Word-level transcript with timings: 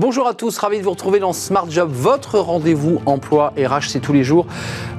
Bonjour 0.00 0.28
à 0.28 0.34
tous, 0.34 0.56
ravi 0.58 0.78
de 0.78 0.84
vous 0.84 0.92
retrouver 0.92 1.18
dans 1.18 1.32
Smart 1.32 1.68
Job, 1.68 1.90
votre 1.92 2.38
rendez-vous 2.38 3.00
emploi 3.04 3.52
RH, 3.58 3.88
c'est 3.88 3.98
tous 3.98 4.12
les 4.12 4.22
jours, 4.22 4.46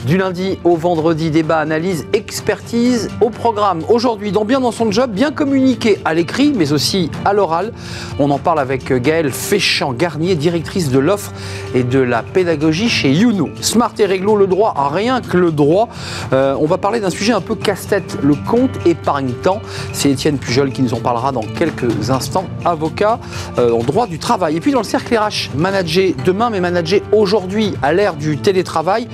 du 0.06 0.18
lundi 0.18 0.60
au 0.66 0.76
vendredi, 0.76 1.32
débat, 1.32 1.60
analyse, 1.60 2.06
expertise 2.12 3.08
au 3.22 3.30
programme. 3.30 3.82
Aujourd'hui, 3.88 4.34
dans 4.34 4.44
Bien 4.44 4.60
dans 4.60 4.74
son 4.74 4.92
job, 4.92 5.12
bien 5.12 5.32
communiqué 5.32 6.00
à 6.04 6.14
l'écrit, 6.14 6.52
mais 6.54 6.74
aussi 6.74 7.10
à 7.24 7.32
l'oral. 7.32 7.72
On 8.20 8.30
en 8.30 8.40
parle 8.40 8.60
avec 8.60 8.92
Gaëlle 8.92 9.32
Féchant-Garnier, 9.32 10.36
directrice 10.36 10.90
de 10.90 11.00
l'offre 11.00 11.32
et 11.74 11.84
de 11.84 12.00
la 12.00 12.22
pédagogie 12.22 12.90
chez 12.90 13.14
Youno. 13.14 13.48
Smart 13.62 13.94
et 14.00 14.06
réglo, 14.06 14.36
le 14.36 14.48
droit, 14.48 14.74
rien 14.92 15.22
que 15.22 15.38
le 15.38 15.52
droit. 15.54 15.88
Euh, 16.34 16.58
on 16.60 16.66
va 16.66 16.78
parler 16.78 17.00
d'un 17.00 17.10
sujet 17.10 17.32
un 17.32 17.42
peu 17.42 17.56
casse-tête, 17.56 18.18
le 18.22 18.36
compte 18.36 18.86
épargne-temps. 18.86 19.62
C'est 19.94 20.12
Étienne 20.12 20.40
Pujol 20.40 20.74
qui 20.74 20.82
nous 20.82 20.94
en 20.94 21.00
parlera 21.00 21.32
dans 21.32 21.46
quelques 21.58 22.10
instants, 22.10 22.48
avocat 22.66 23.20
euh, 23.60 23.72
en 23.72 23.84
droit 23.84 24.06
du 24.06 24.20
travail. 24.20 24.58
Et 24.58 24.60
puis 24.60 24.74
dans 24.74 24.89
cercle 24.90 25.16
RH, 25.16 25.56
manager 25.56 26.14
demain, 26.26 26.50
mais 26.50 26.60
manager 26.60 27.02
aujourd'hui 27.12 27.76
à 27.84 27.94
l'ère 27.94 28.16
du 28.16 28.38
télétravail 28.38 29.08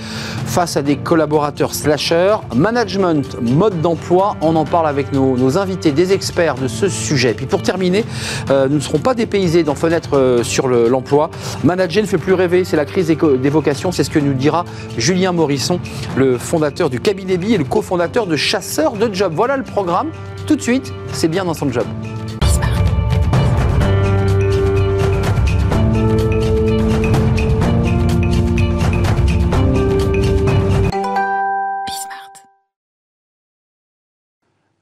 face 0.45 0.77
à 0.77 0.81
des 0.81 0.95
collaborateurs 0.95 1.73
slashers. 1.73 2.37
Management, 2.55 3.41
mode 3.41 3.81
d'emploi, 3.81 4.37
on 4.39 4.55
en 4.55 4.63
parle 4.63 4.87
avec 4.87 5.11
nos, 5.11 5.57
invités, 5.57 5.91
des 5.91 6.13
experts 6.13 6.55
de 6.55 6.69
ce 6.69 6.87
sujet. 6.87 7.33
Puis 7.33 7.45
pour 7.45 7.61
terminer, 7.61 8.05
euh, 8.51 8.69
nous 8.69 8.75
ne 8.75 8.79
serons 8.79 8.99
pas 8.99 9.13
dépaysés 9.13 9.63
dans 9.63 9.75
Fenêtre 9.75 10.11
euh, 10.15 10.43
sur 10.43 10.69
l'emploi. 10.69 11.29
manager 11.65 12.03
ne 12.03 12.07
fait 12.07 12.17
plus 12.17 12.33
rêver, 12.33 12.63
c'est 12.63 12.77
la 12.77 12.85
crise 12.85 13.07
des, 13.07 13.49
vocations, 13.49 13.91
c'est 13.91 14.05
ce 14.05 14.09
que 14.09 14.19
nous 14.19 14.33
dira 14.33 14.63
Julien 14.97 15.33
Morisson, 15.33 15.81
le 16.15 16.37
fondateur 16.37 16.89
du 16.89 17.01
cabinet 17.01 17.33
et 17.33 17.57
le 17.57 17.65
cofondateur 17.65 18.27
de 18.27 18.37
Chasseurs 18.37 18.93
de 18.93 19.13
Job. 19.13 19.33
Voilà 19.35 19.57
le 19.57 19.63
programme. 19.63 20.07
Tout 20.47 20.55
de 20.55 20.61
suite, 20.61 20.93
c'est 21.11 21.27
bien 21.27 21.43
dans 21.43 21.53
son 21.53 21.69
job. 21.69 21.85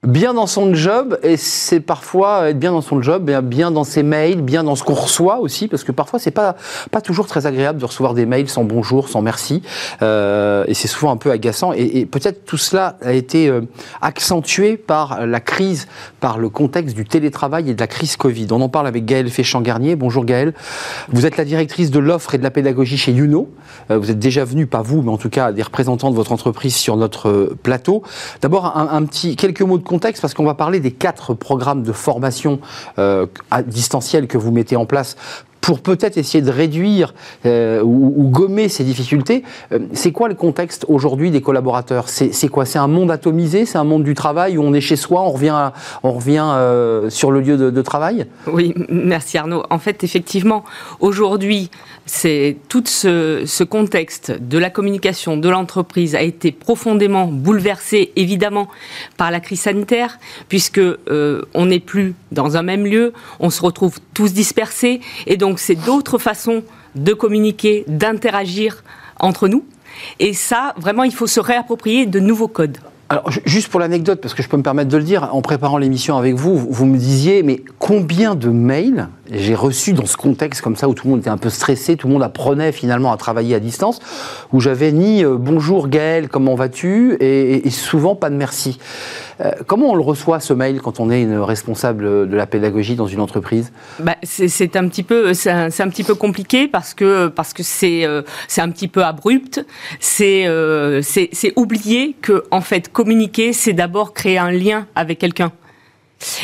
Bien 0.06 0.34
dans 0.34 0.46
son 0.46 0.74
job, 0.74 1.18
et 1.22 1.36
c'est 1.36 1.80
parfois 1.80 2.50
être 2.50 2.58
bien 2.58 2.72
dans 2.72 2.80
son 2.80 3.00
job, 3.02 3.30
bien 3.42 3.70
dans 3.70 3.84
ses 3.84 4.02
mails, 4.02 4.42
bien 4.42 4.64
dans 4.64 4.76
ce 4.76 4.82
qu'on 4.82 4.94
reçoit 4.94 5.38
aussi, 5.38 5.68
parce 5.68 5.84
que 5.84 5.92
parfois 5.92 6.18
c'est 6.18 6.30
pas 6.30 6.56
pas 6.90 7.00
toujours 7.00 7.26
très 7.26 7.46
agréable 7.46 7.80
de 7.80 7.84
recevoir 7.84 8.14
des 8.14 8.26
mails 8.26 8.48
sans 8.48 8.64
bonjour, 8.64 9.08
sans 9.08 9.22
merci, 9.22 9.62
euh, 10.02 10.64
et 10.68 10.74
c'est 10.74 10.88
souvent 10.88 11.10
un 11.10 11.16
peu 11.16 11.30
agaçant. 11.30 11.72
Et, 11.72 12.06
peut-être 12.06 12.44
tout 12.44 12.56
cela 12.56 12.96
a 13.02 13.12
été 13.12 13.48
euh, 13.48 13.62
accentué 14.02 14.76
par 14.76 15.26
la 15.26 15.40
crise, 15.40 15.86
par 16.20 16.38
le 16.38 16.48
contexte 16.48 16.94
du 16.94 17.04
télétravail 17.04 17.70
et 17.70 17.74
de 17.74 17.80
la 17.80 17.86
crise 17.86 18.16
Covid. 18.16 18.48
On 18.50 18.60
en 18.60 18.68
parle 18.68 18.86
avec 18.86 19.04
Gaëlle 19.04 19.30
Féchant-Garnier. 19.30 19.96
Bonjour 19.96 20.24
Gaëlle. 20.24 20.54
Vous 21.08 21.26
êtes 21.26 21.36
la 21.36 21.44
directrice 21.44 21.90
de 21.90 21.98
l'offre 21.98 22.34
et 22.34 22.38
de 22.38 22.42
la 22.42 22.50
pédagogie 22.50 22.98
chez 22.98 23.12
Youno. 23.12 23.48
Euh, 23.90 23.98
vous 23.98 24.10
êtes 24.10 24.18
déjà 24.18 24.44
venu, 24.44 24.66
pas 24.66 24.82
vous, 24.82 25.02
mais 25.02 25.10
en 25.10 25.18
tout 25.18 25.30
cas 25.30 25.52
des 25.52 25.62
représentants 25.62 26.10
de 26.10 26.16
votre 26.16 26.32
entreprise 26.32 26.76
sur 26.76 26.96
notre 26.96 27.54
plateau. 27.62 28.02
D'abord 28.42 28.76
un, 28.76 28.88
un 28.90 29.04
petit 29.04 29.36
quelques 29.36 29.62
mots 29.62 29.78
de 29.78 29.82
parce 30.20 30.34
qu'on 30.34 30.44
va 30.44 30.54
parler 30.54 30.80
des 30.80 30.92
quatre 30.92 31.34
programmes 31.34 31.82
de 31.82 31.92
formation 31.92 32.60
euh, 32.98 33.26
à 33.50 33.62
distanciel 33.62 34.26
que 34.26 34.38
vous 34.38 34.50
mettez 34.50 34.76
en 34.76 34.86
place 34.86 35.16
pour 35.64 35.80
peut-être 35.80 36.18
essayer 36.18 36.42
de 36.42 36.50
réduire 36.50 37.14
euh, 37.46 37.80
ou, 37.82 38.28
gommer 38.28 38.68
ces 38.68 38.84
difficultés. 38.84 39.44
Euh, 39.72 39.78
c'est 39.94 40.12
quoi 40.12 40.28
le 40.28 40.34
contexte 40.34 40.84
aujourd'hui 40.88 41.30
des 41.30 41.40
collaborateurs? 41.40 42.10
C'est 42.10 42.48
quoi? 42.48 42.66
C'est 42.66 42.78
un 42.78 42.86
monde 42.86 43.10
atomisé? 43.10 43.64
C'est 43.64 43.78
un 43.78 43.84
monde 43.84 44.04
du 44.04 44.12
travail 44.12 44.58
où 44.58 44.62
on 44.62 44.74
est 44.74 44.82
chez 44.82 44.96
soi, 44.96 45.22
on 45.22 45.30
revient, 45.30 46.44
euh, 46.44 47.08
sur 47.08 47.30
le 47.30 47.40
lieu 47.40 47.56
de, 47.56 47.82
travail? 47.82 48.26
Oui, 48.46 48.74
merci 48.90 49.38
Arnaud. 49.38 49.62
En 49.70 49.78
fait, 49.78 50.04
effectivement, 50.04 50.64
aujourd'hui, 51.00 51.70
c'est 52.06 52.56
tout 52.68 52.82
ce, 52.86 53.44
ce, 53.46 53.64
contexte 53.64 54.32
de 54.32 54.58
la 54.58 54.68
communication 54.68 55.36
de 55.36 55.48
l'entreprise 55.48 56.14
a 56.14 56.22
été 56.22 56.52
profondément 56.52 57.26
bouleversé, 57.26 58.12
évidemment, 58.16 58.68
par 59.16 59.30
la 59.30 59.40
crise 59.40 59.60
sanitaire, 59.60 60.18
puisque 60.48 60.80
on 61.10 61.66
n'est 61.66 61.80
plus 61.80 62.14
dans 62.32 62.56
un 62.56 62.62
même 62.62 62.84
lieu, 62.84 63.12
on 63.40 63.50
se 63.50 63.62
retrouve 63.62 63.98
tous 64.12 64.32
dispersés, 64.32 65.00
donc 65.54 65.60
c'est 65.60 65.76
d'autres 65.76 66.18
façons 66.18 66.64
de 66.96 67.12
communiquer, 67.12 67.84
d'interagir 67.86 68.82
entre 69.20 69.46
nous. 69.46 69.64
Et 70.18 70.34
ça, 70.34 70.74
vraiment, 70.78 71.04
il 71.04 71.14
faut 71.14 71.28
se 71.28 71.38
réapproprier 71.38 72.06
de 72.06 72.18
nouveaux 72.18 72.48
codes. 72.48 72.78
Alors, 73.08 73.30
juste 73.44 73.68
pour 73.68 73.78
l'anecdote, 73.78 74.20
parce 74.20 74.34
que 74.34 74.42
je 74.42 74.48
peux 74.48 74.56
me 74.56 74.64
permettre 74.64 74.90
de 74.90 74.96
le 74.96 75.04
dire, 75.04 75.28
en 75.32 75.42
préparant 75.42 75.78
l'émission 75.78 76.18
avec 76.18 76.34
vous, 76.34 76.58
vous 76.58 76.86
me 76.86 76.98
disiez, 76.98 77.44
mais 77.44 77.62
combien 77.78 78.34
de 78.34 78.48
mails 78.48 79.06
j'ai 79.30 79.54
reçu 79.54 79.92
dans 79.92 80.06
ce 80.06 80.16
contexte 80.16 80.60
comme 80.60 80.76
ça 80.76 80.88
où 80.88 80.94
tout 80.94 81.06
le 81.06 81.12
monde 81.12 81.20
était 81.20 81.30
un 81.30 81.38
peu 81.38 81.50
stressé, 81.50 81.96
tout 81.96 82.06
le 82.08 82.12
monde 82.12 82.22
apprenait 82.22 82.72
finalement 82.72 83.12
à 83.12 83.16
travailler 83.16 83.54
à 83.54 83.60
distance, 83.60 84.00
où 84.52 84.60
j'avais 84.60 84.92
ni 84.92 85.24
euh, 85.24 85.36
bonjour 85.38 85.88
Gaël, 85.88 86.28
comment 86.28 86.54
vas-tu? 86.54 87.16
et, 87.20 87.70
souvent 87.70 88.14
pas 88.14 88.30
de 88.30 88.36
merci. 88.36 88.78
Euh, 89.40 89.50
comment 89.66 89.90
on 89.90 89.94
le 89.94 90.02
reçoit 90.02 90.40
ce 90.40 90.52
mail 90.52 90.80
quand 90.80 91.00
on 91.00 91.10
est 91.10 91.22
une 91.22 91.38
responsable 91.38 92.28
de 92.28 92.36
la 92.36 92.46
pédagogie 92.46 92.94
dans 92.94 93.06
une 93.06 93.20
entreprise? 93.20 93.72
Bah, 93.98 94.16
c'est 94.22 94.76
un 94.76 94.88
petit 94.88 95.02
peu 95.02 95.32
un, 95.46 95.88
petit 95.88 96.04
peu 96.04 96.14
compliqué 96.14 96.68
parce 96.68 96.94
que 96.94 97.28
parce 97.28 97.52
que 97.52 97.62
c'est 97.62 98.04
euh, 98.04 98.22
un 98.58 98.70
petit 98.70 98.88
peu 98.88 99.04
abrupt. 99.04 99.64
C'est 100.00 100.48
c'est 101.02 101.52
oublier 101.56 102.14
que 102.20 102.44
en 102.50 102.60
fait 102.60 102.92
communiquer 102.92 103.52
c'est 103.52 103.72
d'abord 103.72 104.14
créer 104.14 104.38
un 104.38 104.50
lien 104.50 104.86
avec 104.94 105.18
quelqu'un. 105.18 105.52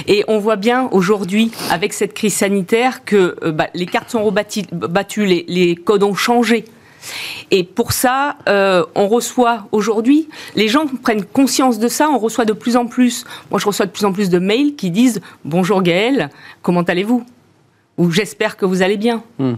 Et 0.06 0.24
on 0.28 0.38
voit 0.38 0.56
bien 0.56 0.88
aujourd'hui, 0.92 1.50
avec 1.70 1.92
cette 1.92 2.14
crise 2.14 2.34
sanitaire, 2.34 3.04
que 3.04 3.36
euh, 3.42 3.52
bah, 3.52 3.68
les 3.74 3.86
cartes 3.86 4.10
sont 4.10 4.24
rebattues, 4.24 5.24
les, 5.24 5.76
codes 5.76 6.02
ont 6.02 6.14
changé. 6.14 6.64
Et 7.50 7.64
pour 7.64 7.92
ça, 7.92 8.36
euh, 8.48 8.84
on 8.94 9.08
reçoit 9.08 9.66
aujourd'hui, 9.72 10.28
les 10.54 10.68
gens 10.68 10.84
prennent 11.02 11.24
conscience 11.24 11.78
de 11.78 11.88
ça, 11.88 12.10
on 12.10 12.18
reçoit 12.18 12.44
de 12.44 12.52
plus 12.52 12.76
en 12.76 12.86
plus, 12.86 13.24
moi 13.50 13.58
je 13.58 13.64
reçois 13.66 13.86
de 13.86 13.91
plus 13.91 14.04
en 14.04 14.12
plus 14.12 14.28
de 14.28 14.38
mails 14.38 14.76
qui 14.76 14.91
disent 14.91 15.22
Bonjour 15.46 15.82
Gaël, 15.82 16.28
comment 16.60 16.82
allez-vous? 16.82 17.24
Ou 17.97 18.10
j'espère 18.10 18.56
que 18.58 18.66
vous 18.66 18.82
allez 18.82 18.98
bien. 18.98 19.22
Hmm. 19.38 19.54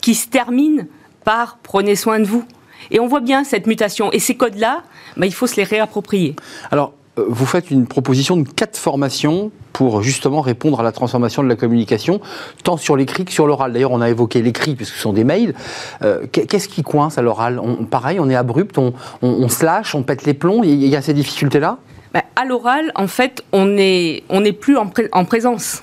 Qui 0.00 0.14
se 0.14 0.28
terminent 0.28 0.84
par 1.24 1.58
Prenez 1.62 1.96
soin 1.96 2.20
de 2.20 2.24
vous. 2.24 2.44
Et 2.90 3.00
on 3.00 3.06
voit 3.06 3.20
bien 3.20 3.44
cette 3.44 3.66
mutation. 3.66 4.12
Et 4.12 4.18
ces 4.18 4.36
codes-là, 4.36 4.82
bah, 5.16 5.26
il 5.26 5.34
faut 5.34 5.46
se 5.46 5.56
les 5.56 5.64
réapproprier. 5.64 6.36
Alors, 6.70 6.92
euh, 7.18 7.24
vous 7.28 7.46
faites 7.46 7.70
une 7.70 7.86
proposition 7.86 8.36
de 8.36 8.48
quatre 8.48 8.76
formations 8.76 9.50
pour 9.74 10.02
justement 10.02 10.40
répondre 10.40 10.80
à 10.80 10.82
la 10.82 10.92
transformation 10.92 11.42
de 11.42 11.48
la 11.48 11.56
communication, 11.56 12.20
tant 12.62 12.78
sur 12.78 12.96
l'écrit 12.96 13.26
que 13.26 13.32
sur 13.32 13.46
l'oral. 13.46 13.72
D'ailleurs, 13.72 13.90
on 13.90 14.00
a 14.00 14.08
évoqué 14.08 14.40
l'écrit, 14.40 14.76
puisque 14.76 14.94
ce 14.94 15.00
sont 15.00 15.12
des 15.12 15.24
mails. 15.24 15.54
Euh, 16.02 16.26
qu'est-ce 16.30 16.68
qui 16.68 16.82
coince 16.82 17.18
à 17.18 17.22
l'oral? 17.22 17.60
Pareil, 17.90 18.20
on 18.20 18.30
est 18.30 18.36
abrupt, 18.36 18.78
on, 18.78 18.94
on, 19.20 19.48
se 19.48 19.64
lâche, 19.64 19.94
on 19.94 20.04
pète 20.04 20.24
les 20.24 20.32
plombs, 20.32 20.62
il 20.62 20.86
y 20.86 20.96
a 20.96 21.02
ces 21.02 21.12
difficultés-là? 21.12 21.78
Ben, 22.14 22.22
À 22.36 22.44
l'oral, 22.44 22.92
en 22.94 23.08
fait, 23.08 23.42
on 23.52 23.66
n'est 23.66 24.22
on 24.30 24.40
plus 24.52 24.78
en, 24.78 24.90
en, 25.10 25.24
présence. 25.24 25.82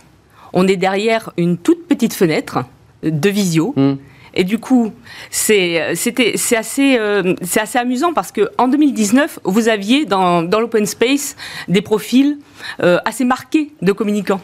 On 0.54 0.68
est 0.68 0.78
derrière 0.78 1.32
une 1.36 1.58
toute 1.58 1.86
petite 1.88 2.14
fenêtre 2.14 2.60
de 3.04 3.30
visio. 3.30 3.74
Hum. 3.76 3.98
Et 4.34 4.44
du 4.44 4.60
coup, 4.60 4.94
c'est 5.30 5.80
assez, 5.82 6.98
euh, 6.98 7.36
assez 7.56 7.78
amusant 7.78 8.14
parce 8.14 8.32
qu'en 8.32 8.68
2019, 8.68 9.40
vous 9.44 9.68
aviez 9.68 10.06
dans, 10.06 10.42
dans 10.42 10.60
l'open 10.60 10.86
space 10.86 11.36
des 11.68 11.82
profils 11.82 12.38
euh, 12.82 13.00
assez 13.06 13.26
marqués 13.26 13.72
de 13.82 13.92
communicants. 13.92 14.42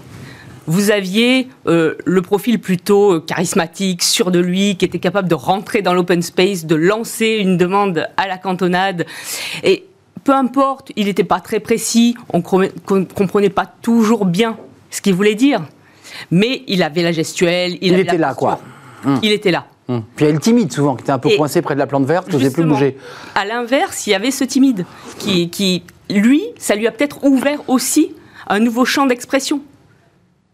Vous 0.66 0.92
aviez 0.92 1.48
euh, 1.68 1.96
le 2.04 2.22
profil 2.22 2.60
plutôt 2.60 3.22
charismatique, 3.22 4.04
sûr 4.04 4.32
de 4.32 4.40
lui, 4.40 4.76
qui 4.76 4.84
était 4.84 5.00
capable 5.00 5.30
de 5.30 5.36
rentrer 5.36 5.82
dans 5.82 5.94
l'open 5.94 6.22
space, 6.22 6.66
de 6.66 6.76
lancer 6.76 7.38
une 7.40 7.56
demande 7.56 8.06
à 8.18 8.28
la 8.28 8.38
cantonade. 8.38 9.06
Et 9.64 9.86
peu 10.26 10.34
importe, 10.34 10.92
il 10.98 11.06
n'était 11.06 11.24
pas 11.24 11.40
très 11.40 11.62
précis, 11.62 12.18
on 12.34 12.40
ne 12.40 13.04
comprenait 13.06 13.50
pas 13.50 13.66
toujours 13.66 14.26
bien 14.26 14.58
ce 14.92 15.02
qu'il 15.02 15.14
voulait 15.14 15.36
dire. 15.36 15.62
Mais 16.32 16.64
il 16.68 16.84
avait 16.84 17.04
la 17.04 17.14
gestuelle, 17.14 17.78
il, 17.80 17.98
était 17.98 18.18
là, 18.18 18.34
quoi. 18.34 18.60
Il 19.22 19.32
était 19.32 19.52
là. 19.52 19.68
Hum. 19.90 20.04
Puis 20.16 20.26
il 20.26 20.28
y 20.28 20.32
a 20.32 20.34
le 20.34 20.40
timide 20.40 20.72
souvent, 20.72 20.96
qui 20.96 21.04
était 21.04 21.12
un 21.12 21.20
peu 21.20 21.30
coincé 21.38 21.62
près 21.62 21.74
de 21.74 21.80
la 21.80 21.88
plante 21.88 22.06
verte, 22.06 22.28
qui 22.28 22.36
n'osait 22.36 22.52
plus 22.52 22.66
bouger. 22.66 22.98
À 23.36 23.46
l'inverse, 23.46 24.06
il 24.06 24.12
y 24.12 24.14
avait 24.14 24.32
ce 24.32 24.44
timide, 24.44 24.86
qui, 25.18 25.50
qui 25.50 25.84
lui, 26.10 26.44
ça 26.58 26.76
lui 26.76 26.88
a 26.88 26.92
peut-être 26.92 27.24
ouvert 27.24 27.60
aussi 27.70 28.14
un 28.48 28.60
nouveau 28.60 28.86
champ 28.86 29.06
d'expression. 29.06 29.62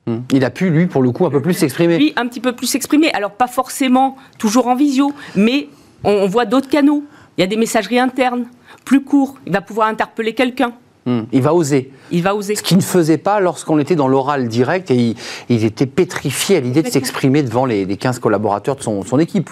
Hum. 0.05 0.23
Il 0.31 0.43
a 0.43 0.49
pu, 0.49 0.69
lui, 0.69 0.85
pour 0.85 1.01
le 1.01 1.11
coup, 1.11 1.25
un 1.25 1.29
peu 1.29 1.41
plus 1.41 1.53
s'exprimer. 1.53 1.97
Lui, 1.97 2.13
un 2.15 2.27
petit 2.27 2.41
peu 2.41 2.53
plus 2.53 2.67
s'exprimer. 2.67 3.11
Alors, 3.13 3.31
pas 3.31 3.47
forcément 3.47 4.17
toujours 4.37 4.67
en 4.67 4.75
visio, 4.75 5.13
mais 5.35 5.69
on 6.03 6.27
voit 6.27 6.45
d'autres 6.45 6.69
canaux. 6.69 7.03
Il 7.37 7.41
y 7.41 7.43
a 7.43 7.47
des 7.47 7.55
messageries 7.55 7.99
internes, 7.99 8.45
plus 8.85 9.03
courts. 9.03 9.35
Il 9.47 9.53
va 9.53 9.61
pouvoir 9.61 9.87
interpeller 9.87 10.33
quelqu'un. 10.33 10.73
Il 11.05 11.41
va 11.41 11.53
oser. 11.53 11.91
Il 12.11 12.23
va 12.23 12.33
oser. 12.33 12.55
Ce 12.55 12.63
qu'il 12.63 12.77
ne 12.77 12.81
faisait 12.81 13.17
pas 13.17 13.39
lorsqu'on 13.39 13.77
était 13.79 13.95
dans 13.95 14.07
l'oral 14.07 14.47
direct 14.47 14.89
et 14.91 15.15
il, 15.49 15.65
était 15.65 15.85
pétrifié 15.85 16.57
à 16.57 16.59
l'idée 16.61 16.81
de 16.81 16.89
s'exprimer 16.89 17.43
devant 17.43 17.65
les, 17.65 17.85
15 17.85 18.19
collaborateurs 18.19 18.75
de 18.75 18.81
son, 18.81 19.19
équipe. 19.19 19.49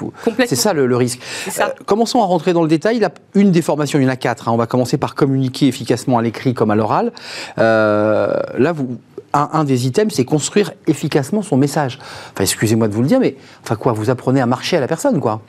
C'est 0.47 0.55
ça 0.55 0.73
le, 0.73 0.95
risque. 0.95 1.19
Euh, 1.59 1.63
commençons 1.85 2.21
à 2.21 2.25
rentrer 2.25 2.53
dans 2.53 2.61
le 2.61 2.69
détail. 2.69 2.97
Il 2.97 3.05
a 3.05 3.11
une 3.35 3.51
des 3.51 3.61
formations, 3.61 3.99
il 3.99 4.03
y 4.03 4.05
en 4.05 4.09
a 4.09 4.15
quatre. 4.15 4.47
Hein. 4.47 4.53
On 4.53 4.57
va 4.57 4.65
commencer 4.65 4.97
par 4.97 5.15
communiquer 5.15 5.67
efficacement 5.67 6.17
à 6.17 6.21
l'écrit 6.21 6.53
comme 6.53 6.71
à 6.71 6.75
l'oral. 6.75 7.11
Euh, 7.57 8.33
là, 8.57 8.71
vous, 8.71 8.97
un, 9.33 9.63
des 9.63 9.87
items, 9.87 10.13
c'est 10.13 10.25
construire 10.25 10.71
efficacement 10.87 11.41
son 11.41 11.57
message. 11.57 11.99
Enfin, 12.33 12.43
excusez-moi 12.43 12.87
de 12.87 12.93
vous 12.93 13.01
le 13.01 13.07
dire, 13.07 13.19
mais 13.19 13.35
enfin 13.63 13.75
quoi, 13.75 13.93
vous 13.93 14.09
apprenez 14.09 14.41
à 14.41 14.45
marcher 14.45 14.77
à 14.77 14.79
la 14.79 14.87
personne, 14.87 15.19
quoi. 15.19 15.41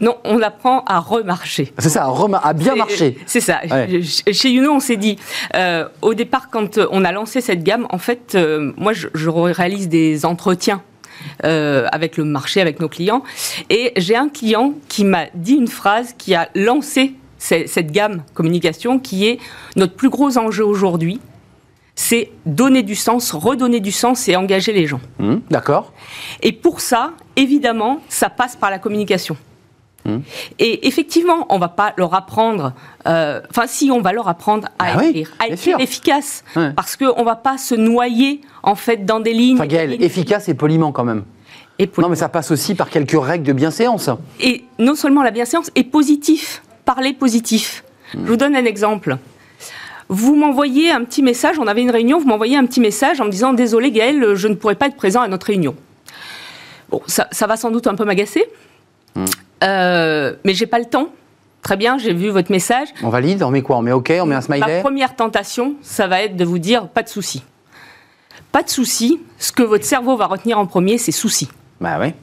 Non, 0.00 0.16
on 0.24 0.40
apprend 0.42 0.84
à 0.86 1.00
remarcher. 1.00 1.72
C'est 1.78 1.88
ça, 1.88 2.12
à, 2.42 2.52
bien 2.52 2.76
marcher. 2.76 3.18
C'est 3.26 3.40
ça. 3.40 3.60
Chez 4.32 4.50
Youno, 4.50 4.72
on 4.72 4.80
s'est 4.80 4.96
dit, 4.96 5.18
euh, 5.54 5.88
au 6.02 6.14
départ, 6.14 6.50
quand 6.50 6.78
on 6.90 7.04
a 7.04 7.12
lancé 7.12 7.40
cette 7.40 7.62
gamme, 7.62 7.86
en 7.90 7.98
fait, 7.98 8.34
euh, 8.34 8.72
moi, 8.76 8.92
je, 8.92 9.08
réalise 9.28 9.88
des 9.88 10.24
entretiens 10.24 10.82
euh, 11.44 11.86
avec 11.92 12.16
le 12.16 12.24
marché, 12.24 12.60
avec 12.60 12.80
nos 12.80 12.88
clients. 12.88 13.22
Et 13.70 13.92
j'ai 13.96 14.16
un 14.16 14.28
client 14.28 14.74
qui 14.88 15.04
m'a 15.04 15.26
dit 15.34 15.54
une 15.54 15.68
phrase 15.68 16.14
qui 16.16 16.34
a 16.34 16.48
lancé 16.54 17.14
cette 17.38 17.92
gamme 17.92 18.22
communication 18.34 18.98
qui 18.98 19.26
est 19.26 19.38
notre 19.76 19.94
plus 19.94 20.08
gros 20.08 20.38
enjeu 20.38 20.64
aujourd'hui, 20.64 21.20
c'est 21.96 22.30
donner 22.44 22.82
du 22.82 22.94
sens, 22.94 23.32
redonner 23.32 23.80
du 23.80 23.90
sens 23.90 24.28
et 24.28 24.36
engager 24.36 24.72
les 24.72 24.86
gens. 24.86 25.00
Mmh, 25.18 25.36
d'accord. 25.50 25.92
Et 26.42 26.52
pour 26.52 26.80
ça, 26.80 27.12
évidemment, 27.34 28.00
ça 28.08 28.28
passe 28.28 28.54
par 28.54 28.70
la 28.70 28.78
communication. 28.78 29.36
Mmh. 30.04 30.18
Et 30.58 30.86
effectivement, 30.86 31.46
on 31.48 31.58
va 31.58 31.68
pas 31.68 31.94
leur 31.96 32.14
apprendre. 32.14 32.74
Euh, 33.08 33.40
enfin, 33.50 33.66
si, 33.66 33.90
on 33.90 34.02
va 34.02 34.12
leur 34.12 34.28
apprendre 34.28 34.68
à 34.78 34.98
ah 34.98 35.04
écrire, 35.04 35.32
à 35.40 35.48
être 35.48 35.80
efficace, 35.80 36.44
parce 36.76 36.96
qu'on 36.96 37.24
va 37.24 37.34
pas 37.34 37.58
se 37.58 37.74
noyer 37.74 38.42
en 38.62 38.74
fait 38.74 39.04
dans 39.04 39.18
des 39.18 39.32
lignes. 39.32 39.58
Enfin, 39.58 39.68
efficace 39.68 40.48
et 40.48 40.54
poliment 40.54 40.92
quand 40.92 41.04
même. 41.04 41.24
Et 41.78 41.90
non, 41.98 42.08
mais 42.08 42.16
ça 42.16 42.28
passe 42.28 42.50
aussi 42.50 42.74
par 42.74 42.88
quelques 42.88 43.20
règles 43.20 43.44
de 43.44 43.52
bienséance. 43.52 44.10
Et 44.40 44.64
non 44.78 44.94
seulement 44.94 45.22
la 45.22 45.30
bienséance, 45.30 45.70
et 45.74 45.82
positif. 45.82 46.62
Parler 46.84 47.14
positif. 47.14 47.84
Mmh. 48.14 48.18
Je 48.22 48.28
vous 48.28 48.36
donne 48.36 48.54
un 48.54 48.64
exemple 48.64 49.16
vous 50.08 50.36
m'envoyez 50.36 50.90
un 50.90 51.04
petit 51.04 51.22
message, 51.22 51.58
on 51.58 51.66
avait 51.66 51.82
une 51.82 51.90
réunion, 51.90 52.18
vous 52.18 52.26
m'envoyez 52.26 52.56
un 52.56 52.66
petit 52.66 52.80
message 52.80 53.20
en 53.20 53.24
me 53.24 53.30
disant 53.30 53.52
Désolé 53.52 53.90
Gaël, 53.90 54.34
je 54.34 54.48
ne 54.48 54.54
pourrais 54.54 54.76
pas 54.76 54.86
être 54.86 54.96
présent 54.96 55.20
à 55.20 55.28
notre 55.28 55.46
réunion. 55.46 55.74
Bon, 56.90 57.02
ça, 57.06 57.46
va 57.46 57.56
sans 57.56 57.70
doute 57.70 57.86
un 57.88 57.96
peu 57.96 58.04
m'agacer, 58.04 58.44
hmm. 59.16 59.24
euh, 59.64 60.36
mais 60.44 60.54
j'ai 60.54 60.66
pas 60.66 60.78
le 60.78 60.84
temps. 60.84 61.08
Très 61.62 61.76
bien, 61.76 61.98
j'ai 61.98 62.12
vu 62.12 62.28
votre 62.28 62.52
message. 62.52 62.88
On 63.02 63.08
valide, 63.08 63.42
on 63.42 63.50
met 63.50 63.62
quoi 63.62 63.78
On 63.78 63.82
met 63.82 63.90
OK, 63.90 64.12
on 64.20 64.26
met 64.26 64.36
un 64.36 64.40
smiley? 64.40 64.76
Ma 64.76 64.80
première 64.82 65.16
tentation, 65.16 65.74
ça 65.82 66.06
va 66.06 66.22
être 66.22 66.36
de 66.36 66.44
vous 66.44 66.60
dire 66.60 66.86
Pas 66.86 67.02
de 67.02 67.08
souci. 67.08 67.42
Pas 68.52 68.62
de 68.62 68.70
souci, 68.70 69.20
ce 69.38 69.50
que 69.50 69.64
votre 69.64 69.84
cerveau 69.84 70.16
va 70.16 70.26
retenir 70.26 70.60
en 70.60 70.66
premier, 70.66 70.98
c'est 70.98 71.12
souci. 71.12 71.48
Bah 71.80 71.98
oui. 72.00 72.14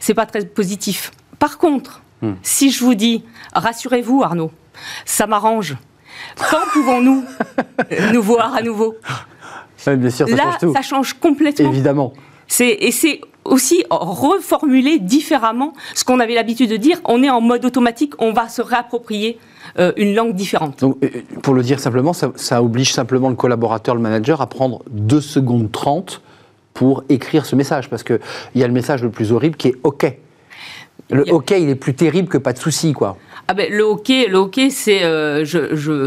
C'est 0.00 0.14
pas 0.14 0.24
très 0.24 0.44
positif. 0.46 1.10
Par 1.38 1.58
contre, 1.58 2.00
hmm. 2.22 2.32
si 2.42 2.70
je 2.70 2.82
vous 2.82 2.94
dis 2.94 3.24
Rassurez-vous, 3.52 4.22
Arnaud, 4.22 4.50
ça 5.04 5.26
m'arrange 5.26 5.76
quand 6.36 6.70
pouvons-nous 6.72 7.24
nous 8.12 8.22
voir 8.22 8.54
à 8.54 8.62
nouveau? 8.62 8.96
Bien 9.86 10.10
sûr, 10.10 10.28
ça 10.28 10.36
Là, 10.36 10.42
change 10.44 10.58
tout. 10.60 10.72
ça 10.74 10.82
change 10.82 11.12
complètement. 11.14 11.70
Évidemment. 11.70 12.12
Et 12.60 12.92
c'est 12.92 13.20
aussi 13.44 13.84
reformuler 13.90 14.98
différemment 14.98 15.72
ce 15.94 16.04
qu'on 16.04 16.20
avait 16.20 16.34
l'habitude 16.34 16.70
de 16.70 16.76
dire. 16.76 17.00
On 17.04 17.22
est 17.22 17.30
en 17.30 17.40
mode 17.40 17.64
automatique, 17.64 18.14
on 18.18 18.32
va 18.32 18.48
se 18.48 18.62
réapproprier 18.62 19.38
euh, 19.78 19.92
une 19.96 20.14
langue 20.14 20.34
différente. 20.34 20.80
Donc, 20.80 20.96
euh, 21.02 21.08
pour 21.42 21.54
le 21.54 21.62
dire 21.62 21.80
simplement, 21.80 22.12
ça, 22.12 22.62
oblige 22.62 22.92
simplement 22.92 23.28
le 23.28 23.36
collaborateur, 23.36 23.94
le 23.94 24.00
manager, 24.00 24.40
à 24.40 24.46
prendre 24.46 24.82
2 24.90 25.20
secondes 25.20 25.70
30 25.70 26.20
pour 26.74 27.04
écrire 27.08 27.46
ce 27.46 27.56
message. 27.56 27.88
Parce 27.88 28.02
qu'il 28.02 28.20
y 28.54 28.62
a 28.62 28.66
le 28.66 28.72
message 28.72 29.02
le 29.02 29.10
plus 29.10 29.32
horrible 29.32 29.56
qui 29.56 29.68
est 29.68 29.76
OK. 29.82 30.06
Le 31.10 31.24
OK, 31.32 31.52
il 31.52 31.70
est 31.70 31.74
plus 31.74 31.94
terrible 31.94 32.28
que 32.28 32.38
pas 32.38 32.52
de 32.52 32.58
souci, 32.58 32.92
quoi. 32.92 33.16
Ah 33.50 33.54
ben, 33.54 33.72
le 33.72 33.82
hockey, 33.82 34.26
le 34.28 34.36
hockey, 34.36 34.68
c'est, 34.68 35.04
euh, 35.04 35.42
je, 35.42 35.74
je, 35.74 36.06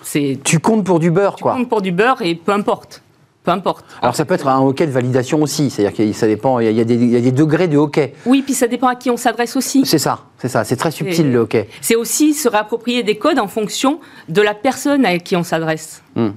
c'est. 0.00 0.38
Tu 0.42 0.58
comptes 0.58 0.84
pour 0.84 0.98
du 1.00 1.10
beurre, 1.10 1.36
tu 1.36 1.42
quoi. 1.42 1.52
Tu 1.52 1.58
comptes 1.58 1.68
pour 1.68 1.82
du 1.82 1.92
beurre 1.92 2.22
et 2.22 2.34
peu 2.34 2.52
importe. 2.52 3.02
Peu 3.44 3.50
importe. 3.50 3.84
Alors 4.00 4.14
ça 4.14 4.24
peut 4.24 4.34
être 4.34 4.46
un 4.46 4.60
hockey 4.60 4.86
de 4.86 4.92
validation 4.92 5.42
aussi, 5.42 5.68
c'est-à-dire 5.68 5.96
que 5.96 6.12
ça 6.12 6.26
dépend, 6.28 6.60
il 6.60 6.72
y, 6.72 6.80
a 6.80 6.84
des, 6.84 6.94
il 6.94 7.10
y, 7.10 7.16
a 7.16 7.20
des, 7.20 7.32
degrés 7.32 7.66
de 7.66 7.76
hockey. 7.76 8.14
Oui, 8.24 8.42
puis 8.42 8.54
ça 8.54 8.68
dépend 8.68 8.86
à 8.86 8.94
qui 8.94 9.10
on 9.10 9.16
s'adresse 9.16 9.56
aussi. 9.56 9.84
C'est 9.84 9.98
ça, 9.98 10.20
c'est 10.38 10.48
ça, 10.48 10.62
c'est 10.62 10.76
très 10.76 10.92
subtil 10.92 11.30
le 11.32 11.40
hockey. 11.40 11.68
C'est 11.80 11.96
aussi 11.96 12.34
se 12.34 12.48
réapproprier 12.48 13.02
des 13.02 13.16
codes 13.16 13.40
en 13.40 13.48
fonction 13.48 13.98
de 14.28 14.40
la 14.40 14.54
personne 14.54 15.04
à 15.04 15.18
qui 15.18 15.34
on 15.34 15.42
s'adresse. 15.42 16.02
Hmm 16.14 16.30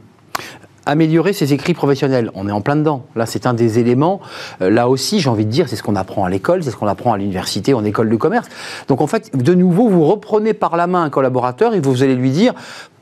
améliorer 0.85 1.33
ses 1.33 1.53
écrits 1.53 1.73
professionnels. 1.73 2.31
On 2.33 2.47
est 2.47 2.51
en 2.51 2.61
plein 2.61 2.75
dedans. 2.75 3.05
Là, 3.15 3.25
c'est 3.25 3.45
un 3.45 3.53
des 3.53 3.79
éléments. 3.79 4.21
Euh, 4.61 4.69
là 4.69 4.89
aussi, 4.89 5.19
j'ai 5.19 5.29
envie 5.29 5.45
de 5.45 5.51
dire, 5.51 5.67
c'est 5.69 5.75
ce 5.75 5.83
qu'on 5.83 5.95
apprend 5.95 6.25
à 6.25 6.29
l'école, 6.29 6.63
c'est 6.63 6.71
ce 6.71 6.75
qu'on 6.75 6.87
apprend 6.87 7.13
à 7.13 7.17
l'université, 7.17 7.73
en 7.73 7.83
école 7.83 8.09
de 8.09 8.15
commerce. 8.15 8.47
Donc, 8.87 9.01
en 9.01 9.07
fait, 9.07 9.35
de 9.35 9.53
nouveau, 9.53 9.89
vous 9.89 10.05
reprenez 10.05 10.53
par 10.53 10.77
la 10.77 10.87
main 10.87 11.03
un 11.03 11.09
collaborateur 11.09 11.73
et 11.73 11.79
vous 11.79 12.03
allez 12.03 12.15
lui 12.15 12.31
dire 12.31 12.53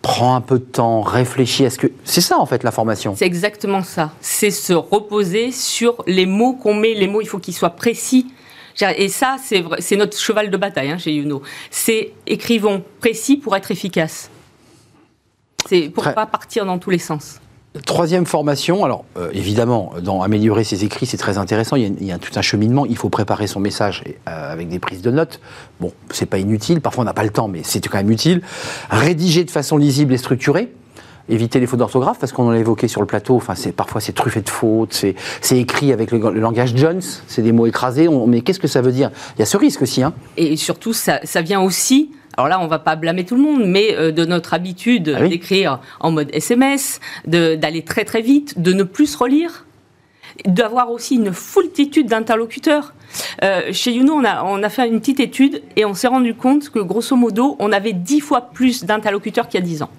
prends 0.01 0.35
un 0.35 0.41
peu 0.41 0.59
de 0.59 0.65
temps, 0.65 1.01
réfléchis. 1.01 1.63
Est-ce 1.63 1.80
que 1.80 1.88
c'est 2.03 2.21
ça 2.21 2.38
en 2.38 2.45
fait 2.45 2.63
la 2.63 2.71
formation 2.71 3.15
C'est 3.15 3.25
exactement 3.25 3.83
ça. 3.83 4.12
C'est 4.19 4.51
se 4.51 4.74
reposer 4.74 5.51
sur 5.51 6.03
les 6.07 6.25
mots 6.25 6.53
qu'on 6.53 6.75
met. 6.75 6.94
Les 6.94 7.07
mots, 7.07 7.21
il 7.21 7.27
faut 7.27 7.39
qu'ils 7.39 7.53
soient 7.53 7.71
précis. 7.71 8.27
Et 8.97 9.07
ça, 9.07 9.38
c'est 9.39 9.95
notre 9.95 10.18
cheval 10.18 10.50
de 10.50 10.57
bataille 10.57 10.91
hein, 10.91 10.97
chez 10.97 11.13
Youno. 11.13 11.41
C'est 11.71 12.12
écrivons 12.27 12.83
précis 13.00 13.38
pour 13.38 13.56
être 13.56 13.71
efficace. 13.71 14.30
C'est 15.69 15.89
pour 15.89 16.06
ne 16.06 16.12
pas 16.12 16.25
partir 16.25 16.65
dans 16.65 16.77
tous 16.77 16.89
les 16.89 17.00
sens. 17.00 17.39
Troisième 17.88 18.28
formation, 18.28 18.86
alors 18.86 19.04
euh, 19.18 19.31
évidemment, 19.34 19.94
dans 20.00 20.22
améliorer 20.22 20.64
ses 20.64 20.86
écrits, 20.86 21.08
c'est 21.08 21.18
très 21.18 21.40
intéressant. 21.40 21.75
Il 21.75 22.04
y, 22.04 22.12
a, 22.12 22.20
tout 22.20 22.31
un 22.36 22.44
cheminement. 22.44 22.86
Il 22.86 22.98
faut 22.98 23.10
préparer 23.10 23.48
son 23.48 23.60
message 23.60 24.04
euh, 24.30 24.54
avec 24.54 24.70
des 24.70 24.78
prises 24.78 25.02
de 25.02 25.10
notes. 25.10 25.40
Bon, 25.80 25.92
c'est 26.12 26.28
pas 26.28 26.38
inutile. 26.38 26.81
Parfois, 26.81 27.02
on 27.02 27.06
n'a 27.06 27.14
pas 27.14 27.24
le 27.24 27.31
temps, 27.31 27.48
mais 27.48 27.62
c'est 27.64 27.84
quand 27.88 27.98
même 27.98 28.12
utile. 28.12 28.44
Rédiger 28.92 29.44
de 29.44 29.50
façon 29.50 29.78
lisible 29.78 30.14
et 30.14 30.18
structurée. 30.18 30.72
Éviter 31.30 31.60
les 31.60 31.66
fautes 31.66 31.80
d'orthographe, 31.80 32.20
parce 32.20 32.31
qu'on 32.31 32.52
l'a 32.52 32.60
évoqué 32.60 32.88
sur 32.88 33.02
le 33.02 33.08
plateau. 33.08 33.38
Enfin, 33.38 33.56
c'est 33.56 33.72
parfois 33.72 34.02
c'est 34.02 34.14
truffé 34.14 34.42
de 34.42 34.50
fautes. 34.50 34.94
C'est 35.42 35.58
écrit 35.58 35.92
avec 35.92 36.12
le, 36.12 36.19
langage 36.19 36.74
Jones. 36.76 37.02
C'est 37.28 37.42
des 37.42 37.54
mots 37.54 37.66
écrasés. 37.66 38.08
mais 38.28 38.42
qu'est-ce 38.42 38.60
que 38.60 38.68
ça 38.68 38.81
veut 38.81 38.92
dire? 38.92 39.10
Il 39.36 39.40
y 39.40 39.42
a 39.42 39.48
ce 39.48 39.58
risque 39.58 39.81
aussi. 39.81 40.04
Hein. 40.04 40.14
Et 40.38 40.58
surtout, 40.58 40.94
ça, 40.94 41.22
ça 41.24 41.42
vient 41.42 41.62
aussi 41.62 42.12
alors 42.35 42.47
là, 42.47 42.59
on 42.59 42.68
va 42.68 42.80
pas 42.80 42.95
blâmer 42.95 43.25
tout 43.25 43.35
le 43.35 43.41
monde, 43.41 43.63
mais 43.65 43.95
euh, 43.95 44.12
de 44.12 44.25
notre 44.25 44.53
habitude 44.53 45.15
ah 45.15 45.27
d'écrire 45.27 45.80
en 46.00 46.12
mode 46.12 46.30
SMS, 46.33 47.00
d'aller 47.25 47.83
très 47.83 48.06
très 48.06 48.21
vite, 48.21 48.59
de 48.59 48.74
ne 48.74 48.83
plus 48.83 49.07
se 49.07 49.18
relire, 49.18 49.65
d'avoir 50.45 50.89
aussi 50.89 51.15
une 51.15 51.31
foultitude 51.31 52.07
d'interlocuteurs. 52.07 52.94
Euh, 53.44 53.71
chez 53.71 53.91
Youno, 53.91 54.13
on 54.13 54.25
a, 54.25 54.44
on 54.44 54.63
a 54.63 54.69
fait 54.69 54.88
une 54.88 55.00
petite 55.00 55.19
étude 55.19 55.62
et 55.75 55.85
on 55.85 55.94
s'est 55.94 56.07
rendu 56.07 56.33
compte 56.33 56.69
que 56.69 56.80
grosso 56.80 57.15
modo, 57.15 57.56
on 57.59 57.71
avait 57.71 57.94
dix 57.94 58.19
fois 58.19 58.50
plus 58.51 58.83
d'interlocuteurs 58.83 59.47
qu'il 59.47 59.59
y 59.59 59.63
a 59.63 59.65
dix 59.65 59.83
ans. 59.83 59.89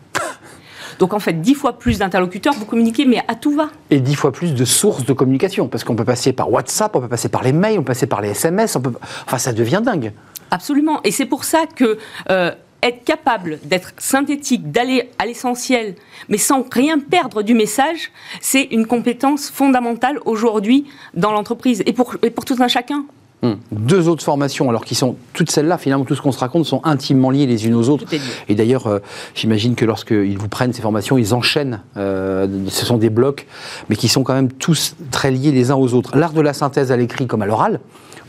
Donc 0.99 1.13
en 1.13 1.19
fait, 1.19 1.41
dix 1.41 1.55
fois 1.55 1.79
plus 1.79 1.99
d'interlocuteurs, 1.99 2.55
vous 2.55 2.67
communiquez, 2.67 3.05
mais 3.05 3.23
à 3.29 3.35
tout 3.35 3.53
va. 3.53 3.71
Et 3.91 4.01
dix 4.01 4.15
fois 4.15 4.33
plus 4.33 4.55
de 4.55 4.65
sources 4.65 5.05
de 5.05 5.13
communication, 5.13 5.69
parce 5.69 5.85
qu'on 5.85 5.97
peut 5.97 6.05
passer 6.05 6.33
par 6.33 6.51
WhatsApp, 6.53 6.95
on 6.95 7.01
peut 7.01 7.09
passer 7.09 7.29
par 7.29 7.43
les 7.43 7.53
mails, 7.53 7.79
on 7.79 7.83
peut 7.83 7.93
passer 7.93 8.07
par 8.07 8.21
les 8.21 8.31
SMS, 8.31 8.77
on 8.77 8.81
peut... 8.81 8.93
enfin 9.27 9.39
ça 9.39 9.53
devient 9.53 9.83
dingue. 9.85 10.13
Absolument. 10.55 11.01
Et 11.03 11.11
c'est 11.11 11.27
pour 11.27 11.43
ça 11.43 11.67
que 11.67 11.99
euh, 12.31 12.53
être 12.81 13.03
capable 13.03 13.59
d'être 13.65 13.93
synthétique, 13.99 14.71
d'aller 14.71 15.11
à 15.19 15.27
l'essentiel, 15.27 15.97
mais 16.29 16.39
sans 16.39 16.65
rien 16.71 17.01
perdre 17.01 17.43
du 17.43 17.55
message, 17.55 18.13
c'est 18.41 18.63
une 18.71 18.87
compétence 18.87 19.51
fondamentale 19.51 20.21
aujourd'hui 20.25 20.87
dans 21.13 21.33
l'entreprise 21.33 21.83
et 21.87 21.93
pour, 21.93 22.15
pour 22.33 22.45
tout 22.45 22.57
un 22.61 22.69
chacun. 22.69 23.05
Hmm. 23.45 23.57
Deux 23.73 24.09
autres 24.09 24.25
formations, 24.25 24.71
alors 24.71 24.87
qui 24.87 24.95
sont 24.95 25.17
toutes 25.35 25.51
celles-là, 25.51 25.77
finalement, 25.77 26.07
tout 26.07 26.15
ce 26.15 26.23
qu'on 26.23 26.33
se 26.33 26.39
raconte, 26.39 26.65
sont 26.65 26.81
intimement 26.83 27.29
liées 27.29 27.45
les 27.45 27.67
unes 27.67 27.75
aux 27.75 27.91
autres. 27.91 28.07
Et 28.49 28.55
d'ailleurs, 28.55 28.87
euh, 28.87 29.01
j'imagine 29.35 29.75
que 29.75 29.85
lorsqu'ils 29.85 30.39
vous 30.39 30.49
prennent 30.49 30.73
ces 30.73 30.81
formations, 30.81 31.19
ils 31.19 31.35
enchaînent. 31.35 31.83
Euh, 31.99 32.47
ce 32.69 32.87
sont 32.87 32.97
des 32.97 33.11
blocs, 33.11 33.47
mais 33.91 33.97
qui 33.97 34.09
sont 34.09 34.23
quand 34.23 34.33
même 34.33 34.51
tous 34.51 34.97
très 35.11 35.31
liés 35.31 35.53
les 35.53 35.71
uns 35.71 35.77
aux 35.77 35.93
autres. 35.93 36.17
L'art 36.17 36.33
de 36.33 36.41
la 36.41 36.55
synthèse 36.55 36.91
à 36.91 36.97
l'écrit 36.97 37.27
comme 37.27 37.43
à 37.43 37.47
l'oral. 37.47 37.81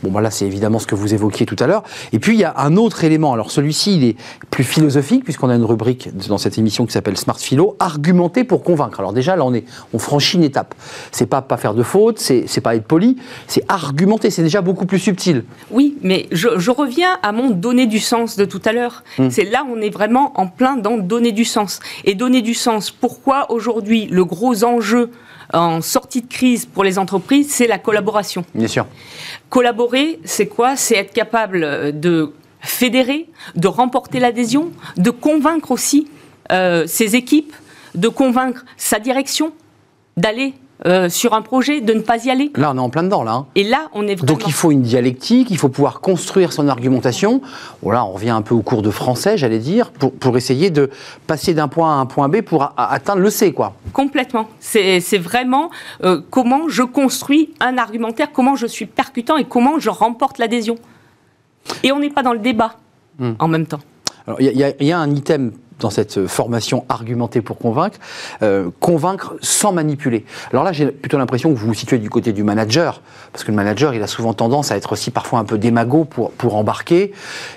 Bon, 0.02 0.10
voilà, 0.10 0.30
c'est 0.30 0.44
évidemment 0.44 0.78
ce 0.78 0.86
que 0.86 0.94
vous 0.94 1.14
évoquiez 1.14 1.46
tout 1.46 1.56
à 1.58 1.66
l'heure. 1.66 1.82
Et 2.12 2.18
puis, 2.18 2.34
il 2.34 2.40
y 2.40 2.44
a 2.44 2.54
un 2.58 2.76
autre 2.76 3.04
élément. 3.04 3.32
Alors, 3.32 3.50
celui-ci, 3.50 3.96
il 3.96 4.04
est 4.04 4.16
plus 4.50 4.64
philosophique, 4.64 5.24
puisqu'on 5.24 5.48
a 5.48 5.54
une 5.54 5.64
rubrique 5.64 6.10
dans 6.28 6.36
cette 6.36 6.58
émission 6.58 6.84
qui 6.84 6.92
s'appelle 6.92 7.16
Smart 7.16 7.38
Philo, 7.38 7.76
argumenter 7.78 8.44
pour 8.44 8.62
convaincre. 8.62 9.00
Alors, 9.00 9.14
déjà, 9.14 9.36
là, 9.36 9.44
on, 9.44 9.54
est, 9.54 9.64
on 9.94 9.98
franchit 9.98 10.36
une 10.36 10.44
étape. 10.44 10.74
C'est 11.12 11.26
pas 11.26 11.40
pas 11.40 11.56
faire 11.56 11.72
de 11.72 11.82
fautes, 11.82 12.18
c'est 12.18 12.60
pas 12.60 12.76
être 12.76 12.84
poli, 12.84 13.16
c'est 13.46 13.62
argumenter. 13.68 14.30
C'est 14.30 14.42
déjà 14.42 14.60
beaucoup 14.60 14.84
plus 14.84 14.98
subtil. 15.06 15.44
Oui, 15.70 15.96
mais 16.02 16.26
je, 16.32 16.70
reviens 16.70 17.18
à 17.22 17.30
mon 17.30 17.50
donner 17.50 17.86
du 17.86 18.00
sens 18.00 18.36
de 18.36 18.44
tout 18.44 18.60
à 18.64 18.72
l'heure. 18.72 19.04
Hmm. 19.18 19.30
C'est 19.30 19.44
là 19.44 19.64
où 19.64 19.72
on 19.76 19.80
est 19.80 19.90
vraiment 19.90 20.32
en 20.34 20.48
plein 20.48 20.76
dans 20.76 20.98
donner 20.98 21.30
du 21.30 21.44
sens. 21.44 21.78
Et 22.04 22.14
donner 22.14 22.42
du 22.42 22.54
sens, 22.54 22.90
pourquoi 22.90 23.50
aujourd'hui 23.52 24.06
le 24.10 24.24
gros 24.24 24.64
enjeu 24.64 25.10
en 25.52 25.80
sortie 25.80 26.22
de 26.22 26.26
crise 26.26 26.66
pour 26.66 26.82
les 26.82 26.98
entreprises, 26.98 27.50
c'est 27.50 27.68
la 27.68 27.78
collaboration? 27.78 28.44
Bien 28.52 28.66
sûr. 28.66 28.86
Collaborer, 29.48 30.18
c'est 30.24 30.48
quoi? 30.48 30.74
C'est 30.74 30.96
être 30.96 31.12
capable 31.12 31.60
de 32.00 32.32
fédérer, 32.60 33.28
de 33.54 33.68
remporter 33.68 34.18
l'adhésion, 34.18 34.72
de 34.96 35.10
convaincre 35.10 35.70
aussi 35.70 36.08
euh, 36.50 36.84
ses 36.88 37.14
équipes, 37.14 37.54
de 37.94 38.08
convaincre 38.08 38.64
sa 38.76 38.98
direction 38.98 39.52
d'aller 40.16 40.54
euh, 40.84 41.08
sur 41.08 41.32
un 41.32 41.40
projet, 41.40 41.80
de 41.80 41.94
ne 41.94 42.00
pas 42.00 42.24
y 42.26 42.30
aller. 42.30 42.50
Là, 42.54 42.70
on 42.74 42.76
est 42.76 42.80
en 42.80 42.90
plein 42.90 43.02
dedans, 43.02 43.22
là. 43.22 43.32
Hein. 43.32 43.46
Et 43.54 43.64
là, 43.64 43.88
on 43.94 44.06
est 44.06 44.14
vraiment... 44.14 44.26
Donc 44.26 44.46
il 44.46 44.52
faut 44.52 44.70
une 44.70 44.82
dialectique, 44.82 45.50
il 45.50 45.56
faut 45.56 45.70
pouvoir 45.70 46.00
construire 46.00 46.52
son 46.52 46.68
argumentation. 46.68 47.40
Voilà, 47.80 48.04
on 48.04 48.12
revient 48.12 48.30
un 48.30 48.42
peu 48.42 48.54
au 48.54 48.60
cours 48.60 48.82
de 48.82 48.90
français, 48.90 49.38
j'allais 49.38 49.58
dire, 49.58 49.90
pour, 49.90 50.12
pour 50.12 50.36
essayer 50.36 50.68
de 50.68 50.90
passer 51.26 51.54
d'un 51.54 51.68
point 51.68 51.96
à 51.96 51.96
un 51.96 52.04
point 52.04 52.28
B 52.28 52.42
pour 52.42 52.74
atteindre 52.76 53.22
le 53.22 53.30
C, 53.30 53.52
quoi. 53.52 53.74
Complètement. 53.94 54.48
C'est 54.60 55.00
vraiment 55.18 55.70
euh, 56.04 56.20
comment 56.30 56.68
je 56.68 56.82
construis 56.82 57.54
un 57.60 57.78
argumentaire, 57.78 58.32
comment 58.32 58.54
je 58.54 58.66
suis 58.66 58.86
percutant 58.86 59.38
et 59.38 59.44
comment 59.44 59.78
je 59.78 59.88
remporte 59.88 60.36
l'adhésion. 60.36 60.76
Et 61.82 61.92
on 61.92 62.00
n'est 62.00 62.10
pas 62.10 62.22
dans 62.22 62.34
le 62.34 62.38
débat 62.38 62.76
hmm. 63.18 63.32
en 63.38 63.48
même 63.48 63.66
temps. 63.66 63.80
Il 64.40 64.46
y, 64.46 64.84
y, 64.84 64.92
a 64.92 64.98
un 64.98 65.10
item 65.14 65.52
dans 65.80 65.90
cette 65.90 66.26
formation 66.26 66.84
argumentée 66.88 67.40
pour 67.40 67.58
convaincre, 67.58 67.98
euh, 68.42 68.70
convaincre 68.80 69.34
sans 69.40 69.72
manipuler. 69.72 70.24
Alors 70.52 70.64
là, 70.64 70.72
j'ai 70.72 70.86
plutôt 70.86 71.18
l'impression 71.18 71.52
que 71.52 71.58
vous 71.58 71.66
vous 71.66 71.74
situez 71.74 71.98
du 71.98 72.10
côté 72.10 72.32
du 72.32 72.42
manager, 72.42 73.02
parce 73.32 73.44
que 73.44 73.50
le 73.50 73.56
manager, 73.56 73.94
il 73.94 74.02
a 74.02 74.06
souvent 74.06 74.34
tendance 74.34 74.72
à 74.72 74.76
être 74.76 74.92
aussi 74.92 75.10
parfois 75.10 75.38
un 75.38 75.44
peu 75.44 75.58
démago 75.58 76.04
pour, 76.04 76.30
pour 76.32 76.56
embarquer, 76.56 77.12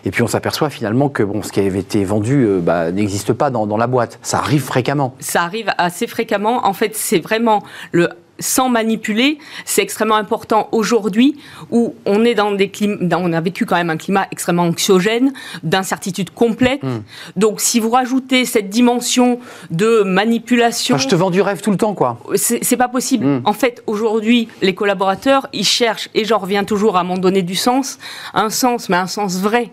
et 0.06 0.12
puis 0.12 0.24
on 0.24 0.28
s'aperçoit 0.28 0.70
finalement 0.70 1.10
que 1.10 1.24
bon, 1.24 1.42
ce 1.44 1.52
qui 1.52 1.60
avait 1.60 1.80
été 1.80 2.04
vendu 2.04 2.46
euh, 2.46 2.60
bah, 2.60 2.92
n'existe 2.92 3.34
pas 3.34 3.50
dans 3.50 3.78
la 3.78 3.88
boîte. 3.88 4.20
Ça 4.22 4.40
arrive 4.40 4.64
fréquemment. 4.64 5.16
Ça 5.20 5.44
arrive 5.44 5.72
assez 5.78 6.08
fréquemment. 6.08 6.66
En 6.66 6.74
fait, 6.74 6.96
c'est 6.96 7.20
vraiment 7.20 7.64
le 7.92 8.10
sans 8.39 8.69
manipuler, 8.69 9.38
c'est 9.65 9.81
extrêmement 9.81 10.15
important 10.15 10.69
aujourd'hui 10.72 11.36
où 11.72 11.96
on 12.05 12.25
est 12.25 12.36
dans 12.36 12.51
des 12.51 12.69
climats, 12.69 13.17
on 13.19 13.34
a 13.34 13.41
vécu 13.41 13.65
quand 13.65 13.75
même 13.75 13.89
un 13.89 13.98
climat 13.98 14.27
extrêmement 14.31 14.63
anxiogène, 14.63 15.34
d'incertitude 15.63 16.31
complète. 16.31 16.84
Hmm. 16.84 17.01
Donc 17.36 17.62
si 17.62 17.79
vous 17.79 17.89
rajoutez 17.89 18.46
cette 18.46 18.69
dimension 18.69 19.39
de 19.69 20.03
manipulation, 20.03 20.98
je 20.98 21.08
te 21.08 21.15
vends 21.15 21.29
du 21.29 21.41
rêve 21.41 21.62
tout 21.62 21.72
le 21.72 21.77
temps, 21.77 21.93
quoi. 21.93 22.19
C'est 22.36 22.77
pas 22.77 22.88
possible. 22.88 23.25
Hmm. 23.25 23.41
En 23.46 23.53
fait, 23.53 23.84
aujourd'hui, 23.88 24.48
les 24.62 24.74
collaborateurs, 24.74 25.48
ils 25.53 25.65
cherchent, 25.65 26.10
et 26.13 26.25
j'en 26.25 26.39
reviens 26.39 26.63
toujours 26.63 26.98
à 26.98 27.03
m'en 27.03 27.17
donner 27.17 27.41
du 27.41 27.55
sens, 27.55 28.00
un 28.34 28.50
sens, 28.50 28.89
mais 28.89 28.98
un 28.98 29.08
sens 29.08 29.38
vrai. 29.39 29.72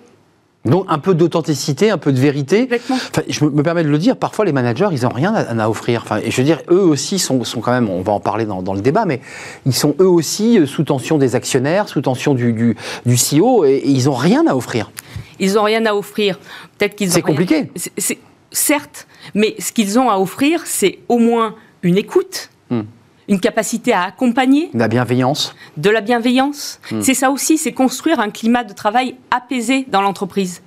Donc 0.66 0.84
un 0.88 0.98
peu 0.98 1.14
d'authenticité, 1.14 1.90
un 1.90 1.98
peu 1.98 2.12
de 2.12 2.18
vérité. 2.18 2.68
Enfin, 2.72 3.22
je 3.28 3.44
me 3.44 3.62
permets 3.62 3.84
de 3.84 3.88
le 3.88 3.98
dire, 3.98 4.16
parfois 4.16 4.44
les 4.44 4.52
managers, 4.52 4.88
ils 4.92 5.02
n'ont 5.02 5.10
rien 5.10 5.34
à, 5.34 5.68
offrir. 5.68 6.02
Enfin, 6.04 6.18
et 6.22 6.30
je 6.30 6.36
veux 6.36 6.44
dire, 6.44 6.60
eux 6.70 6.80
aussi 6.80 7.18
sont, 7.18 7.44
sont 7.44 7.60
quand 7.60 7.72
même, 7.72 7.88
on 7.88 8.02
va 8.02 8.12
en 8.12 8.20
parler 8.20 8.44
dans, 8.44 8.62
dans, 8.62 8.74
le 8.74 8.80
débat, 8.80 9.04
mais 9.04 9.20
ils 9.64 9.74
sont 9.74 9.94
eux 10.00 10.08
aussi 10.08 10.58
euh, 10.58 10.66
sous 10.66 10.84
tension 10.84 11.18
des 11.18 11.34
actionnaires, 11.34 11.88
sous 11.88 12.00
tension 12.00 12.34
du, 12.34 12.52
du, 12.52 12.76
du 13.04 13.14
CEO, 13.14 13.64
et, 13.64 13.82
ils 13.84 14.04
n'ont 14.04 14.14
rien 14.14 14.46
à 14.46 14.54
offrir. 14.54 14.90
Ils 15.38 15.54
n'ont 15.54 15.64
rien 15.64 15.84
à 15.86 15.94
offrir. 15.94 16.38
Peut-être 16.78 16.96
qu'ils. 16.96 17.10
C'est 17.10 17.22
compliqué. 17.22 17.70
Certes, 18.52 19.06
mais 19.34 19.54
ce 19.58 19.72
qu'ils 19.72 19.98
ont 19.98 20.08
à 20.08 20.18
offrir, 20.18 20.62
c'est 20.64 21.00
au 21.08 21.18
moins 21.18 21.54
une 21.82 21.98
écoute. 21.98 22.50
Hmm. 22.70 22.82
Une 23.28 23.40
capacité 23.40 23.92
à 23.92 24.02
accompagner. 24.02 24.70
De 24.72 24.78
la 24.78 24.88
bienveillance. 24.88 25.54
De 25.76 25.90
la 25.90 26.00
bienveillance. 26.00 26.80
Hmm. 26.90 27.00
C'est 27.00 27.14
ça 27.14 27.30
aussi, 27.30 27.58
c'est 27.58 27.72
construire 27.72 28.20
un 28.20 28.30
climat 28.30 28.64
de 28.64 28.72
travail 28.72 29.16
apaisé 29.30 29.86
dans 29.90 30.02
l'entreprise. 30.02 30.62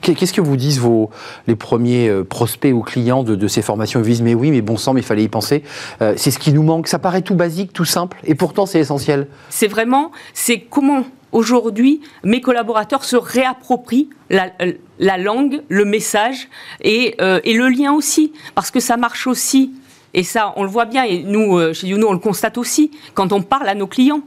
Qu'est-ce 0.00 0.32
que 0.32 0.40
vous 0.40 0.56
disent 0.56 0.78
vos, 0.78 1.10
les 1.48 1.56
premiers 1.56 2.08
euh, 2.08 2.22
prospects 2.22 2.72
ou 2.72 2.82
clients 2.82 3.24
de, 3.24 3.48
ces 3.48 3.62
formations? 3.62 4.00
Ils 4.00 4.06
disent 4.06 4.22
mais 4.22 4.34
oui, 4.34 4.50
mais 4.50 4.60
bon 4.60 4.76
sang, 4.76 4.94
mais 4.94 5.00
il 5.00 5.06
fallait 5.06 5.24
y 5.24 5.28
penser. 5.28 5.64
Euh, 6.00 6.14
c'est 6.16 6.30
ce 6.30 6.38
qui 6.38 6.52
nous 6.52 6.62
manque. 6.62 6.86
Ça 6.86 6.98
paraît 6.98 7.22
tout 7.22 7.34
basique, 7.34 7.72
tout 7.72 7.84
simple, 7.84 8.18
et 8.24 8.34
pourtant 8.34 8.66
c'est 8.66 8.78
essentiel. 8.78 9.26
C'est 9.48 9.66
vraiment, 9.66 10.12
c'est 10.34 10.60
comment 10.60 11.04
aujourd'hui 11.32 12.00
mes 12.22 12.40
collaborateurs 12.40 13.04
se 13.04 13.16
réapproprient 13.16 14.10
la, 14.30 14.52
la 14.98 15.18
langue, 15.18 15.62
le 15.68 15.84
message 15.84 16.48
et, 16.82 17.16
euh, 17.20 17.40
et, 17.42 17.54
le 17.54 17.68
lien 17.68 17.92
aussi, 17.92 18.32
parce 18.54 18.70
que 18.70 18.80
ça 18.80 18.96
marche 18.96 19.26
aussi. 19.26 19.72
Et 20.14 20.22
ça, 20.22 20.52
on 20.56 20.62
le 20.62 20.68
voit 20.68 20.84
bien, 20.84 21.04
et 21.04 21.22
nous, 21.22 21.72
chez 21.72 21.86
Youno, 21.86 22.08
on 22.08 22.12
le 22.12 22.18
constate 22.18 22.58
aussi, 22.58 22.90
quand 23.14 23.32
on 23.32 23.42
parle 23.42 23.68
à 23.68 23.74
nos 23.74 23.86
clients. 23.86 24.22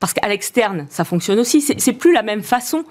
Parce 0.00 0.12
qu'à 0.12 0.28
l'externe, 0.28 0.86
ça 0.90 1.04
fonctionne 1.04 1.38
aussi. 1.38 1.60
C'est 1.60 1.92
plus 1.92 2.12
la 2.12 2.22
même 2.22 2.42
façon. 2.42 2.84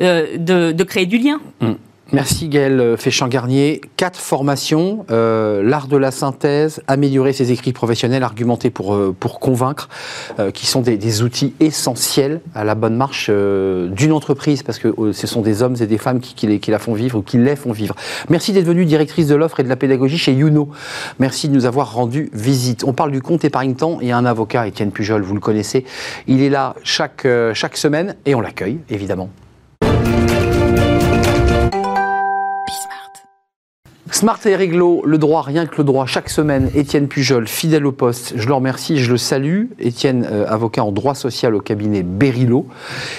Euh, 0.00 0.36
de, 0.38 0.84
créer 0.84 1.06
du 1.06 1.18
lien. 1.18 1.40
Mm. 1.60 1.72
Merci 2.10 2.48
Gaël 2.48 2.96
Féchamp-Garnier. 2.96 3.82
Quatre 3.98 4.18
formations, 4.18 5.04
euh, 5.10 5.62
l'art 5.62 5.88
de 5.88 5.98
la 5.98 6.10
synthèse, 6.10 6.80
améliorer 6.86 7.34
ses 7.34 7.52
écrits 7.52 7.74
professionnels, 7.74 8.22
argumenter 8.22 8.70
pour, 8.70 8.94
euh, 8.94 9.14
pour 9.18 9.40
convaincre, 9.40 9.90
qui 10.54 10.66
sont 10.66 10.80
des, 10.80 11.22
outils 11.22 11.52
essentiels 11.60 12.40
à 12.54 12.64
la 12.64 12.74
bonne 12.74 12.96
marche 12.96 13.28
d'une 13.28 14.12
entreprise, 14.12 14.62
parce 14.62 14.78
que 14.78 15.12
ce 15.12 15.26
sont 15.26 15.42
des 15.42 15.62
hommes 15.62 15.76
et 15.80 15.86
des 15.86 15.98
femmes 15.98 16.20
qui, 16.20 16.58
qui, 16.58 16.70
la 16.70 16.78
font 16.78 16.94
vivre 16.94 17.18
ou 17.18 17.22
qui 17.22 17.38
les 17.38 17.56
font 17.56 17.72
vivre. 17.72 17.94
Merci 18.28 18.52
d'être 18.52 18.66
venue 18.66 18.84
directrice 18.84 19.26
de 19.26 19.34
l'offre 19.34 19.60
et 19.60 19.64
de 19.64 19.68
la 19.68 19.76
pédagogie 19.76 20.18
chez 20.18 20.32
Youno. 20.32 20.70
Merci 21.18 21.48
de 21.48 21.54
nous 21.54 21.66
avoir 21.66 21.92
rendu 21.92 22.30
visite. 22.32 22.84
On 22.84 22.92
parle 22.92 23.10
du 23.10 23.20
compte 23.20 23.44
épargne-temps 23.44 23.98
et 24.00 24.12
un 24.12 24.24
avocat, 24.24 24.66
Étienne 24.66 24.92
Pujol, 24.92 25.22
vous 25.22 25.34
le 25.34 25.40
connaissez. 25.40 25.84
Il 26.26 26.42
est 26.42 26.50
là 26.50 26.74
chaque, 26.84 27.26
chaque 27.54 27.76
semaine 27.76 28.14
et 28.26 28.34
on 28.34 28.40
l'accueille, 28.40 28.78
évidemment. 28.88 29.30
Smart 34.10 34.38
et 34.46 34.56
réglo, 34.56 35.02
le 35.04 35.18
droit, 35.18 35.42
rien 35.42 35.66
que 35.66 35.76
le 35.76 35.84
droit, 35.84 36.06
chaque 36.06 36.30
semaine, 36.30 36.70
Étienne 36.74 37.08
Pujol, 37.08 37.46
fidèle 37.46 37.84
au 37.84 37.92
poste, 37.92 38.32
je 38.36 38.46
le 38.46 38.54
remercie, 38.54 38.98
je 38.98 39.10
le 39.10 39.18
salue. 39.18 39.66
Étienne, 39.78 40.26
euh, 40.30 40.46
avocat 40.48 40.82
en 40.82 40.92
droit 40.92 41.14
social 41.14 41.54
au 41.54 41.60
cabinet 41.60 42.02
Berilo. 42.02 42.66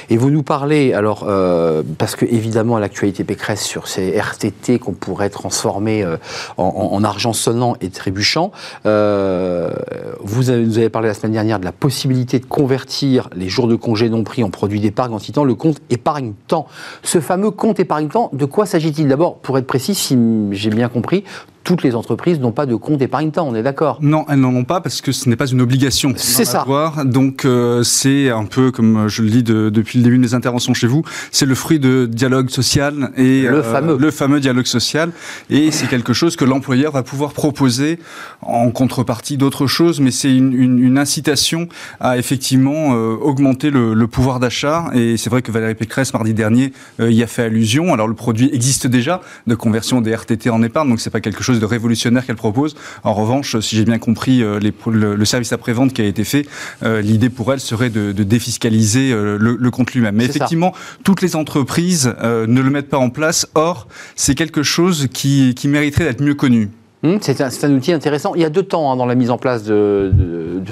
Et 0.10 0.18
vous 0.18 0.32
nous 0.32 0.42
parlez, 0.42 0.94
alors, 0.94 1.26
euh, 1.28 1.84
parce 1.98 2.16
que 2.16 2.26
évidemment, 2.26 2.80
l'actualité 2.80 3.24
Pécresse 3.24 3.64
sur 3.64 3.88
ces 3.88 4.18
RTT 4.18 4.80
qu'on 4.80 4.94
pourrait 4.94 5.30
transformer 5.30 6.04
euh, 6.04 6.18
en, 6.58 7.04
argent 7.04 7.34
sonnant 7.34 7.76
et 7.82 7.90
trébuchant, 7.90 8.52
vous 8.86 10.44
nous 10.52 10.78
avez 10.78 10.90
parlé 10.90 11.08
la 11.08 11.14
semaine 11.14 11.34
dernière 11.34 11.60
de 11.60 11.66
la 11.66 11.72
possibilité 11.72 12.40
de 12.40 12.46
convertir 12.46 13.30
les 13.36 13.48
jours 13.48 13.68
de 13.68 13.76
congé 13.76 14.10
non 14.10 14.24
pris 14.24 14.44
en 14.44 14.50
produits 14.50 14.80
d'épargne 14.80 15.14
en 15.14 15.20
citant 15.20 15.44
le 15.44 15.56
compte 15.56 15.80
épargne-temps. 15.90 16.68
Ce 17.04 17.20
fameux 17.20 17.52
compte 17.52 17.80
épargne-temps, 17.80 18.32
de 18.34 18.46
quoi 18.46 18.66
s'agit-il? 18.66 19.08
D'abord, 19.08 19.38
pour 19.38 19.58
être 19.58 19.68
précis, 19.68 19.96
si 19.96 20.18
j'ai 20.52 20.70
bien 20.80 20.90
compris, 20.90 21.26
toutes 21.70 21.84
les 21.84 21.94
entreprises 21.94 22.40
n'ont 22.40 22.52
pas 22.52 22.66
de 22.66 22.74
compte 22.74 23.00
épargne-temps, 23.00 23.48
on 23.48 23.54
est 23.54 23.62
d'accord 23.62 24.00
Non, 24.02 24.26
elles 24.28 24.40
n'en 24.40 24.56
ont 24.56 24.64
pas 24.64 24.82
parce 24.82 25.02
que 25.02 25.12
ce 25.12 25.30
n'est 25.30 25.36
pas 25.36 25.46
une 25.46 25.62
obligation. 25.62 26.14
C'est 26.18 26.44
ça. 26.44 26.66
Donc 27.06 27.46
euh, 27.46 27.84
c'est 27.84 28.32
un 28.32 28.46
peu, 28.46 28.72
comme 28.72 29.08
je 29.08 29.22
le 29.22 29.30
dis 29.30 29.44
depuis 29.44 30.00
le 30.00 30.04
début 30.04 30.18
de 30.18 30.22
mes 30.24 30.34
interventions 30.34 30.74
chez 30.74 30.88
vous, 30.88 31.04
c'est 31.30 31.46
le 31.46 31.54
fruit 31.54 31.78
de 31.78 32.08
dialogue 32.12 32.50
social 32.50 33.12
et 33.18 33.44
le, 33.44 33.58
euh, 33.58 33.62
fameux. 33.62 33.98
le 34.00 34.10
fameux 34.10 34.40
dialogue 34.40 34.66
social. 34.66 35.12
Et 35.52 35.70
c'est 35.70 35.86
quelque 35.86 36.12
chose 36.12 36.36
que 36.36 36.44
l'employeur 36.44 36.92
va 36.92 37.04
pouvoir 37.04 37.34
proposer 37.34 38.00
en 38.42 38.72
contrepartie 38.72 39.38
d'autres 39.38 39.68
choses, 39.68 40.00
mais 40.00 40.10
c'est 40.10 40.36
une, 40.36 40.54
une, 40.54 40.80
une, 40.80 40.98
incitation 40.98 41.68
à 42.00 42.18
effectivement 42.18 42.96
euh, 42.96 43.16
augmenter 43.22 43.70
le, 43.70 43.94
le 43.94 44.08
pouvoir 44.08 44.40
d'achat. 44.40 44.86
Et 44.96 45.18
c'est 45.18 45.30
vrai 45.30 45.44
que 45.44 45.52
Valérie 45.52 45.76
Pécresse, 45.76 46.16
mardi 46.16 46.34
dernier, 46.34 46.74
y 46.98 47.22
a 47.22 47.28
fait 47.28 47.44
allusion. 47.44 47.94
Alors 47.94 48.08
le 48.08 48.16
produit 48.16 48.50
existe 48.54 48.88
déjà 48.88 49.22
de 49.46 49.54
conversion 49.54 50.02
des 50.02 50.16
RTT 50.16 50.50
en 50.50 50.64
épargne, 50.64 50.90
donc 50.90 51.00
c'est 51.00 51.12
pas 51.12 51.22
quelque 51.22 51.44
chose 51.44 51.59
de 51.60 51.66
révolutionnaire 51.66 52.26
qu'elle 52.26 52.36
propose. 52.36 52.76
En 53.04 53.14
revanche, 53.14 53.60
si 53.60 53.76
j'ai 53.76 53.86
bien 53.86 54.00
compris 54.00 54.42
euh, 54.44 54.60
les, 54.60 54.74
le, 54.88 55.26
service 55.26 55.54
après-vente 55.54 55.94
qui 55.94 56.02
a 56.02 56.06
été 56.06 56.24
fait, 56.24 56.46
euh, 56.84 57.02
l'idée 57.02 57.30
pour 57.30 57.52
elle 57.54 57.60
serait 57.60 57.90
de, 57.90 58.12
défiscaliser 58.12 59.12
euh, 59.12 59.38
le, 59.40 59.72
compte 59.72 59.94
lui-même. 59.94 60.16
Mais 60.16 60.26
effectivement, 60.26 60.74
toutes 61.04 61.22
les 61.22 61.36
entreprises 61.36 62.14
ne 62.24 62.62
le 62.62 62.70
mettent 62.70 62.90
pas 62.90 62.98
en 62.98 63.10
place. 63.10 63.48
Or, 63.56 63.88
c'est 64.16 64.36
quelque 64.36 64.64
chose 64.64 65.08
qui, 65.14 65.54
qui 65.56 65.68
mériterait 65.68 66.06
d'être 66.06 66.22
mieux 66.22 66.36
connu. 66.36 66.70
Hmm, 67.02 67.16
c'est 67.22 67.40
un, 67.40 67.72
outil 67.72 67.94
intéressant. 67.94 68.36
Il 68.36 68.42
y 68.42 68.46
a 68.46 68.50
deux 68.50 68.64
temps 68.64 68.92
hein, 68.92 68.98
dans 68.98 69.06
la 69.06 69.16
mise 69.16 69.32
en 69.32 69.38
place 69.38 69.64
de, 69.64 70.12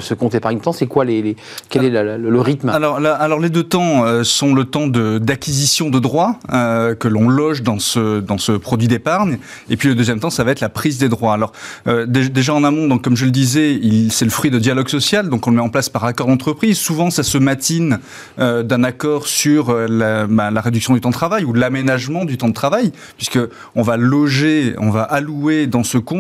ce 0.02 0.14
compte 0.14 0.36
épargne-temps. 0.36 0.74
C'est 0.74 0.86
quoi 0.86 1.06
les, 1.06 1.38
quel 1.70 1.86
est 1.86 2.18
le 2.18 2.42
rythme? 2.42 2.68
Alors, 2.68 2.98
alors 2.98 3.40
les 3.40 3.50
deux 3.50 3.64
temps 3.64 4.04
euh, 4.04 4.26
sont 4.26 4.54
le 4.54 4.66
temps 4.66 4.88
d'acquisition 4.88 5.90
de, 5.90 6.00
droits 6.00 6.38
euh, 6.52 6.96
que 6.96 7.08
l'on 7.08 7.30
loge 7.30 7.64
dans 7.64 7.80
ce, 7.80 8.20
dans 8.20 8.38
ce 8.38 8.52
produit 8.52 8.90
d'épargne, 8.90 9.38
et 9.70 9.78
puis 9.78 9.88
le 9.88 9.96
deuxième 9.96 10.20
temps, 10.20 10.30
ça 10.30 10.44
va 10.44 10.52
être 10.52 10.60
la 10.60 10.68
prise 10.68 10.98
des 10.98 11.08
droits. 11.08 11.34
Alors 11.34 11.54
euh, 11.88 12.06
déjà 12.06 12.54
en 12.54 12.66
amont, 12.66 12.90
donc 12.90 13.04
comme 13.04 13.16
je 13.16 13.24
le 13.24 13.32
disais, 13.32 13.80
c'est 14.10 14.26
le 14.26 14.32
fruit 14.32 14.52
de 14.52 14.60
dialogue 14.60 14.90
social, 14.90 15.30
donc 15.30 15.48
on 15.48 15.52
le 15.52 15.56
met 15.56 15.62
en 15.62 15.70
place 15.70 15.88
par 15.88 16.04
accord 16.04 16.28
d'entreprise. 16.28 16.78
Souvent, 16.78 17.10
ça 17.10 17.24
se 17.24 17.38
matine 17.38 18.00
d'un 18.38 18.84
accord 18.84 19.28
sur 19.28 19.74
la, 19.74 20.28
bah, 20.28 20.52
la, 20.52 20.62
réduction 20.62 20.94
du 20.94 21.00
temps 21.00 21.10
de 21.10 21.14
travail 21.14 21.46
ou 21.46 21.54
l'aménagement 21.54 22.26
du 22.26 22.38
temps 22.38 22.50
de 22.50 22.54
travail, 22.54 22.92
puisque 23.16 23.40
on 23.76 23.82
va 23.82 23.96
loger, 23.96 24.76
on 24.78 24.90
va 24.90 25.04
allouer 25.04 25.68
dans 25.68 25.84
ce 25.84 25.98
compte 25.98 26.17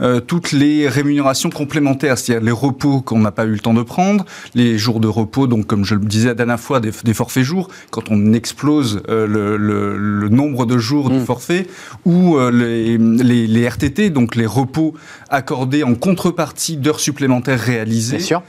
euh, 0.00 0.20
toutes 0.20 0.52
les 0.52 0.88
rémunérations 0.88 1.50
complémentaires, 1.50 2.18
c'est-à-dire 2.18 2.44
les 2.44 2.52
repos 2.52 3.00
qu'on 3.00 3.20
n'a 3.20 3.30
pas 3.30 3.44
eu 3.44 3.52
le 3.52 3.58
temps 3.58 3.74
de 3.74 3.82
prendre, 3.82 4.24
les 4.54 4.78
jours 4.78 5.00
de 5.00 5.08
repos, 5.08 5.46
donc 5.46 5.66
comme 5.66 5.84
je 5.84 5.94
le 5.94 6.04
disais 6.04 6.28
la 6.28 6.34
dernière 6.34 6.60
fois, 6.60 6.80
des, 6.80 6.92
forfaits 7.14 7.44
jours, 7.44 7.68
quand 7.90 8.10
on 8.10 8.32
explose 8.32 9.02
euh, 9.08 9.26
le, 9.26 10.28
nombre 10.28 10.66
de 10.66 10.78
jours 10.78 11.10
du 11.10 11.18
mm. 11.18 11.24
forfait, 11.24 11.66
ou 12.04 12.36
euh, 12.36 12.50
les, 12.50 13.68
RTT, 13.68 14.10
donc 14.10 14.36
les 14.36 14.46
repos 14.46 14.94
accordés 15.30 15.82
en 15.82 15.94
contrepartie 15.94 16.76
d'heures 16.76 17.00
supplémentaires 17.00 17.60
réalisées. 17.60 18.18
Bien 18.18 18.26
sûr. 18.26 18.42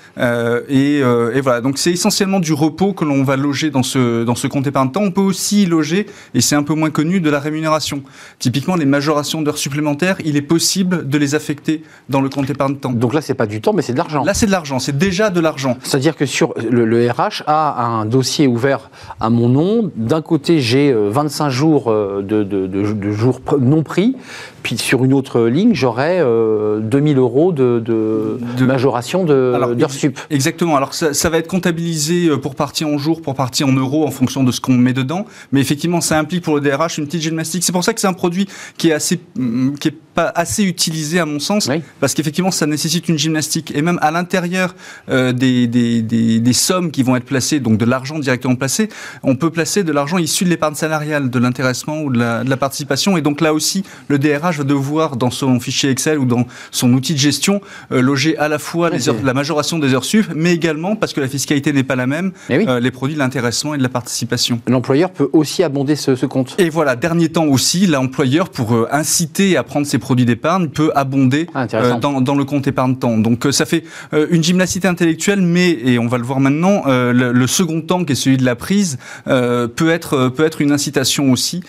Et, 0.69 1.01
voilà, 1.41 1.61
donc 1.61 1.77
c'est 1.77 1.91
essentiellement 1.91 2.39
du 2.39 2.53
repos 2.53 2.93
que 2.93 3.05
l'on 3.05 3.23
va 3.23 3.35
loger 3.35 3.69
dans 3.69 3.83
ce, 3.83 4.23
dans 4.23 4.35
ce 4.35 4.47
compte 4.47 4.67
épargne-temps. 4.67 5.01
On 5.01 5.11
peut 5.11 5.21
aussi 5.21 5.63
y 5.63 5.65
loger, 5.65 6.05
et 6.33 6.41
c'est 6.41 6.55
un 6.55 6.63
peu 6.63 6.73
moins 6.73 6.89
connu, 6.89 7.19
de 7.19 7.29
la 7.29 7.39
rémunération. 7.39 8.03
Typiquement, 8.39 8.75
les 8.75 8.85
majorations 8.85 9.41
d'heures 9.41 9.57
supplémentaires, 9.57 10.17
il 10.23 10.35
est 10.35 10.41
possible 10.41 10.88
possible 10.89 11.09
de 11.09 11.17
les 11.17 11.35
affecter 11.35 11.83
dans 12.09 12.21
le 12.21 12.29
compte 12.29 12.49
épargne 12.49 12.75
temps. 12.75 12.91
Donc 12.91 13.13
là, 13.13 13.21
c'est 13.21 13.33
pas 13.33 13.45
du 13.45 13.61
temps, 13.61 13.73
mais 13.73 13.81
c'est 13.81 13.93
de 13.93 13.97
l'argent. 13.97 14.23
Là, 14.23 14.33
c'est 14.33 14.45
de 14.45 14.51
l'argent, 14.51 14.79
c'est 14.79 14.97
déjà 14.97 15.29
de 15.29 15.39
l'argent. 15.39 15.77
C'est-à-dire 15.83 16.15
que 16.15 16.25
sur 16.25 16.53
le, 16.69 16.85
le 16.85 17.09
RH 17.09 17.43
a 17.47 17.83
un 17.85 18.05
dossier 18.05 18.47
ouvert 18.47 18.89
à 19.19 19.29
mon 19.29 19.49
nom. 19.49 19.91
D'un 19.95 20.21
côté, 20.21 20.59
j'ai 20.59 20.91
euh, 20.91 21.09
25 21.09 21.49
jours 21.49 21.89
euh, 21.91 22.21
de, 22.21 22.43
de- 22.43 22.67
de- 22.67 22.93
de 22.93 23.11
jours 23.11 23.41
non 23.59 23.83
pris. 23.83 24.15
Puis 24.63 24.77
sur 24.77 25.03
une 25.05 25.13
autre 25.13 25.41
ligne, 25.47 25.73
j'aurai 25.73 26.19
euh, 26.19 26.79
2000 26.79 27.17
euros 27.17 27.51
de, 27.51 27.81
de 27.83 28.39
De- 28.57 28.65
majoration 28.65 29.23
d'heures 29.25 29.91
sup. 29.91 30.19
Exactement. 30.29 30.75
Alors 30.75 30.93
ça, 30.93 31.13
ça 31.13 31.29
va 31.29 31.37
être 31.37 31.47
comptabilisé 31.47 32.27
euh, 32.27 32.37
pour 32.37 32.55
partie 32.55 32.85
en 32.85 32.97
jours, 32.97 33.21
pour 33.21 33.35
partie 33.35 33.63
en 33.63 33.71
euros, 33.71 34.05
en 34.05 34.11
fonction 34.11 34.43
de 34.43 34.51
ce 34.51 34.61
qu'on 34.61 34.73
met 34.77 34.93
dedans. 34.93 35.25
Mais 35.51 35.61
effectivement, 35.61 36.01
ça 36.01 36.17
implique 36.19 36.43
pour 36.43 36.55
le 36.55 36.61
DRH 36.61 36.97
une 36.97 37.05
petite 37.05 37.21
gymnastique. 37.21 37.63
C'est 37.63 37.71
pour 37.71 37.83
ça 37.83 37.93
que 37.93 38.01
c'est 38.01 38.07
un 38.07 38.13
produit 38.13 38.47
qui 38.77 38.89
est 38.89 38.93
assez, 38.93 39.19
hum, 39.37 39.75
qui 39.79 39.89
est 39.89 39.95
pas 40.15 40.31
assez 40.35 40.63
utilisé 40.63 41.19
à 41.19 41.25
mon 41.25 41.39
sens, 41.39 41.67
Oui. 41.69 41.81
parce 41.99 42.13
qu'effectivement, 42.15 42.49
ça 42.51 42.65
nécessite 42.65 43.07
une 43.09 43.17
gymnastique. 43.17 43.71
Et 43.75 43.81
même 43.81 43.99
à 44.01 44.09
l'intérieur 44.11 44.75
euh, 45.09 45.31
des, 45.33 45.67
des, 45.67 46.01
des, 46.01 46.39
des 46.39 46.53
sommes 46.53 46.89
qui 46.91 47.03
vont 47.03 47.15
être 47.15 47.25
placées, 47.25 47.59
donc 47.59 47.77
de 47.77 47.85
l'argent 47.85 48.17
directement 48.19 48.55
placé, 48.55 48.89
on 49.23 49.35
peut 49.35 49.51
placer 49.51 49.83
de 49.83 49.91
l'argent 49.91 50.17
issu 50.17 50.45
de 50.45 50.49
l'épargne 50.49 50.73
salariale, 50.75 51.29
de 51.29 51.39
l'intéressement 51.39 52.01
ou 52.01 52.11
de 52.11 52.17
la, 52.19 52.43
de 52.43 52.49
la 52.49 52.57
participation. 52.57 53.17
Et 53.17 53.21
donc 53.21 53.39
là 53.39 53.53
aussi, 53.53 53.83
le 54.07 54.17
DRH 54.17 54.48
va 54.57 54.63
devoir, 54.63 55.15
dans 55.15 55.31
son 55.31 55.59
fichier 55.59 55.89
Excel 55.89 56.17
ou 56.19 56.25
dans 56.25 56.45
son 56.71 56.91
outil 56.93 57.13
de 57.13 57.19
gestion, 57.19 57.61
euh, 57.91 58.01
loger 58.01 58.37
à 58.37 58.47
la 58.47 58.59
fois 58.59 58.89
les 58.89 59.09
heures, 59.09 59.15
la 59.23 59.33
majoration 59.33 59.79
des 59.79 59.93
heures 59.93 60.05
sup, 60.05 60.27
mais 60.35 60.53
également, 60.53 60.95
parce 60.95 61.13
que 61.13 61.21
la 61.21 61.27
fiscalité 61.27 61.73
n'est 61.73 61.83
pas 61.83 61.95
la 61.95 62.07
même, 62.07 62.31
oui. 62.49 62.65
euh, 62.67 62.79
les 62.79 62.91
produits 62.91 63.15
de 63.15 63.19
l'intéressement 63.19 63.75
et 63.75 63.77
de 63.77 63.83
la 63.83 63.89
participation. 63.89 64.61
L'employeur 64.67 65.11
peut 65.11 65.29
aussi 65.33 65.63
abonder 65.63 65.95
ce, 65.95 66.15
ce 66.15 66.25
compte. 66.25 66.55
Et 66.57 66.69
voilà, 66.69 66.95
dernier 66.95 67.29
temps 67.29 67.45
aussi, 67.45 67.85
l'employeur, 67.87 68.49
pour 68.49 68.73
euh, 68.73 68.87
inciter 68.91 69.57
à 69.57 69.63
prendre 69.63 69.85
ses 69.85 69.97
produits 69.99 70.25
d'épargne, 70.25 70.69
peut 70.69 70.91
abonder 70.95 71.47
Ah, 71.53 71.67
dans, 72.01 72.21
dans 72.21 72.35
le 72.35 72.45
compte 72.45 72.67
épargne 72.67 72.95
temps. 72.95 73.17
Donc 73.17 73.47
ça 73.51 73.65
fait 73.65 73.83
une 74.31 74.43
gymnastique 74.43 74.85
intellectuelle, 74.85 75.41
mais, 75.41 75.69
et 75.71 75.99
on 75.99 76.07
va 76.07 76.17
le 76.17 76.23
voir 76.23 76.39
maintenant, 76.39 76.83
le, 76.85 77.31
le 77.31 77.47
second 77.47 77.81
temps, 77.81 78.03
qui 78.03 78.13
est 78.13 78.15
celui 78.15 78.37
de 78.37 78.45
la 78.45 78.55
prise, 78.55 78.97
peut, 79.25 79.89
être, 79.89 80.29
peut 80.29 80.45
être 80.45 80.61
une 80.61 80.71
incitation 80.71 81.31
aussi 81.31 81.61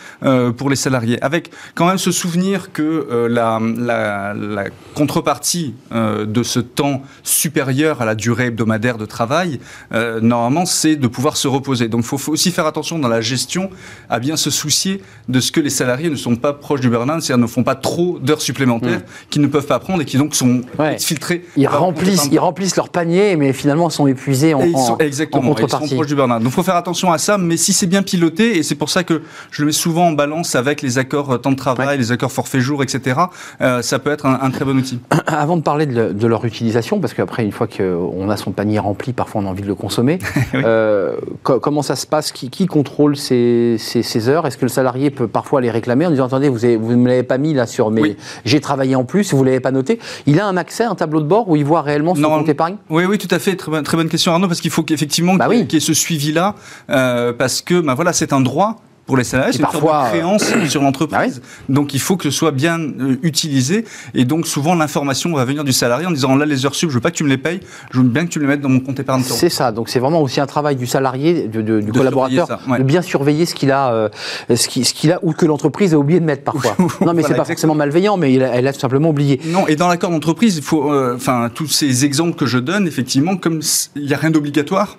pour 0.57 0.71
les 0.71 0.77
salariés. 0.77 1.23
Avec 1.23 1.51
quand 1.75 1.87
même 1.87 1.99
ce 1.99 2.11
souvenir 2.11 2.70
que 2.73 2.83
euh, 3.11 3.29
la, 3.29 3.59
la, 3.77 4.35
la 4.35 4.65
contrepartie 4.95 5.75
euh, 5.93 6.27
de 6.27 6.43
ce 6.43 6.61
temps 6.61 7.03
supérieur 7.23 8.03
à 8.03 8.05
la 8.05 8.15
durée 8.15 8.47
hebdomadaire 8.47 8.99
de 8.99 9.07
travail, 9.07 9.61
euh, 9.93 10.21
normalement, 10.21 10.67
c'est 10.67 10.97
de 10.97 11.07
pouvoir 11.07 11.37
se 11.37 11.49
reposer. 11.49 11.89
Donc 11.89 12.03
il 12.03 12.07
faut, 12.07 12.19
faut 12.19 12.33
aussi 12.33 12.51
faire 12.51 12.67
attention 12.67 12.99
dans 12.99 13.09
la 13.09 13.21
gestion 13.21 13.71
à 14.09 14.19
bien 14.19 14.37
se 14.37 14.51
soucier 14.51 15.03
de 15.29 15.41
ce 15.41 15.53
que 15.53 15.61
les 15.61 15.71
salariés 15.71 16.11
ne 16.11 16.17
sont 16.17 16.37
pas 16.37 16.53
proches 16.53 16.81
du 16.81 16.91
burn-out, 16.91 17.23
c'est-à-dire 17.23 17.43
ne 17.43 17.47
font 17.49 17.63
pas 17.65 17.75
trop 17.75 18.19
d'heures 18.19 18.43
supplémentaires 18.43 19.03
qu'ils 19.31 19.43
ne 19.43 19.47
peuvent 19.47 19.67
pas 19.67 19.79
prendre 19.79 20.03
et 20.03 20.05
qui 20.05 20.17
donc 20.19 20.35
sont. 20.35 20.63
Ouais. 20.79 20.99
filtrés. 20.99 21.45
Ils 21.57 21.67
remplissent, 21.67 22.29
ils 22.31 22.39
remplissent 22.39 22.77
leur 22.77 22.89
panier, 22.91 23.37
mais 23.37 23.53
finalement 23.53 23.91
sont 23.91 24.07
épuisés 24.07 24.55
en, 24.55 24.61
et 24.61 24.69
ils 24.69 24.73
sont, 24.77 24.93
en- 24.95 24.99
exactement, 24.99 25.53
en 25.53 25.57
ils 25.57 25.69
sont 25.69 25.95
proches 25.97 26.07
du 26.07 26.15
burn-out. 26.15 26.39
Donc, 26.43 26.53
il 26.53 26.55
faut 26.55 26.63
faire 26.63 26.77
attention 26.77 27.13
à 27.13 27.19
ça, 27.19 27.39
mais 27.39 27.57
si 27.57 27.73
c'est 27.73 27.87
bien 27.87 28.03
piloté, 28.03 28.59
et 28.59 28.63
c'est 28.63 28.75
pour 28.75 28.91
ça 28.91 29.05
que 29.05 29.23
je 29.51 29.63
le 29.63 29.67
mets 29.67 29.73
souvent 29.73 30.09
en 30.09 30.13
balance 30.13 30.55
avec 30.55 30.83
les 30.83 30.99
accords 30.99 31.41
temps 31.41 31.53
de 31.53 31.57
travail, 31.57 31.87
Ouais. 31.89 31.97
les 31.97 32.13
accords 32.13 32.33
forfait 32.33 32.60
jour, 32.61 32.83
etc., 32.83 33.19
euh, 33.61 33.83
ça 33.83 33.99
peut 33.99 34.11
être 34.11 34.27
un, 34.27 34.39
un 34.43 34.51
très 34.51 34.65
bon 34.65 34.77
outil. 34.77 35.01
Avant 35.27 35.57
de 35.57 35.63
parler 35.63 35.87
de, 35.87 35.95
le- 35.95 36.15
de 36.15 36.27
leur 36.27 36.45
utilisation, 36.45 37.01
parce 37.01 37.15
qu'après, 37.15 37.45
une 37.45 37.53
fois 37.53 37.67
qu'on 37.67 38.29
a 38.31 38.37
son 38.37 38.51
panier 38.53 38.79
rempli, 38.79 39.13
parfois 39.13 39.43
on 39.43 39.47
a 39.47 39.51
envie 39.51 39.63
de 39.63 39.67
le 39.69 39.75
consommer, 39.75 40.19
Oui. 40.55 40.61
euh, 40.65 41.15
co- 41.43 41.61
comment 41.61 41.83
ça 41.83 41.97
se 41.97 42.07
passe? 42.07 42.33
Qui, 42.33 42.51
qui 42.51 42.67
contrôle 42.67 43.17
ces, 43.17 43.77
ces- 43.79 44.03
ces 44.03 44.29
heures? 44.29 44.47
Est-ce 44.47 44.57
que 44.59 44.65
le 44.65 44.69
salarié 44.71 45.11
peut 45.11 45.29
parfois 45.29 45.61
les 45.61 45.71
réclamer 45.71 46.07
en 46.07 46.11
disant 46.11 46.27
Attendez, 46.27 46.49
vous 46.49 46.67
ne 46.67 46.77
vous 46.77 46.97
me 46.97 47.09
l'avez 47.09 47.23
pas 47.23 47.39
mis 47.39 47.55
là 47.55 47.67
sur 47.67 47.91
mes. 47.91 48.01
Oui. 48.03 48.17
J'ai 48.45 48.61
travaillé 48.61 48.95
en 48.97 49.05
plus, 49.05 49.33
vous 49.35 49.41
ne 49.41 49.47
l'avez 49.47 49.61
pas 49.61 49.73
noté? 49.73 49.99
Il 50.27 50.39
a 50.41 50.47
un 50.47 50.57
accès, 50.57 50.85
un 50.85 50.95
tableau 50.95 51.21
de 51.21 51.27
bord 51.27 51.49
où 51.49 51.57
il 51.57 51.65
voit 51.65 51.83
réellement 51.83 52.15
son 52.15 52.23
compte 52.23 52.49
épargne? 52.49 52.77
Oui, 52.89 53.05
oui, 53.05 53.19
tout 53.19 53.33
à 53.35 53.39
fait. 53.39 53.57
Très, 53.57 53.71
bonne- 53.71 53.83
très 53.85 53.97
bonne 53.97 54.09
question, 54.09 54.33
Arnaud, 54.33 54.49
parce 54.49 54.61
qu'il 54.61 54.71
faut 54.71 54.83
qu'effectivement 54.83 55.35
Bah 55.35 55.47
qu'il 55.47 55.55
y 55.55 55.59
ait- 55.59 55.63
oui. 55.63 55.67
qu'il 55.69 55.79
y 55.79 55.83
ait 55.83 55.87
ce 55.87 55.95
suivi-là, 55.95 56.55
euh, 56.91 57.33
parce 57.33 57.63
que 57.63 57.81
bah, 57.81 57.95
voilà, 57.95 58.13
c'est 58.13 58.33
un 58.33 58.41
droit 58.41 58.77
pour 59.11 59.17
les 59.17 59.25
salariés, 59.25 59.53
c'est 59.53 59.59
une 59.59 59.65
parfois, 59.65 60.05
de 60.05 60.11
créance 60.11 60.45
sur 60.69 60.83
l'entreprise. 60.83 61.41
Bah 61.41 61.75
Donc 61.75 61.95
il 61.95 62.01
faut 62.01 62.17
que 62.17 62.25
ce 62.25 62.31
soit 62.31 62.53
bien 62.53 62.79
euh, 62.79 63.17
utilisé. 63.23 63.85
Et 64.15 64.25
donc 64.25 64.47
souvent 64.47 64.77
l'information 64.77 65.33
va 65.35 65.45
venir 65.45 65.65
du 65.65 65.73
salarié 65.73 66.07
en 66.07 66.13
disant 66.13 66.37
là 66.37 66.47
les 66.47 66.65
heures 66.65 66.77
sup, 66.77 66.91
je 66.91 66.95
veux 66.95 67.01
pas 67.01 67.11
que 67.11 67.17
tu 67.17 67.25
me 67.25 67.29
les 67.29 67.39
payes, 67.39 67.59
je 67.91 67.99
veux 67.99 68.05
bien 68.09 68.25
que 68.25 68.31
tu 68.31 68.39
me 68.39 68.45
les 68.45 68.51
mettes 68.51 68.61
dans 68.61 68.69
mon 68.69 68.79
compte 68.79 69.01
épargne 69.01 69.23
temps. 69.25 69.35
C'est 69.35 69.49
ça, 69.49 69.73
donc 69.73 69.89
c'est 69.89 69.99
vraiment 69.99 70.23
aussi 70.23 70.41
un 70.41 70.47
travail 70.47 70.77
du 70.77 70.87
salarié, 70.87 71.49
de- 71.49 71.61
de- 71.61 71.81
du 71.81 71.87
De 71.91 71.93
collaborateur, 71.99 72.47
surveiller 72.47 72.65
ça, 72.67 72.73
ouais. 72.73 72.79
de 72.79 72.85
bien 72.85 73.03
surveiller 73.03 73.47
ce 73.47 73.55
qu'il 73.57 73.73
a, 73.73 73.93
euh, 73.93 74.09
ce 74.55 74.69
qui- 74.69 74.85
ce 74.85 74.95
qu'il 74.95 75.11
a, 75.11 75.19
ou 75.23 75.33
que 75.33 75.45
l'entreprise 75.45 75.93
a 75.93 75.99
oublié 75.99 76.21
de 76.21 76.25
mettre 76.25 76.45
parfois. 76.45 76.77
non, 76.79 76.89
mais 77.13 77.23
Voilà, 77.23 77.29
c'est 77.29 77.35
pas 77.35 77.45
forcément 77.45 77.75
malveillant, 77.75 78.17
mais 78.17 78.33
il 78.33 78.45
a- 78.45 78.55
elle 78.55 78.69
a 78.69 78.73
tout 78.73 78.79
simplement 78.81 79.09
oublié. 79.11 79.41
Non, 79.47 79.67
et 79.67 79.75
dans 79.75 79.89
l'accord 79.89 80.11
d'entreprise, 80.11 80.57
il 80.57 80.63
faut, 80.63 80.93
euh, 80.93 81.17
enfin, 81.17 81.51
tous 81.53 81.67
ces 81.67 82.05
exemples 82.05 82.37
que 82.37 82.47
je 82.47 82.59
donne, 82.59 82.87
effectivement, 82.87 83.37
comme 83.37 83.61
il 83.97 84.07
n'y 84.07 84.15
a 84.15 84.17
rien 84.19 84.31
d'obligatoire, 84.31 84.99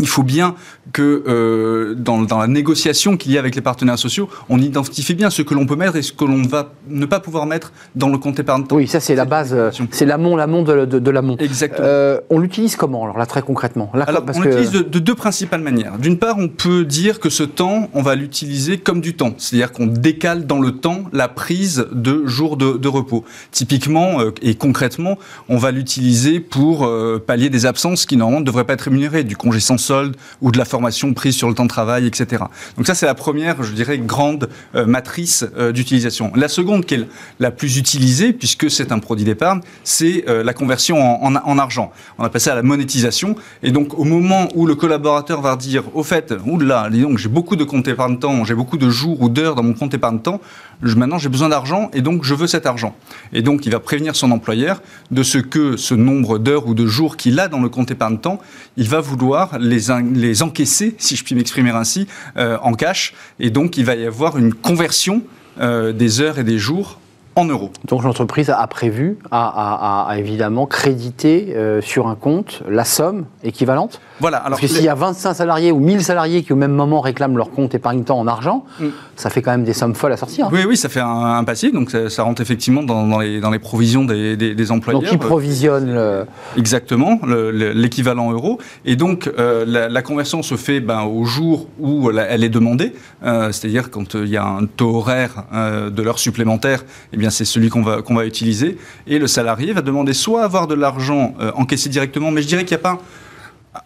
il 0.00 0.06
faut 0.08 0.22
bien 0.22 0.54
que 0.92 1.24
euh, 1.26 1.94
dans, 1.96 2.22
dans 2.22 2.38
la 2.38 2.46
négociation 2.46 3.16
qu'il 3.16 3.32
y 3.32 3.36
a 3.36 3.40
avec 3.40 3.54
les 3.54 3.60
partenaires 3.60 3.98
sociaux, 3.98 4.28
on 4.48 4.58
identifie 4.58 5.14
bien 5.14 5.30
ce 5.30 5.42
que 5.42 5.54
l'on 5.54 5.66
peut 5.66 5.76
mettre 5.76 5.96
et 5.96 6.02
ce 6.02 6.12
que 6.12 6.24
l'on 6.24 6.42
va 6.42 6.72
ne 6.88 7.06
pas 7.06 7.20
pouvoir 7.20 7.46
mettre 7.46 7.72
dans 7.94 8.08
le 8.08 8.18
compte 8.18 8.38
épargne 8.38 8.64
temps. 8.66 8.76
Oui, 8.76 8.86
ça 8.86 9.00
c'est 9.00 9.14
la 9.14 9.24
base, 9.24 9.52
euh, 9.52 9.70
c'est 9.90 10.06
l'amont, 10.06 10.36
l'amont 10.36 10.62
de, 10.62 10.84
de- 10.84 10.98
de 10.98 11.10
l'amont. 11.10 11.36
Exactement. 11.38 11.86
Euh, 11.88 12.20
on 12.30 12.38
l'utilise 12.38 12.76
comment 12.76 13.04
alors 13.04 13.18
là 13.18 13.26
très 13.26 13.42
concrètement? 13.42 13.90
Là, 13.94 14.04
Alors, 14.06 14.24
parce 14.24 14.38
on 14.38 14.42
que- 14.42 14.48
l'utilise 14.48 14.70
de, 14.70 14.80
de 14.82 14.98
deux 14.98 15.14
principales 15.14 15.60
manières. 15.60 15.98
D'une 15.98 16.18
part, 16.18 16.36
on 16.38 16.48
peut 16.48 16.84
dire 16.84 17.18
que 17.20 17.30
ce 17.30 17.42
temps, 17.42 17.88
on 17.94 18.02
va 18.02 18.14
l'utiliser 18.14 18.78
comme 18.78 19.00
du 19.00 19.14
temps. 19.16 19.34
C'est-à-dire 19.38 19.72
qu'on 19.72 19.86
décale 19.86 20.46
dans 20.46 20.60
le 20.60 20.72
temps 20.72 21.02
la 21.12 21.28
prise 21.28 21.86
de 21.92 22.26
jours 22.26 22.56
de, 22.56 22.88
repos. 22.88 23.24
Typiquement 23.50 24.20
euh, 24.20 24.30
et 24.42 24.54
concrètement, 24.54 25.18
on 25.48 25.56
va 25.56 25.70
l'utiliser 25.72 26.40
pour 26.40 26.88
pallier 27.26 27.50
des 27.50 27.66
absences 27.66 28.06
qui 28.06 28.16
normalement 28.16 28.40
ne 28.40 28.44
devraient 28.46 28.64
pas 28.64 28.74
être 28.74 28.82
rémunérées, 28.82 29.24
du 29.24 29.36
congé 29.36 29.60
sans 29.60 29.78
solde 29.86 30.16
ou 30.42 30.50
de 30.50 30.58
la 30.58 30.64
formation 30.64 31.14
prise 31.14 31.34
sur 31.36 31.48
le 31.48 31.54
temps 31.54 31.64
de 31.64 31.68
travail, 31.78 32.06
etc. 32.06 32.44
Donc 32.76 32.86
ça, 32.86 32.94
c'est 32.94 33.06
la 33.06 33.14
première, 33.14 33.62
je 33.62 33.72
dirais, 33.72 33.98
grande 33.98 34.48
euh, 34.74 34.86
matrice 34.86 35.44
euh, 35.56 35.72
d'utilisation. 35.72 36.32
La 36.34 36.48
seconde, 36.48 36.84
qui 36.86 36.94
est 36.94 37.06
la 37.40 37.50
plus 37.50 37.76
utilisée, 37.78 38.32
puisque 38.32 38.70
c'est 38.70 38.92
un 38.92 38.98
produit 38.98 39.24
d'épargne, 39.24 39.60
c'est 39.84 40.24
euh, 40.28 40.42
la 40.42 40.52
conversion 40.54 40.96
en, 41.00 41.34
en- 41.34 41.42
en 41.52 41.58
argent. 41.58 41.92
On 42.18 42.24
a 42.24 42.28
passé 42.30 42.50
à 42.50 42.54
la 42.54 42.62
monétisation. 42.62 43.36
Et 43.62 43.70
donc, 43.70 43.98
au 43.98 44.04
moment 44.04 44.48
où 44.54 44.66
le 44.66 44.74
collaborateur 44.74 45.40
va 45.40 45.56
dire, 45.56 45.84
au 45.94 46.02
fait, 46.02 46.34
oula, 46.46 46.88
dis 46.90 47.02
donc, 47.02 47.18
j'ai 47.18 47.28
beaucoup 47.28 47.56
de 47.56 47.64
comptes 47.64 47.88
épargne 47.88 48.18
temps, 48.18 48.44
j'ai 48.44 48.54
beaucoup 48.54 48.78
de 48.78 48.90
jours 48.90 49.20
ou 49.22 49.28
d'heures 49.28 49.54
dans 49.54 49.62
mon 49.62 49.74
compte 49.74 49.94
épargne 49.94 50.18
temps, 50.20 50.40
je- 50.82 50.94
maintenant 50.96 51.18
j'ai 51.18 51.28
besoin 51.30 51.48
d'argent 51.48 51.90
et 51.94 52.02
donc 52.02 52.24
je 52.24 52.34
veux 52.34 52.46
cet 52.46 52.66
argent. 52.66 52.94
Et 53.32 53.42
donc, 53.42 53.66
il 53.66 53.72
va 53.72 53.80
prévenir 53.80 54.14
son 54.16 54.30
employeur 54.30 54.82
de 55.10 55.22
ce 55.22 55.38
que 55.38 55.76
ce 55.76 55.94
nombre 55.94 56.38
d'heures 56.38 56.66
ou 56.66 56.74
de 56.74 56.86
jours 56.86 57.16
qu'il 57.16 57.38
a 57.40 57.48
dans 57.48 57.60
le 57.60 57.68
compte 57.68 57.90
épargne 57.90 58.18
temps, 58.18 58.38
il 58.76 58.88
va 58.88 59.00
vouloir 59.00 59.58
les, 59.58 59.75
les 60.14 60.42
encaisser, 60.42 60.94
si 60.98 61.16
je 61.16 61.24
puis 61.24 61.34
m'exprimer 61.34 61.70
ainsi, 61.70 62.06
euh, 62.36 62.58
en 62.62 62.72
cash. 62.72 63.14
Et 63.40 63.50
donc, 63.50 63.76
il 63.76 63.84
va 63.84 63.94
y 63.94 64.06
avoir 64.06 64.38
une 64.38 64.54
conversion 64.54 65.22
euh, 65.60 65.92
des 65.92 66.20
heures 66.20 66.38
et 66.38 66.44
des 66.44 66.58
jours 66.58 67.00
en 67.38 67.44
euros. 67.44 67.70
Donc 67.86 68.02
l'entreprise 68.02 68.48
a 68.50 68.66
prévu, 68.66 69.18
a, 69.30 69.46
a- 69.46 70.04
a- 70.06 70.10
a 70.10 70.18
évidemment 70.18 70.64
crédité 70.66 71.52
euh, 71.54 71.82
sur 71.82 72.08
un 72.08 72.14
compte 72.14 72.62
la 72.68 72.84
somme 72.84 73.26
équivalente. 73.44 74.00
Voilà. 74.20 74.38
Alors, 74.38 74.58
Parce 74.58 74.62
que 74.62 74.66
s'il 74.68 74.84
y 74.84 74.88
a 74.88 74.94
25 74.94 75.34
salariés 75.34 75.70
ou 75.70 75.78
1000 75.78 76.02
salariés 76.02 76.42
qui 76.42 76.54
au 76.54 76.56
même 76.56 76.72
moment 76.72 77.02
réclament 77.02 77.36
leur 77.36 77.50
compte 77.50 77.74
épargne-temps 77.74 78.18
en 78.18 78.26
argent, 78.26 78.64
Mm. 78.80 78.86
ça 79.16 79.28
fait 79.28 79.42
quand 79.42 79.50
même 79.50 79.64
des 79.64 79.74
sommes 79.74 79.94
folles 79.94 80.12
à 80.12 80.16
sortir. 80.16 80.46
hein. 80.46 80.50
Oui, 80.52 80.60
oui, 80.66 80.76
ça 80.78 80.88
fait 80.88 81.00
un, 81.00 81.06
un 81.36 81.44
passif, 81.44 81.72
donc 81.74 81.90
ça, 81.90 82.08
ça 82.08 82.22
rentre 82.22 82.40
effectivement 82.40 82.82
dans, 82.82 83.06
dans 83.06 83.18
les, 83.20 83.40
dans 83.40 83.50
les 83.50 83.58
provisions 83.58 84.04
des, 84.04 84.36
des, 84.38 84.54
des 84.54 84.70
employeurs. 84.72 85.02
Donc 85.02 85.12
ils 85.12 85.18
provisionnent 85.18 85.92
le... 85.92 86.24
Exactement, 86.56 87.20
le- 87.26 87.50
le- 87.50 87.72
l'équivalent 87.72 88.32
euro. 88.32 88.58
Et 88.86 88.96
donc, 88.96 89.30
euh, 89.38 89.64
la, 89.66 89.88
la 89.90 90.02
conversion 90.02 90.42
se 90.42 90.54
fait 90.56 90.80
ben, 90.80 91.02
au 91.02 91.24
jour 91.24 91.66
où 91.78 92.10
elle 92.10 92.42
est 92.44 92.48
demandée, 92.48 92.94
euh, 93.24 93.52
c'est-à-dire 93.52 93.90
quand 93.90 94.14
euh, 94.14 94.24
il 94.24 94.30
y 94.30 94.36
a 94.38 94.44
un 94.46 94.64
taux 94.64 94.96
horaire 94.96 95.44
euh, 95.52 95.90
de 95.90 96.02
l'heure 96.02 96.18
supplémentaire, 96.18 96.82
eh 97.12 97.16
bien 97.18 97.25
c'est 97.30 97.44
celui 97.44 97.68
qu'on 97.68 97.82
va, 97.82 98.02
qu'on 98.02 98.14
va 98.14 98.26
utiliser. 98.26 98.78
Et 99.06 99.18
le 99.18 99.26
salarié 99.26 99.72
va 99.72 99.82
demander 99.82 100.12
soit 100.12 100.44
avoir 100.44 100.66
de 100.66 100.74
l'argent 100.74 101.34
euh, 101.40 101.52
encaissé 101.54 101.88
directement, 101.88 102.30
mais 102.30 102.42
je 102.42 102.48
dirais 102.48 102.64
qu'il 102.64 102.76
n'y 102.76 102.80
a 102.80 102.82
pas 102.82 103.00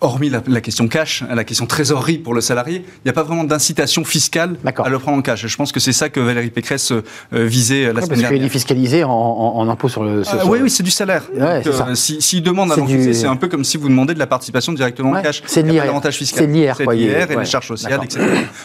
hormis 0.01 0.29
la, 0.31 0.43
la 0.47 0.61
question 0.61 0.89
cash, 0.89 1.25
la 1.33 1.45
question 1.45 1.67
trésorerie 1.67 2.19
pour 2.19 2.35
le 2.35 2.41
salarié, 2.41 2.85
il 2.87 3.01
n'y 3.05 3.11
a 3.11 3.13
pas 3.15 3.23
vraiment 3.23 3.45
d'incitation 3.45 4.05
fiscale 4.05 4.57
à 4.65 4.89
le 4.89 4.99
prendre 4.99 5.19
en 5.19 5.23
cash. 5.23 5.47
Je 5.47 5.57
pense 5.57 5.73
que 5.73 5.81
c'est 5.81 5.93
ça 5.93 6.09
que 6.09 6.21
Valérie 6.21 6.51
Pécresse 6.51 6.93
euh, 6.93 7.03
visait 7.33 7.87
euh, 7.87 7.93
la 7.93 8.01
semaine 8.03 8.09
parce 8.09 8.09
qu'il 8.09 8.19
est 8.19 8.23
dernière. 8.23 8.43
défiscalisé 8.43 9.05
en, 9.05 9.11
en, 9.11 9.59
en 9.59 9.69
impôt 9.69 9.89
sur 9.89 10.05
le... 10.05 10.25
sur- 10.25 10.39
Ah, 10.41 10.47
oui, 10.47 10.59
oui, 10.63 10.71
c'est 10.71 10.83
du 10.83 10.91
salaire. 10.91 11.25
Ouais, 11.35 11.63
c'est 11.65 11.71
euh, 11.71 11.95
si- 11.95 12.21
S'il 12.23 12.43
demande 12.43 12.73
à 12.73 12.75
C'est 12.77 12.83
du- 12.83 13.15
c'est 13.15 13.27
un 13.27 13.37
peu 13.37 13.49
comme 13.49 13.65
si 13.65 13.77
vous 13.77 13.89
demandez 13.89 14.15
de 14.15 14.19
la 14.19 14.27
participation 14.27 14.73
directement 14.73 15.11
Ouais, 15.13 15.19
en 15.21 15.23
cash. 15.23 15.43
c'est 15.47 15.63
d'avantage 15.63 16.17
fiscal. 16.17 16.45
C'est 16.45 16.51
l'IR, 16.53 16.77
l'IR 16.91 17.31
et 17.31 17.35
ouais. 17.37 17.41
les 17.43 17.45
charges 17.49 17.69
sociales, 17.69 18.01
etc. 18.05 18.21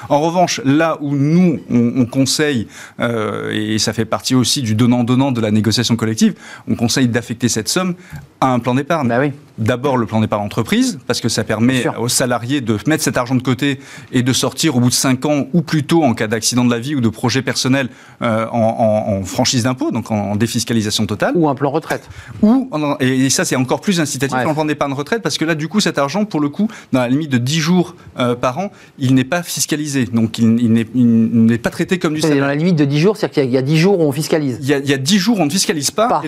En 0.10 0.20
revanche, 0.22 0.62
là 0.66 0.98
où 1.02 1.16
nous, 1.16 1.60
on, 1.70 1.94
on 2.02 2.06
conseille, 2.06 2.68
euh, 3.00 3.52
et 3.52 3.80
ça 3.80 3.94
fait 3.94 4.06
partie 4.06 4.36
aussi 4.36 4.62
du 4.62 4.76
donnant-donnant 4.76 5.32
de 5.32 5.42
la 5.42 5.52
négociation 5.52 5.96
collective, 5.96 6.34
on 6.68 6.76
conseille 6.76 7.08
d'affecter 7.08 7.50
cette 7.50 7.68
somme 7.70 7.96
à 8.42 8.48
un 8.54 8.60
plan 8.60 8.76
d'épargne. 8.76 9.08
Bah 9.08 9.20
oui. 9.20 9.32
D'abord 9.58 9.98
le 9.98 10.06
plan 10.06 10.22
d'épargne 10.22 10.44
entreprise, 10.44 11.00
parce 11.08 11.22
que 11.22 11.30
ça 11.30 11.44
permet 11.44 11.86
aux 12.00 12.10
salariés 12.10 12.62
de 12.62 12.78
mettre 12.88 13.04
cet 13.04 13.18
argent 13.18 13.36
de 13.36 13.41
côté 13.41 13.80
et 14.12 14.24
de 14.24 14.34
sortir 14.34 14.76
au 14.76 14.80
bout 14.80 14.89
de 14.89 14.94
5 14.94 15.26
ans, 15.26 15.48
ou 15.54 15.62
plutôt 15.62 16.04
en 16.04 16.13
cas 16.13 16.28
d'accident 16.28 16.65
de 16.65 16.72
la 16.72 16.80
vie 16.80 16.96
ou 16.96 17.02
de 17.02 17.10
projet 17.10 17.41
personnel 17.41 17.89
euh, 18.22 18.48
en, 18.52 19.24
franchise 19.24 19.63
d'impôt, 19.63 19.91
donc 19.91 20.12
en, 20.12 20.36
défiscalisation 20.36 21.06
totale. 21.06 21.34
Ou 21.36 21.50
un 21.50 21.56
plan 21.56 21.72
retraite. 21.72 22.10
Ou, 22.41 22.70
et 23.00 23.30
ça 23.30 23.46
c'est 23.46 23.56
encore 23.56 23.82
plus 23.82 24.00
incitatif 24.00 24.38
ouais. 24.38 24.54
plan 24.54 24.65
d'épargne 24.65 24.94
retraite, 24.94 25.22
parce 25.22 25.38
que 25.38 25.46
là 25.46 25.56
du 25.56 25.68
coup 25.68 25.80
cet 25.80 25.98
argent, 25.98 26.26
pour 26.26 26.39
le 26.39 26.50
coup, 26.50 26.70
dans 26.91 27.00
la 27.00 27.08
limite 27.08 27.32
de 27.32 27.38
10 27.38 27.60
jours 27.60 27.96
euh, 28.20 28.36
par 28.36 28.58
an, 28.60 28.72
il 29.00 29.13
n'est 29.13 29.24
pas 29.24 29.44
fiscalisé. 29.44 30.06
Donc 30.06 30.38
il, 30.38 30.88
il 30.96 31.46
n'est 31.46 31.58
pas 31.58 31.70
traité 31.70 32.00
comme 32.00 32.13
du 32.13 32.22
salaire. 32.22 32.39
Dans 32.39 32.48
la 32.48 32.56
limite 32.56 32.76
de 32.76 32.86
10 32.86 33.00
jours, 33.00 33.18
c'est-à-dire 33.18 33.44
qu'il 33.44 33.52
y, 33.52 33.58
a 33.58 33.62
10 33.62 33.78
jours 33.78 34.00
où 34.00 34.04
on 34.04 34.12
fiscalise. 34.12 34.58
Il 34.62 34.68
y 34.68 34.74
a, 34.74 34.78
il 34.80 34.89
y 34.89 34.94
a 34.94 34.98
10 34.98 35.18
jours 35.18 35.39
où 35.39 35.41
on 35.41 35.46
ne 35.46 35.52
fiscalise 35.52 35.91
pas. 35.91 36.22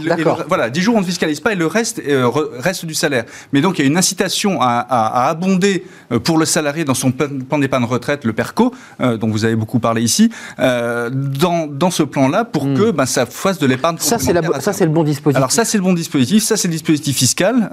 voilà, 0.48 0.70
10 0.70 0.82
jours 0.82 0.96
où 0.96 0.98
on 0.98 1.02
ne 1.02 1.06
fiscalise 1.06 1.40
pas 1.40 1.54
et 1.54 1.56
le 1.56 1.68
reste 1.68 2.02
euh, 2.08 2.30
reste 2.60 2.86
du 2.86 2.94
salaire. 2.94 3.17
Mais 3.54 3.62
donc 3.62 3.80
il 3.80 3.84
y 3.84 3.86
a 3.86 3.88
une 3.88 3.98
incitation 3.98 4.62
à, 4.62 4.80
à, 4.80 5.30
abonder 5.30 5.86
euh, 6.12 6.20
pour 6.20 6.38
le 6.38 6.46
salarié 6.46 6.86
dans 6.86 6.94
son 6.94 7.12
plan 7.12 7.60
d'épargne 7.60 7.86
retraite, 7.86 8.26
le 8.26 8.34
PERCO, 8.34 8.74
euh, 9.02 9.18
dont 9.18 9.30
vous 9.30 9.46
avez 9.46 9.56
beaucoup 9.56 9.80
parlé 9.80 10.02
ici, 10.02 10.30
dans, 10.58 11.68
dans, 11.68 11.92
ce 11.92 12.04
plan-là 12.04 12.46
pour 12.46 12.66
hmm. 12.66 12.78
que 12.78 12.92
ben, 12.92 13.06
ça 13.06 13.26
fasse 13.26 13.60
de 13.60 13.66
l'épargne. 13.66 13.98
Ça, 14.00 14.20
c'est 14.20 14.34
ça, 14.60 14.74
c'est 14.74 14.86
le 14.86 14.92
bon 14.92 15.04
dispositif. 15.04 15.38
Alors 15.38 15.52
ça, 15.52 15.66
c'est 15.66 15.78
le 15.78 15.84
bon 15.84 15.94
dispositif. 15.94 16.44
Ça, 16.44 16.58
c'est 16.58 16.68
le 16.68 16.74
dispositif 16.74 17.18
fiscal 17.18 17.70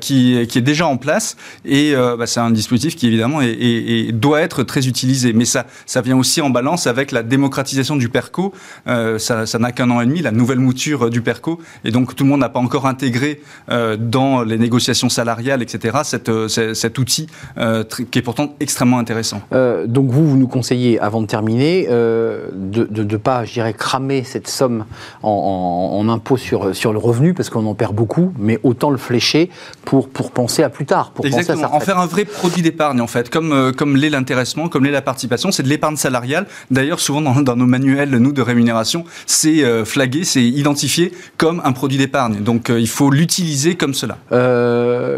qui, 0.00 0.46
qui, 0.48 0.58
est 0.58 0.62
déjà 0.62 0.86
en 0.86 0.96
place 0.96 1.36
et 1.64 1.94
ben, 1.94 2.26
c'est 2.26 2.40
un 2.40 2.50
dispositif 2.50 2.96
qui 2.96 3.06
évidemment 3.06 3.40
est, 3.42 4.12
doit 4.12 4.40
être 4.40 4.62
très 4.62 4.86
utilisé. 4.86 5.32
Mais 5.32 5.44
ça, 5.44 5.66
ça 5.86 6.00
vient 6.00 6.16
aussi 6.16 6.40
en 6.40 6.50
balance 6.50 6.86
avec 6.86 7.12
la 7.12 7.22
démocratisation 7.22 7.96
du 7.96 8.08
PERCO. 8.08 8.52
ça 9.18 9.58
n'a 9.58 9.72
qu'un 9.72 9.90
an 9.90 10.00
et 10.00 10.06
demi, 10.06 10.22
la 10.22 10.32
nouvelle 10.32 10.60
mouture 10.60 11.10
du 11.10 11.20
PERCO, 11.20 11.60
et 11.84 11.90
donc 11.90 12.14
tout 12.14 12.24
le 12.24 12.30
monde 12.30 12.40
n'a 12.40 12.48
pas 12.48 12.60
encore 12.60 12.86
intégré 12.86 13.40
euh, 13.70 13.96
dans 13.96 14.42
les 14.42 14.58
négociations 14.58 14.85
salariales, 14.94 15.62
etc., 15.62 15.98
euh, 16.28 16.48
cet 16.48 16.98
outil 16.98 17.26
euh, 17.58 17.84
qui 18.10 18.18
est 18.18 18.22
pourtant 18.22 18.54
extrêmement 18.60 18.98
intéressant. 18.98 19.40
donc 19.86 20.10
vous, 20.10 20.28
vous 20.28 20.36
nous 20.36 20.48
conseillez, 20.48 20.98
avant 21.00 21.20
de 21.20 21.26
terminer, 21.26 21.86
de 21.88 23.02
ne 23.02 23.16
pas, 23.16 23.44
je 23.44 23.52
dirais, 23.52 23.72
cramer 23.72 24.24
cette 24.24 24.48
somme 24.48 24.84
en, 25.22 25.90
en, 26.00 26.08
impôt 26.08 26.36
sur, 26.36 26.74
sur 26.74 26.92
le 26.92 26.98
revenu, 26.98 27.34
parce 27.34 27.50
qu'on 27.50 27.66
en 27.66 27.74
perd 27.74 27.94
beaucoup, 27.94 28.32
mais 28.38 28.58
autant 28.62 28.90
le 28.90 28.96
flécher 28.96 29.50
pour, 29.84 30.08
pour 30.08 30.30
penser 30.30 30.62
à 30.62 30.68
plus 30.68 30.86
tard, 30.86 31.10
pour 31.10 31.26
Exactement. 31.26 31.62
penser 31.62 31.72
à 31.72 31.76
en 31.76 31.80
faire 31.80 31.98
un 31.98 32.06
vrai 32.06 32.24
produit 32.24 32.62
d'épargne, 32.62 33.00
en 33.00 33.06
fait, 33.06 33.30
comme, 33.30 33.72
comme 33.76 33.96
l'est 33.96 34.10
l'intéressement, 34.10 34.68
comme 34.68 34.84
l'est 34.84 34.90
la 34.90 35.02
participation, 35.02 35.50
c'est 35.50 35.62
de 35.62 35.68
l'épargne 35.68 35.96
salariale. 35.96 36.46
D'ailleurs, 36.70 37.00
souvent 37.00 37.20
dans, 37.20 37.40
dans, 37.42 37.56
nos 37.56 37.66
manuels, 37.66 38.10
nous, 38.10 38.32
de 38.32 38.42
rémunération, 38.42 39.04
c'est 39.26 39.84
flagué, 39.84 40.24
c'est 40.24 40.44
identifié 40.44 41.12
comme 41.36 41.60
un 41.64 41.72
produit 41.72 41.98
d'épargne. 41.98 42.42
Donc 42.42 42.68
il 42.68 42.88
faut 42.88 43.10
l'utiliser 43.10 43.74
comme 43.74 43.94
cela. 43.94 44.18
Euh, 44.32 44.75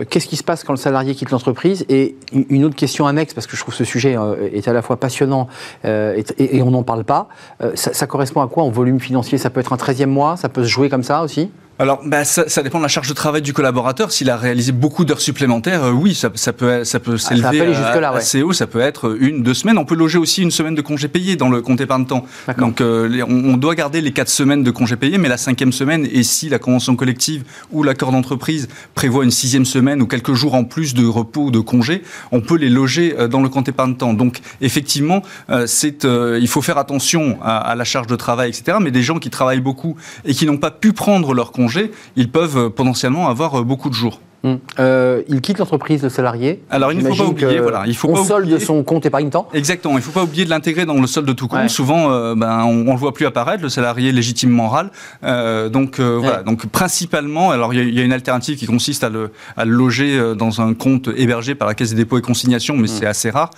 qu'est-ce 0.08 0.28
qui 0.28 0.36
se 0.36 0.44
passe 0.44 0.64
quand 0.64 0.72
le 0.72 0.78
salarié 0.78 1.14
quitte 1.14 1.30
l'entreprise 1.30 1.84
Et 1.88 2.16
une 2.32 2.64
autre 2.64 2.76
question 2.76 3.06
annexe, 3.06 3.34
parce 3.34 3.46
que 3.46 3.56
je 3.56 3.62
trouve 3.62 3.74
ce 3.74 3.84
sujet 3.84 4.16
euh, 4.16 4.48
est 4.52 4.68
à 4.68 4.72
la 4.72 4.82
fois 4.82 4.98
passionnant 4.98 5.48
euh, 5.84 6.20
et, 6.38 6.62
on 6.62 6.70
n'en 6.70 6.82
parle 6.82 7.04
pas, 7.04 7.28
ça, 7.74 7.92
ça, 7.94 8.06
correspond 8.06 8.42
à 8.42 8.48
quoi 8.48 8.62
en 8.64 8.70
volume 8.70 9.00
financier? 9.00 9.38
Ça 9.38 9.50
peut 9.50 9.60
être 9.60 9.72
un 9.72 9.76
13e 9.76 10.06
mois? 10.06 10.36
Ça 10.36 10.48
peut 10.48 10.62
se 10.62 10.68
jouer 10.68 10.88
comme 10.88 11.02
ça 11.02 11.22
aussi? 11.22 11.50
Alors, 11.80 12.00
bah, 12.04 12.24
ça, 12.24 12.48
ça, 12.48 12.64
dépend 12.64 12.78
de 12.78 12.82
la 12.82 12.88
charge 12.88 13.08
de 13.08 13.14
travail 13.14 13.40
du 13.40 13.52
collaborateur. 13.52 14.10
S'il 14.10 14.30
a 14.30 14.36
réalisé 14.36 14.72
beaucoup 14.72 15.04
d'heures 15.04 15.20
supplémentaires, 15.20 15.84
euh, 15.84 15.92
oui, 15.92 16.12
ça, 16.12 16.28
ça, 16.34 16.52
peut, 16.52 16.82
ça 16.82 16.98
peut 16.98 17.14
ah, 17.14 17.18
s'élever 17.18 17.72
à, 18.04 18.10
assez 18.10 18.42
haut. 18.42 18.52
Ça 18.52 18.66
peut 18.66 18.80
être 18.80 19.16
une, 19.20 19.44
deux 19.44 19.54
semaines. 19.54 19.78
On 19.78 19.84
peut 19.84 19.94
loger 19.94 20.18
aussi 20.18 20.42
une 20.42 20.50
semaine 20.50 20.74
de 20.74 20.80
congé 20.80 21.06
payé 21.06 21.36
dans 21.36 21.48
le 21.48 21.62
compte 21.62 21.80
épargne 21.80 22.04
temps. 22.04 22.26
Donc, 22.58 22.80
euh, 22.80 23.22
on, 23.28 23.56
doit 23.56 23.76
garder 23.76 24.00
les 24.00 24.10
quatre 24.10 24.28
semaines 24.28 24.64
de 24.64 24.70
congé 24.72 24.96
payé, 24.96 25.18
mais 25.18 25.28
la 25.28 25.36
cinquième 25.36 25.72
semaine, 25.72 26.08
et 26.10 26.24
si 26.24 26.48
la 26.48 26.58
convention 26.58 26.96
collective 26.96 27.44
ou 27.70 27.84
l'accord 27.84 28.10
d'entreprise 28.10 28.68
prévoit 28.96 29.22
une 29.22 29.30
sixième 29.30 29.64
semaine 29.64 30.02
ou 30.02 30.06
quelques 30.06 30.34
jours 30.34 30.54
en 30.54 30.64
plus 30.64 30.94
de 30.94 31.06
repos 31.06 31.44
ou 31.44 31.50
de 31.52 31.60
congé, 31.60 32.02
on 32.32 32.40
peut 32.40 32.56
les 32.56 32.70
loger 32.70 33.14
euh, 33.16 33.28
dans 33.28 33.40
le 33.40 33.48
compte 33.48 33.68
épargne 33.68 33.94
temps. 33.94 34.14
Donc, 34.14 34.40
effectivement, 34.60 35.22
c'est, 35.66 36.04
il 36.04 36.48
faut 36.48 36.62
faire 36.62 36.78
attention 36.78 37.38
à, 37.40 37.58
à 37.58 37.74
la 37.76 37.84
charge 37.84 38.08
de 38.08 38.16
travail, 38.16 38.50
etc. 38.50 38.78
Mais 38.80 38.90
des 38.90 39.02
gens 39.02 39.20
qui 39.20 39.30
travaillent 39.30 39.60
beaucoup 39.60 39.96
et 40.24 40.34
qui 40.34 40.44
n'ont 40.44 40.56
pas 40.56 40.72
pu 40.72 40.92
prendre 40.92 41.34
leur 41.34 41.52
congé 41.52 41.67
ils 42.16 42.30
peuvent 42.30 42.70
potentiellement 42.70 43.28
avoir 43.28 43.60
euh, 43.60 43.62
beaucoup 43.62 43.88
de 43.88 43.94
jours. 43.94 44.20
Hum. 44.44 44.60
Euh, 44.78 45.22
il 45.26 45.40
quitte 45.40 45.58
l'entreprise, 45.58 46.00
le 46.04 46.10
salarié. 46.10 46.62
Alors 46.70 46.92
il 46.92 46.98
ne 46.98 47.08
faut 47.08 47.24
pas 47.24 47.28
oublier, 47.28 47.58
voilà, 47.58 47.82
il 47.86 47.96
faut 47.96 48.08
on 48.08 48.22
solde 48.24 48.56
son 48.60 48.84
compte 48.84 49.04
épargne-temps. 49.04 49.48
Exactement, 49.52 49.94
il 49.94 49.96
ne 49.96 50.02
faut 50.02 50.12
pas 50.12 50.22
oublier 50.22 50.44
de 50.44 50.50
l'intégrer 50.50 50.86
dans 50.86 50.94
le 50.94 51.08
solde 51.08 51.26
de 51.26 51.32
tout 51.32 51.48
compte. 51.48 51.68
Souvent, 51.68 52.12
euh, 52.12 52.36
ben, 52.36 52.62
on, 52.62 52.84
ne 52.84 52.90
le 52.90 52.96
voit 52.96 53.12
plus 53.12 53.26
apparaître, 53.26 53.64
le 53.64 53.68
salarié 53.68 54.12
légitimement 54.12 54.68
râle. 54.68 54.90
Euh, 55.24 55.68
donc 55.68 55.98
euh, 55.98 56.18
voilà, 56.20 56.44
donc 56.44 56.66
principalement, 56.66 57.50
alors 57.50 57.74
il 57.74 57.92
y, 57.92 58.00
a 58.00 58.04
une 58.04 58.12
alternative 58.12 58.56
qui 58.56 58.66
consiste 58.66 59.02
à 59.02 59.08
le, 59.08 59.32
à 59.56 59.64
le 59.64 59.72
loger 59.72 60.34
dans 60.36 60.60
un 60.60 60.72
compte 60.72 61.08
hébergé 61.16 61.56
par 61.56 61.66
la 61.66 61.74
Caisse 61.74 61.90
des 61.90 61.96
dépôts 61.96 62.18
et 62.18 62.22
consignations, 62.22 62.76
mais 62.76 62.88
hum. 62.88 62.96
c'est 62.96 63.06
assez 63.06 63.30
rare. 63.30 63.50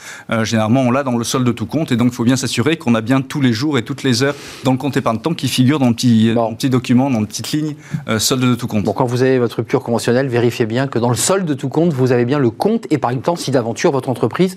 généralement, 0.44 0.80
on 0.80 0.90
l'a 0.90 1.02
dans 1.02 1.18
le 1.18 1.24
solde 1.24 1.46
de 1.46 1.52
tout 1.52 1.66
compte, 1.66 1.92
et 1.92 1.96
donc 1.96 2.08
il 2.12 2.14
faut 2.14 2.24
bien 2.24 2.36
s'assurer 2.36 2.78
qu'on 2.78 2.94
a 2.94 3.02
bien 3.02 3.20
tous 3.20 3.42
les 3.42 3.52
jours 3.52 3.76
et 3.76 3.82
toutes 3.82 4.02
les 4.02 4.22
heures 4.22 4.34
dans 4.64 4.72
le 4.72 4.78
compte 4.78 4.96
épargne-temps 4.96 5.34
qui 5.34 5.48
figure 5.48 5.78
dans 5.78 5.88
le 5.88 5.94
petit, 5.94 6.32
petit 6.56 6.70
document, 6.70 7.10
dans 7.10 7.20
la 7.20 7.26
petite 7.26 7.52
ligne 7.52 7.74
solde 8.16 8.44
de 8.44 8.54
tout 8.54 8.66
compte. 8.66 8.84
Bon, 8.84 8.94
quand 8.94 9.04
vous 9.04 9.20
avez 9.20 9.38
votre 9.38 9.56
rupture 9.56 9.82
conventionnelle, 9.82 10.28
vérifiez 10.28 10.64
bien 10.70 10.86
que 10.86 10.98
dans 10.98 11.10
le 11.10 11.16
solde 11.16 11.44
de 11.44 11.54
tout 11.54 11.68
compte, 11.68 11.92
vous 11.92 12.12
avez 12.12 12.24
bien 12.24 12.38
le 12.38 12.50
compte 12.50 12.86
épargne-temps 12.90 13.36
si 13.36 13.50
d'aventure 13.50 13.90
votre 13.90 14.08
entreprise 14.08 14.56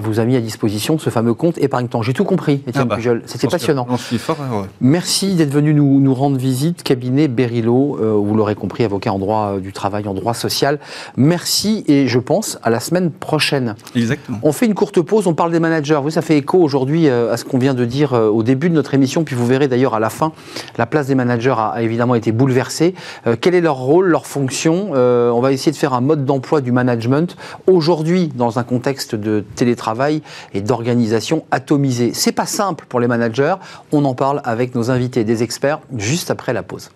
vous 0.00 0.18
a 0.18 0.24
mis 0.24 0.36
à 0.36 0.40
disposition 0.40 0.98
ce 0.98 1.10
fameux 1.10 1.34
compte 1.34 1.58
épargne-temps. 1.58 2.02
J'ai 2.02 2.14
tout 2.14 2.24
compris, 2.24 2.62
Étienne 2.66 2.84
ah 2.84 2.84
bah, 2.84 2.96
Pujol. 2.96 3.22
C'était 3.26 3.46
passionnant. 3.48 3.86
suis 3.98 4.18
fort 4.18 4.38
Merci 4.80 5.34
d'être 5.34 5.50
venu 5.50 5.74
nous, 5.74 6.00
nous, 6.00 6.14
rendre 6.14 6.38
visite. 6.38 6.82
Cabinet 6.82 7.28
Berilo, 7.28 7.98
euh, 8.00 8.12
vous 8.12 8.34
l'aurez 8.34 8.54
compris, 8.54 8.84
avocat 8.84 9.12
en 9.12 9.18
droit 9.18 9.54
euh, 9.54 9.60
du 9.60 9.72
travail, 9.72 10.08
en 10.08 10.14
droit 10.14 10.34
social. 10.34 10.78
Merci 11.16 11.84
et 11.86 12.08
je 12.08 12.18
pense 12.18 12.58
à 12.62 12.70
la 12.70 12.80
semaine 12.80 13.10
prochaine. 13.10 13.74
Exactement. 13.94 14.38
On 14.42 14.52
fait 14.52 14.66
une 14.66 14.74
courte 14.74 15.00
pause, 15.02 15.26
on 15.26 15.34
parle 15.34 15.52
des 15.52 15.60
managers. 15.60 16.00
Vous, 16.02 16.10
ça 16.10 16.22
fait 16.22 16.38
écho 16.38 16.58
aujourd'hui 16.58 17.08
euh, 17.08 17.32
à 17.32 17.36
ce 17.36 17.44
qu'on 17.44 17.58
vient 17.58 17.74
de 17.74 17.84
dire 17.84 18.12
au 18.12 18.42
début 18.42 18.70
de 18.70 18.74
notre 18.74 18.94
émission, 18.94 19.24
puis 19.24 19.36
vous 19.36 19.46
verrez 19.46 19.68
d'ailleurs 19.68 19.94
à 19.94 20.00
la 20.00 20.10
fin, 20.10 20.32
la 20.78 20.86
place 20.86 21.06
des 21.06 21.14
managers 21.14 21.54
a, 21.56 21.68
a 21.68 21.82
évidemment 21.82 22.14
été 22.14 22.32
bouleversée. 22.32 22.94
quel 23.40 23.54
est 23.54 23.60
leur 23.60 23.76
rôle, 23.76 24.06
leur 24.06 24.26
fonction 24.26 24.92
On 24.92 25.40
va 25.42 25.52
essayer 25.52 25.72
de 25.72 25.76
faire 25.76 25.92
un 25.92 26.00
mode 26.00 26.24
d'emploi 26.24 26.62
du 26.62 26.72
management 26.72 27.36
aujourd'hui 27.66 28.28
dans 28.34 28.58
un 28.58 28.64
contexte 28.64 29.14
de 29.14 29.44
télétravail 29.54 30.22
et 30.54 30.62
d'organisation 30.62 31.44
atomisée. 31.50 32.12
C'est 32.14 32.32
pas 32.32 32.46
simple 32.46 32.86
pour 32.88 33.00
les 33.00 33.08
managers. 33.08 33.56
On 33.92 34.04
en 34.06 34.14
parle 34.14 34.40
avec 34.44 34.74
nos 34.74 34.90
invités, 34.90 35.24
des 35.24 35.42
experts, 35.42 35.80
juste 35.96 36.30
après 36.30 36.54
la 36.54 36.62
pause. 36.62 36.90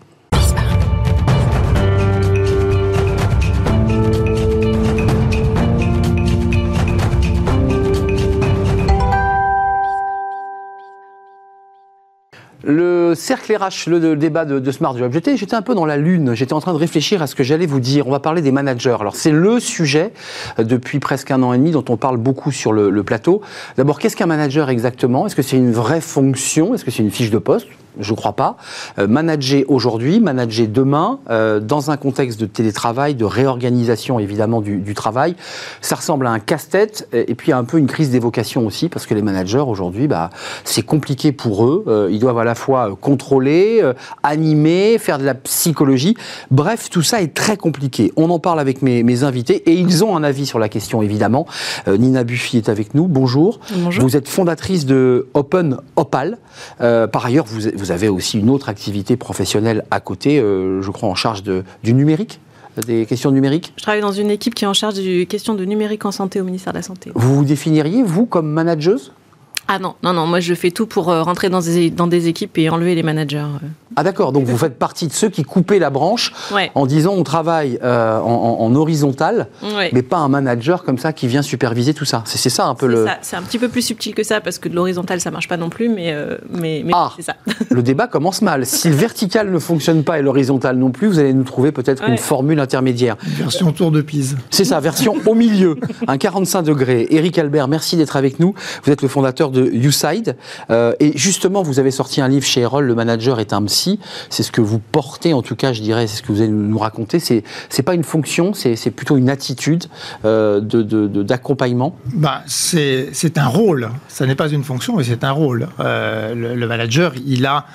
Le 12.69 13.15
cercle 13.15 13.57
RH, 13.57 13.89
le, 13.89 14.17
débat 14.17 14.45
de, 14.45 14.73
Smart 14.73 14.99
Job, 14.99 15.13
j'étais 15.13 15.55
un 15.55 15.63
peu 15.63 15.77
dans 15.77 15.87
la 15.87 15.97
lune, 15.97 16.35
j'étais 16.35 16.53
en 16.53 16.59
train 16.59 16.73
de 16.73 16.79
réfléchir 16.79 17.23
à 17.23 17.29
ce 17.29 17.37
que 17.37 17.45
j'allais 17.45 17.65
vous 17.65 17.79
dire. 17.79 18.09
On 18.09 18.11
va 18.11 18.19
parler 18.19 18.43
des 18.43 18.51
managers. 18.51 18.97
Alors 18.99 19.15
c'est 19.15 19.31
le 19.31 19.61
sujet 19.61 20.13
euh, 20.59 20.65
depuis 20.65 20.99
presque 20.99 21.31
un 21.31 21.45
an 21.45 21.53
et 21.53 21.59
demi 21.59 21.71
dont 21.71 21.85
on 21.89 21.97
parle 21.97 22.17
beaucoup 22.17 22.51
sur 22.51 22.73
le, 22.73 22.91
le 22.91 23.03
plateau. 23.05 23.41
D'abord, 23.77 24.01
qu'est-ce 24.01 24.17
qu'un 24.17 24.27
manager 24.27 24.69
exactement? 24.69 25.27
Est-ce 25.27 25.37
que 25.37 25.43
c'est 25.43 25.57
une 25.57 25.71
vraie 25.71 26.01
fonction? 26.01 26.75
Est-ce 26.75 26.85
que 26.85 26.91
c'est 26.91 27.05
une 27.05 27.13
fiche 27.13 27.31
de 27.31 27.39
poste? 27.39 27.69
Je 28.01 28.13
ne 28.13 28.17
crois 28.17 28.35
pas. 28.35 28.57
Euh, 28.99 29.07
manager 29.07 29.63
aujourd'hui, 29.69 30.21
manager 30.21 30.69
demain, 30.69 31.19
euh, 31.31 31.61
dans 31.61 31.91
un 31.91 31.97
contexte 31.97 32.39
de 32.41 32.47
télétravail, 32.47 33.15
de 33.15 33.25
réorganisation 33.25 34.19
évidemment 34.19 34.61
du, 34.61 34.79
du 34.79 34.95
travail, 34.95 35.37
ça 35.81 35.97
ressemble 35.97 36.27
à 36.27 36.31
un 36.31 36.39
casse-tête 36.39 37.09
et 37.13 37.35
puis 37.35 37.53
à 37.53 37.59
un 37.59 37.65
peu 37.65 37.79
une 37.79 37.87
crise 37.87 38.11
d'évocation 38.11 38.67
aussi, 38.67 38.89
parce 38.89 39.07
que 39.07 39.15
les 39.15 39.23
managers 39.23 39.59
aujourd'hui, 39.59 40.09
bah, 40.09 40.31
c'est 40.65 40.83
compliqué 40.83 41.33
pour 41.33 41.65
eux. 41.65 41.85
Euh, 41.87 42.09
ils 42.11 42.19
doivent 42.19 42.39
à 42.39 42.45
la 42.45 42.55
fois 42.55 42.97
contrôler, 43.01 43.83
animer, 44.23 44.99
faire 44.99 45.19
de 45.19 45.25
la 45.25 45.35
psychologie. 45.35 46.17
Bref, 46.51 46.91
tout 46.91 47.03
ça 47.03 47.23
est 47.23 47.35
très 47.35 47.57
compliqué. 47.57 48.13
On 48.17 48.31
en 48.31 48.39
parle 48.39 48.61
avec 48.61 48.83
mes, 48.83 49.03
mes 49.03 49.25
invités 49.25 49.71
et 49.71 49.75
ils 49.75 50.05
ont 50.05 50.17
un 50.17 50.23
avis 50.23 50.47
sur 50.47 50.59
la 50.59 50.69
question 50.69 51.03
évidemment. 51.03 51.47
Nina 51.87 52.25
Buffy 52.25 52.59
est 52.59 52.69
avec 52.69 52.95
nous. 52.95 53.07
Bonjour. 53.07 53.61
Bonjour. 53.75 54.05
Vous 54.05 54.17
êtes 54.17 54.29
fondatrice 54.29 54.87
de 54.87 55.29
Open 55.35 55.79
Opal. 55.97 56.39
par 56.79 57.27
ailleurs, 57.27 57.45
vous, 57.47 57.69
vous 57.75 57.86
vous 57.87 57.93
avez 57.93 58.09
aussi 58.09 58.39
une 58.39 58.51
autre 58.51 58.69
activité 58.69 59.17
professionnelle 59.17 59.85
à 59.93 60.01
côté, 60.01 60.41
euh, 60.41 60.83
je 60.83 60.91
crois 60.91 61.09
en 61.09 61.15
charge 61.15 61.43
de, 61.45 61.63
du 61.85 61.95
numérique 61.95 62.41
des 62.87 63.07
questions 63.07 63.31
numériques? 63.31 63.73
Je 63.77 63.83
travaille 63.83 64.03
dans 64.03 64.13
une 64.13 64.31
équipe 64.31 64.55
qui 64.55 64.65
est 64.65 64.69
en 64.69 64.75
charge 64.75 64.95
des 64.97 65.25
questions 65.25 65.55
de 65.55 65.65
numérique 65.65 66.05
en 66.05 66.13
santé 66.13 66.43
au 66.43 66.45
ministère 66.45 66.75
de 66.75 66.79
la 66.79 66.83
Santé. 66.83 67.11
Vous 67.15 67.37
vous 67.37 67.45
définiriez, 67.45 68.03
vous, 68.03 68.27
comme 68.27 68.51
manageuse? 68.51 69.13
Ah 69.69 69.79
non, 69.79 69.95
non, 70.03 70.13
non, 70.13 70.27
moi 70.27 70.41
je 70.41 70.55
fais 70.55 70.71
tout 70.71 70.87
pour 70.87 71.11
euh, 71.11 71.23
rentrer 71.23 71.49
dans 71.49 71.61
des, 71.61 71.91
dans 71.91 72.07
des 72.07 72.29
équipes 72.29 72.57
et 72.59 72.71
enlever 72.71 72.95
les 72.95 73.03
managers. 73.03 73.39
euh. 73.39 73.67
Ah 73.97 74.03
d'accord, 74.05 74.31
donc 74.33 74.45
vous 74.45 74.57
faites 74.59 74.79
partie 74.79 75.07
de 75.09 75.13
ceux 75.13 75.29
qui 75.29 75.43
coupaient 75.43 75.79
la 75.79 75.91
branche 75.91 76.33
Ouais. 76.53 76.71
en 76.75 76.87
disant 76.87 77.15
on 77.15 77.23
travaille 77.25 77.79
euh, 77.83 78.19
en, 78.21 78.25
en- 78.61 78.65
en 78.65 78.75
horizontal, 78.77 79.49
Ouais. 79.77 79.91
mais 79.93 80.03
pas 80.03 80.19
un 80.19 80.29
manager 80.29 80.85
comme 80.85 80.99
ça 80.99 81.13
qui 81.13 81.27
vient 81.27 81.43
superviser 81.43 81.95
tout 81.95 82.05
ça. 82.05 82.23
C'est 82.27 82.39
c'est 82.39 82.51
ça 82.51 82.67
un 82.67 82.75
peu 82.75 82.87
le, 82.87 83.07
C'est 83.23 83.37
un 83.37 83.43
petit 83.43 83.59
peu 83.59 83.69
plus 83.69 83.83
subtil 83.83 84.15
que 84.15 84.23
ça 84.23 84.41
parce 84.41 84.59
que 84.59 84.69
de 84.69 84.75
l'horizontal 84.77 85.21
ça 85.21 85.31
marche 85.31 85.49
pas 85.49 85.57
non 85.57 85.69
plus, 85.71 85.89
mais, 85.89 86.13
euh, 86.13 86.37
mais, 86.51 86.83
mais 86.85 86.93
Ah. 86.95 87.13
c'est 87.17 87.23
ça. 87.23 87.35
le 87.71 87.83
débat 87.83 88.07
commence 88.07 88.43
mal. 88.43 88.67
Si 88.67 88.89
le 88.89 88.95
vertical 88.95 89.51
ne 89.51 89.59
fonctionne 89.59 90.05
pas 90.05 90.19
et 90.19 90.23
l'horizontal 90.23 90.77
non 90.77 90.91
plus, 90.91 91.09
vous 91.09 91.19
allez 91.19 91.33
nous 91.33 91.43
trouver 91.45 91.73
peut-être 91.73 92.09
une 92.09 92.19
formule 92.19 92.61
intermédiaire. 92.61 93.17
Version 93.23 93.73
tour 93.73 93.91
de 93.91 94.01
Pise. 94.03 94.37
C'est 94.51 94.65
ça, 94.65 94.79
version 94.79 95.17
au 95.27 95.35
milieu, 95.35 95.77
un 96.07 96.19
45 96.19 96.63
degrés. 96.63 97.07
Eric 97.11 97.39
Albert, 97.39 97.67
merci 97.69 97.97
d'être 97.97 98.17
avec 98.17 98.39
nous. 98.41 98.55
Vous 98.85 98.93
êtes 98.93 99.03
le 99.03 99.09
fondateur 99.09 99.51
de 99.51 99.56
YouSide. 99.61 100.37
Euh, 100.71 100.93
et 101.01 101.17
justement, 101.17 101.63
vous 101.63 101.79
avez 101.79 101.91
sorti 101.91 102.21
un 102.21 102.29
livre 102.29 102.45
chez 102.47 102.61
Erol, 102.63 102.85
Le 102.87 102.95
manager 102.95 103.41
est 103.41 103.53
un 103.53 103.63
psy. 103.65 103.99
C'est 104.31 104.43
ce 104.43 104.53
que 104.53 104.61
vous 104.61 104.79
portez, 104.79 105.33
en 105.33 105.43
tout 105.43 105.57
cas, 105.57 105.73
je 105.73 105.83
dirais, 105.83 106.07
c'est 106.07 106.17
ce 106.19 106.23
que 106.23 106.33
vous 106.33 106.41
allez 106.41 106.51
nous 106.51 106.79
raconter. 106.79 107.19
C'est, 107.19 107.43
c'est 107.69 107.83
pas 107.83 107.95
une 107.95 108.05
fonction, 108.05 108.53
c'est, 108.55 108.77
plutôt 108.91 109.17
une 109.17 109.31
attitude 109.31 109.85
euh, 110.25 110.61
de, 110.61 110.83
de- 110.83 111.07
de- 111.07 111.23
d'accompagnement. 111.23 111.97
Bah, 112.13 112.43
c'est 112.47 113.09
c'est 113.13 113.39
un 113.39 113.47
rôle. 113.47 113.91
Ça 114.09 114.27
n'est 114.27 114.35
pas 114.35 114.49
une 114.49 114.65
fonction, 114.65 114.97
mais 114.97 115.05
c'est 115.05 115.25
un 115.25 115.33
rôle. 115.33 115.69
Euh, 115.81 116.35
le, 116.35 116.55
le 116.55 116.67
manager, 116.67 117.13
il 117.27 117.47
a, 117.47 117.67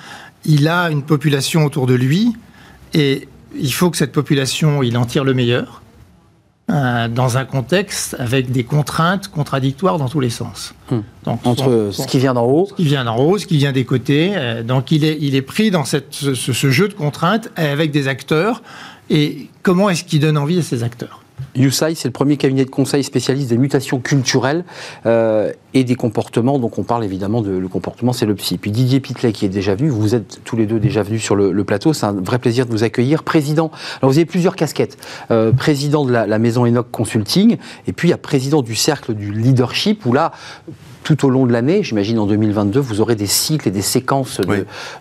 il 0.44 0.68
a 0.68 0.90
une 0.90 1.02
population 1.02 1.64
autour 1.64 1.86
de 1.86 1.94
lui 1.94 2.32
et 2.94 3.28
il 3.58 3.72
faut 3.72 3.90
que 3.90 3.96
cette 3.96 4.12
population, 4.12 4.82
il 4.82 4.96
en 4.96 5.04
tire 5.04 5.24
le 5.24 5.34
meilleur 5.34 5.81
euh, 6.72 7.08
dans 7.08 7.36
un 7.36 7.44
contexte 7.44 8.16
avec 8.18 8.50
des 8.50 8.64
contraintes 8.64 9.28
contradictoires 9.28 9.98
dans 9.98 10.08
tous 10.08 10.20
les 10.20 10.30
sens. 10.30 10.74
Hmm. 10.90 11.00
Donc, 11.24 11.40
Entre 11.46 11.90
ce 11.92 12.06
qui 12.06 12.18
vient 12.18 12.34
d'en 12.34 12.44
haut, 12.46 12.66
ce 12.68 12.74
qui 12.74 12.84
vient 12.84 13.04
d'en 13.04 13.16
haut, 13.18 13.36
ce 13.38 13.46
qui 13.46 13.58
vient 13.58 13.72
des 13.72 13.84
côtés. 13.84 14.32
euh, 14.34 14.62
donc 14.62 14.90
il 14.90 15.04
est, 15.04 15.18
il 15.20 15.34
est 15.34 15.42
pris 15.42 15.70
dans 15.70 15.84
cette, 15.84 16.08
ce, 16.14 16.34
ce- 16.34 16.52
ce 16.52 16.70
jeu 16.70 16.88
de 16.88 16.94
contraintes 16.94 17.50
avec 17.56 17.90
des 17.90 18.08
acteurs. 18.08 18.62
Et 19.10 19.48
comment 19.62 19.90
est-ce 19.90 20.04
qu'il 20.04 20.20
donne 20.20 20.38
envie 20.38 20.58
à 20.58 20.62
ces 20.62 20.82
acteurs? 20.82 21.21
YouSide, 21.54 21.96
c'est 21.96 22.08
le 22.08 22.12
premier 22.12 22.36
cabinet 22.36 22.64
de 22.64 22.70
conseil 22.70 23.04
spécialiste 23.04 23.50
des 23.50 23.58
mutations 23.58 24.00
culturelles 24.00 24.64
euh, 25.06 25.52
et 25.74 25.84
des 25.84 25.94
comportements. 25.94 26.58
Donc 26.58 26.78
on 26.78 26.82
parle 26.82 27.04
évidemment 27.04 27.42
de 27.42 27.50
le 27.50 27.68
comportement, 27.68 28.12
c'est 28.12 28.26
le 28.26 28.34
psy. 28.34 28.58
Puis 28.58 28.70
Didier 28.70 29.00
Pitlet 29.00 29.32
qui 29.32 29.44
est 29.44 29.50
déjà 29.50 29.74
venu, 29.74 29.88
vous 29.88 30.14
êtes 30.14 30.40
tous 30.44 30.56
les 30.56 30.66
deux 30.66 30.80
déjà 30.80 31.02
venus 31.02 31.22
sur 31.22 31.36
le, 31.36 31.52
le 31.52 31.64
plateau, 31.64 31.92
c'est 31.92 32.06
un 32.06 32.12
vrai 32.12 32.38
plaisir 32.38 32.66
de 32.66 32.70
vous 32.70 32.84
accueillir. 32.84 33.22
Président, 33.22 33.70
alors 34.00 34.10
vous 34.10 34.18
avez 34.18 34.26
plusieurs 34.26 34.56
casquettes. 34.56 34.96
Euh, 35.30 35.52
président 35.52 36.04
de 36.04 36.12
la, 36.12 36.26
la 36.26 36.38
maison 36.38 36.66
Enoch 36.66 36.90
Consulting, 36.90 37.56
et 37.86 37.92
puis 37.92 38.08
il 38.08 38.10
y 38.10 38.14
a 38.14 38.18
président 38.18 38.62
du 38.62 38.74
cercle 38.74 39.14
du 39.14 39.32
leadership, 39.32 40.06
où 40.06 40.12
là, 40.12 40.32
tout 41.02 41.26
au 41.26 41.30
long 41.30 41.46
de 41.46 41.52
l'année, 41.52 41.82
j'imagine 41.82 42.18
en 42.18 42.26
2022, 42.26 42.80
vous 42.80 43.00
aurez 43.00 43.14
des 43.16 43.26
cycles 43.26 43.68
et 43.68 43.70
des 43.70 43.82
séquences 43.82 44.40
de, 44.40 44.46
Oui. 44.48 44.56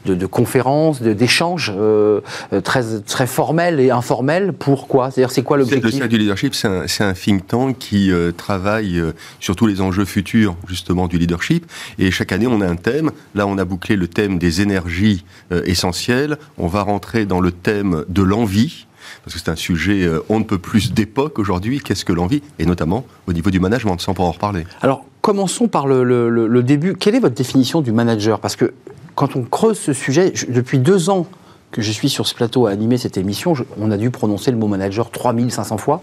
de, 0.05 0.15
de 0.15 0.25
conférences, 0.25 1.01
d'échanges 1.01 1.71
euh, 1.75 2.21
euh, 2.53 2.61
très, 2.61 2.99
très 3.01 3.27
formels 3.27 3.79
et 3.79 3.91
informels. 3.91 4.53
Pourquoi? 4.53 5.11
C'est-à-dire, 5.11 5.31
c'est 5.31 5.43
quoi 5.43 5.57
Le 5.57 5.63
l'objectif? 5.63 5.91
Cercle 5.91 6.07
du 6.09 6.17
leadership, 6.17 6.55
c'est 6.55 7.03
un, 7.03 7.13
think 7.13 7.47
tank 7.47 7.77
qui 7.77 8.11
euh, 8.11 8.31
travaille 8.31 8.99
euh, 8.99 9.11
sur 9.39 9.55
tous 9.55 9.67
les 9.67 9.81
enjeux 9.81 10.05
futurs 10.05 10.55
justement 10.67 11.07
du 11.07 11.17
leadership. 11.17 11.65
Et 11.99 12.11
chaque 12.11 12.31
année, 12.31 12.47
on 12.47 12.61
a 12.61 12.67
un 12.67 12.75
thème. 12.75 13.11
Là, 13.35 13.45
on 13.47 13.57
a 13.57 13.65
bouclé 13.65 13.95
le 13.95 14.07
thème 14.07 14.37
des 14.39 14.61
énergies 14.61 15.23
essentielles. 15.65 16.37
On 16.57 16.67
va 16.67 16.81
rentrer 16.83 17.25
dans 17.25 17.39
le 17.39 17.51
thème 17.51 18.03
de 18.09 18.21
l'envie. 18.21 18.87
Parce 19.23 19.35
que 19.35 19.39
c'est 19.43 19.51
un 19.51 19.55
sujet, 19.55 20.09
on 20.29 20.39
ne 20.39 20.43
peut 20.43 20.57
plus 20.57 20.93
d'époque 20.93 21.37
aujourd'hui. 21.39 21.79
Qu'est-ce 21.79 22.05
que 22.05 22.13
l'envie? 22.13 22.41
Et 22.59 22.65
notamment 22.65 23.05
au 23.27 23.33
niveau 23.33 23.49
du 23.51 23.59
management, 23.59 23.99
sans 23.99 24.13
pour 24.13 24.25
en 24.25 24.31
reparler. 24.31 24.65
Alors, 24.81 25.05
commençons 25.21 25.67
par 25.67 25.87
le, 25.87 26.61
début. 26.63 26.95
Quelle 26.95 27.15
est 27.15 27.19
votre 27.19 27.35
définition 27.35 27.81
du 27.81 27.91
manager? 27.91 28.39
Parce 28.39 28.55
que 28.55 28.73
quand 29.15 29.35
on 29.35 29.43
creuse 29.43 29.79
ce 29.79 29.93
sujet, 29.93 30.31
je- 30.33 30.47
depuis 30.47 30.79
deux 30.79 31.09
ans 31.09 31.27
que 31.71 31.81
je 31.81 31.91
suis 31.91 32.09
sur 32.09 32.27
ce 32.27 32.35
plateau 32.35 32.65
à 32.67 32.71
animer 32.71 32.97
cette 32.97 33.17
émission, 33.17 33.53
on 33.79 33.91
a 33.91 33.97
dû 33.97 34.09
prononcer 34.11 34.51
le 34.51 34.57
mot 34.57 34.67
manager 34.67 35.09
3500 35.09 35.77
fois. 35.77 36.01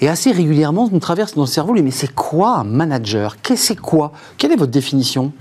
Et 0.00 0.08
assez 0.08 0.30
régulièrement, 0.30 0.88
on 0.92 0.98
traverse 1.00 1.34
dans 1.34 1.42
le 1.42 1.48
cerveau, 1.48 1.74
mais 1.74 1.90
c'est 1.90 2.14
quoi 2.14 2.58
un 2.58 2.64
manager? 2.64 3.36
Qu'est-ce 3.42 3.60
que 3.60 3.66
c'est 3.68 3.80
quoi? 3.80 4.12
Quelle 4.38 4.52
est 4.52 4.56
votre 4.56 4.70
définition? 4.72 5.32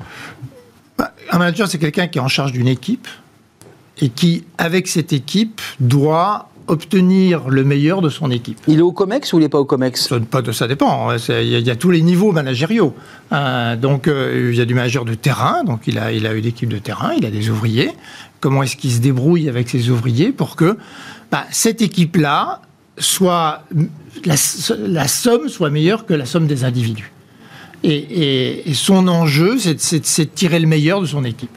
Un 1.31 1.37
manager, 1.37 1.67
c'est 1.67 1.77
quelqu'un 1.79 2.07
qui 2.07 2.17
est 2.17 2.21
en 2.21 2.27
charge 2.27 2.51
d'une 2.51 2.67
équipe 2.67 3.07
et 3.99 4.09
qui, 4.09 4.43
avec 4.57 4.87
cette 4.87 5.13
équipe, 5.13 5.61
doit 5.79 6.49
obtenir 6.67 7.49
le 7.49 7.63
meilleur 7.63 8.01
de 8.01 8.09
son 8.09 8.31
équipe. 8.31 8.57
Il 8.67 8.79
est 8.79 8.81
au 8.81 8.91
COMEX 8.91 9.33
ou 9.33 9.37
il 9.37 9.41
n'est 9.41 9.49
pas 9.49 9.59
au 9.59 9.65
COMEX? 9.65 10.07
Ça, 10.09 10.19
pas 10.19 10.41
de- 10.41 10.51
ça 10.51 10.67
dépend. 10.67 11.09
hein. 11.09 11.17
Il 11.29 11.33
y, 11.47 11.55
a- 11.55 11.59
il 11.59 11.67
y 11.67 11.71
a 11.71 11.75
tous 11.75 11.91
les 11.91 12.01
niveaux 12.01 12.31
managériaux. 12.31 12.95
Euh, 13.31 13.75
donc, 13.75 14.07
euh, 14.07 14.49
il 14.51 14.57
y 14.57 14.61
a 14.61 14.65
du 14.65 14.73
manager 14.73 15.05
de 15.05 15.13
terrain. 15.13 15.63
Donc, 15.63 15.81
il 15.87 15.97
a, 15.99 16.11
il 16.11 16.25
a 16.27 16.33
une 16.33 16.45
équipe 16.45 16.69
de 16.69 16.77
terrain. 16.77 17.11
Il 17.17 17.25
a 17.25 17.31
des 17.31 17.49
ouvriers. 17.49 17.91
Comment 18.39 18.63
est-ce 18.63 18.75
qu'il 18.77 18.91
se 18.91 18.99
débrouille 18.99 19.49
avec 19.49 19.69
ses 19.69 19.89
ouvriers 19.89 20.31
pour 20.31 20.55
que 20.55 20.77
bah, 21.31 21.45
cette 21.51 21.81
équipe-là 21.81 22.61
soit 22.97 23.63
la, 24.25 24.35
la 24.87 25.07
somme 25.07 25.49
soit 25.49 25.69
meilleure 25.69 26.05
que 26.05 26.13
la 26.13 26.25
somme 26.25 26.47
des 26.47 26.63
individus? 26.63 27.11
Et, 27.83 27.95
et- 27.95 28.69
et 28.69 28.73
son 28.73 29.07
enjeu, 29.09 29.57
c'est 29.59 29.73
de 29.75 30.23
tirer 30.29 30.59
le 30.59 30.67
meilleur 30.67 31.01
de 31.01 31.05
son 31.05 31.25
équipe. 31.25 31.51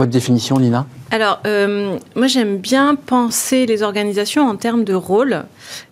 Votre 0.00 0.12
définition, 0.12 0.58
Nina 0.58 0.86
Alors, 1.10 1.40
euh, 1.46 1.98
moi 2.16 2.26
j'aime 2.26 2.56
bien 2.56 2.94
penser 2.94 3.66
les 3.66 3.82
organisations 3.82 4.48
en 4.48 4.56
termes 4.56 4.82
de 4.82 4.94
rôle. 4.94 5.42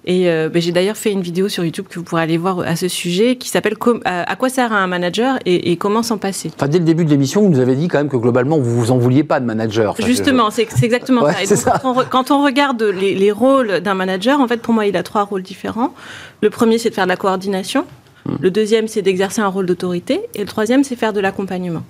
Et 0.06 0.30
euh, 0.30 0.48
ben, 0.48 0.62
j'ai 0.62 0.72
d'ailleurs 0.72 0.96
fait 0.96 1.12
une 1.12 1.20
vidéo 1.20 1.50
sur 1.50 1.62
YouTube 1.62 1.84
que 1.90 1.98
vous 1.98 2.04
pourrez 2.06 2.22
aller 2.22 2.38
voir 2.38 2.60
à 2.60 2.74
ce 2.74 2.88
sujet 2.88 3.36
qui 3.36 3.50
s'appelle 3.50 3.74
euh, 3.86 3.98
À 4.04 4.34
quoi 4.36 4.48
sert 4.48 4.72
un 4.72 4.86
manager 4.86 5.38
et, 5.44 5.72
et 5.72 5.76
comment 5.76 6.02
s'en 6.02 6.16
passer? 6.16 6.50
Enfin, 6.56 6.68
dès 6.68 6.78
le 6.78 6.86
début 6.86 7.04
de 7.04 7.10
l'émission, 7.10 7.42
vous 7.42 7.50
nous 7.50 7.58
avez 7.58 7.76
dit 7.76 7.86
quand 7.88 7.98
même 7.98 8.08
que 8.08 8.16
globalement, 8.16 8.56
vous 8.58 8.80
vous 8.80 8.90
en 8.92 8.96
vouliez 8.96 9.24
pas 9.24 9.40
de 9.40 9.44
manager. 9.44 9.90
Enfin, 9.90 10.06
Justement, 10.06 10.50
c'est 10.50 10.66
c'est 10.70 10.86
exactement 10.86 11.20
Ouais, 11.24 11.34
ça. 11.34 11.42
Et 11.42 11.46
c'est 11.46 11.56
donc, 11.56 11.64
ça. 11.64 11.78
Quand, 11.82 11.92
on, 11.92 12.00
re- 12.00 12.08
quand 12.08 12.30
on 12.30 12.42
regarde 12.42 12.82
les, 12.82 13.14
les 13.14 13.30
rôles 13.30 13.80
d'un 13.80 13.92
manager, 13.94 14.40
en 14.40 14.48
fait, 14.48 14.62
pour 14.62 14.72
moi, 14.72 14.86
il 14.86 14.96
a 14.96 15.02
trois 15.02 15.24
rôles 15.24 15.42
différents. 15.42 15.92
Le 16.40 16.48
premier, 16.48 16.78
c'est 16.78 16.88
de 16.88 16.94
faire 16.94 17.04
de 17.04 17.10
la 17.10 17.16
coordination. 17.18 17.84
Hmm. 18.24 18.36
Le 18.40 18.50
deuxième, 18.50 18.88
c'est 18.88 19.02
d'exercer 19.02 19.42
un 19.42 19.48
rôle 19.48 19.66
d'autorité. 19.66 20.22
Et 20.34 20.38
le 20.38 20.46
troisième, 20.46 20.82
c'est 20.82 20.96
faire 20.96 21.12
de 21.12 21.20
l'accompagnement. 21.20 21.82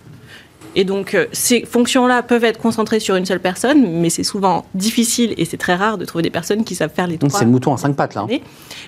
Et 0.77 0.85
donc, 0.85 1.15
euh, 1.15 1.27
ces 1.33 1.65
fonctions-là 1.65 2.23
peuvent 2.23 2.45
être 2.45 2.59
concentrées 2.59 3.01
sur 3.01 3.17
une 3.17 3.25
seule 3.27 3.41
personne, 3.41 4.01
mais 4.01 4.11
c'est 4.11 4.23
souvent 4.23 4.65
difficile 4.75 5.35
et 5.37 5.45
c'est 5.45 5.57
très 5.57 5.75
rare 5.75 5.99
de 5.99 6.05
trouver 6.05 6.23
des 6.23 6.31
personnes 6.31 6.65
qui 6.65 6.75
savent 6.75 6.93
faire 6.95 7.07
les 7.07 7.17
Donc, 7.17 7.31
trois. 7.31 7.41
C'est 7.41 7.47
le 7.47 7.51
mouton 7.51 7.75
à 7.75 7.77
cinq 7.79 7.97
pattes, 7.97 8.15
là. 8.15 8.27
hein. 8.31 8.37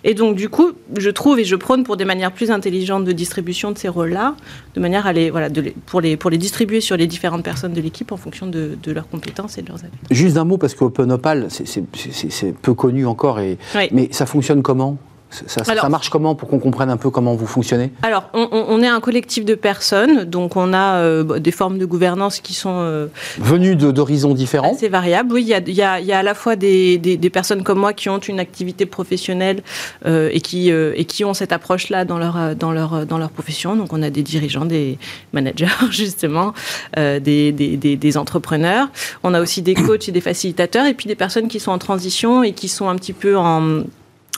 Et 0.04 0.14
donc, 0.14 0.36
du 0.36 0.48
coup, 0.48 0.70
je 0.96 1.10
trouve 1.10 1.38
et 1.40 1.44
je 1.44 1.56
prône 1.56 1.82
pour 1.84 1.96
des 1.96 2.04
manières 2.04 2.32
plus 2.32 2.50
intelligentes 2.50 3.04
de 3.04 3.12
distribution 3.12 3.72
de 3.72 3.78
ces 3.78 3.88
rôles-là, 3.88 4.34
de 4.74 4.80
manière 4.80 5.06
à 5.06 5.12
les, 5.12 5.30
voilà, 5.30 5.48
de 5.48 5.60
les- 5.60 5.74
pour, 5.86 6.00
les, 6.00 6.16
pour 6.16 6.30
les 6.30 6.38
distribuer 6.38 6.80
sur 6.80 6.96
les 6.96 7.06
différentes 7.06 7.42
personnes 7.42 7.72
de 7.72 7.80
l'équipe 7.80 8.12
en 8.12 8.16
fonction 8.16 8.46
de, 8.46 8.78
de 8.82 8.92
leurs 8.92 9.08
compétences 9.08 9.58
et 9.58 9.62
de 9.62 9.68
leurs 9.68 9.78
habitudes. 9.80 10.06
Juste 10.10 10.36
un 10.36 10.44
mot, 10.44 10.58
parce 10.58 10.74
que 10.74 10.84
Open 10.84 11.10
Opal, 11.12 11.48
c'est- 11.50 12.52
peu 12.62 12.74
connu 12.74 13.06
encore, 13.06 13.40
et... 13.40 13.58
Oui. 13.74 13.88
mais 13.92 14.08
ça 14.12 14.26
fonctionne 14.26 14.62
comment? 14.62 14.96
Ça, 15.30 15.64
ça- 15.64 15.72
Alors- 15.72 15.82
ça 15.84 15.88
marche 15.88 16.10
comment 16.10 16.34
pour 16.34 16.48
qu'on 16.48 16.58
comprenne 16.58 16.90
un 16.90 16.96
peu 16.96 17.10
comment 17.10 17.34
vous 17.34 17.46
fonctionnez? 17.46 17.90
Alors, 18.02 18.28
on, 18.34 18.82
est 18.82 18.88
un 18.88 19.00
collectif 19.00 19.44
de 19.44 19.54
personnes, 19.54 20.24
donc 20.24 20.56
on 20.56 20.72
a 20.72 20.96
euh, 20.96 21.22
bah, 21.24 21.38
des 21.38 21.50
formes 21.52 21.78
de 21.78 21.84
gouvernance 21.86 22.40
qui 22.40 22.54
sont 22.54 22.74
euh, 22.80 23.06
Venus 23.38 23.76
de- 23.76 23.90
d'horizons 23.92 24.34
différents 24.34 24.74
assez 24.74 24.88
variables. 24.88 25.32
Oui, 25.32 25.42
il 25.42 25.48
y 25.48 25.54
a, 25.54 25.58
il 25.66 25.72
y 25.74 25.82
a- 25.82 26.00
il 26.00 26.06
y 26.06 26.12
a 26.12 26.18
à 26.18 26.22
la 26.22 26.34
fois 26.34 26.56
des, 26.56 26.98
des- 26.98 27.16
des 27.16 27.30
personnes 27.30 27.62
comme 27.62 27.78
moi 27.78 27.92
qui 27.92 28.08
ont 28.08 28.18
une 28.18 28.40
activité 28.40 28.86
professionnelle 28.86 29.62
euh, 30.06 30.28
et, 30.32 30.40
qui, 30.40 30.70
et 30.70 31.04
qui 31.04 31.24
ont 31.24 31.34
cette 31.34 31.52
approche-là 31.52 32.04
dans 32.04 32.18
leur, 32.18 32.56
dans, 32.56 32.72
leur, 32.72 33.06
dans 33.06 33.18
leur 33.18 33.30
profession. 33.30 33.76
Donc, 33.76 33.92
on 33.92 34.02
a 34.02 34.10
des 34.10 34.22
dirigeants, 34.22 34.64
des 34.64 34.98
managers, 35.32 35.66
justement, 35.90 36.52
des 36.96 38.16
entrepreneurs. 38.16 38.88
On 39.22 39.34
a 39.34 39.40
aussi 39.40 39.62
des 39.62 39.74
coachs 39.74 40.08
et 40.08 40.12
des 40.12 40.20
facilitateurs, 40.20 40.86
et 40.86 40.94
puis 40.94 41.06
des 41.06 41.14
personnes 41.14 41.48
qui 41.48 41.60
sont 41.60 41.70
en 41.72 41.78
transition 41.78 42.42
et 42.42 42.52
qui 42.52 42.68
sont 42.68 42.88
un 42.88 42.96
petit 42.96 43.12
peu 43.12 43.36
en... 43.36 43.82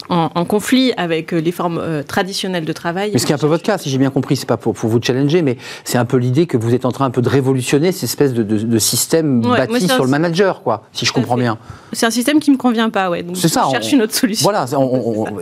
En, 0.09 0.31
en 0.35 0.45
conflit 0.45 0.93
avec 0.97 1.33
euh, 1.33 1.39
les 1.41 1.53
formes 1.53 1.79
euh, 1.79 2.03
traditionnelles 2.03 2.65
de 2.65 2.73
travail. 2.73 3.11
Mais 3.13 3.19
ce 3.21 3.25
qui 3.25 3.33
est 3.33 3.35
un 3.35 3.39
peu 3.39 3.47
votre 3.47 3.63
cas, 3.63 3.79
si 3.79 3.89
j'ai 3.89 3.99
bien 3.99 4.11
compris, 4.11 4.35
c'est 4.37 4.47
pas 4.49 4.57
pour, 4.57 4.75
pour 4.75 4.91
vous 4.91 5.01
challenger, 5.01 5.43
mais 5.43 5.57
c'est 5.85 5.97
un 5.97 6.05
peu 6.05 6.17
l'idée 6.17 6.47
que 6.47 6.57
vous 6.57 6.75
êtes 6.75 6.85
en 6.85 6.91
train 6.93 7.05
un 7.07 7.11
peu 7.11 7.23
de 7.23 7.29
révolutionner 7.29 7.93
cette 7.93 8.03
espèce 8.05 8.33
de, 8.35 8.43
de- 8.43 8.59
de 8.59 8.79
système 8.79 9.45
Ouais, 9.47 9.59
bâti 9.67 9.87
sur 9.89 10.05
le 10.05 10.11
manager, 10.11 10.63
quoi, 10.65 10.83
si 10.93 11.07
je 11.07 11.13
comprends 11.13 11.37
bien. 11.37 11.57
C'est 11.93 12.05
un 12.05 12.11
système 12.11 12.41
qui 12.41 12.51
me 12.51 12.57
convient 12.57 12.91
pas, 12.91 13.11
ouais. 13.11 13.23
Donc 13.23 13.37
C'est 13.37 13.47
ça, 13.49 13.63
Je 13.63 13.69
on- 13.69 13.71
cherche 13.71 13.93
une 13.93 14.03
autre 14.03 14.15
solution. 14.15 14.43
Voilà, 14.43 14.67
c'est 14.67 14.77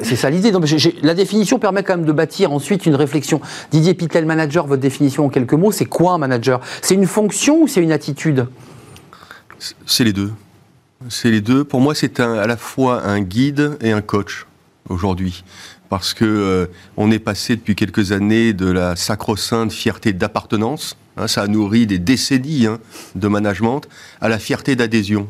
c'est 0.05 0.17
ça 0.17 0.29
l'idée. 0.31 0.53
La 1.03 1.15
définition 1.15 1.59
permet 1.59 1.83
quand 1.83 1.97
même 1.97 2.07
de 2.07 2.13
bâtir 2.13 2.53
ensuite 2.53 2.85
une 2.87 2.95
réflexion. 2.97 3.41
Didier 3.73 3.95
Pitel, 3.95 4.27
manager, 4.27 4.67
votre 4.67 4.83
définition 4.83 5.25
en 5.25 5.29
quelques 5.31 5.55
mots, 5.55 5.73
c'est 5.73 5.87
quoi 5.87 6.13
un 6.13 6.19
manager? 6.19 6.61
C'est 6.83 6.95
une 6.95 7.07
fonction 7.07 7.63
ou 7.63 7.67
c'est 7.67 7.81
une 7.83 7.93
attitude? 7.93 8.47
C'est 9.87 10.05
les 10.05 10.13
deux. 10.13 10.31
C'est 11.09 11.31
les 11.31 11.41
deux. 11.41 11.65
Pour 11.65 11.81
moi, 11.81 11.95
c'est 11.95 12.21
à 12.21 12.47
la 12.47 12.57
fois 12.59 13.03
un 13.07 13.21
guide 13.21 13.79
et 13.81 13.91
un 13.93 14.03
coach 14.03 14.47
aujourd'hui. 14.91 15.45
Parce 15.89 16.15
que 16.15 16.25
euh, 16.25 16.67
on 16.97 17.11
est 17.11 17.19
passé 17.19 17.57
depuis 17.57 17.75
quelques 17.75 18.13
années 18.13 18.53
de 18.53 18.71
la 18.71 18.97
sacro-sainte 18.97 19.73
fierté 19.73 20.13
d'appartenance, 20.13 20.97
hein, 21.17 21.27
ça 21.27 21.43
a 21.43 21.47
nourri 21.47 21.87
des 21.87 21.99
décennies 21.99 22.67
hein, 22.67 22.79
de 23.15 23.29
management, 23.29 23.83
à 24.21 24.29
la 24.29 24.39
fierté 24.39 24.77
d'adhésion. 24.77 25.29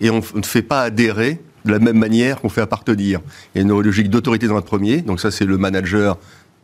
Et 0.00 0.10
on 0.10 0.20
ne 0.34 0.42
fait 0.44 0.62
pas 0.62 0.82
adhérer 0.82 1.40
de 1.64 1.72
la 1.72 1.78
même 1.78 1.98
manière 1.98 2.40
qu'on 2.40 2.48
fait 2.48 2.60
appartenir. 2.60 3.20
Il 3.54 3.58
y 3.58 3.60
a 3.60 3.62
une 3.62 3.80
logique 3.80 4.10
d'autorité 4.10 4.46
dans 4.46 4.56
le 4.56 4.62
premier, 4.62 5.00
donc 5.00 5.20
ça 5.20 5.30
c'est 5.30 5.44
le 5.44 5.58
manager 5.58 6.18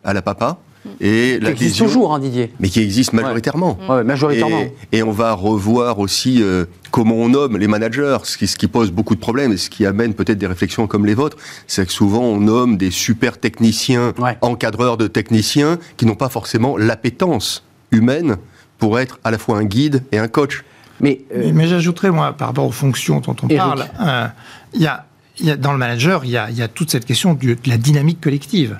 à 0.05 0.13
la 0.13 0.23
papa. 0.23 0.59
Et 1.01 1.39
Qui 1.43 1.47
existe 1.51 1.79
toujours, 1.79 2.15
hein, 2.15 2.19
Didier. 2.19 2.53
mais 2.61 2.69
qui 2.69 2.81
existe 2.81 3.13
majoritairement. 3.13 3.79
Ouais, 3.89 4.05
majoritairement. 4.05 4.61
Et, 4.93 4.99
et 4.99 5.03
on 5.03 5.11
va 5.13 5.33
revoir 5.33 5.99
aussi 5.99 6.43
euh, 6.43 6.67
comment 6.91 7.15
on 7.17 7.29
nomme 7.31 7.57
les 7.57 7.67
managers, 7.69 8.19
ce 8.25 8.37
qui, 8.37 8.47
ce 8.47 8.57
qui 8.57 8.69
pose 8.69 8.91
beaucoup 8.91 9.15
de 9.15 9.21
problèmes 9.21 9.53
et 9.53 9.57
ce 9.57 9.71
qui 9.71 9.87
amène 9.87 10.15
peut-être 10.15 10.39
des 10.39 10.47
réflexions 10.47 10.87
comme 10.87 11.07
les 11.07 11.15
vôtres. 11.15 11.37
C'est 11.67 11.87
que 11.87 11.93
souvent 11.93 12.23
on 12.23 12.39
nomme 12.41 12.77
des 12.77 12.91
super 12.91 13.39
techniciens, 13.39 14.13
Ouais. 14.19 14.37
encadreurs 14.43 14.97
de 14.97 15.07
techniciens, 15.07 15.79
qui 15.97 16.07
n'ont 16.07 16.15
pas 16.17 16.29
forcément 16.29 16.77
l'appétence 16.77 17.65
humaine 17.91 18.37
pour 18.79 18.99
être 18.99 19.19
à 19.25 19.31
la 19.31 19.39
fois 19.39 19.57
un 19.59 19.65
guide 19.65 20.03
et 20.13 20.19
un 20.19 20.29
coach. 20.29 20.65
Mais 21.01 21.23
euh, 21.35 21.45
Mais, 21.47 21.53
mais 21.53 21.67
j'ajouterais, 21.69 22.11
moi, 22.11 22.33
par 22.35 22.49
rapport 22.49 22.67
aux 22.67 22.73
fonctions 22.73 23.21
dont 23.21 23.35
on 23.43 23.49
Eric. 23.49 23.59
parle, 23.59 23.85
euh, 24.01 24.27
il 24.75 24.83
y, 24.83 24.87
a, 24.87 25.07
il 25.41 25.47
y 25.47 25.51
a- 25.51 25.57
dans 25.57 25.73
le 25.73 25.79
manager, 25.79 26.25
il 26.25 26.31
y 26.31 26.37
a, 26.37 26.51
il 26.51 26.57
y 26.57 26.63
a 26.63 26.69
toute 26.69 26.91
cette 26.91 27.05
question 27.05 27.35
de 27.35 27.57
la 27.67 27.77
dynamique 27.79 28.21
collective. 28.21 28.79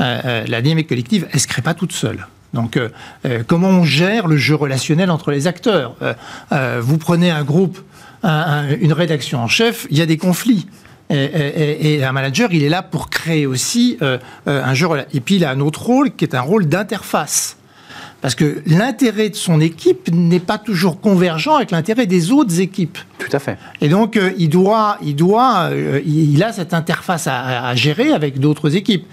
Euh, 0.00 0.20
euh, 0.24 0.44
la 0.48 0.62
dynamique 0.62 0.88
collective, 0.88 1.26
elle 1.28 1.34
ne 1.36 1.40
se 1.40 1.46
crée 1.46 1.62
pas 1.62 1.74
toute 1.74 1.92
seule. 1.92 2.26
Donc, 2.54 2.76
euh, 2.76 2.88
comment 3.46 3.68
on 3.68 3.84
gère 3.84 4.26
le 4.26 4.36
jeu 4.36 4.54
relationnel 4.56 5.10
entre 5.10 5.30
les 5.30 5.46
acteurs 5.46 5.94
Vous 6.80 6.98
prenez 6.98 7.30
un 7.30 7.44
groupe, 7.44 7.78
un- 8.22 8.28
un- 8.28 8.76
une 8.76 8.92
rédaction 8.92 9.40
en 9.40 9.46
chef, 9.48 9.86
il 9.90 9.98
y 9.98 10.00
a 10.00 10.06
des 10.06 10.16
conflits. 10.16 10.66
Et, 11.10 11.94
et- 11.96 12.04
un 12.04 12.12
manager, 12.12 12.48
il 12.52 12.62
est 12.62 12.68
là 12.68 12.82
pour 12.82 13.10
créer 13.10 13.44
aussi 13.46 13.98
un 14.46 14.74
jeu. 14.74 14.88
Et 15.12 15.20
puis, 15.20 15.36
il 15.36 15.44
a 15.44 15.50
un 15.50 15.60
autre 15.60 15.82
rôle 15.82 16.12
qui 16.12 16.24
est 16.24 16.34
un 16.34 16.40
rôle 16.40 16.66
d'interface. 16.66 17.56
Parce 18.20 18.34
que 18.34 18.62
l'intérêt 18.66 19.30
de 19.30 19.34
son 19.34 19.60
équipe 19.60 20.10
n'est 20.12 20.40
pas 20.40 20.58
toujours 20.58 21.00
convergent 21.00 21.56
avec 21.56 21.70
l'intérêt 21.70 22.06
des 22.06 22.32
autres 22.32 22.60
équipes. 22.60 22.98
tout 23.18 23.34
à 23.34 23.38
fait. 23.38 23.58
Et 23.80 23.88
donc, 23.88 24.16
euh, 24.16 24.32
il 24.36 24.50
doit, 24.50 24.98
il 25.02 25.16
doit, 25.16 25.70
euh, 25.70 26.00
il 26.04 26.42
a 26.42 26.52
cette 26.52 26.74
interface 26.74 27.26
à, 27.26 27.74
gérer 27.74 28.12
avec 28.12 28.38
d'autres 28.38 28.76
équipes. 28.76 29.06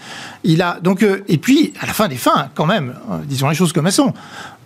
Il 0.43 0.61
a 0.61 0.79
donc, 0.81 1.03
euh, 1.03 1.23
et 1.27 1.37
puis 1.37 1.73
à 1.79 1.85
la 1.85 1.93
fin 1.93 2.07
des 2.07 2.17
fins, 2.17 2.49
quand 2.53 2.65
même, 2.65 2.95
euh, 3.09 3.17
disons 3.25 3.47
les 3.49 3.55
choses 3.55 3.71
comme 3.71 3.87
elles 3.87 3.93
sont. 3.93 4.13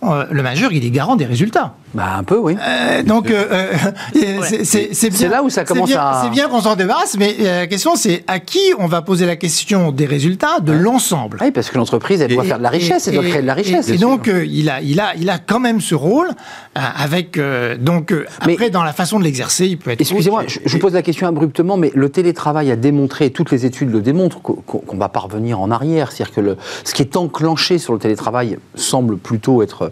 Euh, 0.02 0.24
le 0.30 0.42
manager, 0.42 0.72
il 0.72 0.84
est 0.84 0.90
garant 0.90 1.16
des 1.16 1.24
résultats. 1.26 1.74
Bah, 1.94 2.14
un 2.16 2.22
peu, 2.24 2.38
oui. 2.38 2.56
Euh, 2.66 3.02
donc, 3.02 3.30
euh, 3.30 3.72
c'est- 4.64 5.28
là 5.28 5.42
où 5.42 5.50
ça 5.50 5.64
commence 5.64 5.88
bien- 5.90 6.00
à- 6.00 6.22
C'est 6.24 6.30
bien 6.30 6.48
qu'on 6.48 6.60
s'en 6.60 6.74
débarrasse, 6.74 7.16
mais 7.18 7.36
la 7.38 7.66
question, 7.66 7.96
c'est 7.96 8.24
à 8.26 8.40
qui 8.40 8.60
on 8.78 8.86
va 8.86 9.02
poser 9.02 9.26
la 9.26 9.36
question 9.36 9.92
des 9.92 10.06
résultats 10.06 10.60
de 10.60 10.72
l'ensemble. 10.72 11.38
Oui, 11.42 11.50
parce 11.50 11.68
que 11.70 11.76
l'entreprise, 11.78 12.20
elle 12.22 12.32
doit 12.34 12.44
Et- 12.44 12.48
faire 12.48 12.58
de 12.58 12.62
la 12.62 12.70
richesse, 12.70 13.08
elle 13.08 13.14
doit 13.14 13.24
et- 13.26 13.28
créer 13.30 13.42
de 13.42 13.46
la 13.46 13.54
richesse. 13.54 13.88
Et, 13.90 13.98
donc, 13.98 14.26
il, 14.28 14.70
a, 14.70 14.80
il, 14.80 15.00
a, 15.00 15.14
il 15.16 15.28
a 15.28 15.38
quand 15.38 15.60
même 15.60 15.80
ce 15.80 15.94
rôle 15.94 16.28
avec. 16.74 17.38
donc, 17.80 18.12
euh, 18.12 18.24
Mais- 18.46 18.52
après, 18.54 18.70
dans 18.70 18.82
la 18.84 18.92
façon 18.92 19.18
de 19.18 19.24
l'exercer, 19.24 19.66
il 19.66 19.78
peut 19.78 19.90
être. 19.90 20.00
Excusez-moi, 20.00 20.44
je, 20.46 20.58
vous 20.64 20.78
pose 20.78 20.94
la 20.94 21.02
question 21.02 21.26
abruptement, 21.26 21.76
mais 21.76 21.92
le 21.94 22.08
télétravail 22.08 22.70
a 22.70 22.76
démontré, 22.76 23.26
et 23.26 23.30
toutes 23.30 23.50
les 23.50 23.66
études 23.66 23.90
le 23.90 24.00
démontrent, 24.00 24.40
qu'o- 24.40 24.62
qu'o- 24.66 24.78
qu'on 24.86 24.96
va 24.96 25.08
pas 25.08 25.20
revenir 25.20 25.60
en 25.60 25.70
arrière. 25.70 26.10
C'est-à-dire 26.10 26.34
que 26.34 26.40
le, 26.40 26.56
ce 26.84 26.94
qui 26.94 27.02
est 27.02 27.16
enclenché 27.16 27.78
sur 27.78 27.92
le 27.92 27.98
télétravail 27.98 28.56
semble 28.74 29.16
plutôt 29.18 29.62
être 29.62 29.91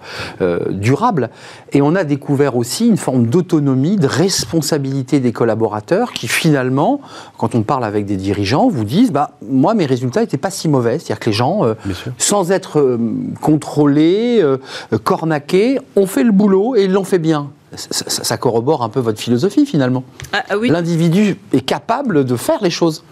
durable. 0.70 1.30
Et 1.72 1.82
on 1.82 1.94
a 1.94 2.04
découvert 2.04 2.56
aussi 2.56 2.88
une 2.88 2.96
forme 2.96 3.26
d'autonomie, 3.26 3.96
de 3.96 4.06
responsabilité 4.06 5.20
des 5.20 5.32
collaborateurs 5.32 6.12
qui 6.12 6.28
finalement, 6.28 7.00
quand 7.38 7.54
on 7.54 7.62
parle 7.62 7.84
avec 7.84 8.06
des 8.06 8.16
dirigeants, 8.16 8.68
vous 8.68 8.84
disent 8.84 9.12
bah, 9.12 9.32
Moi, 9.48 9.74
mes 9.74 9.86
résultats 9.86 10.20
n'étaient 10.20 10.36
pas 10.36 10.50
si 10.50 10.68
mauvais. 10.68 10.98
C'est-à-dire 10.98 11.20
que 11.20 11.30
les 11.30 11.36
gens, 11.36 11.64
euh, 11.64 11.74
sans 12.18 12.52
être 12.52 12.78
euh, 12.78 12.98
contrôlés, 13.40 14.40
euh, 14.42 14.58
cornaqués, 15.02 15.78
ont 15.96 16.06
fait 16.06 16.24
le 16.24 16.32
boulot 16.32 16.76
et 16.76 16.84
ils 16.84 16.92
l'ont 16.92 17.04
fait 17.04 17.18
bien. 17.18 17.50
Ça, 17.76 18.36
corrobore 18.36 18.82
un 18.82 18.88
peu 18.88 18.98
votre 18.98 19.20
philosophie 19.20 19.64
finalement. 19.64 20.02
Ah, 20.32 20.42
ah 20.50 20.58
oui, 20.58 20.68
L'individu 20.70 21.36
est 21.52 21.60
capable 21.60 22.24
de 22.24 22.34
faire 22.36 22.58
les 22.62 22.70
choses. 22.70 23.04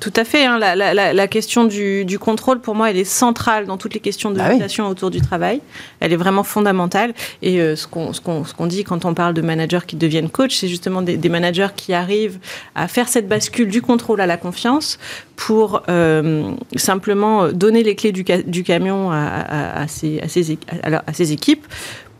tout 0.00 0.12
à 0.16 0.24
fait. 0.24 0.44
hein. 0.44 0.58
La, 0.58 0.74
la- 0.74 0.94
la- 0.94 1.12
la 1.12 1.28
question 1.28 1.62
du, 1.64 2.04
du 2.04 2.18
contrôle, 2.18 2.60
pour 2.60 2.74
moi, 2.74 2.90
elle 2.90 2.96
est 2.96 3.04
centrale 3.04 3.66
dans 3.66 3.76
toutes 3.76 3.94
les 3.94 4.00
questions 4.00 4.32
de 4.32 4.40
Ah 4.40 4.50
oui. 4.52 4.80
autour 4.80 5.10
du 5.10 5.20
travail. 5.20 5.60
Elle 6.00 6.12
est 6.12 6.16
vraiment 6.16 6.42
fondamentale. 6.42 7.14
Et 7.42 7.60
euh, 7.60 7.76
ce 7.76 7.86
qu'on 7.86 8.66
dit 8.66 8.82
quand 8.82 9.04
on 9.04 9.14
parle 9.14 9.32
de 9.34 9.42
managers 9.42 9.80
qui 9.86 9.94
deviennent 9.94 10.28
coach, 10.30 10.56
c'est 10.56 10.68
justement 10.68 11.02
des, 11.02 11.16
des 11.16 11.28
managers 11.28 11.68
qui 11.76 11.92
arrivent 11.94 12.40
à 12.74 12.88
faire 12.88 13.08
cette 13.08 13.28
bascule 13.28 13.68
du 13.68 13.80
contrôle 13.80 14.20
à 14.20 14.26
la 14.26 14.36
confiance 14.36 14.98
pour 15.36 15.82
euh, 15.88 16.50
simplement 16.74 17.48
donner 17.52 17.84
les 17.84 17.94
clés 17.94 18.12
du, 18.12 18.24
ca- 18.26 18.42
du 18.42 18.64
camion 18.64 19.10
à, 19.12 19.82
à- 19.82 19.82
ses 21.12 21.32
équipes 21.32 21.64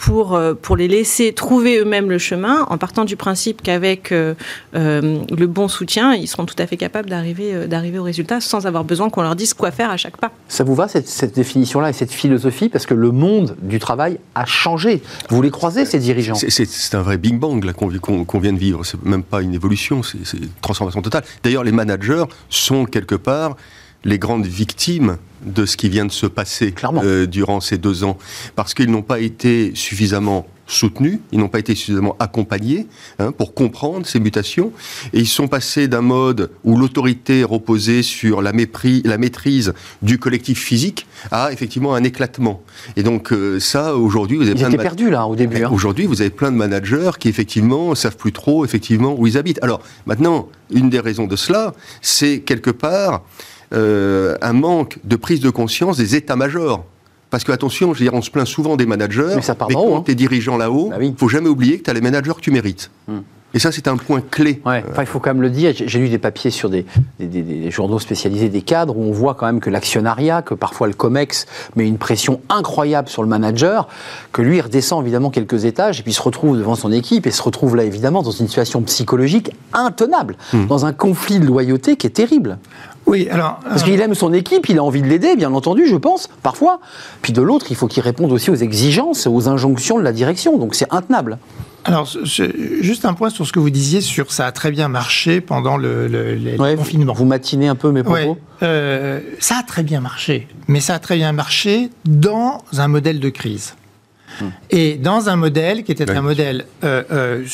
pour, 0.01 0.35
euh, 0.35 0.55
pour 0.55 0.77
les 0.77 0.89
laisser 0.89 1.33
trouver 1.35 1.79
eux-mêmes 1.79 2.09
le 2.09 2.17
chemin, 2.19 2.63
en 2.71 2.79
partant 2.79 3.05
du 3.05 3.17
principe 3.17 3.61
qu'avec 3.63 4.13
euh, 4.13 4.35
euh, 4.75 5.19
le 5.37 5.47
bon 5.47 5.69
soutien, 5.69 6.15
ils 6.15 6.27
seront 6.27 6.47
tout 6.47 6.55
à 6.59 6.67
fait 6.67 6.79
capables 6.79 7.11
d'arriver 7.11 7.67
d'arriver 7.67 7.99
au 7.99 8.03
résultat 8.03 8.41
sans 8.41 8.67
avoir 8.67 8.85
besoin 8.85 9.11
qu'on 9.11 9.23
leur 9.23 9.37
dise 9.37 9.53
quoi 9.53 9.71
faire 9.71 9.91
à 9.91 9.99
chaque 9.99 10.17
pas. 10.17 10.31
Ça 10.49 10.65
vous 10.65 10.75
va 10.75 10.89
cette, 10.89 11.07
cette 11.07 11.35
définition-là 11.35 11.91
et 11.91 11.93
cette 11.93 12.13
philosophie? 12.13 12.71
Parce 12.71 12.87
que 12.87 12.95
le 12.95 13.11
monde 13.11 13.57
du 13.61 13.79
travail 13.79 14.19
a 14.35 14.47
changé. 14.47 15.03
Vous 15.29 15.43
les 15.43 15.51
croisez, 15.51 15.85
ces 15.85 15.99
dirigeants? 15.99 16.35
C'est- 16.35 16.95
un 16.95 17.03
vrai 17.03 17.19
Big 17.19 17.39
Bang 17.39 17.63
là, 17.65 17.73
qu'on 17.75 17.89
vit- 17.89 18.01
qu'on- 18.01 18.25
qu'on 18.25 18.39
vient 18.41 18.53
de 18.55 18.59
vivre. 18.59 18.85
C'est 18.85 19.03
même 19.05 19.23
pas 19.23 19.43
une 19.43 19.55
évolution, 19.55 20.03
c'est 20.03 20.19
c'est 20.25 20.39
une 20.39 20.49
transformation 20.63 21.03
totale. 21.03 21.25
D'ailleurs, 21.45 21.63
les 21.65 21.73
managers 21.73 22.25
sont 22.49 22.85
quelque 22.87 23.15
part 23.15 23.57
les 24.05 24.19
grandes 24.19 24.47
victimes 24.47 25.17
de 25.45 25.65
ce 25.67 25.77
qui 25.77 25.89
vient 25.89 26.05
de 26.07 26.13
se 26.13 26.27
passer 26.27 26.73
euh, 27.03 27.27
durant 27.27 27.61
ces 27.61 27.79
deux 27.79 28.05
ans, 28.05 28.19
parce 28.57 28.75
qu'ils 28.75 28.91
n'ont 28.91 29.03
pas 29.03 29.21
été 29.21 29.73
suffisamment 29.75 30.47
soutenus, 30.67 31.19
ils 31.33 31.39
n'ont 31.41 31.49
pas 31.49 31.59
été 31.59 31.75
suffisamment 31.75 32.15
accompagnés 32.21 32.87
hein, 33.19 33.33
pour 33.33 33.55
comprendre 33.55 34.07
ces 34.07 34.21
mutations, 34.21 34.71
et 35.13 35.19
ils 35.21 35.27
sont 35.27 35.49
passés 35.49 35.89
d'un 35.89 36.03
mode 36.03 36.51
où 36.63 36.77
l'autorité 36.77 37.43
reposait 37.43 38.03
sur 38.03 38.41
la, 38.43 38.53
mépris, 38.53 39.03
la 39.05 39.19
maîtrise 39.19 39.73
du 40.03 40.19
collectif 40.19 40.63
physique 40.63 41.07
à 41.33 41.53
effectivement 41.53 41.95
un 41.95 42.05
éclatement. 42.05 42.63
Et 42.97 43.03
donc 43.03 43.33
euh, 43.33 43.59
ça, 43.59 43.97
aujourd'hui, 43.97 44.37
vous 44.37 44.43
avez 44.45 44.53
Ils 44.53 44.59
plein 44.59 44.69
de 44.69 44.75
étaient 44.75 44.77
ma- 44.77 44.83
perdus 44.91 45.11
là 45.11 45.27
au 45.27 45.35
début. 45.37 45.65
hein. 45.65 45.71
Aujourd'hui, 45.73 46.07
vous 46.07 46.21
avez 46.21 46.31
plein 46.31 46.53
de 46.53 46.57
managers 46.57 47.13
qui 47.19 47.29
effectivement 47.29 47.95
savent 47.95 48.17
plus 48.17 48.33
trop 48.33 48.65
effectivement 48.65 49.15
où 49.19 49.27
ils 49.27 49.37
habitent. 49.39 49.59
Alors 49.63 49.83
maintenant, 50.07 50.49
une 50.71 50.89
des 50.91 51.01
raisons 51.01 51.27
de 51.27 51.35
cela, 51.37 51.75
c'est 52.03 52.41
quelque 52.41 52.71
part 52.71 53.25
euh, 53.73 54.37
un 54.43 54.53
manque 54.53 54.99
de 55.05 55.17
prise 55.17 55.41
de 55.41 55.51
conscience 55.51 55.97
des 55.97 56.17
états-majors. 56.17 56.85
Parce 57.31 57.45
que 57.45 57.53
attention, 57.53 57.95
je 57.95 58.01
veux 58.01 58.05
dire, 58.05 58.15
on 58.15 58.23
se 58.23 58.31
plaint 58.31 58.47
souvent 58.47 58.77
des 58.77 58.87
managers, 58.87 59.35
Mais 59.37 59.43
ça 59.43 59.55
part 59.55 59.69
haut, 59.69 59.91
quand 59.91 59.97
hein. 59.99 60.03
tu 60.05 60.11
es 60.13 60.15
dirigeant 60.17 60.57
là-haut, 60.57 60.89
Bah 60.91 60.97
oui. 60.99 61.15
faut 61.17 61.29
jamais 61.29 61.49
oublier 61.49 61.79
que 61.79 61.85
tu 61.85 61.91
as 61.91 61.95
les 61.95 62.01
managers 62.01 62.33
que 62.35 62.41
tu 62.41 62.51
mérites. 62.51 62.91
Hmm. 63.07 63.19
Et 63.53 63.59
ça, 63.59 63.73
c'est 63.73 63.89
un 63.89 63.97
point 63.97 64.21
clé. 64.21 64.61
Ouais, 64.65 64.85
enfin, 64.93 65.03
il 65.03 65.07
faut 65.07 65.19
quand 65.19 65.31
même 65.31 65.43
le 65.43 65.51
dire. 65.51 65.73
J'ai 65.75 65.99
lu 65.99 66.09
des 66.09 66.19
papiers 66.19 66.53
sur 66.53 66.71
des, 66.71 66.87
des- 67.19 67.27
des- 67.27 67.43
des 67.43 67.71
journaux 67.73 67.99
spécialisés 67.99 68.49
des 68.49 68.63
cadres 68.63 68.97
où 68.97 69.03
on 69.03 69.11
voit 69.11 69.35
quand 69.35 69.47
même 69.47 69.59
que 69.59 69.71
l'actionnariat, 69.71 70.43
que 70.43 70.55
parfois 70.55 70.87
le 70.87 70.93
COMEX 70.95 71.47
met 71.75 71.85
une 71.87 71.99
pression 71.99 72.41
incroyable 72.49 73.09
sur 73.09 73.23
le 73.25 73.29
manager, 73.29 73.89
que 74.33 74.41
lui 74.43 74.59
il 74.59 74.61
redescend 74.61 75.03
évidemment 75.03 75.31
quelques 75.31 75.65
étages 75.65 75.99
et 75.99 76.05
puis 76.05 76.13
se 76.13 76.23
retrouve 76.23 76.57
devant 76.59 76.77
son 76.77 76.93
équipe 76.93 77.27
et 77.27 77.33
se 77.33 77.43
retrouve 77.43 77.75
là 77.75 77.83
évidemment 77.83 78.23
dans 78.23 78.31
une 78.31 78.47
situation 78.47 78.83
psychologique 78.83 79.51
intenable, 79.73 80.37
dans 80.69 80.87
un 80.87 80.93
conflit 80.93 81.41
de 81.41 81.47
loyauté 81.47 81.97
qui 81.97 82.07
est 82.07 82.11
terrible. 82.11 82.57
Oui, 83.11 83.29
alors. 83.29 83.59
Parce 83.65 83.83
euh, 83.83 83.85
qu'il 83.87 84.01
aime 84.01 84.15
son 84.15 84.33
équipe, 84.33 84.69
il 84.69 84.79
a 84.79 84.83
envie 84.85 85.03
de 85.03 85.07
l'aider, 85.09 85.35
bien 85.37 85.53
entendu, 85.53 85.87
je 85.87 85.97
pense, 85.97 86.29
parfois. 86.43 86.81
Puis 87.23 87.33
de 87.33 87.43
l'autre, 87.43 87.67
il 87.71 87.77
faut 87.77 87.89
qu'il 87.89 88.03
réponde 88.03 88.33
aussi 88.33 88.51
aux 88.51 88.55
exigences, 88.55 89.27
aux 89.27 89.49
injonctions 89.49 89.99
de 89.99 90.05
la 90.05 90.13
direction. 90.13 90.57
Donc 90.59 90.75
c'est 90.75 90.87
intenable. 90.93 91.39
Alors, 91.85 92.07
juste 92.25 93.05
un 93.07 93.15
point 93.15 93.31
sur 93.31 93.47
ce 93.47 93.53
que 93.53 93.59
vous 93.59 93.71
disiez 93.71 94.01
sur 94.03 94.33
ça 94.33 94.47
a 94.47 94.53
très 94.53 94.71
bien 94.71 94.89
marché 94.89 95.41
pendant 95.41 95.77
le, 95.79 96.09
le- 96.09 96.35
les 96.35 96.57
Ouais, 96.59 96.77
confinements. 96.77 97.15
Vous 97.15 97.25
matinez 97.25 97.69
un 97.69 97.75
peu 97.75 97.91
mes 97.91 98.03
propos 98.03 98.17
Ouais, 98.19 98.37
euh, 98.63 99.21
ça 99.39 99.57
a 99.61 99.63
très 99.63 99.83
bien 99.83 100.01
marché, 100.01 100.47
mais 100.69 100.81
ça 100.81 100.95
a 100.95 100.99
très 100.99 101.17
bien 101.17 101.33
marché 101.33 101.89
dans 102.05 102.63
un 102.77 102.87
modèle 102.89 103.19
de 103.19 103.29
crise. 103.31 103.75
Et 104.71 104.95
dans 104.97 105.29
un 105.29 105.37
modèle 105.37 105.83
qui 105.83 105.93
était 105.93 106.09
un 106.11 106.23
modèle 106.23 106.65
euh, 106.85 107.03
euh, 107.11 107.45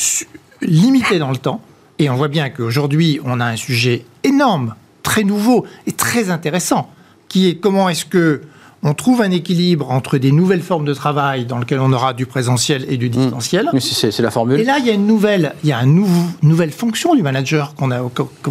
limité 0.61 1.19
dans 1.19 1.31
le 1.31 1.37
temps, 1.37 1.61
et 1.99 2.09
on 2.09 2.15
voit 2.15 2.27
bien 2.27 2.49
qu'aujourd'hui, 2.49 3.19
on 3.25 3.39
a 3.39 3.45
un 3.45 3.55
sujet 3.55 4.05
énorme, 4.23 4.75
très 5.07 5.23
nouveau 5.23 5.65
et 5.85 5.93
très 5.93 6.29
intéressant, 6.29 6.89
qui 7.29 7.47
est 7.47 7.55
comment 7.55 7.87
est-ce 7.87 8.05
que 8.05 8.41
on 8.83 8.93
trouve 8.93 9.21
un 9.21 9.31
équilibre 9.31 9.89
entre 9.89 10.17
des 10.17 10.31
nouvelles 10.33 10.61
formes 10.61 10.83
de 10.85 10.93
travail 10.93 11.45
dans 11.45 11.57
lesquelles 11.59 11.79
on 11.79 11.93
aura 11.93 12.13
du 12.13 12.25
présentiel 12.25 12.85
et 12.89 12.97
du 12.97 13.09
distanciel. 13.09 13.69
Mais 13.73 13.79
c'est- 13.79 14.19
la 14.21 14.31
formule. 14.31 14.59
Et 14.59 14.63
là, 14.65 14.77
il 14.79 14.85
y 14.85 14.89
a 14.89 14.93
une 14.93 15.07
nouvelle, 15.07 15.53
il 15.63 15.69
y 15.69 15.73
a 15.73 15.79
une 15.81 16.05
nouvelle 16.43 16.71
fonction 16.71 17.15
du 17.15 17.23
manager 17.23 17.73
qu'on 17.75 17.87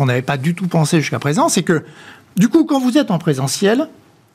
n'avait 0.06 0.22
pas 0.22 0.36
du 0.38 0.54
tout 0.54 0.66
pensé 0.66 1.00
jusqu'à 1.00 1.18
présent, 1.18 1.48
c'est 1.50 1.62
que 1.62 1.84
du 2.36 2.48
coup, 2.48 2.64
quand 2.64 2.80
vous 2.80 2.96
êtes 2.98 3.10
en 3.10 3.18
présentiel, 3.18 3.88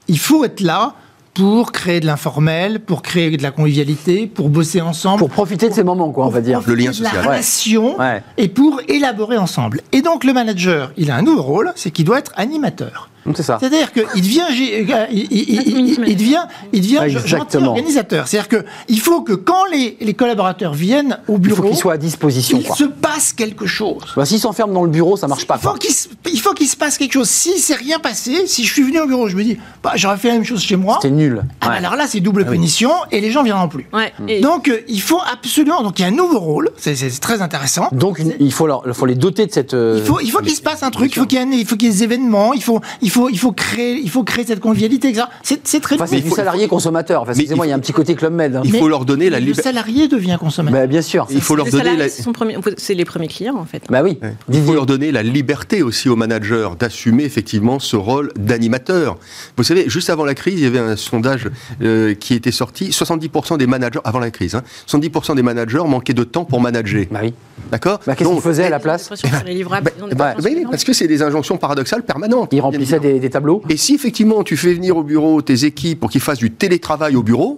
il 0.08 0.20
faut 0.20 0.46
être 0.46 0.62
là 0.62 0.94
pour 1.34 1.72
créer 1.72 2.00
de 2.00 2.06
l'informel, 2.06 2.80
pour 2.82 3.02
créer 3.02 3.36
de 3.38 3.44
la 3.44 3.52
convivialité, 3.52 4.28
pour 4.28 4.50
bosser 4.50 4.82
ensemble, 4.82 5.20
Pour 5.20 5.30
profiter 5.30 5.70
de 5.70 5.74
ces 5.74 5.84
moments, 5.84 6.12
quoi, 6.12 6.26
on 6.26 6.30
va 6.30 6.42
dire. 6.42 6.62
Le 6.66 6.76
lien 6.76 6.92
de 6.92 7.04
la 7.04 7.10
social. 7.10 7.26
relation 7.28 7.98
Ouais. 8.00 8.22
et 8.38 8.48
pour 8.50 8.82
élaborer 8.88 9.38
ensemble. 9.38 9.82
Et 9.92 10.02
donc 10.02 10.24
le 10.24 10.34
manager, 10.34 10.92
il 10.98 11.10
a 11.12 11.16
un 11.16 11.22
nouveau 11.22 11.42
rôle, 11.44 11.72
c'est 11.76 11.92
qu'il 11.92 12.06
doit 12.06 12.20
être 12.20 12.34
animateur. 12.36 13.10
C'est 13.36 13.44
ça. 13.44 13.58
C'est-à-dire 13.60 13.92
qu'il 13.94 14.22
devient, 14.22 14.42
euh, 14.42 15.06
il, 15.12 15.28
il- 15.32 15.50
il- 15.50 15.90
il- 15.90 16.04
il 16.08 16.16
devient, 16.18 16.42
il 16.74 16.82
devient 16.82 17.00
exactement. 17.04 17.70
organisateur. 17.70 18.28
C'est-à-dire 18.28 18.48
que 18.50 18.66
il 18.88 19.00
faut 19.00 19.22
que 19.22 19.34
quand 19.34 19.66
les, 19.72 19.98
les 20.02 20.14
collaborateurs 20.14 20.74
viennent 20.74 21.20
au 21.28 21.36
Il 21.36 21.40
bureau, 21.40 21.56
faut 21.64 21.68
qu'il 21.70 21.78
soit 21.78 21.94
à 21.94 21.98
disposition. 21.98 22.58
il 22.60 22.66
quoi. 22.66 22.76
se 22.76 22.86
passe 22.86 23.34
quelque 23.34 23.66
chose. 23.68 24.04
Bah, 24.16 24.26
S'il 24.26 24.40
s'enferme 24.40 24.74
dans 24.74 24.84
le 24.84 24.90
bureau, 24.90 25.18
ça 25.18 25.28
marche 25.28 25.46
pas. 25.46 25.58
Il 25.58 25.62
faut 25.62 25.74
qu'il 25.76 25.94
se, 25.94 26.08
il 26.34 26.40
faut 26.40 26.54
qu'il 26.54 26.68
se 26.68 26.76
passe 26.76 26.98
quelque 26.98 27.14
chose. 27.14 27.30
Si 27.30 27.60
c'est 27.60 27.76
rien 27.76 28.00
passé, 28.00 28.48
si 28.48 28.64
je 28.66 28.72
suis 28.74 28.84
venu 28.84 29.00
au 29.00 29.08
bureau, 29.08 29.28
je 29.28 29.36
me 29.36 29.44
dis, 29.44 29.58
bah, 29.84 29.92
j'aurais 29.96 30.18
fait 30.18 30.30
la 30.30 30.34
même 30.36 30.44
chose 30.44 30.62
chez 30.62 30.76
moi. 30.76 31.00
C'était 31.02 31.14
nul. 31.14 31.42
Ah, 31.62 31.68
bah, 31.68 31.70
Ouais. 31.72 31.78
alors 31.78 31.96
là, 31.96 32.06
c'est 32.08 32.20
double 32.20 32.46
punition 32.46 32.92
et 33.12 33.22
les 33.22 33.32
gens 33.32 33.44
viendront 33.44 33.68
plus. 33.68 33.88
Ouais. 33.94 34.12
Et- 34.28 34.42
Donc, 34.42 34.68
euh, 34.68 34.82
il 34.88 35.02
faut 35.02 35.20
absolument. 35.32 35.84
Donc, 35.84 36.00
il 36.00 36.02
y 36.02 36.06
a 36.06 36.08
un 36.08 36.12
nouveau 36.12 36.40
rôle. 36.40 36.70
C'est 36.78 36.96
très 37.20 37.42
intéressant. 37.42 37.88
Donc 37.92 38.22
il 38.40 38.52
faut, 38.52 38.68
leur- 38.68 38.84
il 38.88 38.94
faut 38.94 39.06
les 39.06 39.16
doter 39.16 39.46
de 39.46 39.52
cette. 39.52 39.74
euh, 39.74 39.98
Il 40.00 40.06
faut, 40.06 40.20
il 40.20 40.32
faut 40.32 40.40
qu'il 40.40 40.56
se 40.56 40.62
passe 40.62 40.84
un 40.84 40.90
truc, 40.92 41.12
il 41.16 41.20
faut 41.20 41.26
qu'il 41.26 41.38
y 41.40 41.42
ait, 41.42 41.48
il 41.60 41.66
faut 41.66 41.76
qu'il 41.76 41.88
y 41.88 41.92
ait 41.92 41.94
des 41.94 42.04
événements, 42.04 42.54
il 42.54 42.64
faut, 42.64 42.80
il 43.02 43.10
faut, 43.12 43.30
il 43.30 43.38
faut 43.40 43.52
créer, 43.52 44.00
il 44.02 44.10
faut 44.10 44.24
créer 44.24 44.46
cette 44.46 44.60
convivialité, 44.60 45.10
etc. 45.10 45.26
C'est 45.44 45.68
c'est 45.68 45.80
très 45.80 45.96
Enfin, 45.96 46.08
c'est 46.08 46.18
du 46.18 46.24
il 46.24 46.30
faut- 46.30 46.36
salarié 46.36 46.68
consommateur. 46.68 47.22
Enfin, 47.24 47.32
Excusez-moi, 47.32 47.66
il 47.66 47.70
il 47.70 47.72
y 47.72 47.74
a 47.74 47.76
un 47.76 47.80
petit 47.80 47.94
côté 47.94 48.16
Club 48.16 48.34
Med. 48.34 48.56
hein. 48.56 48.62
Il 48.66 48.72
Mais- 48.74 48.80
faut 48.80 48.88
leur 48.90 49.06
donner 49.06 49.30
la 49.30 49.40
Le 49.40 49.46
liberté. 49.46 49.64
salarié 49.64 50.08
devient 50.08 50.38
consommateur. 50.40 50.80
Bah, 50.82 50.88
bien 50.88 51.02
sûr. 51.02 51.28
Il 51.30 51.42
faut 51.42 51.56
leur 51.56 51.68
donner 51.68 51.96
la... 51.96 52.10
c'est 52.10 52.22
son 52.24 52.32
premier- 52.34 52.58
c'est 52.78 52.94
les 52.96 53.06
premiers 53.06 53.28
clients 53.28 53.56
en 53.58 53.66
fait. 53.66 53.84
Bah 53.90 54.02
oui. 54.04 54.18
Ouais. 54.22 54.34
Il 54.52 54.62
faut 54.64 54.74
leur 54.74 54.86
donner 54.86 55.12
la 55.12 55.24
liberté 55.24 55.84
aussi 55.84 56.10
aux 56.10 56.16
managers 56.16 56.70
d'assumer 56.80 57.24
effectivement 57.24 57.80
ce 57.80 57.96
rôle 57.96 58.32
d'animateur. 58.38 59.18
Vous 59.58 59.64
savez, 59.64 59.86
juste 59.90 60.10
avant 60.10 60.26
la 60.26 60.34
crise, 60.36 60.56
il 60.60 60.64
y 60.64 60.68
avait 60.68 60.80
un 60.80 60.96
sondage 60.96 61.50
euh, 61.82 62.14
qui 62.14 62.34
était 62.34 62.52
sorti. 62.52 62.90
70% 62.90 63.58
des 63.58 63.68
managers, 63.68 64.00
avant 64.04 64.20
la 64.20 64.32
crise, 64.32 64.56
hein, 64.56 64.64
70% 64.88 65.36
des 65.36 65.44
managers 65.44 65.84
manquaient 65.88 66.14
de 66.14 66.24
temps 66.24 66.46
pour 66.46 66.62
manager. 66.62 67.06
Bah 67.12 67.20
oui. 67.24 67.34
D'accord 67.72 68.00
Bah, 68.06 68.16
Qu'est-ce 68.16 68.28
Donc, 68.30 68.42
qu'ils 68.42 68.50
faisaient 68.50 68.66
à 68.66 68.70
la 68.70 68.80
place 68.80 69.10
les 69.46 69.54
livrables, 69.54 69.92
bah, 70.00 70.16
bah, 70.16 70.34
oui, 70.44 70.66
parce 70.70 70.84
que 70.84 70.94
c'est 70.94 71.08
des 71.08 71.22
injonctions 71.22 71.58
paradoxales 71.58 72.04
permanentes. 72.04 72.50
Ils 72.54 72.60
remplissaient 72.62 73.00
des, 73.02 73.20
des 73.20 73.30
tableaux. 73.30 73.62
Et 73.70 73.76
si 73.78 73.96
effectivement 73.96 74.44
tu 74.44 74.56
fais 74.56 74.74
venir 74.74 74.96
au 74.96 75.04
bureau 75.04 75.42
tes 75.42 75.66
équipes 75.66 76.00
pour 76.00 76.10
qu'ils 76.10 76.22
fassent 76.22 76.38
du 76.40 76.52
télétravail 76.52 77.16
au 77.18 77.24
bureau, 77.24 77.58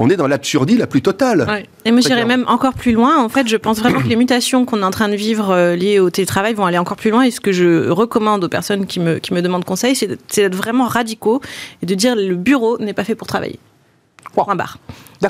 on 0.00 0.08
est 0.10 0.16
dans 0.16 0.28
l'absurdie 0.28 0.76
la 0.76 0.86
plus 0.86 1.02
totale. 1.02 1.44
Ouais. 1.48 1.66
Et 1.84 1.90
moi, 1.90 2.00
j'irais 2.00 2.24
même 2.24 2.44
encore 2.46 2.74
plus 2.74 2.92
loin. 2.92 3.18
En 3.22 3.28
fait, 3.28 3.48
je 3.48 3.56
pense 3.56 3.80
vraiment 3.80 4.00
que 4.00 4.06
les 4.06 4.14
mutations 4.14 4.64
qu'on 4.64 4.80
est 4.82 4.84
en 4.84 4.92
train 4.92 5.08
de 5.08 5.16
vivre 5.16 5.50
euh, 5.50 5.74
liées 5.74 5.98
au 5.98 6.08
télétravail 6.08 6.54
vont 6.54 6.66
aller 6.66 6.78
encore 6.78 6.96
plus 6.96 7.10
loin. 7.10 7.22
Et 7.22 7.32
ce 7.32 7.40
que 7.40 7.50
je 7.50 7.88
recommande 7.90 8.44
aux 8.44 8.48
personnes 8.48 8.86
qui 8.86 9.00
me, 9.00 9.18
qui 9.18 9.34
me 9.34 9.42
demandent 9.42 9.64
conseil, 9.64 9.96
c'est 9.96 10.06
d'être- 10.06 10.22
c'est 10.28 10.42
d'être 10.42 10.54
vraiment 10.54 10.86
radicaux 10.86 11.40
et 11.82 11.86
de 11.86 11.94
dire 11.96 12.14
le 12.14 12.36
bureau 12.36 12.78
n'est 12.78 12.92
pas 12.92 13.02
fait 13.02 13.16
pour 13.16 13.26
travailler. 13.26 13.58
Wow. 14.36 14.44
Point 14.44 14.54
barre. 14.54 14.78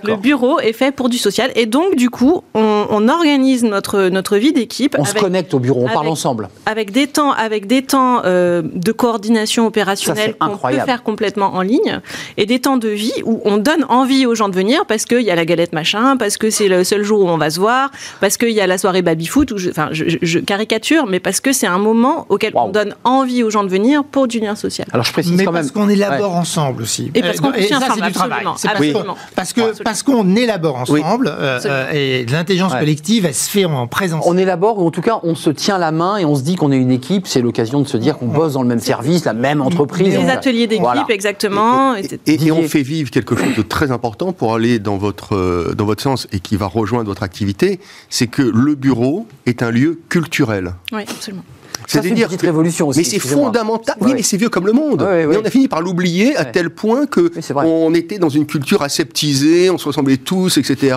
Le 0.05 0.17
bureau 0.17 0.61
est 0.61 0.73
fait 0.73 0.93
pour 0.93 1.09
du 1.09 1.17
social. 1.19 1.51
Et 1.55 1.65
donc, 1.67 1.97
du 1.97 2.11
coup, 2.11 2.43
on, 2.55 2.87
on 2.91 3.09
organise 3.09 3.65
notre, 3.65 4.09
notre 4.09 4.37
vie 4.37 4.53
d'équipe 4.53 4.95
On 4.99 5.05
se 5.05 5.15
connecte 5.15 5.55
au 5.55 5.59
bureau, 5.59 5.85
on 5.89 5.93
parle 5.93 6.09
ensemble. 6.09 6.49
avec 6.67 6.91
des 6.93 7.07
temps, 7.07 7.33
avec 7.33 7.67
des 7.67 7.83
temps 7.83 8.23
euh, 8.25 8.63
de 8.63 8.93
coordination 8.93 9.67
opérationnelle 9.67 10.35
Ça, 10.41 10.47
qu'on 10.47 10.57
peut 10.59 10.81
faire 10.85 11.03
complètement 11.03 11.55
en 11.55 11.63
ligne, 11.63 12.01
et 12.37 12.45
des 12.47 12.59
temps 12.61 12.77
de 12.77 12.89
vie 12.89 13.13
où 13.25 13.41
on 13.45 13.57
donne 13.57 13.85
envie 13.89 14.27
aux 14.27 14.35
gens 14.35 14.49
de 14.49 14.55
venir 14.55 14.85
parce 14.87 15.05
qu'il 15.07 15.23
y 15.23 15.31
a 15.31 15.35
la 15.35 15.45
galette 15.47 15.73
machin, 15.73 16.17
parce 16.19 16.37
que 16.37 16.51
c'est 16.51 16.69
le 16.69 16.85
seul 16.85 17.03
jour 17.03 17.21
où 17.23 17.29
on 17.29 17.39
va 17.39 17.49
se 17.51 17.59
voir, 17.59 17.91
parce 18.21 18.37
qu'il 18.37 18.51
y 18.51 18.61
a 18.61 18.67
la 18.67 18.77
soirée 18.79 19.03
baby 19.03 19.27
foot, 19.27 19.53
où 19.53 19.59
je, 19.59 19.71
enfin, 19.71 19.89
je, 19.93 20.05
je- 20.09 20.19
je 20.23 20.39
caricature, 20.39 21.07
mais 21.07 21.21
parce 21.21 21.41
que 21.41 21.53
c'est 21.53 21.67
un 21.67 21.79
moment 21.79 22.27
auquel 22.29 22.53
on 22.55 22.69
donne 22.69 22.95
envie 23.05 23.43
aux 23.43 23.51
gens 23.51 23.65
de 23.65 23.69
venir 23.71 24.05
pour 24.05 24.29
du 24.29 24.39
lien 24.41 24.55
social. 24.55 24.87
Alors 24.93 25.05
je 25.05 25.13
précise 25.13 25.33
Mais 25.33 25.45
quand 25.45 25.53
même. 25.53 25.63
parce 25.63 25.73
qu'on 25.73 25.89
élabore 25.89 26.35
ensemble 26.37 26.83
aussi. 26.83 27.11
Et 27.15 27.23
parce 27.23 27.41
qu'on 27.41 27.51
Euh, 27.53 27.63
tient 27.67 27.81
ça, 27.81 27.87
c'est 27.87 27.93
ensemble, 27.93 28.07
du 28.07 28.13
travail. 28.13 28.45
absolument, 28.47 29.15
qu'on- 29.15 29.15
parce 29.35 29.53
que 29.53 29.61
Absolument. 29.81 29.85
parce 29.85 30.03
qu'on 30.03 30.37
élabore 30.37 30.77
ensemble 30.77 31.29
euh, 31.29 31.59
euh, 31.67 31.91
et 31.93 32.27
l'intelligence 32.27 32.73
Ouais. 32.73 32.81
collective, 32.81 33.25
elle 33.27 33.35
se 33.35 33.49
fait 33.49 33.65
en 33.65 33.87
présence. 33.87 34.25
On 34.27 34.37
élabore, 34.37 34.79
ou 34.79 34.87
en 34.87 34.91
tout 34.91 35.01
cas, 35.01 35.21
on 35.23 35.35
se 35.35 35.51
tient 35.51 35.79
la 35.79 35.93
main 35.93 36.17
et 36.19 36.25
on 36.25 36.35
se 36.35 36.43
dit 36.43 36.57
qu'on 36.57 36.73
est 36.73 36.77
une 36.77 36.91
équipe. 36.91 37.27
C'est 37.27 37.41
l'occasion 37.41 37.81
de 37.81 37.89
se 37.89 37.97
dire 37.97 38.19
qu'on 38.19 38.27
bosse 38.29 38.55
dans 38.55 38.63
le 38.63 38.69
même 38.69 38.81
service, 38.81 39.25
la 39.25 39.33
même 39.35 39.61
entreprise. 39.61 40.15
Des 40.15 40.19
On- 40.19 40.29
ateliers 40.29 40.67
d'équipe, 40.67 40.83
Voilà. 40.83 41.07
exactement. 41.09 41.95
Et, 41.95 42.01
et- 42.01 42.05
et- 42.05 42.15
et 42.15 42.37
Didier. 42.37 42.53
on 42.53 42.63
fait 42.63 42.83
vivre 42.83 43.11
quelque 43.11 43.37
chose 43.37 43.55
de 43.57 43.63
très 43.63 43.91
important 43.91 44.33
pour 44.33 44.55
aller 44.55 44.79
dans 44.79 44.97
votre, 44.97 45.35
euh, 45.37 45.75
dans 45.77 45.85
votre 45.85 46.03
sens 46.03 46.27
et 46.33 46.41
qui 46.41 46.57
va 46.57 46.67
rejoindre 46.67 47.07
votre 47.09 47.23
activité, 47.23 47.81
c'est 48.11 48.27
que 48.27 48.43
le 48.43 48.75
bureau 48.75 49.27
est 49.47 49.63
un 49.63 49.71
lieu 49.71 50.01
culturel. 50.09 50.75
Oui, 50.93 51.03
absolument. 51.09 51.43
C'est 51.87 52.05
une 52.05 52.15
petite 52.15 52.43
révolution 52.43 52.89
aussi. 52.89 52.99
Mais 53.01 53.05
c'est 53.05 53.19
fondamental. 53.19 53.97
Oui, 54.01 54.13
mais 54.15 54.23
c'est 54.23 54.37
vieux 54.37 54.49
comme 54.49 54.67
le 54.67 54.73
monde. 54.73 55.07
Mais 55.09 55.27
ouais. 55.27 55.37
on 55.43 55.45
a 55.45 55.51
fini 55.51 55.69
par 55.69 55.81
l'oublier 55.81 56.37
à 56.37 56.45
tel 56.45 56.71
point 56.71 57.07
que 57.07 57.31
Oui, 57.35 57.43
on 57.65 57.95
était 57.95 58.19
dans 58.19 58.29
une 58.29 58.47
culture 58.47 58.83
aseptisée, 58.83 59.71
on 59.71 59.79
se 59.79 59.87
ressemblait 59.87 60.17
tous, 60.19 60.59
etc. 60.59 60.97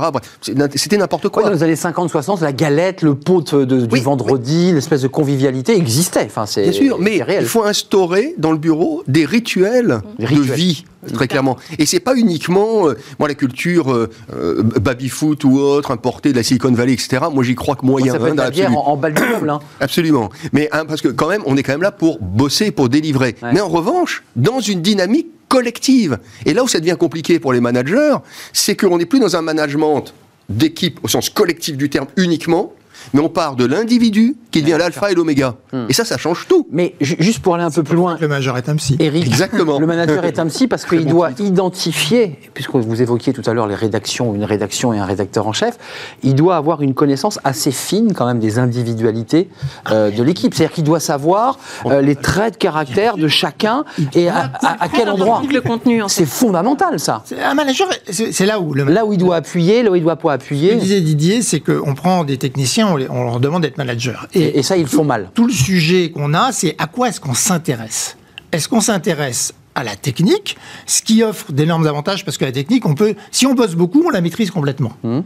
C'était 0.76 0.98
n'importe 0.98 1.30
Quoi, 1.30 1.44
dans 1.44 1.50
les 1.52 1.64
années 1.64 1.76
50-60, 1.76 2.42
la 2.42 2.52
galette, 2.52 3.02
le 3.04 3.16
pot 3.16 3.54
de- 3.56 3.86
du 3.86 3.88
Oui, 3.92 4.02
vendredi, 4.02 4.72
l'espèce 4.74 5.02
de 5.02 5.08
convivialité 5.08 5.76
existait. 5.76 6.26
Enfin, 6.26 6.46
Bien 6.62 6.72
sûr, 6.72 6.98
mais 7.00 7.22
réel. 7.24 7.44
il 7.44 7.48
faut 7.48 7.64
instaurer 7.64 8.36
dans 8.38 8.52
le 8.52 8.58
bureau 8.58 9.04
des 9.08 9.26
rituels, 9.26 10.02
Des 10.20 10.26
de 10.26 10.42
vie, 10.42 10.86
très 11.14 11.28
clairement. 11.28 11.58
Et 11.80 11.86
c'est 11.86 12.00
pas 12.00 12.16
uniquement, 12.16 12.88
euh, 12.88 12.98
moi, 13.20 13.28
la 13.28 13.36
culture 13.36 13.92
euh, 13.92 14.10
euh, 14.34 14.64
baby-foot 14.64 15.44
ou 15.44 15.58
autre, 15.60 15.92
importée 15.92 16.32
de 16.32 16.38
la 16.38 16.44
Silicon 16.44 16.72
Valley, 16.72 16.94
etc. 16.94 17.24
Moi, 17.34 17.44
j'y 17.44 17.56
crois 17.56 17.76
que 17.76 17.86
moyen. 17.86 18.14
ça 18.14 18.20
peut 18.20 18.28
être 18.28 18.36
la 18.36 18.50
bière 18.52 18.78
en, 18.78 18.88
en 18.94 18.98
balle 18.98 19.14
du 19.14 19.22
meuble. 19.22 19.50
hein. 19.50 19.60
Absolument. 19.80 20.30
Mais 20.54 20.70
hein, 20.72 20.86
parce 20.86 21.02
que 21.02 21.08
quand 21.10 21.28
même, 21.28 21.42
on 21.46 21.58
est 21.58 21.64
quand 21.64 21.74
même 21.74 21.82
là 21.82 21.92
pour 21.92 22.20
bosser, 22.22 22.72
pour 22.72 22.90
délivrer. 22.90 23.36
Ouais. 23.42 23.54
Mais 23.54 23.62
en 23.62 23.70
revanche, 23.70 24.24
dans 24.36 24.60
une 24.60 24.82
dynamique 24.82 25.28
collective. 25.52 26.18
Et 26.46 26.54
là 26.54 26.64
où 26.64 26.68
ça 26.70 26.80
devient 26.80 26.96
compliqué 26.98 27.38
pour 27.38 27.52
les 27.52 27.60
managers, 27.60 28.16
c'est 28.54 28.78
qu'on 28.78 28.98
n'est 28.98 29.06
plus 29.06 29.20
dans 29.20 29.36
un 29.36 29.42
management 29.42 30.14
d'équipe 30.48 30.98
au 31.04 31.10
sens 31.10 31.30
collectif 31.30 31.76
du 31.76 31.90
terme 31.90 32.08
uniquement, 32.16 32.72
mais 33.14 33.20
on 33.22 33.30
part 33.30 33.56
de 33.56 33.66
l'individu 33.66 34.36
qui 34.52 34.62
devient 34.62 34.76
l'alpha 34.78 35.12
et 35.12 35.16
l'oméga. 35.16 35.56
Hmm. 35.74 35.86
Et 35.90 35.94
ça, 35.94 36.04
ça 36.06 36.18
change 36.18 36.48
tout. 36.48 36.68
Mais 36.72 36.96
ju- 37.02 37.16
juste 37.20 37.40
pour 37.40 37.56
aller 37.56 37.64
un 37.64 37.72
peu 37.72 37.84
plus 37.84 37.96
loin, 37.96 38.18
Le 38.20 38.28
majeur 38.28 38.58
est 38.58 38.68
un 38.70 38.76
psy. 38.76 38.98
Eric, 39.00 39.26
Exactement. 39.26 39.80
le 39.80 39.88
manager 39.88 40.26
est 40.26 40.40
un 40.40 40.48
psy 40.48 40.68
parce 40.68 40.86
qu'il 40.86 41.06
doit 41.06 41.32
identifier, 41.40 42.38
puisque 42.54 42.76
vous 42.76 43.02
évoquiez 43.02 43.34
tout 43.34 43.42
à 43.50 43.54
l'heure 43.54 43.68
les 43.68 43.76
rédactions, 43.76 44.34
une 44.36 44.44
rédaction 44.44 44.94
et 44.94 45.00
un 45.00 45.06
rédacteur 45.06 45.48
en 45.48 45.54
chef, 45.54 45.78
il 46.24 46.36
doit 46.36 46.56
avoir 46.58 46.82
une 46.82 46.94
connaissance 46.94 47.40
assez 47.44 47.72
fine 47.72 48.14
quand 48.14 48.26
même 48.26 48.40
des 48.40 48.60
individualités 48.60 49.50
euh, 49.92 50.12
de 50.12 50.24
l'équipe. 50.24 50.54
C'est-à-dire 50.54 50.74
qu'il 50.76 50.84
doit 50.84 51.00
savoir 51.00 51.58
euh, 51.86 52.02
les 52.02 52.16
traits 52.16 52.54
de 52.54 52.58
caractère 52.58 53.16
de 53.18 53.28
chacun 53.28 53.84
et 54.14 54.28
à, 54.30 54.52
à- 54.62 54.84
à 54.84 54.90
quel 54.90 55.10
endroit. 55.10 55.38
En 55.38 55.42
fait. 55.44 56.08
C'est 56.08 56.26
fondamental 56.26 57.00
ça. 57.00 57.22
C'est- 57.26 57.42
Un 57.42 57.54
manager, 57.54 57.88
c'est 58.10 58.46
là 58.46 58.60
où 58.60 58.74
le 58.74 58.84
Là 58.92 59.06
où 59.06 59.14
il 59.14 59.18
doit 59.20 59.38
appuyer, 59.38 59.84
là 59.84 59.92
où 59.92 59.96
il 59.96 60.04
doit 60.04 60.18
pas 60.18 60.32
Ce 60.32 60.36
appuyer. 60.36 60.72
que 60.72 60.82
disait 60.82 61.00
Didier, 61.02 61.42
c'est 61.42 61.62
qu'on 61.62 61.94
prend 61.96 62.24
des 62.26 62.38
techniciens, 62.38 62.91
on, 62.92 62.98
les- 62.98 63.10
on 63.10 63.24
leur 63.24 63.40
demande 63.40 63.62
d'être 63.64 63.78
manager. 63.78 64.28
Et, 64.34 64.60
et 64.60 64.64
ça, 64.64 64.78
ils 64.78 64.88
font 64.88 65.04
mal. 65.04 65.30
tout 65.34 65.48
le 65.48 65.54
sujet 65.54 66.12
qu'on 66.12 66.34
a, 66.34 66.52
c'est 66.52 66.76
à 66.78 66.88
quoi 66.88 67.10
est-ce 67.10 67.20
qu'on 67.20 67.34
s'intéresse? 67.34 68.18
Est-ce 68.52 68.68
qu'on 68.68 68.82
s'intéresse 68.82 69.54
à 69.76 69.84
la 69.86 69.96
technique, 69.96 70.58
ce 70.86 71.02
qui 71.02 71.24
offre 71.24 71.52
d'énormes 71.54 71.88
avantages? 71.88 72.26
Parce 72.26 72.38
que 72.38 72.46
la 72.46 72.52
technique, 72.52 72.86
on 72.86 72.94
peut, 72.96 73.16
si 73.32 73.48
on 73.48 73.54
bosse 73.54 73.76
beaucoup, 73.76 74.04
on 74.06 74.10
la 74.10 74.20
maîtrise 74.22 74.52
complètement. 74.52 74.92
Mmh. 75.04 75.20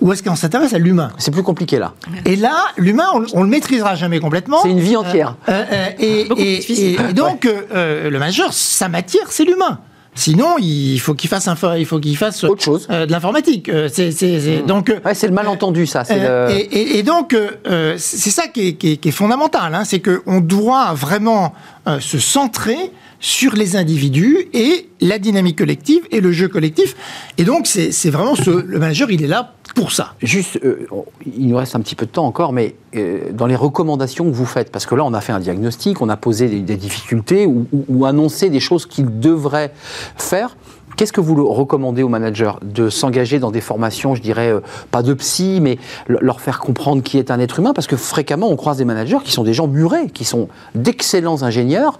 Ou 0.00 0.12
est-ce 0.12 0.22
qu'on 0.22 0.34
s'intéresse 0.34 0.72
à 0.74 0.78
l'humain? 0.78 1.12
C'est 1.18 1.30
plus 1.30 1.42
compliqué 1.44 1.78
là. 1.78 1.92
Et 2.24 2.34
là, 2.36 2.56
l'humain, 2.76 3.06
on, 3.14 3.24
on 3.34 3.42
le 3.42 3.48
maîtrisera 3.48 3.94
jamais 3.94 4.18
complètement. 4.18 4.58
C'est 4.62 4.70
une 4.70 4.80
vie 4.80 4.96
entière. 4.96 5.36
Euh, 5.48 5.64
euh, 5.70 5.86
et, 5.98 6.24
plus 6.24 6.42
et- 6.42 6.56
difficile. 6.58 7.00
et- 7.06 7.10
et 7.10 7.12
donc, 7.12 7.44
euh, 7.46 7.60
euh, 7.72 8.10
le 8.10 8.18
manager, 8.18 8.52
sa 8.52 8.88
matière, 8.88 9.30
c'est 9.30 9.44
l'humain. 9.44 9.78
Sinon, 10.14 10.56
il 10.60 10.98
faut 11.00 11.14
qu'il 11.14 11.28
fasse, 11.28 11.48
il 11.76 11.86
faut 11.86 11.98
qu'il 11.98 12.16
fasse 12.16 12.44
Autre 12.44 12.62
chose. 12.62 12.86
euh, 12.90 13.04
de 13.06 13.10
l'informatique. 13.12 13.68
Euh, 13.68 13.88
c'est, 13.92 14.12
c'est- 14.12 14.40
c'est- 14.40 14.62
Donc, 14.62 14.88
euh, 14.90 15.00
Ouais, 15.04 15.14
c'est 15.14 15.26
le 15.26 15.32
malentendu 15.34 15.86
ça. 15.86 16.04
C'est 16.04 16.16
euh, 16.20 16.48
le- 16.48 16.54
et, 16.54 16.60
et- 16.60 16.98
et 16.98 17.02
donc, 17.02 17.34
euh, 17.34 17.50
euh, 17.66 17.94
c'est 17.98 18.30
ça 18.30 18.46
qui 18.46 18.68
est, 18.68 18.72
qui 18.74 18.92
est- 18.92 18.96
qui 18.98 19.08
est 19.08 19.12
fondamental, 19.12 19.74
hein, 19.74 19.82
c'est 19.84 20.00
qu'on 20.00 20.40
doit 20.40 20.92
vraiment 20.94 21.52
euh, 21.88 22.00
se 22.00 22.18
centrer 22.18 22.90
sur 23.24 23.54
les 23.54 23.74
individus 23.74 24.48
et 24.52 24.90
la 25.00 25.18
dynamique 25.18 25.56
collective 25.56 26.02
et 26.10 26.20
le 26.20 26.30
jeu 26.30 26.46
collectif. 26.46 26.94
Et 27.38 27.44
donc, 27.44 27.66
c'est 27.66 28.10
vraiment 28.10 28.34
ce, 28.34 28.50
le 28.50 28.78
manager, 28.78 29.10
il 29.10 29.24
est 29.24 29.26
là 29.26 29.54
pour 29.74 29.92
ça. 29.92 30.12
Juste, 30.22 30.60
euh, 30.62 30.86
il 31.24 31.48
nous 31.48 31.56
reste 31.56 31.74
un 31.74 31.80
petit 31.80 31.94
peu 31.94 32.04
de 32.04 32.10
temps 32.10 32.26
encore, 32.26 32.52
mais 32.52 32.74
euh, 32.96 33.32
dans 33.32 33.46
les 33.46 33.56
recommandations 33.56 34.26
que 34.26 34.34
vous 34.34 34.44
faites, 34.44 34.70
parce 34.70 34.84
que 34.84 34.94
là, 34.94 35.04
on 35.06 35.14
a 35.14 35.22
fait 35.22 35.32
un 35.32 35.40
diagnostic, 35.40 36.02
on 36.02 36.10
a 36.10 36.18
posé 36.18 36.48
des, 36.60 36.76
difficultés 36.76 37.46
ou, 37.46 38.04
annoncé 38.04 38.50
des 38.50 38.60
choses 38.60 38.84
qu'ils 38.84 39.18
devraient 39.20 39.72
faire. 40.18 40.54
Qu'est-ce 40.98 41.12
que 41.14 41.22
vous 41.22 41.48
recommandez 41.48 42.02
aux 42.02 42.10
managers 42.10 42.52
De 42.62 42.90
s'engager 42.90 43.38
dans 43.38 43.50
des 43.50 43.62
formations, 43.62 44.14
je 44.14 44.20
dirais, 44.20 44.52
euh, 44.52 44.60
pas 44.90 45.02
de 45.02 45.14
psy, 45.14 45.60
mais 45.62 45.78
le- 46.08 46.18
leur 46.20 46.42
faire 46.42 46.58
comprendre 46.58 47.02
qui 47.02 47.16
est 47.16 47.30
un 47.30 47.40
être 47.40 47.58
humain, 47.58 47.72
parce 47.72 47.86
que 47.86 47.96
fréquemment, 47.96 48.50
on 48.50 48.56
croise 48.56 48.76
des 48.76 48.84
managers 48.84 49.18
qui 49.24 49.32
sont 49.32 49.44
des 49.44 49.54
gens 49.54 49.66
murés, 49.66 50.08
qui 50.12 50.26
sont 50.26 50.48
d'excellents 50.74 51.42
ingénieurs, 51.42 51.98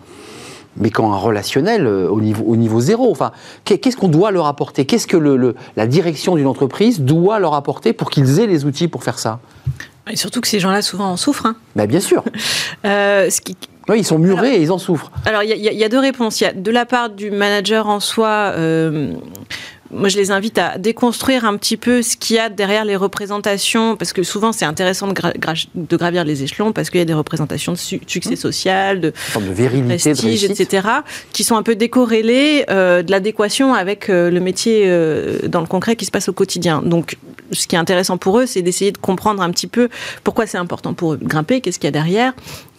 mais 0.76 0.90
qui 0.90 1.00
ont 1.00 1.12
un 1.12 1.16
relationnel 1.16 1.86
euh, 1.86 2.08
au 2.08 2.20
niveau, 2.20 2.44
au 2.46 2.56
niveau 2.56 2.80
zéro. 2.80 3.10
Enfin, 3.10 3.32
qu'est- 3.64 3.78
qu'est-ce 3.78 3.96
qu'on 3.96 4.08
doit 4.08 4.30
leur 4.30 4.46
apporter? 4.46 4.84
Qu'est-ce 4.86 5.06
que 5.06 5.16
le- 5.16 5.36
le- 5.36 5.54
la 5.76 5.86
direction 5.86 6.36
d'une 6.36 6.46
entreprise 6.46 7.00
doit 7.00 7.38
leur 7.38 7.54
apporter 7.54 7.92
pour 7.92 8.10
qu'ils 8.10 8.40
aient 8.40 8.46
les 8.46 8.64
outils 8.64 8.88
pour 8.88 9.04
faire 9.04 9.18
ça? 9.18 9.40
Et 10.10 10.16
surtout 10.16 10.40
que 10.40 10.48
ces 10.48 10.60
gens-là, 10.60 10.82
souvent, 10.82 11.06
en 11.10 11.16
souffrent. 11.16 11.46
hein. 11.46 11.56
Ben, 11.76 11.86
Bien 11.86 12.00
sûr. 12.00 12.22
Euh, 12.84 13.30
ce 13.30 13.40
qui, 13.40 13.56
Oui, 13.88 14.00
ils 14.00 14.04
sont 14.04 14.18
murés 14.18 14.56
et 14.56 14.60
ils 14.62 14.70
en 14.72 14.78
souffrent. 14.78 15.10
Alors, 15.24 15.42
il 15.42 15.48
y, 15.48 15.52
a- 15.52 15.72
il 15.72 15.78
y 15.78 15.84
a 15.84 15.88
deux 15.88 15.98
réponses. 15.98 16.40
Il 16.40 16.44
y 16.44 16.46
a 16.46 16.52
de 16.52 16.70
la 16.70 16.84
part 16.84 17.08
du 17.10 17.30
manager 17.30 17.88
en 17.88 18.00
soi, 18.00 18.52
euh, 18.56 19.12
moi 19.90 20.08
je 20.08 20.16
les 20.16 20.30
invite 20.30 20.58
à 20.58 20.78
déconstruire 20.78 21.44
un 21.44 21.56
petit 21.56 21.76
peu 21.76 22.02
ce 22.02 22.16
qu'il 22.16 22.36
y 22.36 22.38
a 22.38 22.48
derrière 22.48 22.84
les 22.84 22.96
représentations, 22.96 23.96
parce 23.96 24.12
que 24.12 24.22
souvent 24.22 24.52
c'est 24.52 24.64
intéressant 24.64 25.08
de, 25.08 25.14
de, 25.74 25.96
gravir 25.96 26.24
les 26.24 26.42
échelons, 26.42 26.72
parce 26.72 26.90
qu'il 26.90 26.98
y 26.98 27.02
a 27.02 27.06
des 27.06 27.14
représentations 27.14 27.72
de 27.72 27.78
succès 27.78 28.32
mmh. 28.32 28.36
social, 28.36 29.00
de, 29.00 29.12
de 29.34 29.96
prestige, 29.96 30.44
etc., 30.44 30.88
qui 31.32 31.44
sont 31.44 31.56
un 31.56 31.62
peu 31.62 31.76
décorrélées 31.76 32.64
euh, 32.70 33.02
de 33.02 33.10
l'adéquation 33.10 33.74
avec 33.74 34.08
euh, 34.08 34.30
le 34.30 34.40
métier 34.40 34.84
euh, 34.86 35.48
dans 35.48 35.60
le 35.60 35.66
concret 35.66 35.96
qui 35.96 36.04
se 36.04 36.10
passe 36.10 36.28
au 36.28 36.32
quotidien. 36.32 36.82
Donc 36.82 37.16
ce 37.52 37.66
qui 37.66 37.76
est 37.76 37.78
intéressant 37.78 38.16
pour 38.16 38.38
eux, 38.38 38.46
c'est 38.46 38.62
d'essayer 38.62 38.92
de 38.92 38.98
comprendre 38.98 39.42
un 39.42 39.50
petit 39.50 39.66
peu 39.66 39.88
pourquoi 40.24 40.46
c'est 40.46 40.58
important 40.58 40.94
pour 40.94 41.14
eux 41.14 41.16
de 41.18 41.24
grimper, 41.26 41.60
qu'est-ce 41.60 41.78
qu'il 41.78 41.86
y 41.86 41.88
a 41.88 41.92
derrière, 41.92 42.32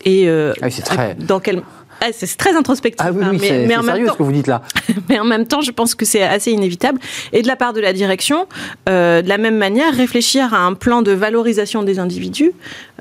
et 0.04 0.30
ah 0.30 0.70
très... 0.70 1.16
dans 1.16 1.40
quel 1.40 1.62
ah, 2.02 2.08
c'est 2.12 2.38
très 2.38 2.56
introspectif. 2.56 3.06
Ah 3.06 3.12
oui, 3.12 3.24
hein, 3.24 3.32
mais, 3.40 3.66
mais 3.68 3.76
en 3.76 3.84
sérieux 3.84 4.08
ce 4.08 4.14
que 4.14 4.24
vous 4.24 4.32
dites 4.32 4.48
là. 4.48 4.62
mais 5.10 5.20
en 5.20 5.26
même 5.26 5.48
temps, 5.48 5.62
je 5.62 5.72
pense 5.72 5.96
que 5.96 6.06
c'est 6.06 6.24
assez 6.24 6.52
inévitable. 6.52 7.00
Et 7.34 7.42
de 7.42 7.48
la 7.48 7.56
part 7.56 7.74
de 7.74 7.80
la 7.80 7.94
direction, 7.94 8.48
euh, 8.90 9.22
de 9.22 9.30
la 9.30 9.38
même 9.38 9.58
manière, 9.58 9.94
réfléchir 9.94 10.54
à 10.54 10.60
un 10.60 10.74
plan 10.74 11.02
de 11.02 11.12
valorisation 11.12 11.84
des 11.84 12.00
individus 12.00 12.52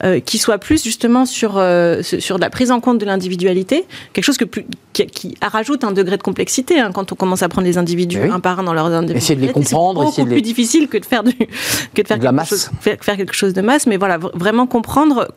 euh, 0.03 0.21
qui 0.21 0.39
soit 0.39 0.59
plus 0.59 0.83
justement 0.83 1.27
sur, 1.27 1.55
euh, 1.57 2.03
sur 2.03 2.39
la 2.39 2.51
prise 2.51 2.71
en 2.71 2.81
compte 2.81 2.99
de 2.99 3.05
l'individualité, 3.05 3.85
quelque 4.13 4.25
chose 4.25 4.37
que 4.37 4.45
plus, 4.45 4.65
qui, 4.93 5.07
qui, 5.07 5.35
rajoute 5.43 5.85
un 5.85 5.93
degré 5.93 6.17
de 6.17 6.23
complexité 6.23 6.79
hein, 6.81 6.91
quand 6.93 7.13
on 7.13 7.15
commence 7.17 7.43
à 7.43 7.49
prendre 7.49 7.67
les 7.67 7.79
individus 7.79 8.21
un 8.21 8.41
par 8.41 8.61
un 8.61 8.63
dans 8.63 8.75
leurs 8.75 8.87
individus. 8.87 9.19
Essayer 9.19 9.37
de 9.37 9.47
les 9.47 9.53
comprendre. 9.53 10.13
C'est 10.15 10.23
beaucoup 10.23 10.35
plus 10.35 10.43
difficile 10.43 10.89
que 10.89 10.99
de 10.99 11.05
faire, 11.05 11.25
du, 11.25 11.33
que 11.35 12.03
de 12.03 12.07
faire, 12.07 12.19
quelque, 12.19 12.33
masse. 12.33 12.49
Chose, 12.49 12.71
faire, 12.81 13.17
quelque 13.17 13.35
chose 13.35 13.53
de 13.53 13.61
masse. 13.61 13.87
Mais 13.87 13.97
voilà, 13.97 14.19
vraiment 14.19 14.67
comprendre 14.67 15.29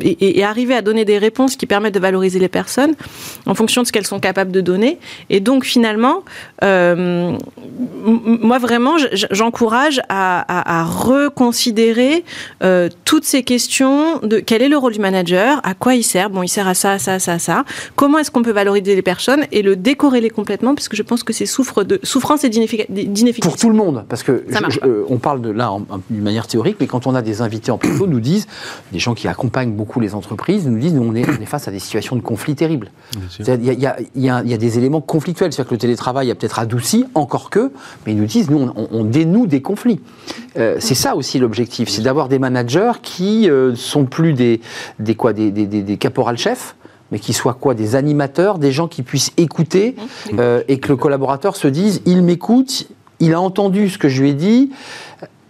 et, 0.00 0.38
et 0.38 0.44
arriver 0.44 0.74
à 0.74 0.82
donner 0.82 1.04
des 1.04 1.18
réponses 1.18 1.56
qui 1.56 1.66
permettent 1.66 1.94
de 1.94 2.00
valoriser 2.00 2.38
les 2.38 2.48
personnes 2.48 2.94
en 3.46 3.54
fonction 3.54 3.82
de 3.82 3.86
ce 3.86 3.92
qu'elles 3.92 4.06
sont 4.06 4.20
capables 4.20 4.52
de 4.52 4.60
donner. 4.60 4.98
Et 5.30 5.40
donc 5.40 5.64
finalement, 5.64 6.22
euh, 6.62 7.36
moi 8.04 8.58
vraiment, 8.58 8.96
j'encourage 9.30 10.00
à, 10.08 10.80
à, 10.80 10.84
reconsidérer 10.84 12.24
euh, 12.62 12.88
toutes 13.04 13.24
ces 13.24 13.42
questions 13.42 14.18
de 14.22 14.38
quel 14.38 14.62
est 14.62 14.68
le 14.68 14.76
rôle 14.76 14.92
du 14.92 15.00
manager, 15.00 15.60
à 15.64 15.74
quoi 15.74 15.94
il 15.94 16.02
sert, 16.02 16.30
bon 16.30 16.42
il 16.42 16.48
sert 16.48 16.68
à 16.68 16.74
ça, 16.74 16.92
à 16.92 16.98
ça, 16.98 17.14
à 17.14 17.18
ça, 17.18 17.32
à 17.32 17.38
ça, 17.38 17.64
comment 17.96 18.18
est-ce 18.18 18.30
qu'on 18.30 18.42
peut 18.42 18.52
valoriser 18.52 18.94
les 18.94 19.02
personnes 19.02 19.44
et 19.52 19.62
le 19.62 19.76
décorréler 19.76 20.30
complètement, 20.30 20.74
parce 20.74 20.88
que 20.88 20.96
je 20.96 21.02
pense 21.02 21.22
que 21.22 21.32
c'est 21.32 21.46
souffre 21.46 21.84
de 21.84 22.00
souffrance 22.02 22.44
et 22.44 22.48
d'inefficacité. 22.48 23.40
Pour 23.40 23.56
tout 23.56 23.68
le 23.68 23.76
monde, 23.76 24.04
parce 24.08 24.22
que 24.22 24.44
euh, 24.84 25.04
on 25.08 25.18
parle 25.18 25.40
de 25.40 25.50
là 25.50 25.72
d'une 26.10 26.22
manière 26.22 26.46
théorique, 26.46 26.76
mais 26.80 26.86
quand 26.86 27.06
on 27.06 27.14
a 27.14 27.22
des 27.22 27.42
invités 27.42 27.70
en 27.70 27.78
plateau, 27.78 28.06
nous 28.06 28.20
disent, 28.20 28.46
des 28.92 28.98
gens 28.98 29.14
qui 29.14 29.28
accompagnent 29.28 29.72
beaucoup 29.72 30.00
les 30.00 30.14
entreprises, 30.14 30.66
nous 30.66 30.78
disent, 30.78 30.94
nous 30.94 31.02
on 31.02 31.14
est, 31.14 31.28
on 31.28 31.42
est 31.42 31.46
face 31.46 31.68
à 31.68 31.70
des 31.70 31.78
situations 31.78 32.16
de 32.16 32.22
conflit 32.22 32.54
terribles. 32.54 32.90
Il 33.38 33.64
y, 33.64 34.20
y, 34.20 34.28
a, 34.28 34.42
des 34.42 34.78
éléments 34.78 35.00
conflictuels, 35.00 35.52
c'est-à-dire 35.52 35.68
que 35.68 35.74
le 35.74 35.80
télétravail 35.80 36.30
a 36.30 36.34
peut-être 36.34 36.58
adouci, 36.58 37.06
encore 37.14 37.50
que, 37.50 37.70
mais 38.04 38.12
ils 38.12 38.18
nous 38.18 38.26
disent, 38.26 38.50
nous, 38.50 38.70
on, 38.74 39.04
dénoue 39.04 39.46
des 39.46 39.62
conflits. 39.62 40.00
Euh, 40.56 40.76
c'est 40.80 40.94
ça 40.94 41.14
aussi 41.14 41.38
l'objectif, 41.38 41.88
c'est 41.88 42.02
d'avoir 42.02 42.28
des 42.28 42.38
managers 42.38 42.92
qui 43.02 43.48
euh, 43.48 43.74
sont 43.74 44.04
plus 44.04 44.32
des, 44.32 44.60
des, 44.98 45.14
quoi, 45.14 45.32
des, 45.32 45.50
des, 45.50 45.66
des 45.66 45.96
caporal-chefs, 45.96 46.76
mais 47.12 47.18
qui 47.18 47.32
soient 47.32 47.54
quoi 47.54 47.74
Des 47.74 47.94
animateurs, 47.94 48.58
des 48.58 48.72
gens 48.72 48.88
qui 48.88 49.02
puissent 49.02 49.32
écouter 49.36 49.94
mmh. 49.96 50.36
euh, 50.38 50.62
et 50.68 50.78
que 50.78 50.88
le 50.88 50.96
collaborateur 50.96 51.56
se 51.56 51.68
dise, 51.68 52.02
il 52.06 52.22
m'écoute, 52.22 52.88
il 53.20 53.34
a 53.34 53.40
entendu 53.40 53.88
ce 53.90 53.98
que 53.98 54.08
je 54.08 54.22
lui 54.22 54.30
ai 54.30 54.34
dit, 54.34 54.70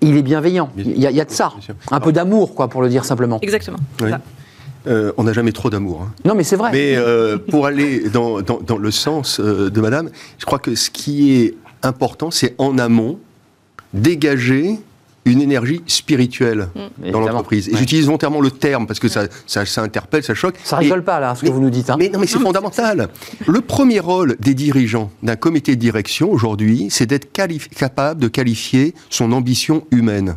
il 0.00 0.16
est 0.16 0.22
bienveillant. 0.22 0.70
Il 0.76 0.98
y, 0.98 1.06
a, 1.20 1.24
de 1.24 1.30
ça. 1.30 1.52
Un 1.90 2.00
peu 2.00 2.12
d'amour, 2.12 2.54
quoi, 2.54 2.68
pour 2.68 2.82
le 2.82 2.88
dire 2.88 3.04
simplement. 3.04 3.38
Exactement. 3.40 3.78
Euh, 4.86 5.12
on 5.16 5.24
n'a 5.24 5.32
jamais 5.32 5.52
trop 5.52 5.70
d'amour. 5.70 6.02
Hein. 6.02 6.12
Non, 6.24 6.34
mais 6.34 6.44
c'est 6.44 6.56
vrai. 6.56 6.70
Mais 6.72 6.94
euh, 6.96 7.38
pour 7.38 7.66
aller 7.66 8.08
dans, 8.10 8.38
le 8.78 8.90
sens 8.90 9.40
euh, 9.40 9.70
de 9.70 9.80
Madame, 9.80 10.10
je 10.38 10.44
crois 10.44 10.58
que 10.58 10.74
ce 10.74 10.90
qui 10.90 11.36
est 11.36 11.54
important, 11.82 12.30
c'est 12.30 12.54
en 12.58 12.78
amont 12.78 13.18
dégager 13.92 14.78
une 15.26 15.40
énergie 15.40 15.80
spirituelle 15.86 16.68
mmh. 16.74 17.10
dans 17.10 17.20
l'entreprise. 17.20 17.68
Et 17.68 17.76
j'utilise 17.76 18.04
volontairement 18.04 18.42
le 18.42 18.50
terme 18.50 18.86
parce 18.86 19.00
que 19.00 19.08
ça, 19.08 19.26
ça, 19.46 19.80
interpelle, 19.80 20.22
ça 20.22 20.34
choque. 20.34 20.56
Ça 20.64 20.76
rigole 20.76 21.02
pas 21.02 21.18
là, 21.18 21.34
ce 21.34 21.46
que 21.46 21.50
vous 21.50 21.60
nous 21.60 21.70
dites. 21.70 21.88
Hein. 21.88 21.96
Mais 21.98 22.10
non, 22.10 22.18
mais 22.18 22.26
c'est 22.26 22.38
fondamental. 22.38 23.08
Le 23.46 23.60
premier 23.62 24.00
rôle 24.00 24.36
des 24.38 24.52
dirigeants 24.52 25.10
d'un 25.22 25.36
comité 25.36 25.76
de 25.76 25.80
direction 25.80 26.30
aujourd'hui, 26.30 26.88
c'est 26.90 27.06
d'être 27.06 27.32
capable 27.32 28.20
de 28.20 28.28
qualifier 28.28 28.94
son 29.08 29.32
ambition 29.32 29.86
humaine. 29.90 30.36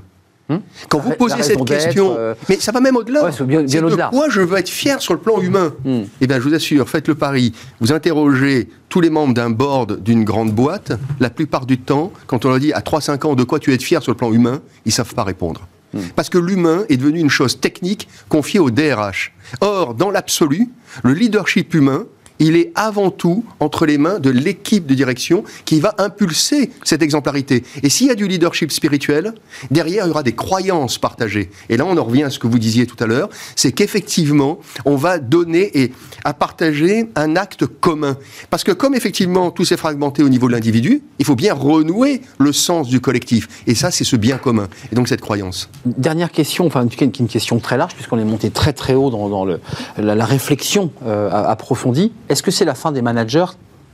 Hmm 0.49 0.59
Quand 0.89 0.99
vous 0.99 1.11
posez 1.11 1.43
cette 1.43 1.63
question, 1.65 2.15
euh, 2.17 2.33
mais 2.47 2.55
ça 2.55 2.71
va 2.71 2.79
même 2.79 2.95
au-delà. 2.95 3.25
Ouais, 3.25 3.31
bien, 3.45 3.63
bien 3.63 3.83
au 3.83 3.89
de 3.89 3.95
quoi 3.95 4.29
je 4.29 4.41
veux 4.41 4.57
être 4.57 4.69
fier 4.69 5.01
sur 5.01 5.13
le 5.13 5.19
plan 5.19 5.41
humain 5.41 5.73
hmm. 5.83 6.03
Eh 6.21 6.27
bien, 6.27 6.37
je 6.37 6.43
vous 6.43 6.53
assure, 6.53 6.87
faites 6.89 7.07
le 7.07 7.15
pari. 7.15 7.53
Vous 7.81 7.91
interrogez 7.91 8.69
tous 8.89 9.01
les 9.01 9.09
membres 9.09 9.33
d'un 9.33 9.49
board 9.49 10.01
d'une 10.01 10.23
grande 10.23 10.53
boîte. 10.53 10.93
La 11.19 11.29
plupart 11.29 11.65
du 11.65 11.77
temps, 11.77 12.13
quand 12.27 12.45
on 12.45 12.49
leur 12.49 12.59
dit 12.59 12.71
à 12.71 12.79
3-5 12.79 13.27
ans 13.27 13.35
de 13.35 13.43
quoi 13.43 13.59
tu 13.59 13.73
es 13.73 13.77
fier 13.77 14.01
sur 14.01 14.13
le 14.13 14.17
plan 14.17 14.31
humain, 14.31 14.61
ils 14.85 14.91
savent 14.91 15.13
pas 15.13 15.23
répondre. 15.23 15.67
Hmm. 15.93 15.99
Parce 16.15 16.29
que 16.29 16.37
l'humain 16.37 16.83
est 16.89 16.97
devenu 16.97 17.19
une 17.19 17.29
chose 17.29 17.59
technique 17.59 18.07
confiée 18.29 18.59
au 18.59 18.71
DRH. 18.71 19.33
Or, 19.61 19.95
dans 19.95 20.11
l'absolu, 20.11 20.69
le 21.03 21.13
leadership 21.13 21.73
humain, 21.73 22.05
il 22.39 22.55
est 22.55 22.71
avant 22.75 23.11
tout 23.11 23.43
entre 23.59 23.85
les 23.85 23.97
mains 23.97 24.19
de 24.19 24.29
l'équipe 24.29 24.85
de 24.85 24.93
direction 24.93 25.43
qui 25.65 25.79
va 25.79 25.95
impulser 25.97 26.71
cette 26.83 27.01
exemplarité. 27.01 27.63
Et 27.83 27.89
s'il 27.89 28.07
y 28.07 28.11
a 28.11 28.15
du 28.15 28.27
leadership 28.27 28.71
spirituel, 28.71 29.33
derrière, 29.71 30.05
il 30.05 30.09
y 30.09 30.11
aura 30.11 30.23
des 30.23 30.35
croyances 30.35 30.97
partagées. 30.97 31.49
Et 31.69 31.77
là, 31.77 31.85
on 31.85 31.97
en 31.97 32.03
revient 32.03 32.23
à 32.23 32.29
ce 32.29 32.39
que 32.39 32.47
vous 32.47 32.59
disiez 32.59 32.85
tout 32.85 33.01
à 33.03 33.07
l'heure, 33.07 33.29
c'est 33.55 33.71
qu'effectivement, 33.71 34.59
on 34.85 34.95
va 34.95 35.19
donner 35.19 35.81
et 35.81 35.91
à 36.23 36.33
partager 36.33 37.09
un 37.15 37.35
acte 37.35 37.65
commun. 37.65 38.17
Parce 38.49 38.63
que 38.63 38.71
comme 38.71 38.95
effectivement 38.95 39.51
tout 39.51 39.65
s'est 39.65 39.77
fragmenté 39.77 40.23
au 40.23 40.29
niveau 40.29 40.47
de 40.47 40.53
l'individu, 40.53 41.01
il 41.19 41.25
faut 41.25 41.35
bien 41.35 41.53
renouer 41.53 42.21
le 42.37 42.51
sens 42.51 42.87
du 42.87 42.99
collectif. 42.99 43.47
Et 43.67 43.75
ça, 43.75 43.91
c'est 43.91 44.03
ce 44.03 44.15
bien 44.15 44.37
commun. 44.37 44.67
Et 44.91 44.95
donc 44.95 45.07
cette 45.07 45.21
croyance. 45.21 45.69
Dernière 45.85 46.31
question, 46.31 46.65
enfin 46.65 46.85
une 46.85 47.27
question 47.27 47.59
très 47.59 47.77
large, 47.77 47.93
puisqu'on 47.95 48.19
est 48.19 48.25
monté 48.25 48.49
très 48.49 48.73
très 48.73 48.93
haut 48.93 49.09
dans, 49.09 49.45
la, 49.45 50.25
réflexion 50.25 50.91
euh, 51.05 51.29
approfondie. 51.31 52.11
Est-ce 52.29 52.43
que 52.43 52.51
c'est 52.51 52.65
la 52.65 52.75
fin 52.75 52.91
des 52.91 53.01
managers 53.01 53.45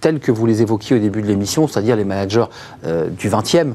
tels 0.01 0.19
que 0.19 0.31
vous 0.31 0.45
les 0.45 0.61
évoquiez 0.61 0.97
au 0.97 0.99
début 0.99 1.21
de 1.21 1.27
l'émission, 1.27 1.67
c'est-à-dire 1.67 1.95
les 1.95 2.03
managers 2.03 2.45
euh, 2.85 3.09
du 3.09 3.29
20e 3.29 3.73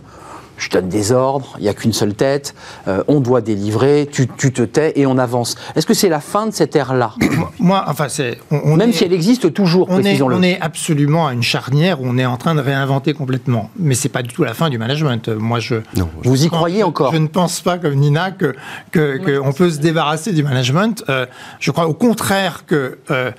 je 0.59 0.69
donne 0.71 0.89
des 0.89 1.13
ordres, 1.13 1.55
il 1.59 1.63
n'y 1.63 1.69
a 1.69 1.75
qu'une 1.75 1.93
seule 1.93 2.15
tête, 2.15 2.55
euh, 2.89 3.03
on 3.09 3.21
doit 3.21 3.41
délivrer, 3.41 4.09
tu, 4.11 4.27
te 4.27 4.63
tais 4.63 4.93
et 4.97 5.07
on 5.07 5.17
avance. 5.17 5.57
Est-ce 5.77 5.87
que 5.87 5.95
c'est 5.95 6.09
la 6.09 6.21
fin 6.21 6.47
de 6.47 6.53
cette 6.53 6.75
ère-là? 6.77 7.15
Moi, 7.59 7.85
enfin, 7.87 8.09
c'est. 8.09 8.39
Même 8.51 8.93
si 8.93 9.05
elle 9.05 9.13
existe 9.13 9.53
toujours, 9.53 9.87
on 9.91 10.03
est, 10.03 10.21
on 10.21 10.43
est 10.43 10.61
absolument 10.61 11.29
à 11.29 11.33
une 11.33 11.43
charnière 11.43 12.01
où 12.01 12.07
on 12.07 12.19
est 12.19 12.27
en 12.27 12.37
train 12.37 12.55
de 12.55 12.61
réinventer 12.61 13.15
complètement. 13.15 13.71
Mais 13.79 13.95
c'est 13.95 14.09
pas 14.09 14.23
du 14.23 14.35
tout 14.35 14.45
la 14.45 14.55
fin 14.55 14.69
du 14.69 14.79
management. 14.79 15.29
Moi, 15.29 15.61
je. 15.61 15.77
vous 16.25 16.45
y 16.45 16.49
croyez 16.49 16.83
encore? 16.83 17.13
Je 17.13 17.19
ne 17.19 17.29
pense 17.29 17.61
pas, 17.61 17.79
comme 17.79 17.95
Nina, 17.95 18.33
que 18.33 18.57
qu'on 18.93 19.53
peut 19.53 19.71
se 19.71 19.79
débarrasser 19.79 20.33
du 20.33 20.43
management. 20.43 21.05
Euh, 21.09 21.27
je 21.61 21.71
crois 21.71 21.87
au 21.87 21.95
contraire 21.95 22.65
que 22.67 22.99
euh, 23.11 23.31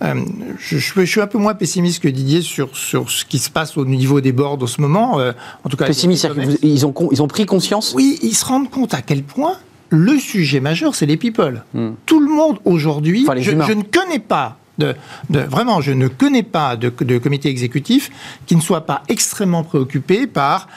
je, 0.00 0.78
je, 0.78 1.04
suis 1.04 1.20
un 1.20 1.26
peu 1.26 1.38
moins 1.38 1.54
pessimiste 1.54 2.02
que 2.02 2.08
Didier 2.08 2.42
sur, 2.42 2.76
sur 2.76 3.10
ce 3.10 3.24
qui 3.24 3.38
se 3.38 3.50
passe 3.50 3.76
au 3.76 3.84
niveau 3.84 4.20
des 4.20 4.32
boards 4.32 4.62
en 4.62 4.66
ce 4.66 4.80
moment. 4.80 5.18
Euh, 5.18 5.32
en 5.64 5.68
tout 5.68 5.76
cas, 5.76 5.86
pessimiste, 5.86 6.28
ils 6.62 6.86
ont, 6.86 6.94
ils 7.10 7.22
ont 7.22 7.28
pris 7.28 7.46
conscience? 7.46 7.94
Oui, 7.94 8.18
ils 8.22 8.34
se 8.34 8.44
rendent 8.44 8.70
compte 8.70 8.94
à 8.94 9.02
quel 9.02 9.22
point 9.22 9.56
le 9.90 10.18
sujet 10.18 10.60
majeur, 10.60 10.94
c'est 10.94 11.06
les 11.06 11.16
people. 11.16 11.64
Hmm. 11.74 11.90
Tout 12.06 12.20
le 12.20 12.30
monde 12.30 12.58
aujourd'hui, 12.64 13.26
je, 13.38 13.52
ne 13.52 13.82
connais 13.82 14.18
pas 14.18 14.58
de, 14.78 14.94
de, 15.30 15.40
vraiment, 15.40 15.80
je 15.80 15.92
ne 15.92 16.08
connais 16.08 16.42
pas 16.42 16.76
de, 16.76 16.92
de 17.00 17.18
comité 17.18 17.48
exécutif 17.48 18.10
qui 18.46 18.54
ne 18.54 18.60
soit 18.60 18.82
pas 18.82 19.02
extrêmement 19.08 19.64
préoccupé 19.64 20.26
par 20.26 20.68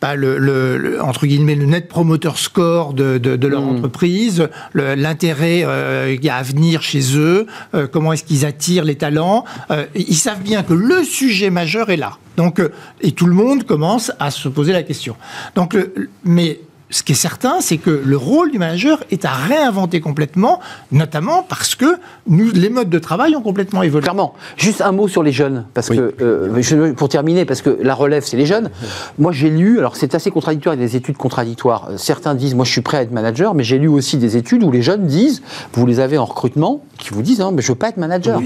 pas 0.00 0.14
le, 0.16 0.98
entre 1.02 1.26
guillemets 1.26 1.54
le 1.54 1.66
net 1.66 1.88
promoter 1.88 2.30
score 2.36 2.94
de, 2.94 3.18
de, 3.18 3.46
leur 3.46 3.62
hmm. 3.62 3.76
entreprise, 3.76 4.48
l'intérêt 4.74 5.62
euh, 5.64 6.16
qu'il 6.16 6.24
y 6.24 6.30
a 6.30 6.36
à 6.36 6.42
venir 6.42 6.82
chez 6.82 7.16
eux, 7.16 7.46
euh, 7.74 7.86
comment 7.86 8.12
est-ce 8.12 8.24
qu'ils 8.24 8.46
attirent 8.46 8.84
les 8.84 8.96
talents. 8.96 9.44
Euh, 9.70 9.84
ils 9.94 10.16
savent 10.16 10.42
bien 10.42 10.62
que 10.62 10.72
le 10.72 11.04
sujet 11.04 11.50
majeur 11.50 11.90
est 11.90 11.96
là. 11.96 12.18
Donc, 12.36 12.62
et 13.02 13.12
tout 13.12 13.26
le 13.26 13.34
monde 13.34 13.64
commence 13.64 14.12
à 14.18 14.30
se 14.30 14.48
poser 14.48 14.72
la 14.72 14.82
question. 14.82 15.16
Donc, 15.54 15.76
mais 16.24 16.60
ce 16.90 17.02
qui 17.02 17.12
est 17.12 17.16
certain, 17.16 17.60
c'est 17.60 17.78
que 17.78 18.02
le 18.04 18.16
rôle 18.16 18.50
du 18.50 18.58
manager 18.58 19.02
est 19.10 19.24
à 19.24 19.30
réinventer 19.30 20.00
complètement, 20.00 20.60
notamment 20.90 21.44
parce 21.48 21.74
que 21.74 21.96
nous, 22.26 22.50
les 22.52 22.68
modes 22.68 22.90
de 22.90 22.98
travail 22.98 23.36
ont 23.36 23.42
complètement 23.42 23.82
évolué. 23.82 24.02
Clairement. 24.02 24.34
Juste 24.56 24.80
un 24.80 24.92
mot 24.92 25.08
sur 25.08 25.22
les 25.22 25.32
jeunes, 25.32 25.66
parce 25.74 25.88
que 25.88 26.14
euh, 26.20 26.92
pour 26.94 27.08
terminer, 27.08 27.44
parce 27.44 27.62
que 27.62 27.78
la 27.80 27.94
relève, 27.94 28.24
c'est 28.24 28.36
les 28.36 28.46
jeunes. 28.46 28.70
Moi, 29.18 29.32
j'ai 29.32 29.50
lu, 29.50 29.78
alors 29.78 29.96
c'est 29.96 30.14
assez 30.14 30.30
contradictoire, 30.30 30.74
il 30.74 30.80
y 30.80 30.84
a 30.84 30.86
des 30.86 30.96
études 30.96 31.16
contradictoires. 31.16 31.88
Euh, 31.90 31.96
certains 31.96 32.34
disent, 32.34 32.54
moi, 32.54 32.64
je 32.64 32.72
suis 32.72 32.80
prêt 32.80 32.98
à 32.98 33.02
être 33.02 33.12
manager, 33.12 33.54
mais 33.54 33.62
j'ai 33.62 33.78
lu 33.78 33.88
aussi 33.88 34.16
des 34.16 34.36
études 34.36 34.64
où 34.64 34.70
les 34.70 34.82
jeunes 34.82 35.06
disent, 35.06 35.42
vous 35.72 35.86
les 35.86 36.00
avez 36.00 36.18
en 36.18 36.24
recrutement, 36.24 36.84
qui 36.98 37.10
vous 37.10 37.22
disent, 37.22 37.40
non, 37.40 37.52
mais 37.52 37.62
je 37.62 37.68
veux 37.68 37.78
pas 37.78 37.88
être 37.88 37.96
manager. 37.96 38.40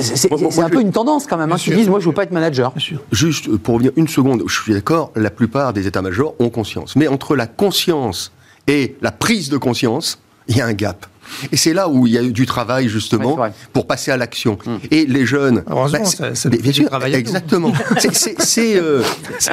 C'est 0.00 0.32
un 0.60 0.68
peu 0.68 0.80
une 0.80 0.92
tendance 0.92 1.26
quand 1.26 1.36
même, 1.36 1.52
hein, 1.52 1.56
qui 1.56 1.70
disent, 1.70 1.88
moi, 1.88 2.00
je 2.00 2.06
veux 2.06 2.14
pas 2.14 2.22
être 2.22 2.32
manager. 2.32 2.72
Juste 3.12 3.56
pour 3.58 3.74
revenir 3.74 3.92
une 3.96 4.08
seconde, 4.08 4.42
je 4.46 4.60
suis 4.60 4.72
d'accord, 4.72 5.12
la 5.16 5.30
plupart 5.30 5.72
des 5.72 5.86
états-majors 5.86 6.34
ont 6.38 6.50
conscience, 6.50 6.96
mais 6.96 7.08
entre 7.08 7.36
la 7.36 7.46
conscience 7.58 8.32
et 8.66 8.96
la 9.02 9.10
prise 9.10 9.50
de 9.50 9.58
conscience, 9.58 10.18
il 10.46 10.56
y 10.56 10.60
a 10.62 10.66
un 10.66 10.72
gap. 10.72 11.06
Et 11.52 11.56
c'est 11.56 11.72
là 11.72 11.88
où 11.88 12.06
il 12.06 12.12
y 12.12 12.18
a 12.18 12.22
eu 12.22 12.32
du 12.32 12.46
travail 12.46 12.88
justement 12.88 13.38
pour 13.72 13.86
passer 13.86 14.10
à 14.10 14.16
l'action. 14.16 14.58
Et 14.90 15.06
les 15.06 15.26
jeunes, 15.26 15.62
Heureusement, 15.68 16.04
c'est- 16.04 16.16
ça- 16.16 16.34
ça 16.34 16.48
bien 16.48 16.58
nous 16.58 16.64
fait 16.64 16.72
du 16.72 16.82
sûr, 16.86 17.04
exactement. 17.14 17.72
Euh, 18.58 19.02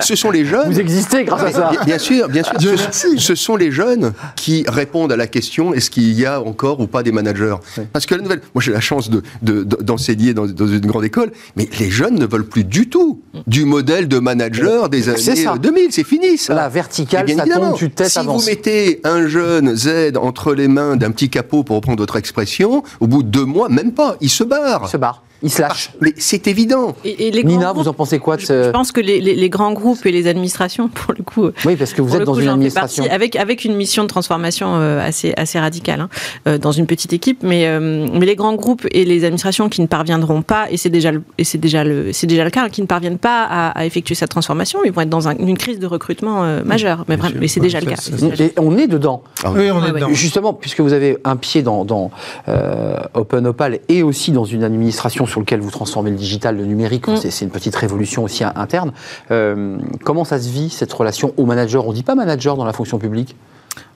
ce 0.02 0.16
sont 0.16 0.32
les 0.32 0.46
jeunes. 0.46 0.72
Vous 0.72 0.80
existez 0.80 1.24
grâce 1.24 1.44
à 1.44 1.52
ça. 1.52 1.70
Bien, 1.72 1.84
bien 1.86 1.98
sûr, 1.98 2.28
bien 2.28 2.44
sûr. 2.44 2.58
Dieu 2.58 2.76
Ce, 2.78 2.82
merci. 2.84 3.08
ce 3.20 3.36
sont 3.36 3.56
les 3.56 3.72
jeunes 3.72 4.14
qui 4.36 4.66
répondent 4.68 5.12
à 5.12 5.16
la 5.18 5.28
question 5.28 5.74
est-ce 5.74 5.90
qu'il 5.90 6.12
y 6.14 6.26
a 6.26 6.42
encore 6.42 6.80
ou 6.80 6.88
pas 6.88 7.04
des 7.04 7.12
managers 7.12 7.56
Parce 7.94 8.06
que 8.06 8.16
la 8.16 8.22
nouvelle, 8.22 8.42
moi 8.54 8.62
j'ai 8.64 8.72
la 8.72 8.80
chance 8.80 9.10
de- 9.10 9.22
de- 9.42 9.64
de- 9.64 9.78
d'enseigner 9.82 10.34
dans, 10.34 10.46
dans 10.48 10.68
une 10.68 10.86
grande 10.86 11.04
école, 11.06 11.32
mais 11.56 11.68
les 11.80 11.90
jeunes 11.90 12.16
ne 12.16 12.26
veulent 12.26 12.46
plus 12.48 12.64
du 12.64 12.90
tout 12.90 13.22
du 13.48 13.66
modèle 13.66 14.08
de 14.08 14.20
manager 14.20 14.90
des 14.90 15.10
années 15.10 15.18
ça. 15.44 15.54
euh, 15.54 15.58
2000. 15.58 15.92
C'est 15.92 16.04
fini 16.04 16.38
ça. 16.38 16.54
La 16.54 16.70
verticale, 16.70 17.28
ça 17.30 17.34
évidemment, 17.44 17.70
tombe, 17.72 17.78
tu 17.78 17.90
te 17.90 17.96
têtes, 17.96 18.10
si 18.12 18.20
avance. 18.20 18.44
vous 18.44 18.50
mettez 18.50 19.02
un 19.04 19.28
jeune 19.28 19.76
Z 19.76 20.18
entre 20.22 20.54
les 20.54 20.68
mains 20.68 20.96
d'un 20.96 21.12
petit 21.12 21.30
capot, 21.30 21.64
pour 21.66 21.76
reprendre 21.76 21.99
votre 21.99 22.16
expression, 22.16 22.84
au 22.99 23.07
bout 23.07 23.24
de 23.24 23.30
deux 23.30 23.45
mois, 23.45 23.70
même 23.70 23.91
pas, 23.91 24.16
il 24.22 24.30
se 24.30 24.43
barre. 24.43 24.82
Il 24.84 24.89
se 24.89 24.97
barre, 24.97 25.24
il 25.46 25.52
se 25.52 25.62
lâche. 25.62 25.91
Mais 26.02 26.14
c'est 26.18 26.48
évident. 26.48 26.96
Et, 27.06 27.28
et 27.28 27.32
les 27.32 27.43
Nina, 27.43 27.72
vous 27.72 27.88
en 27.88 27.93
pensez 27.93 28.20
quoi 28.20 28.36
de 28.36 28.41
je, 28.41 28.48
ce... 28.48 28.64
je 28.66 28.70
pense 28.72 28.91
que 28.91 29.00
les, 29.00 29.22
les- 29.22 29.36
les 29.36 29.50
grands 29.50 29.72
groupes 29.72 30.06
et 30.06 30.12
les 30.12 30.28
administrations, 30.28 30.88
pour 30.93 31.14
le 31.18 31.24
coup, 31.24 31.50
Oui, 31.66 31.76
parce 31.76 31.93
que 31.93 32.02
vous 32.02 32.16
êtes 32.16 32.24
dans 32.24 32.34
coup, 32.34 32.39
une 32.41 32.50
administration. 32.50 33.04
partie, 33.04 33.16
avec, 33.16 33.36
avec 33.38 33.64
une 33.64 33.76
mission 33.76 34.04
de 34.04 34.08
transformation 34.10 34.76
euh, 34.76 35.06
assez, 35.08 35.34
assez 35.38 35.60
radicale, 35.60 36.02
hein, 36.02 36.10
euh, 36.48 36.58
dans 36.58 36.72
une 36.72 36.88
petite 36.88 37.14
équipe. 37.14 37.43
Mais, 37.43 37.68
euh, 37.68 38.08
mais 38.12 38.26
les 38.26 38.36
grands 38.36 38.56
groupes 38.56 38.86
et 38.91 39.06
les 39.06 39.24
administrations 39.24 39.70
qui 39.70 39.82
ne 39.82 39.88
parviendront 39.88 40.41
pas, 40.41 40.66
et 40.72 40.78
c'est 40.78 40.89
déjà, 40.89 41.12
le- 41.12 41.24
et 41.38 41.43
c'est 41.43 41.58
déjà, 41.60 41.84
le, 41.84 42.12
c'est 42.12 42.28
déjà 42.28 42.43
le 42.43 42.50
cas, 42.50 42.66
hein, 42.66 42.70
qui 42.70 42.82
ne 42.82 42.88
parviennent 42.88 43.18
pas 43.20 43.43
à, 43.43 43.70
à 43.70 43.86
effectuer 43.86 44.16
cette 44.16 44.32
transformation, 44.32 44.80
ils 44.86 44.91
vont 44.91 45.02
être 45.02 45.10
dans 45.10 45.28
un- 45.28 45.38
une 45.38 45.58
crise 45.58 45.80
de 45.80 45.88
recrutement 45.88 46.43
euh, 46.43 46.64
majeure. 46.64 47.06
Mais, 47.08 47.16
vraiment, 47.16 47.36
mais 47.39 47.48
c'est 47.48 47.60
Ouais, 47.60 47.68
déjà 47.68 47.80
le 47.80 47.86
cas. 47.86 47.96
Et 48.39 48.54
on 48.58 48.78
est 48.78 48.88
dedans. 48.88 49.24
Oui, 49.46 49.70
on 49.72 49.86
est 49.86 49.91
dedans. 49.91 50.08
Justement, 50.12 50.54
puisque 50.54 50.82
vous 50.82 50.93
avez 50.93 51.18
un 51.24 51.36
pied 51.36 51.62
dans, 51.62 51.86
dans, 51.86 52.10
euh, 52.48 52.98
Open 53.14 53.46
Opal 53.48 53.80
et 53.89 54.04
aussi 54.04 54.32
dans 54.32 54.46
une 54.46 54.64
administration 54.64 55.26
sur 55.36 55.42
laquelle 55.42 55.60
vous 55.60 55.70
transformez 55.72 56.12
le 56.12 56.16
digital, 56.16 56.56
le 56.56 56.64
numérique, 56.66 57.10
Mm. 57.10 57.18
c'est 57.18 57.44
une 57.44 57.52
petite 57.52 57.76
révolution 57.76 58.24
aussi 58.24 58.46
in- 58.46 58.54
interne. 58.56 58.94
Euh, 59.32 59.78
comment 60.06 60.24
ça 60.24 60.40
se 60.40 60.48
vit 60.48 60.70
cette 60.70 60.94
relation 60.94 61.34
au 61.36 61.46
manager? 61.46 61.86
On 61.86 61.92
dit 61.92 62.04
pas 62.04 62.16
manager 62.16 62.56
dans 62.56 62.64
la 62.64 62.72
fonction 62.72 63.00
publique? 63.00 63.36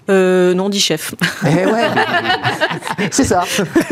Euh, 0.09 0.53
non, 0.53 0.69
dit 0.69 0.79
chef. 0.79 1.13
Eh 1.45 1.65
ouais, 1.65 1.87
c'est 3.11 3.23
ça. 3.23 3.43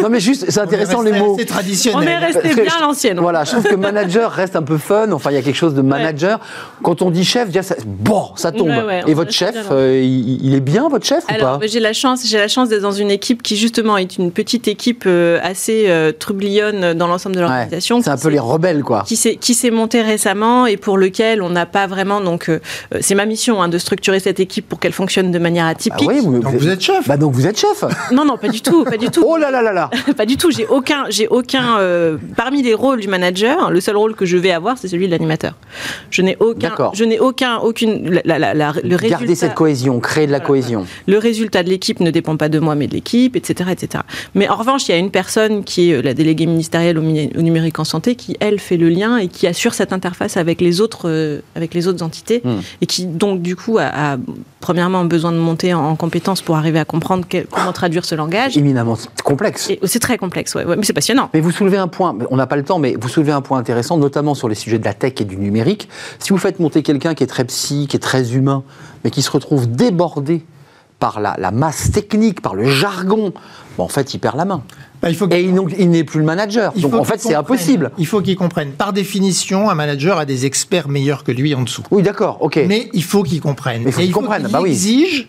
Non 0.01 0.09
mais 0.09 0.19
juste, 0.19 0.45
c'est 0.49 0.59
intéressant 0.59 1.01
les 1.01 1.11
mots. 1.11 1.35
C'est 1.37 1.45
traditionnel. 1.45 1.99
On 1.99 2.11
est 2.11 2.17
resté 2.17 2.61
bien 2.61 2.73
à 2.77 2.81
l'ancienne. 2.81 3.19
Voilà, 3.19 3.43
je 3.43 3.51
trouve 3.51 3.63
que 3.63 3.75
manager 3.75 4.31
reste 4.31 4.55
un 4.55 4.63
peu 4.63 4.77
fun. 4.77 5.11
Enfin, 5.11 5.31
il 5.31 5.35
y 5.35 5.37
a 5.37 5.41
quelque 5.41 5.55
chose 5.55 5.73
de 5.73 5.81
manager. 5.81 6.39
Quand 6.83 7.01
on 7.01 7.11
dit 7.11 7.23
chef, 7.23 7.47
déjà, 7.47 7.63
ça, 7.63 7.75
bon, 7.85 8.29
ça 8.35 8.51
tombe. 8.51 8.69
Ouais, 8.69 8.83
ouais, 8.83 9.01
on 9.05 9.07
Et 9.07 9.13
votre 9.13 9.31
chef, 9.31 9.55
là. 9.55 9.61
euh, 9.71 10.01
il, 10.03 10.45
il 10.45 10.53
est 10.55 10.59
bien, 10.59 10.89
votre 10.89 11.05
chef 11.05 11.23
ou 11.29 11.33
Alors, 11.33 11.59
pas? 11.59 11.67
j'ai 11.67 11.79
la 11.79 11.93
chance, 11.93 12.25
j'ai 12.27 12.37
la 12.37 12.47
chance 12.47 12.69
d'être 12.69 12.81
dans 12.81 12.91
une 12.91 13.11
équipe 13.11 13.43
qui 13.43 13.55
justement 13.55 13.97
est 13.97 14.17
une 14.17 14.31
petite 14.31 14.67
équipe 14.67 15.03
euh, 15.07 15.39
assez 15.43 15.85
euh, 15.87 16.11
trublionne 16.11 16.93
dans 16.93 17.07
l'ensemble 17.07 17.35
de 17.35 17.41
l'organisation. 17.41 18.01
C'est 18.01 18.09
un 18.09 18.15
qui 18.17 18.23
peu 18.23 18.29
les 18.29 18.39
rebelles, 18.39 18.83
quoi. 18.83 19.03
qui 19.07 19.15
s'est 19.15 19.35
qui 19.35 19.53
s'est 19.53 19.71
monté 19.71 20.01
récemment 20.01 20.65
et 20.65 20.77
pour 20.77 20.97
lequel 20.97 21.41
on 21.41 21.49
n'a 21.49 21.65
pas 21.65 21.87
vraiment 21.87 22.21
donc 22.21 22.49
c'est 23.01 23.15
ma 23.15 23.25
mission 23.25 23.61
hein, 23.61 23.67
de 23.69 23.77
structurer 23.77 24.19
cette 24.19 24.39
équipe 24.39 24.67
pour 24.67 24.79
qu'elle 24.79 24.93
fonctionne 24.93 25.31
de 25.31 25.39
manière 25.39 25.65
atypique. 25.65 26.06
Oui, 26.07 26.19
vous, 26.21 26.39
Donc 26.39 26.55
vous 26.55 26.67
êtes 26.69 26.81
chef. 26.81 27.07
Bah 27.07 27.17
donc 27.17 27.33
vous 27.33 27.45
êtes 27.47 27.59
chef. 27.59 27.83
Non 28.11 28.25
non 28.25 28.37
pas 28.37 28.47
du 28.49 28.61
tout 28.61 28.83
pas 28.83 28.97
du 28.97 29.09
tout 29.09 29.23
Oh 29.25 29.37
là 29.37 29.51
là 29.51 29.61
là 29.61 29.73
là. 29.73 29.89
pas 30.17 30.25
du 30.25 30.37
tout 30.37 30.49
j'ai 30.51 30.65
aucun 30.67 31.05
j'ai 31.09 31.27
aucun 31.27 31.77
euh, 31.79 32.17
parmi 32.35 32.61
les 32.63 32.73
rôles 32.73 32.99
du 33.01 33.07
manager 33.07 33.69
le 33.71 33.79
seul 33.81 33.97
rôle 33.97 34.15
que 34.15 34.25
je 34.25 34.37
vais 34.37 34.51
avoir 34.51 34.77
c'est 34.77 34.87
celui 34.87 35.05
de 35.07 35.11
l'animateur. 35.11 35.53
Je 36.09 36.21
n'ai 36.21 36.37
aucun 36.39 36.69
D'accord. 36.69 36.91
je 36.95 37.03
n'ai 37.03 37.19
aucun 37.19 37.57
aucune 37.57 38.09
la, 38.09 38.21
la- 38.25 38.39
la- 38.39 38.53
la- 38.53 38.73
le 38.83 38.97
Garder 38.97 39.15
résultat 39.25 39.35
cette 39.35 39.53
cohésion, 39.55 39.99
créer 39.99 40.25
de 40.27 40.31
la 40.31 40.37
Voilà, 40.39 40.47
cohésion. 40.47 40.85
le 41.07 41.17
résultat 41.17 41.63
de 41.63 41.69
l'équipe 41.69 41.99
ne 41.99 42.11
dépend 42.11 42.37
pas 42.37 42.49
de 42.49 42.59
moi, 42.59 42.75
mais 42.75 42.87
de 42.87 42.93
l'équipe, 42.93 43.35
etc., 43.35 43.69
etc. 43.71 44.03
Mais 44.35 44.47
en 44.49 44.55
revanche, 44.55 44.87
il 44.87 44.91
y 44.91 44.95
a 44.95 44.97
une 44.97 45.11
personne 45.11 45.63
qui 45.63 45.91
est 45.91 45.95
euh, 45.95 46.01
la 46.01 46.13
déléguée 46.13 46.45
ministérielle 46.45 46.97
au, 46.97 47.01
mi- 47.01 47.31
au 47.37 47.41
numérique 47.41 47.79
en 47.79 47.83
santé, 47.83 48.15
qui 48.15 48.35
elle 48.39 48.59
fait 48.59 48.77
le 48.77 48.89
lien 48.89 49.17
et 49.17 49.27
qui 49.27 49.47
assure 49.47 49.73
cette 49.73 49.93
interface 49.93 50.37
avec 50.37 50.61
les 50.61 50.81
autres, 50.81 51.09
euh, 51.09 51.39
avec 51.55 51.73
les 51.73 51.87
autres 51.87 52.03
entités, 52.03 52.41
Hmm. 52.43 52.59
et 52.81 52.85
qui 52.85 53.05
donc 53.05 53.41
du 53.41 53.55
coup 53.55 53.77
a, 53.79 53.85
a, 54.13 54.17
premièrement 54.59 55.05
besoin 55.05 55.31
de 55.31 55.37
monter 55.37 55.73
en, 55.73 55.86
en 55.87 55.95
compétences 55.95 56.41
pour 56.41 56.55
arriver 56.57 56.79
à 56.79 56.85
comprendre 56.85 57.25
quel- 57.27 57.47
comment 57.47 57.71
traduire 57.73 58.05
ce 58.05 58.15
langage. 58.15 58.57
Éminemment 58.57 58.97
complexe. 59.23 59.71
C'est 59.83 59.99
très 59.99 60.17
complexe, 60.17 60.53
ouais, 60.55 60.65
ouais, 60.65 60.75
mais 60.75 60.83
c'est 60.83 60.93
passionnant. 60.93 61.29
Mais 61.33 61.39
vous 61.41 61.51
soulevez 61.51 61.77
un 61.77 61.87
point, 61.87 62.15
on 62.29 62.35
n'a 62.37 62.47
pas 62.47 62.55
le 62.55 62.63
temps, 62.63 62.79
mais 62.79 62.95
vous 62.99 63.09
soulevez 63.09 63.31
un 63.31 63.41
point 63.41 63.57
intéressant, 63.59 63.97
notamment 63.97 64.35
sur 64.35 64.47
les 64.49 64.55
sujets 64.55 64.79
de 64.79 64.85
la 64.85 64.93
tech 64.93 65.13
et 65.19 65.25
du 65.25 65.37
numérique. 65.37 65.89
Si 66.19 66.29
vous 66.29 66.37
faites 66.37 66.59
monter 66.59 66.83
quelqu'un 66.83 67.13
qui 67.13 67.23
est 67.23 67.27
très 67.27 67.45
psy, 67.45 67.87
qui 67.89 67.95
est 67.97 67.99
très 68.01 68.33
humain, 68.33 68.63
mais 69.03 69.11
qui 69.11 69.21
se 69.21 69.31
retrouve 69.31 69.67
débordé 69.69 70.43
par 70.99 71.19
la, 71.19 71.35
la 71.37 71.51
masse 71.51 71.91
technique, 71.91 72.41
par 72.41 72.55
le 72.55 72.65
jargon, 72.65 73.31
en 73.77 73.87
fait, 73.87 74.15
il 74.15 74.19
perd 74.19 74.35
la 74.35 74.45
main. 74.45 74.63
Bah, 74.99 75.11
il 75.11 75.15
faut 75.15 75.29
Et 75.29 75.41
il, 75.43 75.55
il 75.77 75.91
n'est 75.91 76.03
plus 76.03 76.19
le 76.19 76.25
manager. 76.25 76.73
il 76.75 76.81
Donc 76.81 76.95
en 76.95 77.03
fait, 77.03 77.19
c'est 77.21 77.35
impossible. 77.35 77.91
Il 77.99 78.07
faut 78.07 78.19
qu'il 78.21 78.35
comprenne. 78.35 78.71
Par 78.71 78.93
définition, 78.93 79.69
un 79.69 79.75
manager 79.75 80.17
a 80.17 80.25
des 80.25 80.47
experts 80.47 80.87
meilleurs 80.89 81.23
que 81.23 81.31
lui 81.31 81.53
en 81.53 81.61
dessous. 81.61 81.83
Oui, 81.91 82.01
d'accord, 82.01 82.39
ok. 82.41 82.59
Mais 82.67 82.89
il 82.93 83.03
faut 83.03 83.21
qu'il 83.21 83.39
comprenne. 83.39 83.83
Mais 83.83 83.89
il 83.89 83.93
faut 83.93 84.01
qu'il 84.01 84.11
comprenne, 84.11 84.41
qu'il 84.43 84.51
bah 84.51 84.59
oui. 84.63 85.27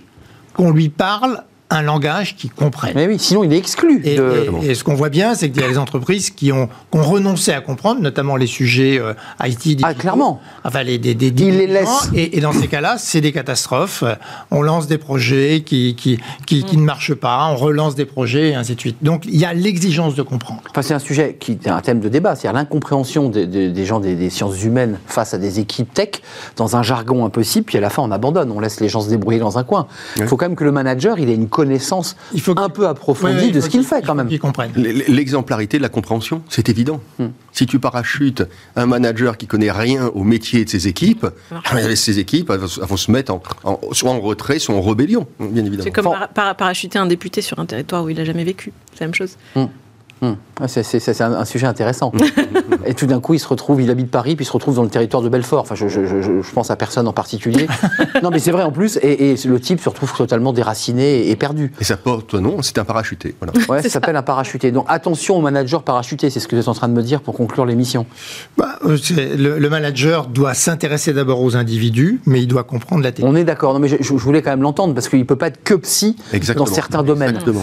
Qu'on 0.59 0.73
lui 0.73 0.89
parle 0.89 1.45
un 1.71 1.83
langage 1.83 2.35
qu'il 2.37 2.51
comprenne. 2.51 2.93
Mais 2.95 3.07
oui, 3.07 3.19
sinon 3.19 3.45
il 3.45 3.53
est 3.53 3.59
exclu. 3.59 4.01
Et, 4.05 4.17
de- 4.17 4.51
et- 4.63 4.71
et 4.71 4.75
ce 4.75 4.85
qu'on 4.85 4.95
voit 4.95 5.11
bien, 5.11 5.35
c'est 5.35 5.51
qu'il 5.51 5.61
y 5.61 5.65
a 5.65 5.69
des 5.69 5.77
entreprises 5.79 6.31
qui 6.31 6.51
ont, 6.51 6.69
qui 6.91 6.99
ont 6.99 7.03
renoncé 7.03 7.53
à 7.53 7.61
comprendre, 7.61 8.01
notamment 8.01 8.37
les 8.37 8.47
sujets 8.47 8.99
euh, 8.99 9.13
IT. 9.45 9.81
Ah, 9.83 9.93
clairement. 9.95 10.41
Enfin, 10.65 10.83
les, 10.83 10.97
des, 10.99 11.15
des, 11.15 11.27
Ils 11.29 11.59
les 11.59 11.67
laissent. 11.67 12.09
Et, 12.15 12.39
et 12.39 12.41
dans 12.41 12.53
ces 12.53 12.69
cas-là, 12.69 12.97
c'est 12.99 13.21
des 13.21 13.33
catastrophes. 13.33 14.03
On 14.51 14.63
lance 14.63 14.87
des 14.87 14.97
projets 14.99 15.63
qui, 15.65 15.95
qui, 15.95 16.19
qui, 16.47 16.65
qui 16.65 16.77
ne 16.79 16.83
marchent 16.85 17.15
pas, 17.15 17.47
on 17.53 17.57
relance 17.57 17.95
des 17.95 18.07
projets, 18.07 18.51
et 18.51 18.55
ainsi 18.55 18.75
de 18.75 18.81
suite. 18.81 18.97
Donc, 19.03 19.25
il 19.27 19.37
y 19.37 19.45
a 19.45 19.53
l'exigence 19.53 20.15
de 20.15 20.23
comprendre. 20.23 20.63
Enfin, 20.71 20.83
c'est 20.83 20.95
un 20.95 20.99
sujet 20.99 21.37
qui 21.39 21.53
est 21.53 21.69
un 21.69 21.81
thème 21.81 22.01
de 22.01 22.09
débat, 22.09 22.35
c'est-à-dire 22.35 22.59
l'incompréhension 22.59 23.29
des, 23.29 23.47
des- 23.47 23.69
des 23.71 23.85
gens 23.85 24.01
des, 24.01 24.15
des 24.15 24.31
sciences 24.31 24.63
humaines 24.63 24.99
face 25.07 25.35
à 25.35 25.39
des 25.39 25.61
équipes 25.61 25.93
tech 25.93 26.09
dans 26.57 26.77
un 26.77 26.83
jargon 26.83 27.27
impossible, 27.27 27.67
puis 27.67 27.77
à 27.77 27.81
la 27.83 27.91
fin 27.91 28.03
on 28.03 28.11
abandonne, 28.11 28.51
on 28.53 28.61
laisse 28.61 28.81
les 28.81 28.89
gens 28.89 29.01
se 29.03 29.09
débrouiller 29.11 29.39
dans 29.39 29.59
un 29.59 29.65
coin. 29.65 29.87
Il 30.17 30.27
faut 30.27 30.37
quand 30.37 30.47
même 30.47 30.57
que 30.57 30.65
le 30.65 30.73
manager 30.73 31.19
il 31.19 31.29
ait 31.29 31.35
une 31.35 31.49
connaissance 31.63 32.15
Il 32.33 32.41
faut 32.41 32.59
un 32.59 32.69
peu 32.69 32.87
approfondie 32.87 33.51
de 33.51 33.61
ce 33.61 33.69
qu'il 33.69 33.83
fait 33.85 34.03
quand 34.07 34.15
même. 34.15 34.29
Qu'ils 34.29 34.39
comprennent. 34.39 34.73
L- 34.77 35.05
L'exemplarité 35.09 35.77
de 35.79 35.83
la 35.83 35.89
compréhension, 35.89 36.43
c'est 36.49 36.69
évident. 36.69 37.01
Hmm. 37.19 37.29
Si 37.53 37.67
tu 37.67 37.79
parachutes 37.81 38.45
un 38.77 38.87
manager 38.87 39.37
qui 39.37 39.47
connaît 39.49 39.73
rien 39.73 40.07
au 40.15 40.23
métier 40.23 40.65
de 40.65 40.71
ses 40.71 40.87
équipes, 40.87 41.27
euh, 41.75 41.95
ces 41.97 42.19
équipes 42.21 42.51
elles 42.51 42.61
vont, 42.61 42.69
elles 42.81 42.87
vont 42.89 42.97
se 42.97 43.11
mettre 43.11 43.33
en, 43.35 43.43
en- 43.65 43.81
soit 43.93 44.11
en 44.13 44.21
retrait, 44.21 44.59
soit 44.61 44.75
en 44.77 44.81
rébellion, 44.83 45.27
bien 45.41 45.65
évidemment. 45.65 45.83
C'est 45.85 45.91
comme 45.91 46.07
Enfin- 46.07 46.29
parachuter 46.55 46.99
un 46.99 47.07
député 47.07 47.43
sur 47.43 47.59
un 47.59 47.67
territoire 47.67 48.05
où 48.05 48.09
il 48.09 48.17
n'a 48.17 48.25
jamais 48.25 48.45
vécu. 48.45 48.73
C'est 48.95 49.01
la 49.01 49.07
même 49.09 49.15
chose. 49.15 49.37
Hum. 49.57 49.69
Ouais, 50.23 50.67
C'est 50.69 50.83
c'est- 50.83 50.99
c'est 51.01 51.21
un, 51.23 51.33
un 51.33 51.45
sujet 51.45 51.67
intéressant. 51.67 52.13
Et 52.87 52.95
tout 52.95 53.07
d'un 53.07 53.21
coup, 53.21 53.35
il 53.35 53.39
se 53.39 53.49
retrouve, 53.49 53.81
il 53.83 53.91
habite 53.91 54.11
Paris, 54.11 54.37
puis 54.37 54.45
il 54.45 54.47
se 54.49 54.53
retrouve 54.53 54.75
dans 54.77 54.83
le 54.83 54.89
territoire 54.89 55.23
de 55.23 55.29
Belfort. 55.29 55.61
Enfin, 55.63 55.75
je, 55.75 55.89
je- 55.89 56.07
je- 56.07 56.23
je- 56.23 56.43
je 56.43 56.53
pense 56.53 56.71
à 56.71 56.77
personne 56.77 57.07
en 57.09 57.13
particulier. 57.13 57.67
non, 58.23 58.31
mais 58.31 58.39
c'est 58.39 58.51
vrai 58.51 58.63
en 58.63 58.73
plus. 58.73 58.99
Et, 59.03 59.31
et 59.33 59.35
le 59.47 59.61
type 59.61 59.81
se 59.81 59.89
retrouve 59.89 60.13
totalement 60.17 60.53
déraciné 60.53 61.29
et, 61.31 61.37
perdu. 61.37 61.73
Et 61.81 61.85
ça 61.85 61.97
porte 61.97 62.35
non, 62.35 62.63
c'est 62.63 62.79
un 62.79 62.85
parachuté. 62.85 63.35
Voilà. 63.41 63.53
Ouais, 63.69 63.83
ça 63.83 63.89
s'appelle 63.89 64.17
un 64.17 64.23
parachuté. 64.23 64.71
Donc 64.73 64.85
attention 64.89 65.37
au 65.37 65.41
manager 65.41 65.83
parachuté, 65.83 66.31
c'est 66.31 66.41
ce 66.41 66.49
que 66.49 66.57
vous 66.57 66.63
êtes 66.63 66.69
en 66.69 66.75
train 66.75 66.89
de 66.89 66.95
me 66.95 67.03
dire 67.03 67.21
pour 67.21 67.35
conclure 67.35 67.67
l'émission. 67.67 68.07
Bah, 68.57 68.79
euh, 68.87 68.97
le, 69.37 69.59
le 69.59 69.71
manager 69.71 70.27
doit 70.27 70.55
s'intéresser 70.55 71.13
d'abord 71.13 71.43
aux 71.43 71.57
individus, 71.57 72.21
mais 72.27 72.43
il 72.43 72.47
doit 72.47 72.65
comprendre 72.65 73.03
la 73.03 73.13
technique. 73.13 73.33
On 73.33 73.37
est 73.37 73.45
d'accord. 73.45 73.73
Non, 73.75 73.81
mais 73.81 73.89
je, 73.89 73.97
je 74.01 74.13
voulais 74.15 74.43
quand 74.43 74.51
même 74.51 74.63
l'entendre 74.63 74.95
parce 74.95 75.09
qu'il 75.09 75.19
ne 75.19 75.25
peut 75.25 75.37
pas 75.37 75.49
être 75.49 75.63
que 75.65 75.75
psy 75.75 76.17
Exactement. 76.33 76.65
dans 76.67 76.73
certains 76.73 77.03
domaines. 77.03 77.37
Exactement. 77.37 77.63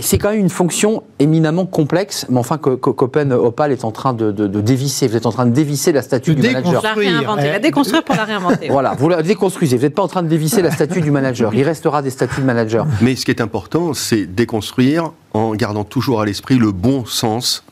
C'est 0.00 0.18
quand 0.18 0.30
même 0.30 0.40
une 0.40 0.48
fonction 0.50 1.02
éminemment 1.18 1.66
complexe, 1.66 2.26
mais 2.28 2.38
enfin 2.38 2.58
que, 2.58 2.70
que 2.70 2.90
qu'Open 2.90 3.32
Opal 3.32 3.72
est 3.72 3.84
en 3.84 3.90
train 3.90 4.12
de, 4.12 4.27
de- 4.32 4.46
de 4.46 4.60
dévisser. 4.60 5.06
Vous 5.08 5.16
êtes 5.16 5.26
en 5.26 5.32
train 5.32 5.46
de 5.46 5.52
dévisser 5.52 5.92
la 5.92 6.02
statue 6.02 6.34
De 6.34 6.40
du 6.42 6.48
manager. 6.50 6.82
La 6.82 6.92
réinventer, 6.94 7.50
la 7.50 7.58
déconstruire 7.58 8.04
pour 8.04 8.14
la 8.16 8.24
réinventer. 8.24 8.68
Voilà, 8.70 8.94
vous 8.98 9.08
la 9.08 9.22
déconstruisez. 9.22 9.76
Vous 9.76 9.82
n'êtes 9.82 9.94
pas 9.94 10.02
en 10.02 10.08
train 10.08 10.22
de 10.22 10.28
dévisser 10.28 10.62
la 10.62 10.70
statue 10.70 11.00
du 11.00 11.10
manager. 11.10 11.52
Il 11.54 11.62
restera 11.62 12.02
des 12.02 12.10
statuts 12.10 12.40
de 12.40 12.46
manager. 12.46 12.86
Mais 13.00 13.16
ce 13.16 13.24
qui 13.24 13.30
est 13.30 13.40
important, 13.40 13.94
c'est 13.94 14.26
déconstruire 14.26 15.12
en 15.34 15.54
gardant 15.54 15.84
toujours 15.84 16.20
à 16.20 16.26
l'esprit 16.26 16.56
le 16.58 16.72
bon 16.72 17.04
sens 17.04 17.64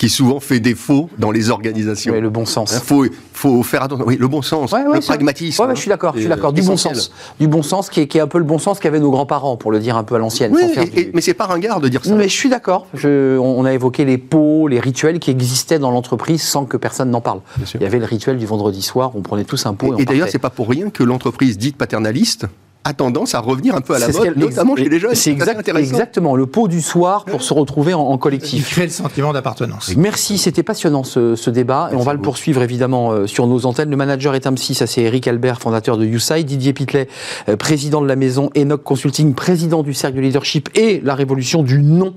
qui 0.00 0.08
souvent 0.08 0.40
fait 0.40 0.60
défaut 0.60 1.10
dans 1.18 1.30
les 1.30 1.50
organisations. 1.50 2.14
Oui, 2.14 2.22
le 2.22 2.30
bon 2.30 2.46
sens. 2.46 2.72
Il 2.72 2.80
faut, 2.80 3.04
faut 3.34 3.62
faire 3.62 3.82
attention. 3.82 4.06
Oui, 4.08 4.16
le 4.18 4.28
bon 4.28 4.40
sens, 4.40 4.72
Ouais, 4.72 4.80
ouais, 4.86 4.94
le 4.94 5.00
pragmatisme. 5.02 5.62
Ouais, 5.62 5.74
je 5.76 5.80
suis 5.82 5.90
d'accord, 5.90 6.14
je 6.14 6.20
suis 6.20 6.24
C'est, 6.24 6.34
d'accord. 6.34 6.54
Du 6.54 6.62
bon 6.62 6.78
sens. 6.78 7.12
Du 7.38 7.46
bon 7.48 7.62
sens 7.62 7.90
qui 7.90 8.00
est, 8.00 8.06
qui 8.08 8.16
est 8.16 8.22
un 8.22 8.26
peu 8.26 8.38
le 8.38 8.44
bon 8.44 8.58
sens 8.58 8.78
qu'avaient 8.80 8.98
nos 8.98 9.10
grands-parents, 9.10 9.58
pour 9.58 9.70
le 9.70 9.78
dire 9.78 9.98
un 9.98 10.02
peu 10.02 10.14
à 10.14 10.18
l'ancienne. 10.18 10.52
Oui, 10.54 10.62
sans 10.62 10.68
faire 10.68 10.84
et- 10.84 10.86
du- 10.88 10.98
et- 11.00 11.10
mais 11.12 11.20
c'est 11.20 11.34
pas 11.34 11.44
ringard 11.44 11.80
de 11.82 11.88
dire 11.88 12.02
ça. 12.02 12.10
Non, 12.12 12.16
mais 12.16 12.30
je 12.30 12.34
suis 12.34 12.48
d'accord. 12.48 12.86
On 13.04 13.64
a 13.66 13.74
évoqué 13.74 14.06
les 14.06 14.16
pots, 14.16 14.68
les 14.68 14.80
rituels 14.80 15.18
qui 15.18 15.30
existaient 15.30 15.78
dans 15.78 15.90
l'entreprise 15.90 16.40
sans 16.40 16.64
que 16.64 16.78
personne 16.78 17.10
n'en 17.10 17.20
parle. 17.20 17.40
Il 17.74 17.82
y 17.82 17.84
avait 17.84 17.98
le 17.98 18.06
rituel 18.06 18.38
du 18.38 18.46
vendredi 18.46 18.80
soir, 18.80 19.12
on 19.14 19.20
prenait 19.20 19.44
tous 19.44 19.66
un 19.66 19.74
pot 19.74 19.92
et, 19.92 19.98
Et, 19.98 20.02
et 20.02 20.04
d'ailleurs, 20.06 20.28
c'est 20.30 20.38
pas 20.38 20.48
pour 20.48 20.70
rien 20.70 20.88
que 20.88 21.02
l'entreprise 21.02 21.58
dite 21.58 21.76
paternaliste 21.76 22.46
a 22.84 22.94
tendance 22.94 23.34
à 23.34 23.40
revenir 23.40 23.74
un 23.74 23.82
peu 23.82 23.94
à 23.94 23.98
la 23.98 24.08
mode, 24.08 24.36
notamment 24.38 24.74
chez 24.74 24.88
les 24.88 24.98
jeunes. 24.98 25.14
C'est 25.14 25.30
exact- 25.32 25.68
exactement 25.68 26.34
le 26.34 26.46
pot 26.46 26.66
du 26.66 26.80
soir 26.80 27.26
pour 27.26 27.42
se 27.42 27.52
retrouver 27.52 27.92
en, 27.92 28.00
en 28.00 28.14
Il 28.14 28.18
collectif. 28.18 28.70
crée 28.70 28.84
le 28.84 28.90
sentiment 28.90 29.32
d'appartenance. 29.34 29.92
Merci, 29.96 30.38
c'était 30.38 30.62
passionnant 30.62 31.04
ce, 31.04 31.36
ce 31.36 31.50
débat 31.50 31.90
et 31.92 31.94
on 31.96 32.00
va 32.00 32.14
le 32.14 32.20
poursuivre 32.20 32.62
évidemment 32.62 33.12
euh, 33.12 33.26
sur 33.26 33.46
nos 33.46 33.66
antennes. 33.66 33.90
Le 33.90 33.96
manager 33.96 34.34
est 34.34 34.46
M6, 34.46 34.74
ça 34.74 34.86
c'est 34.86 35.02
Eric 35.02 35.28
Albert, 35.28 35.60
fondateur 35.60 35.98
de 35.98 36.06
YouSide, 36.06 36.46
Didier 36.46 36.72
Pitlet, 36.72 37.06
euh, 37.50 37.56
président 37.56 38.00
de 38.00 38.06
la 38.08 38.16
maison 38.16 38.48
Enoch 38.56 38.82
Consulting, 38.82 39.34
président 39.34 39.82
du 39.82 39.92
cercle 39.92 40.16
de 40.16 40.22
leadership 40.22 40.70
et 40.74 41.02
la 41.04 41.14
révolution 41.14 41.62
du 41.62 41.82
nom 41.82 42.14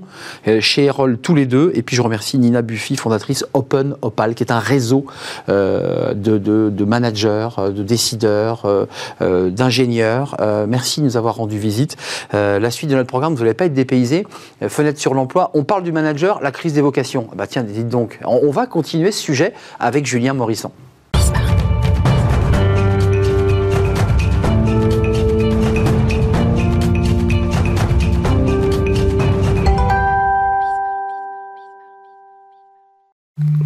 euh, 0.48 0.62
chez 0.62 0.84
Erol 0.84 1.18
tous 1.18 1.34
les 1.34 1.44
deux. 1.44 1.72
Et 1.74 1.82
puis 1.82 1.94
je 1.94 2.00
remercie 2.00 2.38
Nina 2.38 2.62
Buffy, 2.62 2.96
fondatrice 2.96 3.44
Open 3.52 3.96
Opal, 4.00 4.34
qui 4.34 4.42
est 4.42 4.50
un 4.52 4.60
réseau 4.60 5.04
de, 5.48 6.14
de- 6.14 6.70
de 6.70 6.84
managers, 6.84 7.48
de 7.58 7.82
décideurs, 7.82 8.66
d'ingénieurs. 9.20 10.36
Euh, 10.54 10.66
merci 10.68 11.00
de 11.00 11.04
nous 11.06 11.16
avoir 11.16 11.36
rendu 11.36 11.58
visite. 11.58 11.96
Euh, 12.32 12.58
la 12.58 12.70
suite 12.70 12.90
de 12.90 12.94
notre 12.94 13.08
programme, 13.08 13.34
vous 13.34 13.42
n'allez 13.42 13.54
pas 13.54 13.66
être 13.66 13.74
dépaysé. 13.74 14.26
Euh, 14.62 14.68
fenêtre 14.68 14.98
sur 15.00 15.14
l'emploi, 15.14 15.50
on 15.54 15.64
parle 15.64 15.82
du 15.82 15.92
manager, 15.92 16.40
la 16.42 16.52
crise 16.52 16.72
des 16.72 16.80
vocations. 16.80 17.28
Ah 17.32 17.34
Bah 17.36 17.46
tiens, 17.46 17.62
dites 17.62 17.88
donc, 17.88 18.18
on, 18.24 18.50
va 18.50 18.66
continuer 18.66 19.10
ce 19.10 19.20
sujet 19.20 19.52
avec 19.80 20.06
Julien 20.06 20.32
Morisson. 20.34 20.70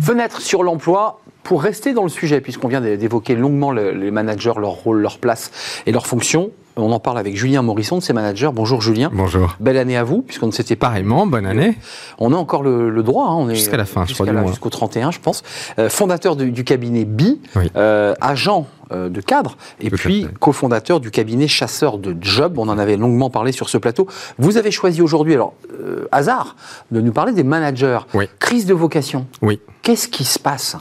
Fenêtre 0.01 0.41
sur 0.41 0.63
l'emploi, 0.63 1.21
pour 1.43 1.63
rester 1.63 1.93
dans 1.93 2.03
le 2.03 2.09
sujet, 2.09 2.41
puisqu'on 2.41 2.69
vient 2.69 2.81
d'évoquer 2.81 3.35
longuement 3.35 3.73
le- 3.73 3.93
les 3.93 4.11
managers, 4.11 4.53
leur 4.59 4.71
rôle, 4.71 5.01
leur 5.01 5.19
place 5.19 5.51
et 5.87 5.93
leur 5.93 6.07
fonction, 6.07 6.51
on 6.83 6.93
en 6.93 7.01
parle 7.01 7.19
avec 7.19 7.37
Julien 7.37 7.63
Morisson 7.63 7.99
de 7.99 8.03
ces 8.03 8.13
managers. 8.13 8.51
Bonjour 8.53 8.81
Julien. 8.81 9.11
Bonjour. 9.13 9.57
Belle 9.61 9.77
année 9.79 9.97
à 9.97 10.05
vous, 10.05 10.23
puisqu'on 10.23 10.47
ne 10.47 10.53
s'était 10.53 10.77
pas 10.77 10.89
Pareillement, 10.89 11.27
bonne 11.27 11.45
année. 11.45 11.77
on 12.19 12.33
a 12.33 12.37
encore 12.37 12.63
le, 12.63 12.89
le 12.89 13.03
droit, 13.03 13.27
hein, 13.27 13.35
on 13.35 13.49
est 13.51 13.55
Jusqu'à 13.55 13.77
la 13.77 13.85
fin, 13.85 14.07
je 14.07 14.15
crois, 14.15 14.47
jusqu'au 14.47 14.71
31, 14.71 15.11
je 15.11 15.19
pense. 15.21 15.43
Euh, 15.79 15.91
fondateur 15.91 16.35
du, 16.37 16.51
du 16.51 16.65
cabinet 16.65 17.05
BI, 17.05 17.41
Oui. 17.57 17.71
euh, 17.77 18.15
agent 18.23 18.67
euh, 18.91 19.11
de 19.11 19.21
cadre, 19.21 19.57
et 19.81 19.91
Tout 19.91 19.97
puis 19.97 20.27
cofondateur 20.41 20.99
du 21.01 21.11
cabinet 21.11 21.47
chasseur 21.47 21.99
de 21.99 22.17
job. 22.21 22.55
On 22.59 22.69
en 22.69 22.79
avait 22.79 22.97
longuement 22.97 23.29
parlé 23.29 23.53
sur 23.53 23.69
ce 23.69 23.77
plateau. 23.77 24.07
Vous 24.39 24.57
avez 24.57 24.71
choisi 24.71 25.03
aujourd'hui, 25.03 25.35
alors 25.35 25.53
euh, 25.79 26.07
hasard, 26.11 26.57
de 26.91 27.01
nous 27.03 27.13
parler 27.13 27.33
des 27.33 27.45
managers. 27.45 27.99
Oui. 28.15 28.29
Crise 28.39 28.65
de 28.65 28.73
vocation. 28.73 29.27
Oui. 29.43 29.61
Qu'est-ce 29.83 30.09
qui 30.09 30.25
se 30.25 30.39
passe? 30.39 30.77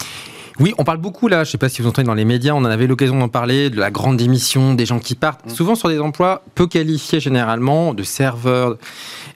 Oui, 0.59 0.73
on 0.79 0.83
parle 0.83 0.97
beaucoup 0.97 1.27
là, 1.27 1.43
je 1.43 1.49
ne 1.49 1.51
sais 1.51 1.57
pas 1.59 1.69
si 1.69 1.83
vous 1.83 1.87
entendez 1.87 2.07
dans 2.07 2.15
les 2.15 2.25
médias, 2.25 2.53
on 2.53 2.57
en 2.59 2.65
avait 2.65 2.87
l'occasion 2.87 3.19
d'en 3.19 3.29
parler, 3.29 3.69
de 3.69 3.77
la 3.79 3.91
grande 3.91 4.17
démission, 4.17 4.73
des 4.73 4.87
gens 4.87 4.97
qui 4.97 5.13
partent, 5.13 5.47
souvent 5.51 5.75
sur 5.75 5.87
des 5.87 5.99
emplois 5.99 6.41
peu 6.55 6.65
qualifiés 6.65 7.19
généralement, 7.19 7.93
de 7.93 8.01
serveurs. 8.01 8.77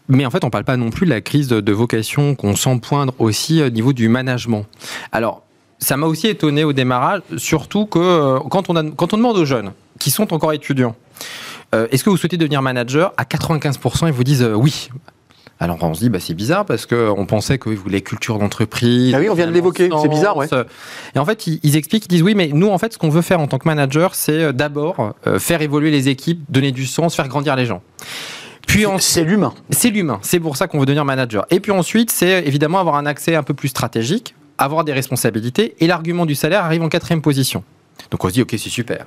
Mais 0.10 0.26
en 0.26 0.32
fait, 0.32 0.44
on 0.44 0.48
ne 0.48 0.52
parle 0.52 0.64
pas 0.64 0.78
non 0.78 0.90
plus 0.90 1.06
de 1.06 1.12
la 1.12 1.22
crise 1.22 1.48
de, 1.48 1.62
de 1.62 1.72
vocation 1.72 2.34
qu'on 2.34 2.56
sent 2.56 2.80
poindre 2.82 3.14
aussi 3.20 3.62
au 3.62 3.70
niveau 3.70 3.94
du 3.94 4.10
management. 4.10 4.66
Alors, 5.12 5.44
ça 5.78 5.96
m'a 5.96 6.08
aussi 6.08 6.28
étonné 6.28 6.64
au 6.64 6.74
démarrage, 6.74 7.22
surtout 7.38 7.86
que 7.86 8.00
euh, 8.00 8.40
quand, 8.50 8.70
on 8.72 8.76
a- 8.76 8.84
quand 8.92 9.14
on 9.14 9.18
demande 9.18 9.38
aux 9.38 9.46
jeunes 9.46 9.74
qui 10.00 10.10
sont 10.10 10.34
encore 10.34 10.54
étudiants, 10.54 10.96
euh, 11.76 11.88
est-ce 11.92 12.04
que 12.04 12.10
vous 12.10 12.18
souhaitez 12.18 12.38
devenir 12.38 12.64
manager 12.64 13.14
À 13.18 13.24
95%, 13.26 14.08
ils 14.08 14.12
vous 14.14 14.24
disent 14.24 14.42
euh, 14.44 14.54
oui. 14.56 14.90
Alors 15.62 15.78
on 15.84 15.94
se 15.94 16.00
dit, 16.00 16.10
bah, 16.10 16.20
c'est 16.20 16.34
bizarre 16.34 16.66
parce 16.66 16.88
qu'on 16.88 17.26
pensait 17.28 17.60
qu'ils 17.60 17.78
voulaient 17.78 18.02
culture 18.02 18.40
d'entreprise. 18.40 19.14
Ah 19.16 19.20
oui, 19.20 19.30
on 19.30 19.36
vient 19.36 19.46
de 19.46 19.52
l'évoquer, 19.52 19.90
c'est 20.02 20.10
bizarre, 20.10 20.36
ouais. 20.36 20.48
Et 21.16 21.20
en 21.20 21.26
fait, 21.26 21.46
ils, 21.46 21.60
ils 21.62 21.76
expliquent, 21.76 22.06
ils 22.06 22.10
disent 22.10 22.24
oui, 22.24 22.34
mais 22.34 22.50
nous, 22.52 22.68
en 22.70 22.80
fait, 22.80 22.94
ce 22.94 22.98
qu'on 22.98 23.10
veut 23.10 23.22
faire 23.22 23.40
en 23.40 23.46
tant 23.46 23.60
que 23.60 23.68
manager, 23.68 24.16
c'est 24.16 24.42
euh, 24.42 24.54
d'abord 24.54 25.14
euh, 25.28 25.38
faire 25.38 25.62
évoluer 25.62 25.92
les 25.92 26.10
équipes, 26.10 26.44
donner 26.50 26.72
du 26.72 26.88
sens, 26.88 27.16
faire 27.16 27.28
grandir 27.28 27.56
les 27.56 27.68
gens. 27.68 27.84
Puis 28.66 28.86
C'est 28.98 29.24
l'humain. 29.24 29.54
c'est 29.70 29.92
l'humain, 29.92 30.18
c'est 30.24 30.40
pour 30.40 30.58
ça 30.58 30.68
qu'on 30.68 30.80
veut 30.80 30.86
devenir 30.88 31.06
manager. 31.06 31.46
Et 31.52 31.60
puis 31.60 31.72
ensuite, 31.72 32.10
c'est 32.10 32.44
évidemment 32.48 32.80
avoir 32.80 32.96
un 32.96 33.06
accès 33.06 33.36
un 33.36 33.44
peu 33.44 33.54
plus 33.54 33.68
stratégique, 33.68 34.34
avoir 34.58 34.84
des 34.84 34.94
responsabilités, 34.94 35.76
et 35.80 35.86
l'argument 35.86 36.26
du 36.26 36.34
salaire 36.34 36.66
arrive 36.66 36.82
en 36.82 36.90
quatrième 36.90 37.22
position. 37.22 37.64
Donc 38.10 38.24
on 38.26 38.30
se 38.30 38.34
dit, 38.34 38.42
ok, 38.42 38.50
c'est 38.52 38.70
super. 38.70 39.06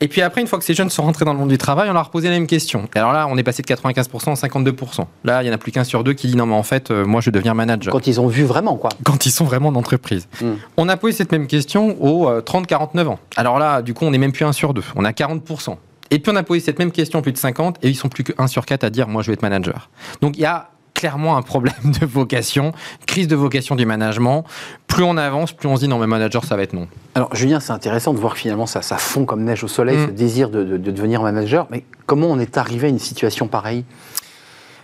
Et 0.00 0.08
puis 0.08 0.22
après, 0.22 0.40
une 0.40 0.46
fois 0.46 0.58
que 0.58 0.64
ces 0.64 0.74
jeunes 0.74 0.88
sont 0.88 1.02
rentrés 1.02 1.24
dans 1.24 1.32
le 1.32 1.38
monde 1.38 1.50
du 1.50 1.58
travail, 1.58 1.90
on 1.90 1.92
leur 1.92 2.06
a 2.06 2.10
posé 2.10 2.28
la 2.28 2.34
même 2.34 2.46
question. 2.46 2.88
Et 2.94 2.98
alors 2.98 3.12
là, 3.12 3.26
on 3.28 3.36
est 3.36 3.42
passé 3.42 3.62
de 3.62 3.66
95% 3.66 4.30
à 4.30 4.48
52%. 4.48 5.04
Là, 5.24 5.42
il 5.42 5.46
y 5.46 5.50
en 5.50 5.52
a 5.52 5.58
plus 5.58 5.72
qu'un 5.72 5.84
sur 5.84 6.04
deux 6.04 6.14
qui 6.14 6.28
dit, 6.28 6.36
non, 6.36 6.46
mais 6.46 6.54
en 6.54 6.62
fait, 6.62 6.90
euh, 6.90 7.04
moi, 7.04 7.20
je 7.20 7.26
vais 7.26 7.32
devenir 7.32 7.54
manager 7.54 7.92
Quand 7.92 8.06
ils 8.06 8.20
ont 8.20 8.26
vu 8.26 8.44
vraiment, 8.44 8.76
quoi. 8.76 8.90
quand 9.04 9.26
ils 9.26 9.30
sont 9.30 9.44
vraiment 9.44 9.68
en 9.68 9.74
entreprise. 9.74 10.28
Mm. 10.40 10.52
On 10.78 10.88
a 10.88 10.96
posé 10.96 11.12
cette 11.12 11.32
même 11.32 11.46
question 11.46 11.96
aux 12.02 12.28
euh, 12.28 12.40
30-49 12.40 13.06
ans. 13.08 13.18
Alors 13.36 13.58
là, 13.58 13.82
du 13.82 13.92
coup, 13.92 14.06
on 14.06 14.10
n'est 14.10 14.18
même 14.18 14.32
plus 14.32 14.44
un 14.44 14.52
sur 14.52 14.72
deux, 14.72 14.84
on 14.96 15.04
a 15.04 15.12
40%. 15.12 15.76
Et 16.12 16.18
puis 16.18 16.32
on 16.32 16.36
a 16.36 16.42
posé 16.42 16.60
cette 16.60 16.78
même 16.78 16.90
question 16.90 17.22
plus 17.22 17.32
de 17.32 17.38
50 17.38 17.76
et 17.82 17.88
ils 17.88 17.94
sont 17.94 18.08
plus 18.08 18.24
que 18.24 18.32
1 18.36 18.48
sur 18.48 18.66
4 18.66 18.82
à 18.82 18.90
dire 18.90 19.06
moi 19.06 19.22
je 19.22 19.28
vais 19.28 19.34
être 19.34 19.42
manager. 19.42 19.90
Donc 20.20 20.36
il 20.36 20.40
y 20.40 20.44
a 20.44 20.69
clairement 21.00 21.38
un 21.38 21.42
problème 21.42 21.74
de 21.98 22.04
vocation, 22.04 22.72
crise 23.06 23.26
de 23.26 23.34
vocation 23.34 23.74
du 23.74 23.86
management. 23.86 24.44
Plus 24.86 25.02
on 25.02 25.16
avance, 25.16 25.52
plus 25.52 25.66
on 25.66 25.76
se 25.76 25.80
dit 25.80 25.88
non 25.88 25.98
mais 25.98 26.06
manager 26.06 26.44
ça 26.44 26.56
va 26.56 26.62
être 26.62 26.74
non. 26.74 26.88
Alors 27.14 27.34
Julien, 27.34 27.58
c'est 27.58 27.72
intéressant 27.72 28.12
de 28.12 28.18
voir 28.18 28.34
que 28.34 28.40
finalement 28.40 28.66
ça, 28.66 28.82
ça 28.82 28.98
fond 28.98 29.24
comme 29.24 29.42
neige 29.44 29.64
au 29.64 29.68
soleil, 29.68 29.96
Mm. 29.96 30.06
ce 30.06 30.10
désir 30.10 30.50
de, 30.50 30.62
de- 30.62 30.76
de 30.76 30.90
devenir 30.90 31.22
manager. 31.22 31.66
Mais 31.70 31.84
comment 32.04 32.26
on 32.26 32.38
est 32.38 32.58
arrivé 32.58 32.88
à 32.88 32.90
une 32.90 32.98
situation 32.98 33.46
pareille? 33.48 33.84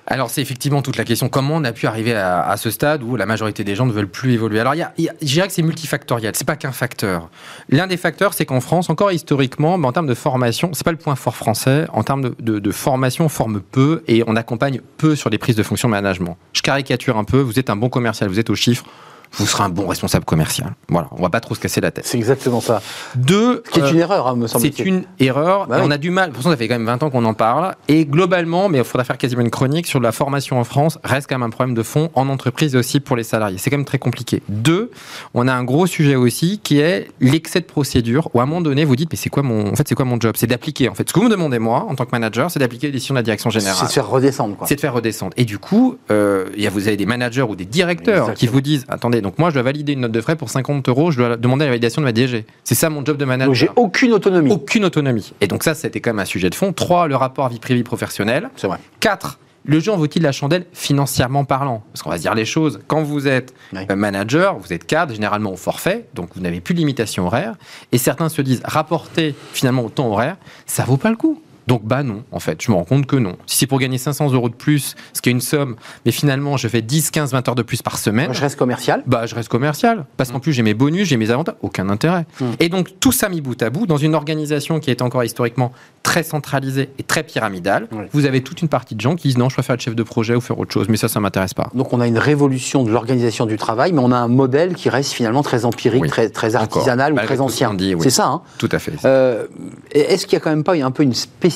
Alors 0.08 0.30
c'est 0.30 0.40
effectivement 0.40 0.82
toute 0.82 0.96
la 0.96 1.04
question 1.04 1.28
comment 1.28 1.56
on 1.56 1.64
a 1.64 1.72
pu 1.72 1.86
arriver 1.86 2.14
à, 2.14 2.56
ce 2.56 2.70
stade 2.70 3.02
où 3.02 3.16
la 3.16 3.26
majorité 3.26 3.64
des 3.64 3.74
gens 3.74 3.86
ne 3.86 3.92
veulent 3.92 4.08
plus 4.08 4.32
évoluer. 4.34 4.60
Alors 4.60 4.74
y 4.74 4.78
y 4.98 5.08
a- 5.08 5.14
je 5.20 5.26
dirais 5.26 5.48
que 5.48 5.52
c'est 5.52 5.62
multifactoriel, 5.62 6.32
c'est 6.36 6.46
pas 6.46 6.56
qu'un 6.56 6.72
facteur. 6.72 7.28
L'un 7.70 7.86
des 7.86 7.96
facteurs 7.96 8.32
c'est 8.32 8.46
qu'en 8.46 8.60
France, 8.60 8.88
encore 8.88 9.10
historiquement, 9.10 9.78
mais 9.78 9.86
en 9.86 9.92
termes 9.92 10.06
de 10.06 10.14
formation, 10.14 10.70
c'est 10.74 10.84
pas 10.84 10.92
le 10.92 10.96
point 10.98 11.16
fort 11.16 11.36
français. 11.36 11.86
En 11.92 12.04
termes 12.04 12.34
de 12.38 12.70
formation, 12.70 13.24
on 13.24 13.28
forme 13.28 13.60
peu 13.60 14.02
et 14.06 14.22
on 14.26 14.36
accompagne 14.36 14.80
peu 14.96 15.16
sur 15.16 15.28
les 15.30 15.38
prises 15.38 15.56
de 15.56 15.62
fonction 15.62 15.88
management. 15.88 16.36
Je 16.52 16.62
caricature 16.62 17.16
un 17.16 17.24
peu. 17.24 17.40
Vous 17.40 17.58
êtes 17.58 17.70
un 17.70 17.76
bon 17.76 17.88
commercial, 17.88 18.28
vous 18.28 18.38
êtes 18.38 18.50
aux 18.50 18.54
chiffres. 18.54 18.84
Vous 19.32 19.46
serez 19.46 19.64
un 19.64 19.68
bon 19.68 19.86
responsable 19.86 20.24
commercial. 20.24 20.74
Voilà, 20.88 21.08
on 21.12 21.22
va 21.22 21.28
pas 21.28 21.40
trop 21.40 21.54
se 21.54 21.60
casser 21.60 21.80
la 21.80 21.90
tête. 21.90 22.06
C'est 22.06 22.16
exactement 22.18 22.60
ça. 22.60 22.80
Deux, 23.14 23.62
Ce 23.66 23.70
qui 23.70 23.80
est 23.80 23.82
euh, 23.82 23.90
une 23.92 23.98
erreur, 23.98 24.26
hein, 24.28 24.36
me 24.36 24.46
c'est 24.46 24.54
semble-t-il. 24.54 24.86
une 24.86 25.04
erreur. 25.18 25.66
Bah 25.66 25.78
et 25.78 25.80
oui. 25.80 25.86
On 25.88 25.90
a 25.90 25.98
du 25.98 26.10
mal. 26.10 26.30
Pour 26.32 26.42
ça, 26.42 26.50
ça 26.50 26.56
fait 26.56 26.68
quand 26.68 26.74
même 26.74 26.86
20 26.86 27.02
ans 27.02 27.10
qu'on 27.10 27.24
en 27.24 27.34
parle. 27.34 27.74
Et 27.88 28.04
globalement, 28.06 28.68
mais 28.68 28.78
il 28.78 28.84
faudra 28.84 29.04
faire 29.04 29.18
quasiment 29.18 29.42
une 29.42 29.50
chronique 29.50 29.86
sur 29.86 30.00
la 30.00 30.12
formation 30.12 30.58
en 30.58 30.64
France, 30.64 30.98
reste 31.04 31.28
quand 31.28 31.36
même 31.36 31.42
un 31.46 31.50
problème 31.50 31.74
de 31.74 31.82
fond 31.82 32.10
en 32.14 32.28
entreprise 32.28 32.74
et 32.74 32.78
aussi 32.78 33.00
pour 33.00 33.16
les 33.16 33.24
salariés. 33.24 33.58
C'est 33.58 33.70
quand 33.70 33.76
même 33.76 33.84
très 33.84 33.98
compliqué. 33.98 34.42
Deux, 34.48 34.90
on 35.34 35.48
a 35.48 35.52
un 35.52 35.64
gros 35.64 35.86
sujet 35.86 36.16
aussi 36.16 36.60
qui 36.62 36.78
est 36.80 37.08
l'excès 37.20 37.60
de 37.60 37.66
procédure 37.66 38.30
où 38.34 38.40
à 38.40 38.44
un 38.44 38.46
moment 38.46 38.60
donné, 38.60 38.84
vous 38.84 38.96
dites, 38.96 39.10
mais 39.12 39.16
c'est 39.16 39.30
quoi 39.30 39.42
mon, 39.42 39.72
en 39.72 39.74
fait, 39.76 39.86
c'est 39.88 39.94
quoi 39.94 40.04
mon 40.04 40.18
job? 40.20 40.34
C'est 40.38 40.46
d'appliquer, 40.46 40.88
en 40.88 40.94
fait. 40.94 41.08
Ce 41.08 41.12
que 41.12 41.18
vous 41.18 41.26
me 41.26 41.30
demandez, 41.30 41.58
moi, 41.58 41.84
en 41.88 41.94
tant 41.94 42.04
que 42.04 42.10
manager, 42.12 42.50
c'est 42.50 42.58
d'appliquer 42.60 42.86
les 42.88 42.92
décisions 42.92 43.14
de 43.14 43.18
la 43.18 43.22
direction 43.22 43.50
C'est 43.50 43.60
générale 43.60 43.86
de 43.86 43.92
faire 43.92 44.08
redescendre, 44.08 44.56
quoi. 44.56 44.66
c'est 44.66 44.76
de 44.76 44.80
faire 44.80 44.94
redescendre. 44.94 45.32
Et 45.36 45.44
du 45.44 45.58
coup, 45.58 45.96
euh, 46.10 46.46
il 46.56 46.62
y 46.62 46.66
a, 46.66 46.70
vous 46.70 46.88
avez 46.88 46.96
des 46.96 47.06
managers 47.06 47.42
ou 47.42 47.56
des 47.56 47.64
directeurs 47.64 48.34
qui 48.34 48.46
vous 48.46 48.60
disent 48.60 48.84
attendez, 48.88 49.15
donc 49.20 49.38
moi 49.38 49.50
je 49.50 49.54
dois 49.54 49.62
valider 49.62 49.92
une 49.92 50.00
note 50.00 50.12
de 50.12 50.20
frais 50.20 50.36
pour 50.36 50.50
50 50.50 50.88
euros, 50.88 51.10
je 51.10 51.18
dois 51.18 51.36
demander 51.36 51.64
la 51.64 51.70
validation 51.70 52.00
de 52.02 52.06
ma 52.06 52.12
DG. 52.12 52.44
C'est 52.64 52.74
ça 52.74 52.90
mon 52.90 53.04
job 53.04 53.16
de 53.16 53.24
manager. 53.24 53.46
Donc 53.48 53.54
j'ai 53.56 53.70
aucune 53.76 54.12
autonomie. 54.12 54.50
Aucune 54.50 54.84
autonomie. 54.84 55.32
Et 55.40 55.46
donc 55.46 55.62
ça, 55.62 55.74
c'était 55.74 56.00
quand 56.00 56.10
même 56.10 56.20
un 56.20 56.24
sujet 56.24 56.50
de 56.50 56.54
fond. 56.54 56.72
Trois, 56.72 57.08
le 57.08 57.16
rapport 57.16 57.48
vie 57.48 57.58
privée 57.58 57.82
professionnelle. 57.82 58.50
C'est 58.56 58.66
vrai. 58.66 58.78
Quatre, 59.00 59.38
le 59.64 59.80
jeu 59.80 59.90
en 59.92 59.96
vaut-il 59.96 60.22
la 60.22 60.30
chandelle 60.32 60.66
financièrement 60.72 61.44
parlant? 61.44 61.82
Parce 61.92 62.02
qu'on 62.02 62.10
va 62.10 62.16
se 62.16 62.22
dire 62.22 62.34
les 62.34 62.44
choses. 62.44 62.78
Quand 62.86 63.02
vous 63.02 63.26
êtes 63.26 63.52
Oui. 63.72 63.80
euh, 63.90 63.96
manager, 63.96 64.56
vous 64.58 64.72
êtes 64.72 64.86
cadre, 64.86 65.12
généralement 65.12 65.52
au 65.52 65.56
forfait, 65.56 66.06
donc 66.14 66.30
vous 66.36 66.40
n'avez 66.40 66.60
plus 66.60 66.74
de 66.74 66.78
limitation 66.78 67.26
horaire. 67.26 67.54
Et 67.92 67.98
certains 67.98 68.28
se 68.28 68.42
disent 68.42 68.60
rapporter 68.64 69.34
finalement 69.52 69.82
au 69.84 69.88
temps 69.88 70.08
horaire, 70.08 70.36
ça 70.66 70.84
vaut 70.84 70.96
pas 70.96 71.10
le 71.10 71.16
coup. 71.16 71.42
Donc 71.66 71.82
bah 71.84 72.02
non, 72.02 72.22
en 72.32 72.38
fait, 72.40 72.62
je 72.62 72.70
me 72.70 72.76
rends 72.76 72.84
compte 72.84 73.06
que 73.06 73.16
non. 73.16 73.36
Si 73.46 73.56
c'est 73.56 73.66
pour 73.66 73.78
gagner 73.80 73.98
500 73.98 74.32
euros 74.32 74.48
de 74.48 74.54
plus, 74.54 74.94
ce 75.12 75.20
qui 75.20 75.28
est 75.28 75.32
une 75.32 75.40
somme, 75.40 75.76
mais 76.04 76.12
finalement 76.12 76.56
je 76.56 76.68
fais 76.68 76.82
10, 76.82 77.10
15, 77.10 77.32
20 77.32 77.48
heures 77.48 77.54
de 77.54 77.62
plus 77.62 77.82
par 77.82 77.98
semaine, 77.98 78.32
je 78.32 78.40
reste 78.40 78.56
commercial. 78.56 79.02
bah, 79.06 79.26
je 79.26 79.34
reste 79.34 79.48
commercial. 79.48 80.06
Parce 80.16 80.30
qu'en 80.30 80.40
plus, 80.40 80.52
j'ai 80.52 80.62
mes 80.62 80.74
bonus, 80.74 81.08
j'ai 81.08 81.16
mes 81.16 81.30
avantages. 81.30 81.56
Aucun 81.62 81.88
intérêt. 81.88 82.24
Mm. 82.40 82.44
Et 82.60 82.68
donc, 82.68 82.90
tout 83.00 83.12
ça 83.12 83.28
mis 83.28 83.40
bout 83.40 83.60
à 83.62 83.70
bout, 83.70 83.86
dans 83.86 83.96
une 83.96 84.14
organisation 84.14 84.78
qui 84.80 84.90
est 84.90 85.02
encore 85.02 85.24
historiquement 85.24 85.72
très 86.04 86.22
centralisée 86.22 86.90
et 86.98 87.02
très 87.02 87.24
pyramidale, 87.24 87.88
Oui. 87.90 88.04
vous 88.12 88.26
avez 88.26 88.40
toute 88.42 88.62
une 88.62 88.68
partie 88.68 88.94
de 88.94 89.00
gens 89.00 89.16
qui 89.16 89.26
disent 89.28 89.38
non, 89.38 89.48
je 89.48 89.54
préfère 89.54 89.74
être 89.74 89.80
chef 89.80 89.96
de 89.96 90.02
projet 90.04 90.36
ou 90.36 90.40
faire 90.40 90.58
autre 90.60 90.72
chose. 90.72 90.86
Mais 90.88 90.96
ça, 90.96 91.08
ça 91.08 91.18
m'intéresse 91.18 91.52
pas. 91.54 91.68
Donc 91.74 91.92
on 91.92 92.00
a 92.00 92.06
une 92.06 92.18
révolution 92.18 92.84
de 92.84 92.92
l'organisation 92.92 93.44
du 93.44 93.56
travail, 93.56 93.92
mais 93.92 93.98
on 94.00 94.12
a 94.12 94.16
un 94.16 94.28
modèle 94.28 94.74
qui 94.76 94.88
reste 94.88 95.12
finalement 95.12 95.42
très 95.42 95.64
empirique, 95.64 96.02
Oui. 96.02 96.08
très, 96.08 96.28
très 96.28 96.54
Encore. 96.54 96.62
artisanal 96.78 97.12
ou 97.12 97.16
Malgré 97.16 97.34
très 97.34 97.42
ancien. 97.42 97.74
oui. 97.76 97.96
C'est 98.00 98.10
ça. 98.10 98.26
Hein? 98.28 98.42
Tout 98.58 98.68
à 98.70 98.78
fait. 98.78 98.92
Euh, 99.04 99.46
Est-ce 99.90 100.26
qu'il 100.28 100.36
n'y 100.36 100.42
a 100.42 100.44
quand 100.44 100.50
même 100.50 100.62
pas 100.62 100.74
un 100.74 100.90
peu 100.92 101.02
une 101.02 101.12
spécificité 101.14 101.55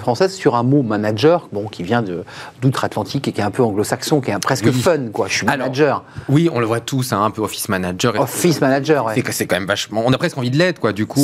française 0.00 0.34
sur 0.34 0.54
un 0.56 0.62
mot 0.62 0.82
manager, 0.82 1.48
bon, 1.52 1.66
qui 1.68 1.82
vient 1.82 2.04
d'outre-Atlantique 2.60 3.28
et 3.28 3.32
qui 3.32 3.40
est 3.40 3.44
un 3.44 3.50
peu 3.50 3.62
anglo-saxon, 3.62 4.20
qui 4.20 4.30
est 4.30 4.34
un 4.34 4.40
presque 4.40 4.64
Oui. 4.66 4.72
fun, 4.72 5.08
quoi. 5.12 5.26
Je 5.28 5.34
suis 5.34 5.46
Alors, 5.48 5.66
manager, 5.66 6.04
Oui, 6.28 6.48
on 6.52 6.60
le 6.60 6.66
voit 6.66 6.80
tous, 6.80 7.12
hein, 7.12 7.22
un 7.22 7.30
peu 7.30 7.42
office 7.42 7.68
manager. 7.68 8.16
et- 8.16 8.18
office 8.18 8.60
manager. 8.60 9.04
ouais. 9.06 9.22
C'est 9.30 9.46
quand 9.46 9.56
même 9.56 9.66
vachement. 9.66 10.02
On 10.06 10.12
a 10.12 10.18
presque 10.18 10.36
envie 10.38 10.50
de 10.50 10.56
l'être, 10.56 10.80
quoi. 10.80 10.92
Du 10.92 11.06
coup, 11.06 11.20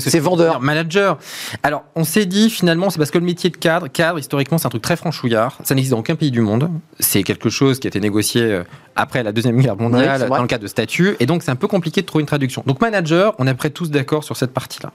C'est 0.00 0.18
euh, 0.18 0.20
vendeur. 0.20 0.60
Manager. 0.60 1.18
Alors, 1.62 1.84
on 1.94 2.04
s'est 2.04 2.26
dit 2.26 2.50
finalement, 2.50 2.90
c'est 2.90 2.98
parce 2.98 3.10
que 3.10 3.18
le 3.18 3.24
métier 3.24 3.50
de 3.50 3.56
cadre, 3.56 3.88
cadre 3.88 4.18
historiquement, 4.18 4.58
c'est 4.58 4.66
un 4.66 4.70
truc 4.70 4.82
très 4.82 4.96
franchouillard. 4.96 5.58
Ça 5.64 5.74
n'existe 5.74 5.92
dans 5.92 6.00
aucun 6.00 6.14
pays 6.16 6.30
du 6.30 6.40
monde. 6.40 6.70
C'est 7.00 7.22
quelque 7.22 7.48
chose 7.50 7.78
qui 7.78 7.86
a 7.86 7.90
été 7.90 8.00
négocié 8.00 8.42
euh, 8.42 8.62
après 8.96 9.22
la 9.22 9.32
deuxième 9.32 9.60
guerre 9.60 9.76
mondiale 9.76 10.28
dans 10.28 10.40
le 10.42 10.46
cadre 10.48 10.62
de 10.64 10.68
statut, 10.68 11.16
et 11.20 11.26
donc 11.26 11.42
c'est 11.44 11.50
un 11.52 11.56
peu 11.56 11.68
compliqué 11.68 12.00
de 12.00 12.06
trouver 12.06 12.22
une 12.22 12.26
traduction. 12.26 12.62
Donc 12.66 12.80
manager, 12.80 13.34
on 13.38 13.46
est 13.46 13.50
après 13.50 13.70
tous 13.70 13.90
d'accord 13.90 14.24
sur 14.24 14.36
cette 14.36 14.52
partie-là. 14.52 14.90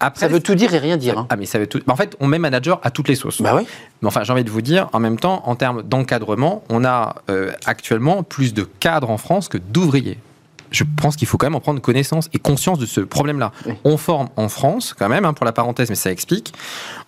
Après, 0.00 0.20
Ça 0.20 0.28
veut 0.28 0.40
tout 0.40 0.54
dire 0.56 0.74
et 0.74 0.78
rien 0.78 0.96
dire. 0.96 1.16
hein. 1.18 1.26
ah 1.30 1.36
mais 1.36 1.46
ça 1.46 1.58
veut 1.60 1.66
tout. 1.68 1.80
bah, 1.86 1.92
en 1.96 1.98
fait, 1.98 2.14
on 2.20 2.26
met 2.26 2.38
manager 2.38 2.78
à 2.82 2.90
toutes 2.90 3.08
les 3.08 3.14
sauces. 3.14 3.40
Bah 3.40 3.54
oui. 3.56 3.66
Mais 4.02 4.08
enfin, 4.08 4.22
j'ai 4.22 4.30
envie 4.30 4.44
de 4.44 4.50
vous 4.50 4.60
dire, 4.60 4.90
en 4.92 5.00
même 5.00 5.18
temps, 5.18 5.40
en 5.46 5.56
termes 5.56 5.82
d'encadrement, 5.82 6.62
on 6.68 6.84
a 6.84 7.14
euh, 7.30 7.52
actuellement 7.64 8.22
plus 8.22 8.52
de 8.52 8.64
cadres 8.64 9.08
en 9.08 9.16
France 9.16 9.48
que 9.48 9.56
d'ouvriers. 9.56 10.18
Je 10.76 10.84
pense 10.84 11.16
qu'il 11.16 11.26
faut 11.26 11.38
quand 11.38 11.46
même 11.46 11.54
en 11.54 11.60
prendre 11.60 11.80
connaissance 11.80 12.28
et 12.34 12.38
conscience 12.38 12.78
de 12.78 12.84
ce 12.84 13.00
problème-là. 13.00 13.50
Oui. 13.64 13.72
On 13.84 13.96
forme 13.96 14.28
en 14.36 14.50
France, 14.50 14.94
quand 14.96 15.08
même, 15.08 15.24
hein, 15.24 15.32
pour 15.32 15.46
la 15.46 15.52
parenthèse, 15.52 15.88
mais 15.88 15.96
ça 15.96 16.10
explique. 16.10 16.52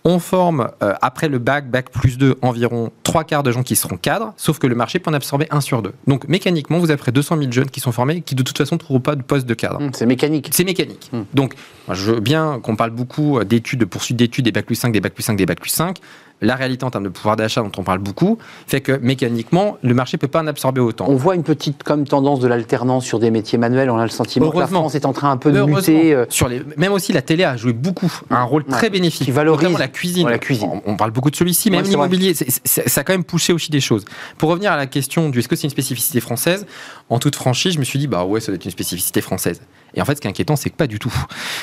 On 0.05 0.19
forme, 0.19 0.71
euh, 0.83 0.95
après 1.03 1.29
le 1.29 1.39
bac, 1.39 1.69
bac 1.69 1.91
plus 1.91 2.17
2, 2.17 2.37
environ 2.41 2.91
trois 3.03 3.25
quarts 3.25 3.43
de 3.43 3.53
gens 3.53 3.63
qui 3.63 3.77
seront 3.77 3.99
cadres, 3.99 4.33
sauf 4.39 4.59
que 4.59 4.67
le 4.67 4.75
marché 4.75 5.01
peut 5.01 5.11
en 5.11 5.15
absorber 5.15 5.49
un 5.51 5.61
sur 5.61 5.83
deux. 5.83 5.93
Donc, 6.07 6.27
mécaniquement, 6.29 6.79
vous 6.79 6.91
avez 6.91 6.97
près 6.97 7.13
de 7.13 7.17
200 7.17 7.37
000 7.37 7.53
jeunes 7.53 7.69
qui 7.69 7.81
sont 7.81 7.93
formés, 7.93 8.23
qui 8.23 8.35
de 8.35 8.43
toute 8.43 8.57
façon 8.57 8.77
ne 8.77 8.79
trouveront 8.79 9.01
pas 9.01 9.17
de 9.17 9.23
poste 9.23 9.45
de 9.45 9.53
cadre. 9.53 9.83
Hum, 9.83 9.91
C'est 9.93 10.07
mécanique. 10.07 10.49
C'est 10.51 10.65
mécanique. 10.65 11.11
Hmm. 11.13 11.25
Donc, 11.35 11.55
je 11.91 12.13
veux 12.13 12.21
bien 12.21 12.61
qu'on 12.63 12.75
parle 12.75 12.93
beaucoup 12.93 13.39
euh, 13.39 13.45
d'études, 13.45 13.81
de 13.81 13.85
poursuite 13.85 14.17
d'études, 14.17 14.47
des 14.47 14.53
bac 14.53 14.65
plus 14.65 14.77
5, 14.77 14.93
des 14.93 15.01
bac 15.01 15.13
plus 15.13 15.25
5, 15.25 15.37
des 15.37 15.45
bac 15.45 15.61
plus 15.61 15.69
5. 15.69 15.99
La 16.41 16.55
réalité 16.55 16.85
en 16.85 16.91
termes 16.91 17.05
de 17.05 17.09
pouvoir 17.09 17.35
d'achat 17.37 17.61
dont 17.63 17.73
on 17.79 17.83
parle 17.83 17.99
beaucoup 17.99 18.39
fait 18.67 18.81
que 18.81 18.93
mécaniquement, 18.93 19.77
le 19.83 19.93
marché 19.93 20.17
ne 20.17 20.21
peut 20.21 20.29
pas 20.29 20.41
en 20.41 20.47
absorber 20.47 20.81
autant. 20.81 21.07
On 21.09 21.17
voit 21.17 21.35
une 21.35 21.43
petite 21.43 21.83
comme 21.83 22.07
tendance 22.07 22.39
de 22.41 22.47
l'alternance 22.47 23.05
sur 23.05 23.19
des 23.19 23.31
métiers 23.33 23.59
manuels. 23.59 23.91
On 23.91 23.99
a 23.99 24.05
le 24.05 24.09
sentiment 24.11 24.51
que 24.51 24.59
la. 24.59 24.67
France 24.69 24.95
est 24.95 25.05
en 25.07 25.13
train 25.13 25.31
un 25.31 25.37
peu 25.37 25.51
de 25.51 25.61
muter. 25.63 26.15
euh, 26.15 26.27
Sur 26.29 26.47
les, 26.49 26.63
même 26.77 26.93
aussi 26.93 27.13
la 27.13 27.23
télé 27.23 27.43
a 27.45 27.57
joué 27.57 27.73
beaucoup, 27.73 28.13
un 28.31 28.45
rôle 28.45 28.63
Ouais. 28.63 28.71
très 28.71 28.91
bénéfique. 28.91 29.25
Qui 29.25 29.31
valorise. 29.33 29.77
La 29.79 29.89
cuisine. 29.89 30.27
Ouais, 30.27 30.33
la 30.33 30.39
cuisine. 30.39 30.69
On, 30.87 30.93
on 30.93 30.97
parle 30.97 31.11
beaucoup 31.11 31.31
de 31.31 31.37
celui-ci, 31.37 31.71
Ouais, 31.71 31.77
même 31.77 31.85
c'est 31.85 31.97
vrai. 31.97 32.07
l'immobilier, 32.09 32.35
ça 32.35 33.01
a 33.01 33.05
quand 33.05 33.13
même 33.15 33.25
poussé 33.25 33.53
aussi 33.53 33.71
des 33.71 33.81
choses. 33.81 34.05
Pour 34.37 34.51
revenir 34.51 34.71
à 34.73 34.77
la 34.77 34.87
question 34.87 35.29
du 35.31 35.39
est-ce 35.41 35.49
que 35.49 35.57
c'est 35.57 35.65
une 35.65 35.71
spécificité 35.71 36.21
française, 36.21 36.67
en 37.09 37.19
toute 37.19 37.35
franchise, 37.35 37.73
je 37.75 37.79
me 37.79 37.85
suis 37.85 37.99
dit, 37.99 38.07
bah 38.07 38.25
ouais, 38.25 38.41
ça 38.41 38.47
doit 38.53 38.57
être 38.57 38.65
une 38.65 38.71
spécificité 38.71 39.21
française. 39.21 39.61
Et 39.95 40.03
en 40.03 40.05
fait, 40.05 40.15
ce 40.17 40.21
qui 40.21 40.27
est 40.27 40.31
inquiétant, 40.31 40.57
c'est 40.57 40.71
que 40.71 40.77
pas 40.77 40.87
du 40.87 40.99
tout. 40.99 41.13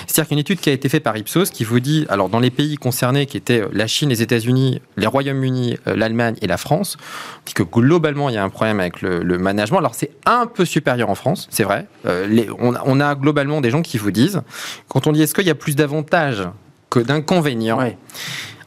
C'est-à-dire 0.07 0.29
qu'une 0.29 0.39
étude 0.39 0.59
qui 0.59 0.69
a 0.69 0.73
été 0.73 0.89
faite 0.89 1.03
par 1.03 1.15
Ipsos 1.15 1.49
qui 1.51 1.63
vous 1.63 1.79
dit, 1.79 2.05
alors 2.09 2.27
dans 2.29 2.39
les 2.39 2.49
pays 2.51 2.75
concernés 2.75 3.25
qui 3.27 3.37
étaient 3.37 3.61
euh, 3.61 3.67
la 3.71 3.87
Chine, 3.87 4.09
les 4.09 4.21
États-Unis, 4.21 4.81
les 4.97 5.07
Royaumes-Unis, 5.07 5.77
euh, 5.87 5.95
l'Allemagne 5.95 6.35
et 6.41 6.47
la 6.47 6.57
France, 6.57 6.97
dit 7.45 7.53
que 7.53 7.63
globalement, 7.63 8.29
il 8.29 8.35
y 8.35 8.37
a 8.37 8.43
un 8.43 8.49
problème 8.49 8.79
avec 8.79 9.01
le, 9.01 9.21
le 9.23 9.37
management. 9.37 9.77
Alors 9.79 9.95
c'est 9.95 10.11
un 10.25 10.47
peu 10.47 10.65
supérieur 10.65 11.09
en 11.09 11.15
France, 11.15 11.47
c'est 11.51 11.63
vrai. 11.63 11.87
Euh, 12.05 12.27
les- 12.27 12.49
on, 12.59 12.73
a- 12.75 12.81
on 12.85 12.99
a 12.99 13.15
globalement 13.15 13.61
des 13.61 13.69
gens 13.69 13.81
qui 13.81 13.97
vous 13.97 14.11
disent, 14.11 14.41
quand 14.87 15.07
on 15.07 15.11
dit 15.11 15.21
est-ce 15.21 15.33
qu'il 15.35 15.45
y 15.47 15.51
a 15.51 15.55
plus 15.55 15.75
d'avantages 15.75 16.43
que 16.89 16.99
d'inconvénients, 16.99 17.79
ouais. 17.79 17.97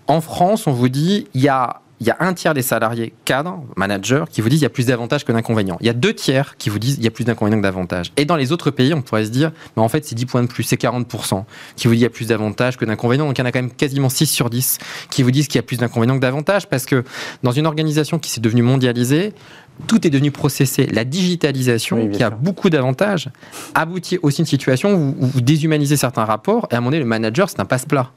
en 0.07 0.21
France, 0.21 0.67
on 0.67 0.73
vous 0.73 0.89
dit, 0.89 1.27
il 1.35 1.41
y 1.43 1.49
a, 1.49 1.81
il 2.01 2.07
y 2.07 2.11
a 2.11 2.17
un 2.21 2.33
tiers 2.35 2.55
des 2.55 2.63
salariés 2.63 3.13
cadres, 3.25 3.63
managers, 3.77 4.25
qui 4.31 4.41
vous 4.41 4.49
disent 4.49 4.61
il 4.61 4.65
y 4.65 4.67
a 4.67 4.71
plus 4.71 4.87
d'avantages 4.87 5.25
que 5.25 5.33
d'inconvénients. 5.33 5.77
Il 5.81 5.87
y 5.87 5.91
a 5.91 5.95
deux 5.95 6.15
tiers 6.15 6.57
qui 6.57 6.71
vous 6.71 6.79
disent 6.79 6.97
il 6.99 7.05
y 7.05 7.07
a 7.07 7.11
plus 7.11 7.25
d'inconvénients 7.25 7.59
que 7.59 7.63
d'avantages. 7.63 8.13
Et 8.17 8.25
dans 8.25 8.37
les 8.37 8.53
autres 8.53 8.71
pays, 8.71 8.95
on 8.95 9.03
pourrait 9.03 9.25
se 9.25 9.31
dire, 9.31 9.53
mais 9.77 9.83
en 9.83 9.89
fait, 9.89 10.05
c'est 10.05 10.15
10 10.15 10.27
points 10.27 10.43
de 10.43 10.49
plus, 10.49 10.63
c'est 10.63 10.81
40% 10.81 11.45
qui 11.77 11.89
vous 11.89 11.95
dit 11.95 12.01
il 12.01 12.03
y 12.03 12.07
a 12.07 12.11
plus 12.11 12.29
d'avantages 12.29 12.77
que 12.77 12.85
d'inconvénients. 12.85 13.27
Donc 13.27 13.39
il 13.39 13.41
y 13.41 13.45
en 13.45 13.47
a 13.47 13.53
quand 13.53 13.61
même 13.61 13.73
quasiment 13.73 14.09
6 14.09 14.27
sur 14.27 14.51
10 14.51 14.79
qui 15.11 15.23
vous 15.23 15.31
disent 15.31 15.49
qu'il 15.49 15.57
y 15.57 15.61
a 15.61 15.63
plus 15.63 15.79
d'inconvénients 15.79 16.17
que 16.17 16.23
d'avantages 16.23 16.69
parce 16.69 16.87
que 16.87 17.05
dans 17.43 17.53
une 17.53 17.67
organisation 17.67 18.19
qui 18.19 18.31
s'est 18.31 18.41
devenue 18.41 18.63
mondialisée, 18.63 19.35
tout 19.87 20.07
est 20.07 20.11
devenu 20.11 20.31
processé. 20.31 20.87
La 20.87 21.05
digitalisation, 21.05 21.97
Oui, 21.99 22.11
qui 22.11 22.23
a 22.23 22.29
sûr. 22.29 22.37
beaucoup 22.39 22.71
d'avantages, 22.71 23.31
aboutit 23.75 24.19
aussi 24.23 24.41
à 24.41 24.43
une 24.43 24.47
situation 24.47 24.95
où, 24.95 25.15
vous 25.21 25.41
déshumanisez 25.41 25.97
certains 25.97 26.25
rapports 26.25 26.67
et 26.71 26.75
à 26.75 26.79
un 26.79 26.81
moment 26.81 26.91
donné, 26.91 27.01
le 27.01 27.07
manager, 27.09 27.49
c'est 27.49 27.61
un 27.61 27.65
passe-plat. 27.65 28.11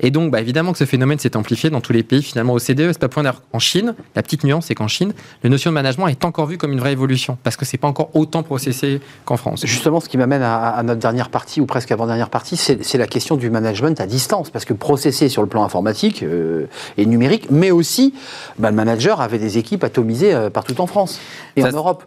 Et 0.00 0.10
donc, 0.10 0.30
bah, 0.30 0.40
évidemment 0.40 0.72
que 0.72 0.78
ce 0.78 0.84
phénomène 0.84 1.18
s'est 1.18 1.36
amplifié 1.36 1.70
dans 1.70 1.80
tous 1.80 1.92
les 1.92 2.02
pays. 2.02 2.22
Finalement, 2.22 2.52
au 2.54 2.58
CDE, 2.58 2.92
c'est 2.92 2.98
pas 2.98 3.08
point 3.08 3.22
d'ailleurs 3.22 3.42
en 3.52 3.58
Chine. 3.58 3.94
La 4.14 4.22
petite 4.22 4.44
nuance, 4.44 4.66
c'est 4.66 4.74
qu'en 4.74 4.88
Chine, 4.88 5.12
la 5.42 5.50
notion 5.50 5.70
de 5.70 5.74
management 5.74 6.08
est 6.08 6.24
encore 6.24 6.46
vue 6.46 6.58
comme 6.58 6.72
une 6.72 6.80
vraie 6.80 6.92
évolution 6.92 7.38
parce 7.42 7.56
que 7.56 7.64
c'est 7.64 7.78
pas 7.78 7.88
encore 7.88 8.10
autant 8.14 8.42
processé 8.42 9.00
qu'en 9.24 9.36
France. 9.36 9.62
Justement, 9.66 10.00
ce 10.00 10.08
qui 10.08 10.18
m'amène 10.18 10.42
à, 10.42 10.68
à 10.68 10.82
notre 10.82 11.00
dernière 11.00 11.28
partie, 11.30 11.60
ou 11.60 11.66
presque 11.66 11.90
avant-dernière 11.92 12.30
partie, 12.30 12.56
c'est 12.56 12.84
c'est 12.84 12.98
la 12.98 13.06
question 13.06 13.36
du 13.36 13.50
management 13.50 14.00
à 14.00 14.06
distance. 14.06 14.50
Parce 14.50 14.64
que 14.64 14.72
processé 14.72 15.28
sur 15.28 15.42
le 15.42 15.48
plan 15.48 15.64
informatique 15.64 16.22
euh, 16.22 16.66
et 16.96 17.06
numérique, 17.06 17.48
mais 17.50 17.70
aussi, 17.70 18.14
bah, 18.58 18.70
le 18.70 18.76
manager 18.76 19.20
avait 19.20 19.38
des 19.38 19.58
équipes 19.58 19.84
atomisées 19.84 20.32
euh, 20.34 20.50
partout 20.50 20.80
en 20.80 20.86
France 20.86 21.07
et 21.56 21.62
Ça, 21.62 21.68
en 21.68 21.72
Europe. 21.72 22.04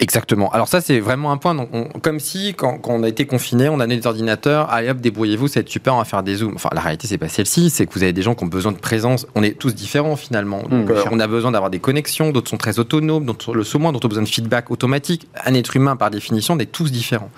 Exactement. 0.00 0.50
Alors 0.50 0.66
ça, 0.66 0.80
c'est 0.80 0.98
vraiment 0.98 1.30
un 1.30 1.36
point. 1.36 1.54
donc, 1.54 1.68
on- 1.72 1.84
comme 2.00 2.18
si, 2.18 2.54
quand, 2.54 2.78
quand 2.78 2.92
on 2.92 3.04
a 3.04 3.08
été 3.08 3.24
confiné, 3.24 3.68
on 3.68 3.74
a 3.74 3.84
donné 3.84 3.98
des 3.98 4.06
ordinateurs, 4.08 4.68
allez 4.72 4.90
hop, 4.90 4.98
débrouillez-vous, 4.98 5.46
ça 5.46 5.56
va 5.56 5.60
être 5.60 5.68
super, 5.68 5.94
on 5.94 5.98
va 5.98 6.04
faire 6.04 6.24
des 6.24 6.36
zooms. 6.36 6.54
Enfin, 6.56 6.70
la 6.72 6.80
réalité, 6.80 7.06
c'est 7.06 7.18
pas 7.18 7.28
celle-ci, 7.28 7.70
c'est 7.70 7.86
que 7.86 7.92
vous 7.94 8.02
avez 8.02 8.12
des 8.12 8.22
gens 8.22 8.34
qui 8.34 8.42
ont 8.42 8.48
besoin 8.48 8.72
de 8.72 8.78
présence. 8.78 9.26
On 9.36 9.44
est 9.44 9.56
tous 9.56 9.74
différents 9.76 10.16
finalement. 10.16 10.62
Donc, 10.62 10.86
bien 10.86 10.96
euh, 10.96 11.04
on 11.12 11.20
a 11.20 11.26
besoin 11.28 11.52
d'avoir 11.52 11.70
des 11.70 11.78
connexions, 11.78 12.30
d'autres 12.32 12.50
sont 12.50 12.56
très 12.56 12.80
autonomes, 12.80 13.24
d'autres 13.26 13.54
le 13.54 13.62
sont 13.62 13.78
moins, 13.78 13.92
d'autres 13.92 14.06
ont 14.06 14.08
besoin 14.08 14.24
de 14.24 14.28
feedback 14.28 14.72
automatique. 14.72 15.28
Un 15.44 15.54
être 15.54 15.76
humain, 15.76 15.94
par 15.94 16.10
définition, 16.10 16.54
on 16.54 16.58
est 16.58 16.66
tous 16.72 16.90
différents. 16.90 17.30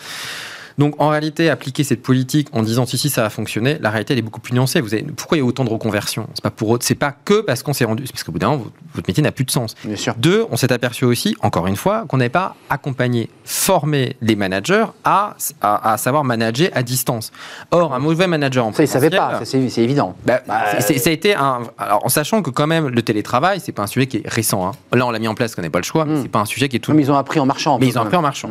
Donc 0.78 0.94
en 1.00 1.08
réalité, 1.08 1.50
appliquer 1.50 1.84
cette 1.84 2.02
politique 2.02 2.48
en 2.52 2.62
disant 2.62 2.86
si 2.86 2.98
si 2.98 3.08
ça 3.10 3.22
va 3.22 3.30
fonctionner, 3.30 3.78
la 3.80 3.90
réalité 3.90 4.12
elle 4.14 4.18
est 4.18 4.22
beaucoup 4.22 4.40
plus 4.40 4.54
nuancée. 4.54 4.80
Vous 4.80 4.92
avez, 4.94 5.02
pourquoi 5.04 5.36
il 5.36 5.40
y 5.40 5.42
a 5.42 5.46
autant 5.46 5.64
de 5.64 5.70
reconversions? 5.70 6.26
C'est 6.34 6.42
pas 6.42 6.50
pour 6.50 6.68
autre- 6.70 6.84
c'est 6.84 6.94
pas 6.94 7.12
que 7.24 7.40
parce 7.42 7.62
qu'on 7.62 7.72
s'est 7.72 7.84
rendu, 7.84 8.04
c'est 8.06 8.12
parce 8.12 8.24
qu'au 8.24 8.32
bout 8.32 8.38
d'un 8.38 8.50
moment, 8.50 8.64
votre- 8.94 9.06
métier 9.08 9.22
n'a 9.22 9.32
plus 9.32 9.44
de 9.44 9.50
sens. 9.50 9.74
Bien 9.84 9.96
sûr. 9.96 10.14
Deux, 10.16 10.46
on 10.50 10.56
s'est 10.56 10.72
aperçu 10.72 11.04
aussi, 11.04 11.36
encore 11.40 11.66
une 11.66 11.76
fois, 11.76 12.04
qu'on 12.08 12.16
n'avait 12.16 12.28
pas 12.28 12.56
accompagné, 12.70 13.28
formé 13.44 14.16
les 14.20 14.34
managers 14.36 14.86
à, 15.04 15.36
à, 15.60 15.92
à 15.92 15.96
savoir 15.96 16.24
manager 16.24 16.70
à 16.74 16.82
distance. 16.82 17.30
Or, 17.70 17.94
un 17.94 17.98
mauvais 17.98 18.26
manager 18.26 18.66
en 18.66 18.72
Ça, 18.72 18.82
ils 18.82 18.86
ne 18.86 18.92
savaient 18.92 19.10
pas, 19.10 19.40
c'est 19.44 19.58
évident. 19.82 20.16
bah, 20.26 20.40
Bah, 20.46 20.80
ça 20.80 20.92
a 21.10 21.12
été 21.12 21.34
un. 21.34 21.62
Alors, 21.78 22.04
en 22.04 22.08
sachant 22.08 22.42
que 22.42 22.50
quand 22.50 22.66
même 22.66 22.88
le 22.88 23.02
télétravail, 23.02 23.60
c'est 23.60 23.72
pas 23.72 23.82
un 23.82 23.86
sujet 23.86 24.06
qui 24.06 24.18
est 24.18 24.28
récent. 24.28 24.66
hein. 24.66 24.72
Là, 24.92 25.06
on 25.06 25.10
l'a 25.10 25.18
mis 25.18 25.28
en 25.28 25.34
place, 25.34 25.54
qu'on 25.54 25.62
n'a 25.62 25.70
pas 25.70 25.78
le 25.78 25.84
choix. 25.84 26.04
mais 26.04 26.14
Mm. 26.14 26.22
C'est 26.22 26.28
pas 26.28 26.40
un 26.40 26.44
sujet 26.44 26.68
qui 26.68 26.76
est 26.76 26.80
tout. 26.80 26.92
Mais 26.92 27.02
ils 27.02 27.10
ont 27.10 27.16
appris 27.16 27.38
en 27.40 27.46
marchant. 27.46 27.78
Mais 27.78 27.86
ils 27.88 27.98
ont 27.98 28.02
appris 28.02 28.16
en 28.16 28.22
marchant. 28.22 28.50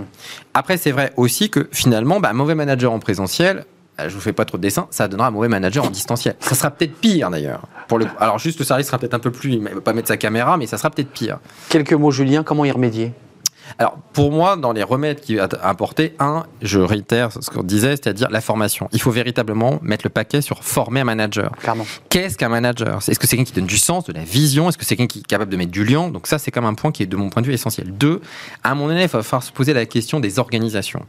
Après, 0.53 0.77
c'est 0.77 0.91
vrai 0.91 1.11
aussi 1.17 1.49
que 1.49 1.67
finalement, 1.71 2.12
bah, 2.19 2.29
un 2.29 2.33
mauvais 2.33 2.55
manager 2.55 2.91
en 2.91 2.99
présentiel. 2.99 3.65
euh, 3.99 4.09
Je 4.09 4.15
vous 4.15 4.21
fais 4.21 4.33
pas 4.33 4.45
trop 4.45 4.57
de 4.57 4.63
dessin, 4.63 4.87
ça 4.91 5.07
donnera 5.07 5.27
un 5.27 5.31
mauvais 5.31 5.47
manager 5.49 5.85
en 5.85 5.89
distanciel. 5.89 6.35
Ça 6.39 6.55
sera 6.55 6.71
peut-être 6.71 6.95
pire 6.95 7.29
d'ailleurs. 7.29 7.61
Pour 7.87 7.99
le, 7.99 8.07
alors 8.19 8.39
juste 8.39 8.59
le 8.59 8.65
service 8.65 8.87
sera 8.87 8.97
peut-être 8.97 9.13
un 9.13 9.19
peu 9.19 9.31
plus, 9.31 9.51
il 9.53 9.63
va 9.63 9.81
pas 9.81 9.93
mettre 9.93 10.07
sa 10.07 10.17
caméra, 10.17 10.57
mais 10.57 10.65
ça 10.67 10.77
sera 10.77 10.89
peut-être 10.89 11.11
pire. 11.11 11.39
Quelques 11.69 11.93
mots, 11.93 12.11
Julien, 12.11 12.43
comment 12.43 12.65
y 12.65 12.71
remédier? 12.71 13.13
Alors, 13.79 13.97
pour 14.13 14.31
moi, 14.31 14.55
dans 14.55 14.71
les 14.71 14.83
remèdes 14.83 15.21
qu'il 15.21 15.39
a 15.39 15.47
apportés, 15.61 16.15
un, 16.19 16.43
je 16.61 16.79
réitère 16.79 17.31
ce 17.31 17.49
qu'on 17.49 17.63
disait, 17.63 17.91
c'est-à-dire 17.91 18.29
la 18.29 18.41
formation. 18.41 18.89
Il 18.91 19.01
faut 19.01 19.11
véritablement 19.11 19.79
mettre 19.81 20.05
le 20.05 20.09
paquet 20.09 20.41
sur 20.41 20.63
former 20.63 21.01
un 21.01 21.05
manager. 21.05 21.51
Clairement. 21.59 21.85
Qu'est-ce 22.09 22.37
qu'un 22.37 22.49
manager? 22.49 22.99
Est-ce 23.07 23.19
que 23.19 23.27
c'est 23.27 23.35
quelqu'un 23.35 23.51
qui 23.51 23.53
donne 23.53 23.65
du 23.65 23.77
sens, 23.77 24.05
de 24.05 24.13
la 24.13 24.23
vision? 24.23 24.69
Est-ce 24.69 24.77
que 24.77 24.85
c'est 24.85 24.95
quelqu'un 24.95 25.11
qui 25.11 25.19
est 25.19 25.27
capable 25.27 25.51
de 25.51 25.57
mettre 25.57 25.71
du 25.71 25.85
lien? 25.85 26.09
Donc 26.09 26.27
ça, 26.27 26.37
c'est 26.37 26.51
comme 26.51 26.65
un 26.65 26.73
point 26.73 26.91
qui 26.91 27.03
est, 27.03 27.07
de 27.07 27.15
mon 27.15 27.29
point 27.29 27.41
de 27.41 27.47
vue, 27.47 27.53
essentiel. 27.53 27.91
Deux, 27.91 28.21
à 28.63 28.73
moment 28.75 28.87
donné, 28.87 29.03
il 29.03 29.07
va 29.07 29.23
falloir 29.23 29.43
se 29.43 29.51
poser 29.51 29.73
la 29.73 29.85
question 29.85 30.19
des 30.19 30.39
organisations. 30.39 31.05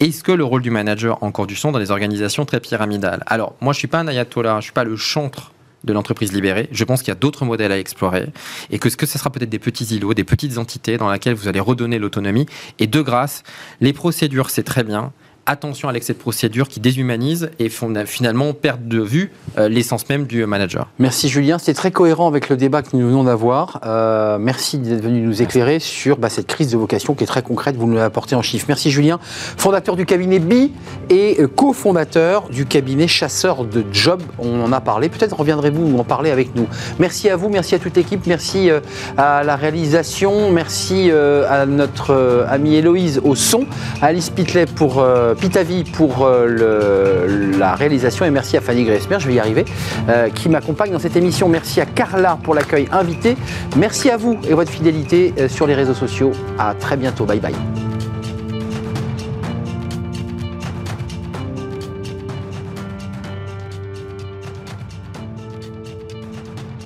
Est-ce 0.00 0.22
que 0.22 0.32
le 0.32 0.44
rôle 0.44 0.62
du 0.62 0.70
manager 0.70 1.18
a 1.22 1.24
encore 1.24 1.46
du 1.46 1.56
sens 1.56 1.72
dans 1.72 1.78
les 1.78 1.90
organisations 1.90 2.44
très 2.44 2.60
pyramidales? 2.60 3.22
Alors, 3.26 3.54
moi, 3.60 3.72
je 3.72 3.78
suis 3.78 3.88
pas 3.88 3.98
un 3.98 4.08
ayatollah, 4.08 4.60
je 4.60 4.64
suis 4.64 4.72
pas 4.72 4.84
le 4.84 4.96
chantre 4.96 5.52
de 5.84 5.92
l'entreprise 5.92 6.32
libérée. 6.32 6.68
Je 6.72 6.84
pense 6.84 7.00
qu'il 7.00 7.08
y 7.08 7.12
a 7.12 7.18
d'autres 7.18 7.44
modèles 7.44 7.72
à 7.72 7.78
explorer 7.78 8.28
et 8.70 8.78
que 8.78 8.90
ce 8.90 8.96
que 8.96 9.06
sera 9.06 9.30
peut-être 9.30 9.50
des 9.50 9.58
petits 9.58 9.84
îlots, 9.96 10.14
des 10.14 10.24
petites 10.24 10.58
entités 10.58 10.98
dans 10.98 11.10
lesquelles 11.10 11.34
vous 11.34 11.48
allez 11.48 11.60
redonner 11.60 11.98
l'autonomie. 11.98 12.46
Et 12.78 12.86
de 12.86 13.00
grâce, 13.00 13.42
les 13.80 13.92
procédures, 13.92 14.50
c'est 14.50 14.64
très 14.64 14.84
bien. 14.84 15.12
Attention 15.48 15.88
à 15.88 15.92
l'excès 15.92 16.12
de 16.12 16.18
procédures 16.18 16.66
qui 16.66 16.80
déshumanisent 16.80 17.50
et 17.60 17.68
font 17.68 17.94
finalement 18.04 18.52
perdre 18.52 18.82
de 18.84 19.00
vue 19.00 19.30
euh, 19.58 19.68
l'essence 19.68 20.08
même 20.08 20.26
du 20.26 20.44
manager. 20.44 20.88
Merci 20.98 21.28
Julien, 21.28 21.58
c'était 21.58 21.74
très 21.74 21.92
cohérent 21.92 22.26
avec 22.26 22.48
le 22.48 22.56
débat 22.56 22.82
que 22.82 22.96
nous 22.96 23.06
venons 23.06 23.22
d'avoir. 23.22 23.78
Euh, 23.86 24.38
merci 24.40 24.78
d'être 24.78 25.00
venu 25.00 25.20
nous 25.20 25.42
éclairer 25.42 25.78
sur 25.78 26.16
bah, 26.16 26.30
cette 26.30 26.48
crise 26.48 26.72
de 26.72 26.76
vocation 26.76 27.14
qui 27.14 27.22
est 27.22 27.28
très 27.28 27.42
concrète, 27.42 27.76
vous 27.76 27.86
nous 27.86 27.94
l'avez 27.94 28.06
apporté 28.06 28.34
en 28.34 28.42
chiffres. 28.42 28.64
Merci 28.66 28.90
Julien, 28.90 29.20
fondateur 29.22 29.94
du 29.94 30.04
cabinet 30.04 30.40
BI 30.40 30.72
et 31.10 31.36
euh, 31.38 31.46
cofondateur 31.46 32.48
du 32.48 32.66
cabinet 32.66 33.06
chasseur 33.06 33.64
de 33.64 33.84
job. 33.92 34.24
On 34.40 34.60
en 34.64 34.72
a 34.72 34.80
parlé, 34.80 35.08
peut-être 35.08 35.36
reviendrez-vous 35.38 35.96
en 35.96 36.02
parler 36.02 36.32
avec 36.32 36.56
nous. 36.56 36.66
Merci 36.98 37.30
à 37.30 37.36
vous, 37.36 37.50
merci 37.50 37.76
à 37.76 37.78
toute 37.78 37.94
l'équipe, 37.94 38.26
merci 38.26 38.68
à 39.16 39.44
la 39.44 39.54
réalisation, 39.54 40.50
merci 40.50 41.12
à 41.12 41.66
notre 41.66 42.46
amie 42.48 42.74
Héloïse 42.74 43.20
au 43.22 43.36
son, 43.36 43.64
à 44.02 44.06
Alice 44.06 44.30
Pitlet 44.30 44.66
pour 44.66 45.04
Pitavi 45.36 45.84
pour 45.84 46.26
euh, 46.26 47.56
la 47.58 47.74
réalisation 47.74 48.24
et 48.24 48.30
merci 48.30 48.56
à 48.56 48.60
Fanny 48.60 48.84
Gressmer, 48.84 49.18
je 49.20 49.26
vais 49.26 49.34
y 49.34 49.38
arriver, 49.38 49.64
euh, 50.08 50.28
qui 50.30 50.48
m'accompagne 50.48 50.92
dans 50.92 50.98
cette 50.98 51.16
émission. 51.16 51.48
Merci 51.48 51.80
à 51.80 51.86
Carla 51.86 52.38
pour 52.42 52.54
l'accueil 52.54 52.88
invité. 52.92 53.36
Merci 53.76 54.10
à 54.10 54.16
vous 54.16 54.38
et 54.48 54.54
votre 54.54 54.70
fidélité 54.70 55.34
euh, 55.38 55.48
sur 55.48 55.66
les 55.66 55.74
réseaux 55.74 55.94
sociaux. 55.94 56.32
À 56.58 56.74
très 56.74 56.96
bientôt. 56.96 57.24
Bye 57.24 57.40
bye. 57.40 57.54